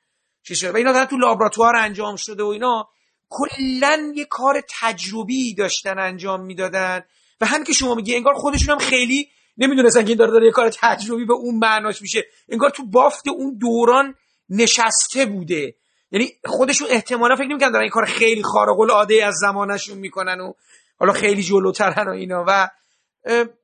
چی 0.43 0.57
شده. 0.57 0.73
و 0.73 0.77
اینا 0.77 0.93
دارن 0.93 1.07
تو 1.07 1.17
لابراتوار 1.17 1.77
انجام 1.77 2.17
شده 2.17 2.43
و 2.43 2.47
اینا. 2.47 2.89
کلا 3.29 4.13
یه 4.15 4.25
کار 4.25 4.63
تجربی 4.81 5.55
داشتن 5.55 5.99
انجام 5.99 6.41
می‌دادن. 6.41 7.03
و 7.41 7.47
هم 7.47 7.65
که 7.65 7.73
شما 7.73 7.95
میگی 7.95 8.17
انگار 8.17 8.35
خودشون 8.35 8.71
هم 8.71 8.79
خیلی 8.79 9.29
نمی‌دونستن 9.59 10.03
که 10.03 10.09
این 10.09 10.19
داره 10.19 10.31
داره 10.31 10.47
یه 10.47 10.53
کار 10.53 10.71
تجربی 10.71 11.25
به 11.25 11.33
اون 11.33 11.59
معناش 11.59 12.03
میشه. 12.03 12.25
انگار 12.49 12.71
تو 12.71 12.87
بافت 12.87 13.29
اون 13.29 13.59
دوران 13.59 14.15
نشسته 14.49 15.27
بوده. 15.27 15.75
یعنی 16.13 16.33
خودشون 16.45 16.89
احتمالا 16.91 17.37
فکر 17.37 17.47
نمی‌کنن 17.47 17.71
دارن 17.71 17.83
این 17.83 17.91
کار 17.91 18.05
خیلی 18.05 18.43
خارق 18.43 18.81
العاده 18.81 19.25
از 19.27 19.35
زمانشون 19.35 19.99
می‌کنن 19.99 20.41
و 20.41 20.53
حالا 21.01 21.13
خیلی 21.13 21.43
جلوترن 21.43 22.09
و 22.09 22.11
اینا 22.11 22.45
و 22.49 22.69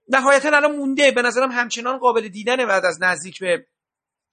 نهایتا 0.08 0.48
الان 0.56 0.76
مونده. 0.76 1.10
به 1.10 1.22
نظرم 1.22 1.50
همچنان 1.52 1.98
قابل 1.98 2.28
دیدنه 2.28 2.66
بعد 2.66 2.84
از 2.84 2.98
نزدیک 3.02 3.40
به 3.40 3.66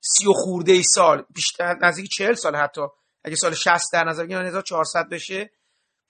سی 0.01 0.27
و 0.27 0.31
خورده 0.33 0.71
ای 0.71 0.83
سال. 0.83 1.23
بیشتر 1.35 1.75
نزدیک 1.81 2.09
چهل 2.09 2.33
سال 2.33 2.55
حتی. 2.55 2.81
اگه 3.23 3.35
سال 3.35 3.51
60 3.51 3.93
در 3.93 4.03
نظر 4.03 4.23
بگیریم 4.23 4.45
1400 4.45 5.09
بشه. 5.11 5.49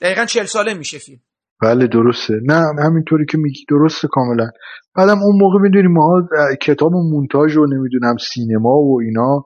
دقیقا 0.02 0.26
چهل 0.26 0.46
ساله 0.46 0.74
میشه 0.74 0.98
فیلم. 0.98 1.20
بله 1.62 1.88
درسته. 1.88 2.34
نه 2.44 2.62
همینطوری 2.86 3.26
که 3.30 3.38
میگی 3.38 3.66
درسته 3.70 4.08
کاملا. 4.12 4.50
بعدم 4.96 5.18
اون 5.24 5.38
موقع 5.40 5.60
می‌دونیم 5.62 5.92
ما 5.92 6.28
کتاب 6.62 6.92
مونتاژ 6.94 7.52
رو 7.56 7.68
نمی‌دونم 7.68 8.16
سینما 8.34 8.76
و 8.76 9.02
اینا 9.02 9.46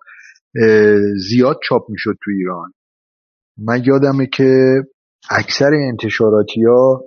زیاد 1.29 1.59
چاپ 1.69 1.89
می‌شد 1.89 2.17
تو 2.23 2.31
ایران. 2.31 2.73
من 3.57 3.83
یادمه 3.85 4.27
که 4.33 4.81
اکثر 5.29 5.71
انتشاراتی 5.89 6.63
ها 6.63 7.03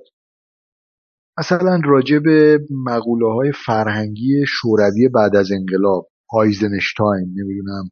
مثلا 1.39 1.81
راجع 1.85 2.19
به 2.19 2.59
مقوله 2.70 3.35
های 3.35 3.52
فرهنگی 3.66 4.44
شوروی 4.47 5.09
بعد 5.09 5.36
از 5.36 5.48
انقلاب 5.52 6.09
هایزنشتاین 6.32 7.35
نمی‌دونم 7.36 7.90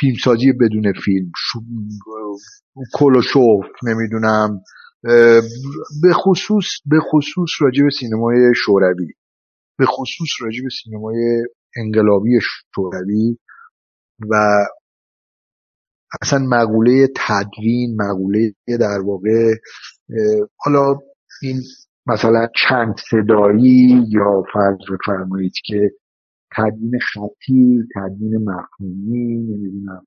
فیلمسازی 0.00 0.52
بدون 0.52 0.92
فیلم 1.04 1.30
کلوشوف 2.94 3.64
نمی‌دونم 3.86 4.60
به 6.02 6.12
خصوص 6.12 6.64
به 6.86 7.00
خصوص 7.00 7.50
راجع 7.60 7.82
به 7.82 7.90
سینمای 7.90 8.52
شوروی 8.56 9.12
به 9.78 9.86
خصوص 9.86 10.28
راجع 10.40 10.62
به 10.62 10.68
سینمای 10.82 11.42
انقلابی 11.76 12.38
شوروی 12.74 13.38
و 14.30 14.34
اصلا 16.22 16.38
مقوله 16.38 17.08
تدوین 17.16 17.96
مقوله 18.02 18.52
در 18.80 19.00
واقع 19.06 19.54
حالا 20.56 20.98
این 21.42 21.60
مثلا 22.06 22.48
چند 22.68 22.94
صدایی 23.10 24.04
یا 24.08 24.42
فرض 24.52 24.78
فرمایید 25.06 25.52
که 25.64 25.90
تدوین 26.56 26.98
خطی 27.12 27.82
تدوین 27.94 28.36
مفهومی 28.36 29.38
نمی‌دونم 29.38 30.02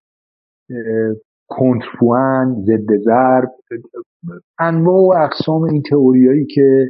کنتفوان 1.47 2.63
ضد 2.65 2.97
ضرب 3.05 3.49
انواع 4.59 5.01
و 5.01 5.23
اقسام 5.23 5.63
این 5.63 5.83
تئوریایی 5.89 6.45
که 6.45 6.87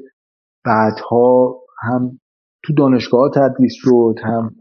بعدها 0.66 1.60
هم 1.82 2.20
تو 2.64 2.74
دانشگاه 2.74 3.32
تدریس 3.36 3.74
شد 3.76 4.16
هم 4.24 4.56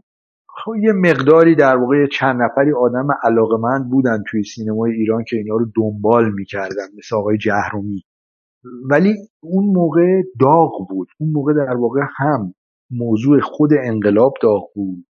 خب 0.47 0.75
یه 0.75 0.91
مقداری 0.93 1.55
در 1.55 1.77
واقع 1.77 2.07
چند 2.19 2.41
نفری 2.41 2.73
آدم 2.73 3.07
علاقمند 3.23 3.89
بودن 3.89 4.23
توی 4.31 4.43
سینمای 4.43 4.91
ایران 4.91 5.23
که 5.27 5.37
اینا 5.37 5.55
رو 5.55 5.65
دنبال 5.75 6.33
می‌کردن 6.33 6.87
مثل 6.97 7.15
آقای 7.15 7.37
جهرومی. 7.37 8.03
ولی 8.89 9.15
اون 9.43 9.65
موقع 9.65 10.21
داغ 10.39 10.87
بود. 10.89 11.07
اون 11.19 11.31
موقع 11.31 11.53
در 11.53 11.77
واقع 11.77 12.01
هم 12.17 12.53
موضوع 12.91 13.39
خود 13.39 13.69
انقلاب 13.83 14.33
داغ 14.41 14.73
بود 14.75 15.05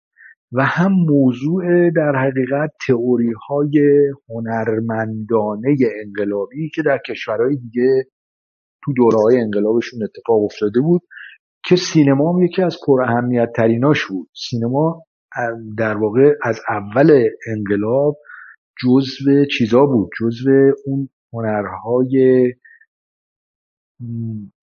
و 0.52 0.64
هم 0.66 0.92
موضوع 0.92 1.90
در 1.90 2.16
حقیقت 2.16 2.72
تئوری 2.88 3.34
های 3.50 3.80
هنرمندانه 4.30 5.78
انقلابی 6.06 6.70
که 6.76 6.82
در 6.82 7.00
کشورهای 7.08 7.56
دیگه 7.56 8.04
تو 8.84 8.94
دوره 8.94 9.18
های 9.18 9.40
انقلابشون 9.40 10.04
اتفاق 10.04 10.44
افتاده 10.44 10.82
بود 10.82 11.02
که 11.66 11.76
سینما 11.76 12.34
هم 12.34 12.44
یکی 12.44 12.62
از 12.62 12.78
پر 12.88 13.02
اهمیت 13.02 13.50
تریناش 13.56 14.06
بود. 14.06 14.30
سینما 14.50 15.04
در 15.78 15.98
واقع 15.98 16.34
از 16.44 16.60
اول 16.70 17.30
انقلاب 17.48 18.18
جزو 18.84 19.46
چیزا 19.58 19.86
بود 19.86 20.10
جزو 20.20 20.72
اون 20.86 21.10
هنرهای 21.34 22.46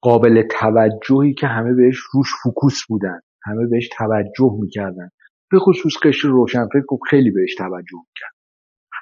قابل 0.01 0.43
توجهی 0.61 1.35
که 1.35 1.47
همه 1.47 1.75
بهش 1.75 1.97
روش 2.13 2.29
focus 2.43 2.81
بودن. 2.89 3.21
همه 3.45 3.67
بهش 3.71 3.89
توجه 3.99 4.59
می‌کردن. 4.61 5.09
به 5.51 5.59
خصوص 5.59 5.93
قشر 6.03 6.29
روشنفکر 6.29 6.99
خیلی 7.11 7.31
بهش 7.31 7.55
توجه 7.55 7.99
می‌کرد. 8.09 8.35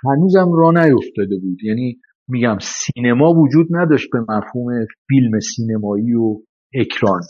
هنوزم 0.04 0.52
راه 0.52 0.70
نیفتاده 0.70 1.38
بود. 1.42 1.64
یعنی 1.64 1.98
میگم 2.28 2.58
سینما 2.60 3.32
وجود 3.32 3.66
نداشت 3.70 4.08
به 4.12 4.20
مفهوم 4.20 4.86
فیلم 5.08 5.40
سینمایی 5.40 6.14
و 6.14 6.38
اکران. 6.74 7.20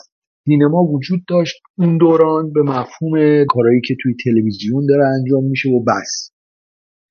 سینما 0.45 0.83
وجود 0.83 1.21
داشت 1.29 1.63
اون 1.79 1.99
دوران 1.99 2.53
به 2.53 2.63
مفهوم 2.63 3.45
کارهایی 3.49 3.81
که 3.89 3.97
توی 4.03 4.15
تلویزیون 4.25 4.87
داره 4.87 5.05
انجام 5.07 5.45
میشه 5.45 5.69
و 5.69 5.85
بس. 5.85 6.31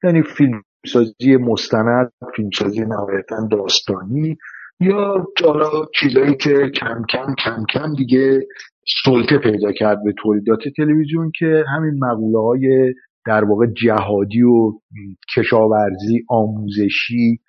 یعنی 0.04 0.24
فیلم 0.38 0.62
سازی 0.86 1.36
مستند 1.40 2.12
فیلمسازی 2.36 2.82
نهایتا 2.82 3.48
داستانی 3.52 4.38
یا 4.80 5.28
حالا 5.44 5.70
چیزایی 6.00 6.36
که 6.36 6.72
کم 6.80 7.02
کم 7.10 7.36
کم 7.46 7.64
کم 7.74 7.94
دیگه 7.98 8.40
سلطه 9.06 9.38
پیدا 9.38 9.72
کرد 9.72 9.98
به 10.04 10.14
تولیدات 10.24 10.60
تلویزیون 10.78 11.32
که 11.40 11.64
همین 11.76 12.00
مقوله 12.00 12.40
های 12.40 12.94
در 13.26 13.46
واقع 13.46 13.66
جهادی 13.66 14.42
و 14.42 14.72
کشاورزی 15.36 16.26
آموزشی 16.30 17.40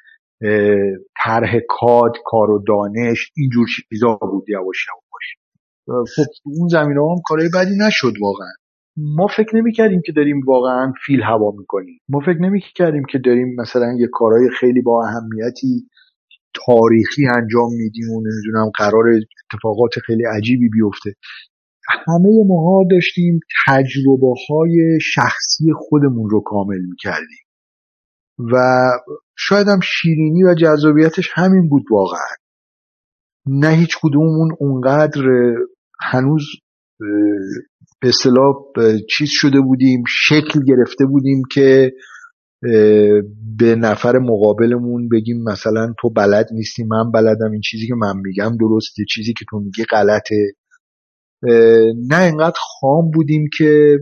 طرح 1.24 1.58
کاد 1.68 2.12
کار 2.24 2.50
و 2.50 2.64
دانش 2.68 3.32
اینجور 3.36 3.66
چیزا 3.88 4.14
بود 4.14 4.48
یواش 4.48 4.86
یواش. 4.88 6.06
خب 6.16 6.50
اون 6.58 6.68
زمینه 6.68 7.00
هم 7.00 7.16
کارهای 7.24 7.48
بدی 7.54 7.76
نشد 7.86 8.12
واقعا. 8.20 8.52
ما 8.96 9.26
فکر 9.36 9.56
نمی 9.56 9.72
کردیم 9.72 10.00
که 10.06 10.12
داریم 10.12 10.40
واقعا 10.46 10.92
فیل 11.06 11.22
هوا 11.22 11.54
می‌کنیم. 11.58 11.98
ما 12.08 12.20
فکر 12.20 12.38
نمی 12.38 12.60
کردیم 12.74 13.04
که 13.04 13.18
داریم 13.18 13.56
مثلا 13.60 13.92
یه 13.98 14.06
کارهای 14.12 14.50
خیلی 14.60 14.82
با 14.82 15.04
اهمیتی 15.04 15.88
تاریخی 16.66 17.26
انجام 17.26 17.72
میدیم 17.72 18.10
و 18.10 18.20
نمی‌دونم 18.20 18.70
قرار 18.78 19.04
اتفاقات 19.08 19.90
خیلی 20.06 20.24
عجیبی 20.36 20.68
بیفته. 20.68 21.14
همه 21.88 22.44
ماها 22.46 22.84
داشتیم 22.90 23.40
تجربه 23.66 24.34
های 24.48 24.98
شخصی 25.02 25.64
خودمون 25.76 26.30
رو 26.30 26.40
کامل 26.40 26.80
می‌کردیم. 26.80 27.46
و 28.52 28.56
شاید 29.36 29.68
هم 29.68 29.80
شیرینی 29.82 30.44
و 30.44 30.54
جذابیتش 30.54 31.30
همین 31.34 31.68
بود 31.68 31.84
واقعا. 31.90 32.36
نه 33.46 33.68
هیچ 33.68 33.96
کدوممون 34.02 34.56
اونقدر 34.60 35.22
هنوز 36.00 36.42
به 38.00 38.08
اصطلاح 38.08 38.54
چیز 39.10 39.28
شده 39.30 39.60
بودیم 39.60 40.02
شکل 40.08 40.64
گرفته 40.64 41.06
بودیم 41.06 41.42
که 41.50 41.92
به 43.58 43.76
نفر 43.78 44.18
مقابلمون 44.18 45.08
بگیم 45.08 45.42
مثلا 45.42 45.94
تو 46.00 46.10
بلد 46.10 46.46
نیستی 46.52 46.84
من 46.84 47.10
بلدم 47.14 47.50
این 47.52 47.60
چیزی 47.60 47.86
که 47.86 47.94
من 47.94 48.16
میگم 48.24 48.56
درسته 48.60 49.04
چیزی 49.14 49.32
که 49.32 49.44
تو 49.50 49.58
میگی 49.58 49.84
غلطه. 49.84 50.52
نه 52.08 52.22
اینقدر 52.22 52.58
خام 52.80 53.10
بودیم 53.10 53.44
که 53.58 53.98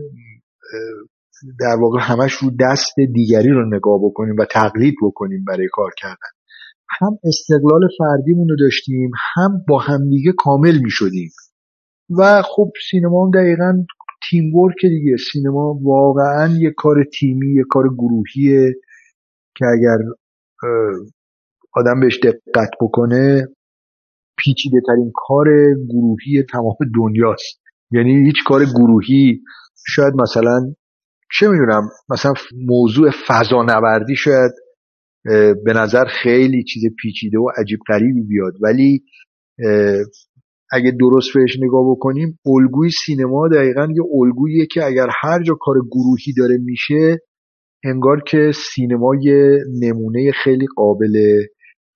در 1.59 1.75
واقع 1.81 1.99
همش 2.01 2.33
رو 2.33 2.51
دست 2.59 2.95
دیگری 3.13 3.49
رو 3.49 3.75
نگاه 3.75 3.99
بکنیم 4.03 4.35
و 4.39 4.45
تقلید 4.51 4.95
بکنیم 5.01 5.45
برای 5.47 5.67
کار 5.71 5.91
کردن. 5.97 6.31
هم 6.99 7.17
استقلال 7.23 7.81
فردیمون 7.97 8.49
رو 8.49 8.55
داشتیم 8.59 9.11
هم 9.35 9.65
با 9.67 9.79
همدیگه 9.79 10.33
کامل 10.37 10.77
می 10.83 10.89
شدیم 10.89 11.29
و 12.17 12.41
خب 12.41 12.71
سینما 12.91 13.25
هم 13.25 13.31
دقیقا 13.31 13.83
تیم 14.29 14.55
ورک 14.55 14.81
دیگه. 14.81 15.15
سینما 15.31 15.79
واقعا 15.83 16.57
یه 16.57 16.71
کار 16.77 16.95
تیمی 17.19 17.53
یه 17.55 17.63
کار 17.69 17.83
گروهیه 17.93 18.73
که 19.57 19.65
اگر 19.65 19.97
آدم 21.73 21.99
بهش 21.99 22.19
دقت 22.19 22.69
بکنه 22.81 23.47
پیچیده 24.37 24.81
ترین 24.87 25.11
کار 25.15 25.47
گروهی 25.89 26.43
تمام 26.51 26.75
دنیاست. 26.95 27.61
یعنی 27.91 28.25
هیچ 28.25 28.35
کار 28.47 28.65
گروهی 28.65 29.41
شاید 29.87 30.13
مثلا 30.13 30.73
چه 31.39 31.47
می‌دونم 31.47 31.89
مثلا 32.09 32.33
موضوع 32.67 33.11
فضانوردی 33.27 34.15
شاید 34.15 34.51
به 35.65 35.73
نظر 35.75 36.05
خیلی 36.05 36.63
چیز 36.63 36.83
پیچیده 37.01 37.37
و 37.39 37.49
عجیب 37.57 37.79
غریبی 37.87 38.21
بیاد. 38.21 38.53
ولی 38.61 39.03
اگه 40.71 40.91
درست 40.99 41.27
بهش 41.35 41.57
نگاه 41.61 41.91
بکنیم 41.91 42.39
الگوی 42.45 42.89
سینما 43.05 43.47
دقیقا 43.47 43.87
یه 43.95 44.03
الگوییه 44.13 44.65
که 44.71 44.85
اگر 44.85 45.07
هر 45.21 45.43
جا 45.43 45.53
کار 45.59 45.75
گروهی 45.91 46.33
داره 46.37 46.57
میشه 46.57 47.17
انگار 47.83 48.21
که 48.27 48.51
سینما 48.55 49.15
یه 49.21 49.57
نمونه 49.81 50.31
خیلی 50.43 50.65
قابل 50.75 51.43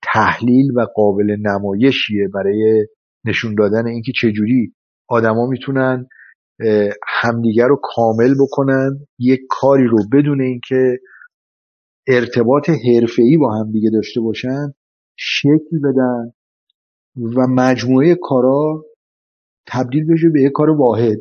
تحلیل 0.04 0.72
و 0.76 0.86
قابل 0.96 1.36
نمایشیه 1.42 2.28
برای 2.34 2.86
نشون 3.26 3.56
دادن 3.56 3.88
اینکه 3.88 4.12
چجوری 4.22 4.74
آدما 5.10 5.48
می‌تونن 5.48 6.08
همدیگر 7.22 7.68
رو 7.68 7.80
کامل 7.84 8.36
بکنن. 8.42 8.90
یک 9.20 9.40
کاری 9.50 9.88
رو 9.88 9.98
بدون 10.14 10.42
اینکه 10.42 11.00
ارتباط 12.08 12.70
حرفه‌ای 12.70 13.38
با 13.38 13.60
همدیگه 13.60 13.90
داشته 13.94 14.22
باشن 14.22 14.74
شکل 15.18 15.80
بدن. 15.84 16.32
و 17.38 17.48
مجموعه 17.48 18.16
کارا 18.22 18.86
تبدیل 19.68 20.14
بشه 20.14 20.30
به 20.30 20.42
یک 20.42 20.52
کار 20.52 20.70
واحد. 20.70 21.20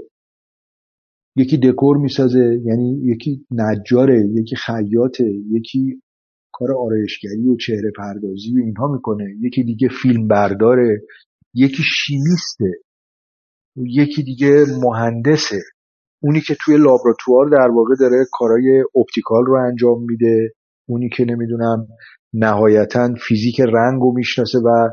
یکی 1.36 1.56
دکور 1.56 1.96
می‌سازه 1.96 2.60
یعنی 2.64 3.00
یکی 3.04 3.46
نجاره 3.50 4.28
یکی 4.34 4.56
خیاطه 4.56 5.24
یکی 5.50 6.02
کار 6.52 6.68
آرایشگری 6.72 7.48
و 7.48 7.56
چهره 7.56 7.92
پردازی 7.96 8.54
و 8.54 8.64
اینها 8.64 8.92
می‌کنه. 8.92 9.24
یکی 9.40 9.64
دیگه 9.64 9.88
فیلم 10.02 10.28
برداره 10.28 11.02
یکی 11.54 11.82
شیمیسته 11.82 12.80
یکی 13.76 14.22
دیگه 14.22 14.64
مهندسه. 14.82 15.60
اونی 16.22 16.40
که 16.40 16.56
توی 16.64 16.76
لابراتوار 16.76 17.48
در 17.48 17.70
واقع 17.70 17.94
داره 18.00 18.26
کارهای 18.32 18.84
اپتیکال 18.96 19.44
رو 19.46 19.66
انجام 19.66 20.04
میده 20.08 20.50
اونی 20.88 21.08
که 21.16 21.24
نمی‌دونم 21.24 21.86
نهایتا 22.34 23.14
فیزیک 23.28 23.60
رنگ 23.60 24.02
رو 24.02 24.12
می‌شناسه 24.16 24.58
و 24.58 24.88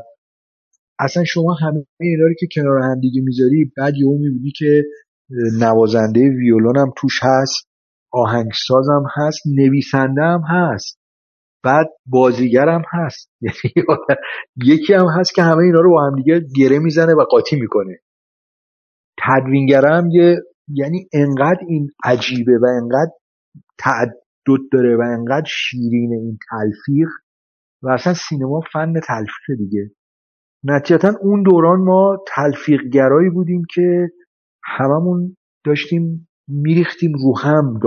اصلا 0.98 1.24
شما 1.24 1.54
همه 1.54 1.86
اینا 2.00 2.26
رو 2.26 2.34
که 2.40 2.46
کنار 2.54 2.78
هم 2.82 3.00
دیگه 3.00 3.20
می‌ذاری 3.24 3.72
بعد 3.76 3.94
یهو 3.96 4.18
می‌بینی 4.18 4.50
که 4.50 4.84
نوازنده 5.60 6.20
ویولون 6.20 6.78
هم 6.78 6.92
توش 6.96 7.20
هست 7.22 7.68
آهنگساز 8.12 8.86
هم 8.88 9.04
هست 9.16 9.42
نویسنده 9.46 10.22
هم 10.22 10.42
هست 10.48 10.98
بعد 11.64 11.86
بازیگر 12.06 12.68
هم 12.68 12.82
هست. 12.92 13.30
یعنی 13.40 13.74
یکی 14.64 14.94
هم 14.94 15.06
هست 15.18 15.34
که 15.34 15.42
همه 15.42 15.62
اینا 15.62 15.80
رو 15.80 15.90
با 15.90 16.06
هم 16.06 16.16
دیگه 16.16 16.40
گره 16.56 16.78
می‌زنه 16.78 17.14
و 17.14 17.24
قاطی 17.30 17.56
می‌کنه. 17.60 17.98
تدوینگر 19.18 19.86
هم 19.86 20.10
یه 20.10 20.36
یعنی 20.68 21.08
انقدر 21.12 21.60
این 21.68 21.90
عجیبه 22.04 22.58
و 22.58 22.66
انقدر 22.82 23.12
تعدد 23.78 24.62
داره 24.72 24.96
و 24.96 25.00
انقدر 25.00 25.46
شیرین 25.48 26.12
این 26.12 26.38
تلفیق 26.50 27.08
و 27.82 27.88
اصلا 27.88 28.14
سینما 28.14 28.60
فن 28.72 28.92
تلفیق 28.92 29.58
دیگه. 29.58 29.90
نتیجتا 30.68 31.12
اون 31.20 31.42
دوران 31.42 31.80
ما 31.80 32.24
تلفیقگرایی 32.28 33.30
بودیم 33.30 33.62
که 33.74 34.08
هممون 34.64 35.36
داشتیم 35.64 36.28
میریختیم 36.48 37.12
رو 37.12 37.38
هم 37.38 37.80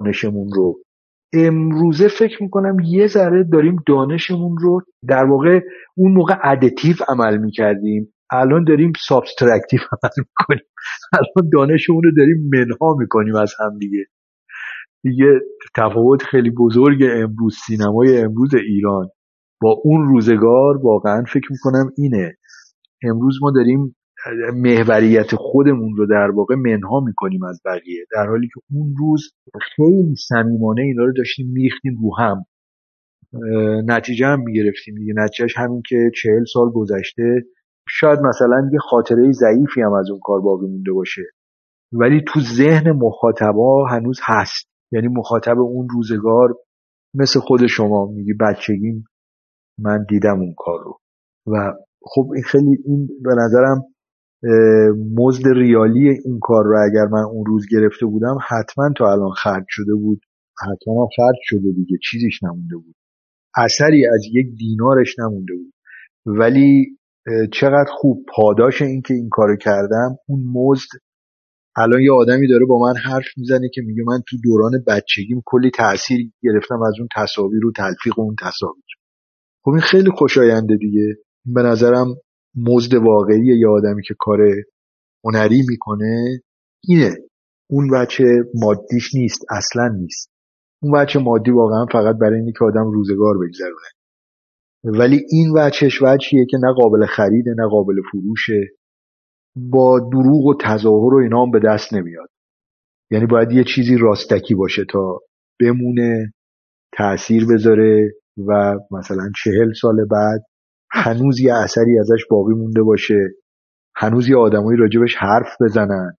دانشمون 0.00 0.48
رو. 0.54 0.82
امروزه 1.32 2.08
فکر 2.08 2.42
می‌کنم 2.42 2.76
یه 2.84 3.06
ذره 3.06 3.44
داریم 3.44 3.76
دانشمون 3.86 4.56
رو 4.60 4.82
در 5.08 5.24
واقع 5.24 5.60
اون 5.96 6.12
موقع 6.12 6.34
additive 6.44 6.94
عمل 7.08 7.36
می‌کردیم. 7.38 8.14
الان 8.32 8.64
داریم 8.64 8.92
subtractive 9.08 9.80
عمل 9.80 10.10
می‌کنیم. 10.16 10.68
الان 11.12 11.50
دانشمون 11.52 12.02
رو 12.02 12.10
داریم 12.16 12.50
منها 12.54 12.96
می‌کنیم 12.98 13.34
از 13.36 13.54
هم 13.60 13.78
دیگه. 13.78 14.04
دیگه 15.02 15.40
تفاوت 15.76 16.22
خیلی 16.22 16.50
بزرگ 16.50 17.04
امروز 17.12 17.56
سینمای 17.66 18.18
امروز 18.18 18.54
ایران. 18.54 19.08
با 19.62 19.80
اون 19.84 20.08
روزگار 20.08 20.76
واقعا 20.82 21.24
فکر 21.32 21.48
می‌کنم 21.50 21.90
اینه. 21.96 22.36
امروز 23.02 23.38
ما 23.42 23.50
داریم 23.50 23.96
محوریت 24.54 25.34
خودمون 25.34 25.96
رو 25.96 26.06
در 26.06 26.30
واقع 26.30 26.54
منها 26.54 27.00
می‌کنیم 27.00 27.44
از 27.44 27.60
بقیه. 27.64 28.04
در 28.12 28.26
حالی 28.26 28.46
که 28.46 28.60
اون 28.70 28.94
روز 28.98 29.22
خیلی 29.76 30.14
صمیمانه 30.28 30.82
اینا 30.82 31.04
رو 31.04 31.12
داشتیم 31.12 31.46
میریختیم 31.52 31.98
رو 32.02 32.16
هم. 32.18 32.44
نتیجه 33.86 34.26
هم 34.26 34.40
می‌گرفتیم 34.40 34.94
دیگه. 34.94 35.12
نتیجهش 35.16 35.56
همین 35.56 35.82
که 35.88 36.10
چهل 36.22 36.44
سال 36.52 36.70
گذشته. 36.70 37.44
شاید 37.88 38.18
مثلا 38.20 38.70
یه 38.72 38.78
خاطره 38.78 39.32
ضعیفی 39.32 39.82
هم 39.82 39.92
از 39.92 40.10
اون 40.10 40.20
کار 40.22 40.40
باقی 40.40 40.66
مونده 40.66 40.92
باشه. 40.92 41.22
ولی 41.92 42.22
تو 42.28 42.40
ذهن 42.40 42.90
مخاطبا 42.90 43.86
هنوز 43.86 44.18
هست. 44.22 44.70
یعنی 44.92 45.08
مخاطب 45.08 45.58
اون 45.58 45.88
روزگار 45.88 46.54
مثل 47.14 47.40
خود 47.40 47.66
شما 47.66 48.06
میگی 48.06 48.32
بچگیم 48.32 49.04
من 49.80 50.04
دیدم 50.08 50.40
اون 50.40 50.54
کار 50.56 50.78
رو. 50.84 50.98
و 51.46 51.72
خب 52.02 52.30
این 52.34 52.42
خیلی 52.42 52.78
این 52.84 53.08
به 53.24 53.34
نظرم 53.38 53.84
مزد 55.16 55.48
ریالی 55.48 56.08
این 56.08 56.38
کار 56.42 56.64
رو 56.64 56.78
اگر 56.90 57.06
من 57.12 57.22
اون 57.22 57.46
روز 57.46 57.66
گرفته 57.70 58.06
بودم 58.06 58.38
حتما 58.48 58.90
تا 58.96 59.12
الان 59.12 59.30
خرج 59.30 59.64
شده 59.68 59.94
بود. 59.94 60.20
حتما 60.62 61.08
خرج 61.16 61.36
شده 61.42 61.72
دیگه 61.72 61.98
چیزیش 62.10 62.42
نمونده 62.42 62.76
بود. 62.76 62.94
اثری 63.56 64.06
از 64.06 64.20
یک 64.32 64.46
دینارش 64.58 65.18
نمونده 65.18 65.54
بود. 65.54 65.72
ولی 66.26 66.98
چقدر 67.52 67.90
خوب 67.90 68.26
پاداش 68.36 68.82
این 68.82 69.02
که 69.02 69.14
این 69.14 69.28
کارو 69.32 69.56
کردم. 69.56 70.16
اون 70.28 70.40
مزد 70.54 70.88
الان 71.76 72.00
یه 72.00 72.12
آدمی 72.12 72.48
داره 72.48 72.66
با 72.66 72.78
من 72.78 72.94
حرف 72.96 73.26
می‌زنه 73.36 73.68
که 73.74 73.82
میگه 73.82 74.02
من 74.06 74.22
تو 74.28 74.36
دوران 74.44 74.72
بچگیم 74.86 75.42
کلی 75.46 75.70
تاثیر 75.70 76.32
گرفتم 76.42 76.82
از 76.82 76.94
اون 76.98 77.08
تصاویر 77.16 77.66
و 77.66 77.72
تلفیق 77.72 78.18
اون 78.18 78.36
تصاویر 78.42 78.84
خب 79.64 79.70
این 79.70 79.80
خیلی 79.80 80.10
خوشاینده 80.10 80.76
دیگه. 80.76 81.16
به 81.46 81.62
نظرم 81.62 82.06
مزد 82.56 82.94
واقعی 82.94 83.58
یه 83.58 83.68
آدمی 83.68 84.02
که 84.02 84.14
کار 84.18 84.38
هنری 85.24 85.62
می‌کنه 85.68 86.42
اینه. 86.84 87.16
اون 87.70 87.90
بچه 87.90 88.24
مادیش 88.54 89.14
نیست 89.14 89.40
اصلا 89.50 89.88
نیست. 89.88 90.30
اون 90.82 90.92
بچه 90.92 91.18
مادی 91.18 91.50
واقعا 91.50 91.86
فقط 91.92 92.16
برای 92.16 92.38
اینه 92.38 92.52
که 92.58 92.64
آدم 92.64 92.90
روزگار 92.90 93.34
بگذرونه 93.38 93.90
ولی 94.84 95.20
این 95.30 95.52
وچهش 95.56 96.02
وچهیه 96.02 96.46
که 96.50 96.58
نه 96.62 96.72
قابل 96.72 97.06
خریده 97.06 97.50
نه 97.58 97.68
قابل 97.68 97.94
فروشه. 98.12 98.60
با 99.56 100.00
دروغ 100.12 100.46
و 100.46 100.54
تظاهر 100.60 101.14
و 101.14 101.18
اینا 101.22 101.42
هم 101.42 101.50
به 101.50 101.60
دست 101.64 101.94
نمیاد. 101.94 102.28
یعنی 103.10 103.26
باید 103.26 103.52
یه 103.52 103.64
چیزی 103.74 103.96
راستکی 103.96 104.54
باشه 104.54 104.84
تا 104.90 105.20
بمونه 105.60 106.32
تاثیر 106.96 107.46
بذاره. 107.46 108.12
و 108.48 108.78
مثلا 108.90 109.30
چهل 109.44 109.72
سال 109.80 109.96
بعد 110.04 110.44
هنوز 110.92 111.40
یه 111.40 111.54
اثری 111.54 111.98
ازش 111.98 112.20
باقی 112.30 112.54
مونده 112.54 112.82
باشه. 112.82 113.28
هنوز 113.96 114.28
یه 114.28 114.36
آدمایی 114.36 114.78
راجبش 114.78 115.16
حرف 115.16 115.56
بزنن. 115.60 116.16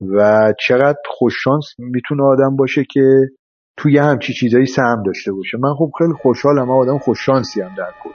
و 0.00 0.52
چقدر 0.68 0.98
خوششانس 1.06 1.64
می‌تونه 1.78 2.22
آدم 2.22 2.56
باشه 2.56 2.84
که 2.90 3.28
توی 3.76 3.98
همچی 3.98 4.32
چیزایی 4.32 4.66
سهم 4.66 5.02
داشته 5.06 5.32
باشه. 5.32 5.58
من 5.58 5.74
خب 5.74 5.90
خیلی 5.98 6.12
خوشحالم. 6.22 6.70
آدم 6.70 6.98
خوششانسی 6.98 7.60
هم 7.60 7.74
در 7.78 7.92
کل. 8.02 8.10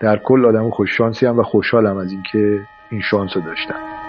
در 0.00 0.20
کل 0.24 0.44
آدم 0.44 0.70
خوششانسی 0.70 1.26
هم 1.26 1.38
و 1.38 1.42
خوشحالم 1.42 1.96
از 1.96 2.12
اینکه 2.12 2.60
این 2.90 3.00
شانس 3.10 3.30
رو 3.36 3.42
داشتم. 3.42 4.03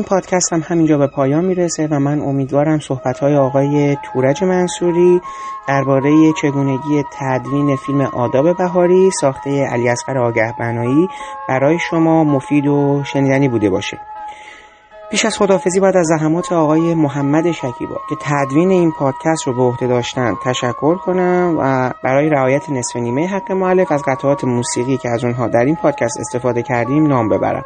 این 0.00 0.08
پادکست 0.08 0.52
هم 0.52 0.62
همینجا 0.66 0.98
به 0.98 1.06
پایان 1.06 1.44
می‌رسه 1.44 1.88
و 1.90 1.98
من 1.98 2.20
امیدوارم 2.20 2.78
صحبت 2.78 3.18
های 3.18 3.36
آقای 3.36 3.96
تورج 4.02 4.44
منصوری 4.44 5.20
درباره 5.68 6.32
چگونگی 6.42 7.04
تدوین 7.12 7.76
فیلم 7.76 8.00
آداب 8.00 8.56
بهاری 8.56 9.10
ساخته 9.20 9.66
علی 9.66 9.88
اصغر 9.88 10.18
آگه 10.18 10.54
بنایی 10.58 11.08
برای 11.48 11.78
شما 11.78 12.24
مفید 12.24 12.66
و 12.66 13.02
شنیدنی 13.04 13.48
بوده 13.48 13.70
باشه. 13.70 14.00
پیش 15.10 15.24
از 15.24 15.38
خدافزی 15.38 15.80
باید 15.80 15.96
از 15.96 16.06
زحمات 16.06 16.52
آقای 16.52 16.94
محمد 16.94 17.50
شکیبا 17.50 17.96
که 18.08 18.16
تدوین 18.20 18.70
این 18.70 18.92
پادکست 18.98 19.46
رو 19.46 19.54
به 19.54 19.62
عهده 19.62 19.86
داشتن 19.86 20.34
تشکر 20.44 20.94
کنم 20.94 21.56
و 21.58 21.92
برای 22.04 22.28
رعایت 22.28 22.70
نصف 22.70 22.96
نیمه 22.96 23.26
حق 23.26 23.52
معلف 23.52 23.92
از 23.92 24.02
قطعات 24.06 24.44
موسیقی 24.44 24.96
که 24.96 25.08
از 25.08 25.24
اونها 25.24 25.48
در 25.48 25.64
این 25.64 25.76
پادکست 25.76 26.20
استفاده 26.20 26.62
کردیم 26.62 27.06
نام 27.06 27.28
ببرم. 27.28 27.64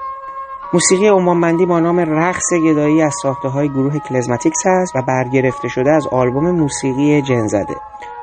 موسیقی 0.75 1.09
عمانمندی 1.09 1.67
با 1.67 1.81
نام 1.81 2.01
رقص 2.01 2.53
گدایی 2.65 3.03
از 3.03 3.15
ساخته 3.23 3.49
های 3.49 3.69
گروه 3.69 3.99
کلزماتیکس 3.99 4.67
است 4.67 4.97
و 4.97 5.03
برگرفته 5.03 5.69
شده 5.69 5.91
از 5.91 6.07
آلبوم 6.07 6.51
موسیقی 6.51 7.23
جنزده 7.23 7.75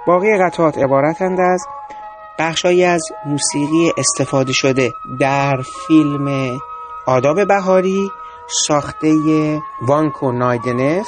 باقی 0.08 0.38
قطعات 0.38 0.78
عبارتند 0.78 1.40
از 1.40 1.66
بخشهایی 2.40 2.84
از 2.84 3.02
موسیقی 3.26 3.92
استفاده 3.98 4.54
شده 4.54 4.92
در 5.20 5.62
فیلم 5.88 6.58
آداب 7.08 7.48
بهاری 7.48 8.10
ساخته 8.68 9.16
وانکو 9.82 10.32
نایدنف 10.32 11.08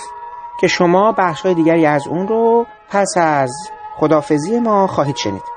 که 0.60 0.68
شما 0.68 1.11
بخشهای 1.18 1.53
دیگری 1.53 1.86
از 1.86 2.07
اون 2.07 2.28
رو 2.28 2.65
پس 2.90 3.14
از 3.18 3.52
خدافزی 3.95 4.60
ما 4.60 4.88
خواهید 4.88 5.15
شنید. 5.15 5.53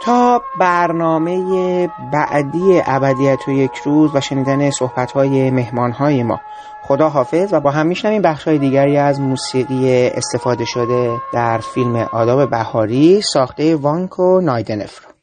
تا 0.00 0.42
برنامه 0.58 1.88
بعدی 2.12 2.82
ابدیت 2.86 3.48
و 3.48 3.50
یک 3.50 3.76
روز 3.84 4.10
و 4.14 4.20
شنیدن 4.20 4.70
صحبتهای 4.70 5.50
مهمانهای 5.50 6.22
ما. 6.22 6.40
خدا 6.82 7.08
حافظ 7.08 7.52
و 7.52 7.60
با 7.60 7.70
هم 7.70 7.86
میشنویم 7.86 8.22
بخشهای 8.22 8.58
دیگری 8.58 8.96
از 8.96 9.20
موسیقی 9.20 10.08
استفاده 10.08 10.64
شده 10.64 11.16
در 11.32 11.58
فیلم 11.58 11.96
آداب 11.96 12.50
بهاری 12.50 13.20
ساخته 13.20 13.76
وانکو 13.76 14.40
نایدنف 14.40 15.15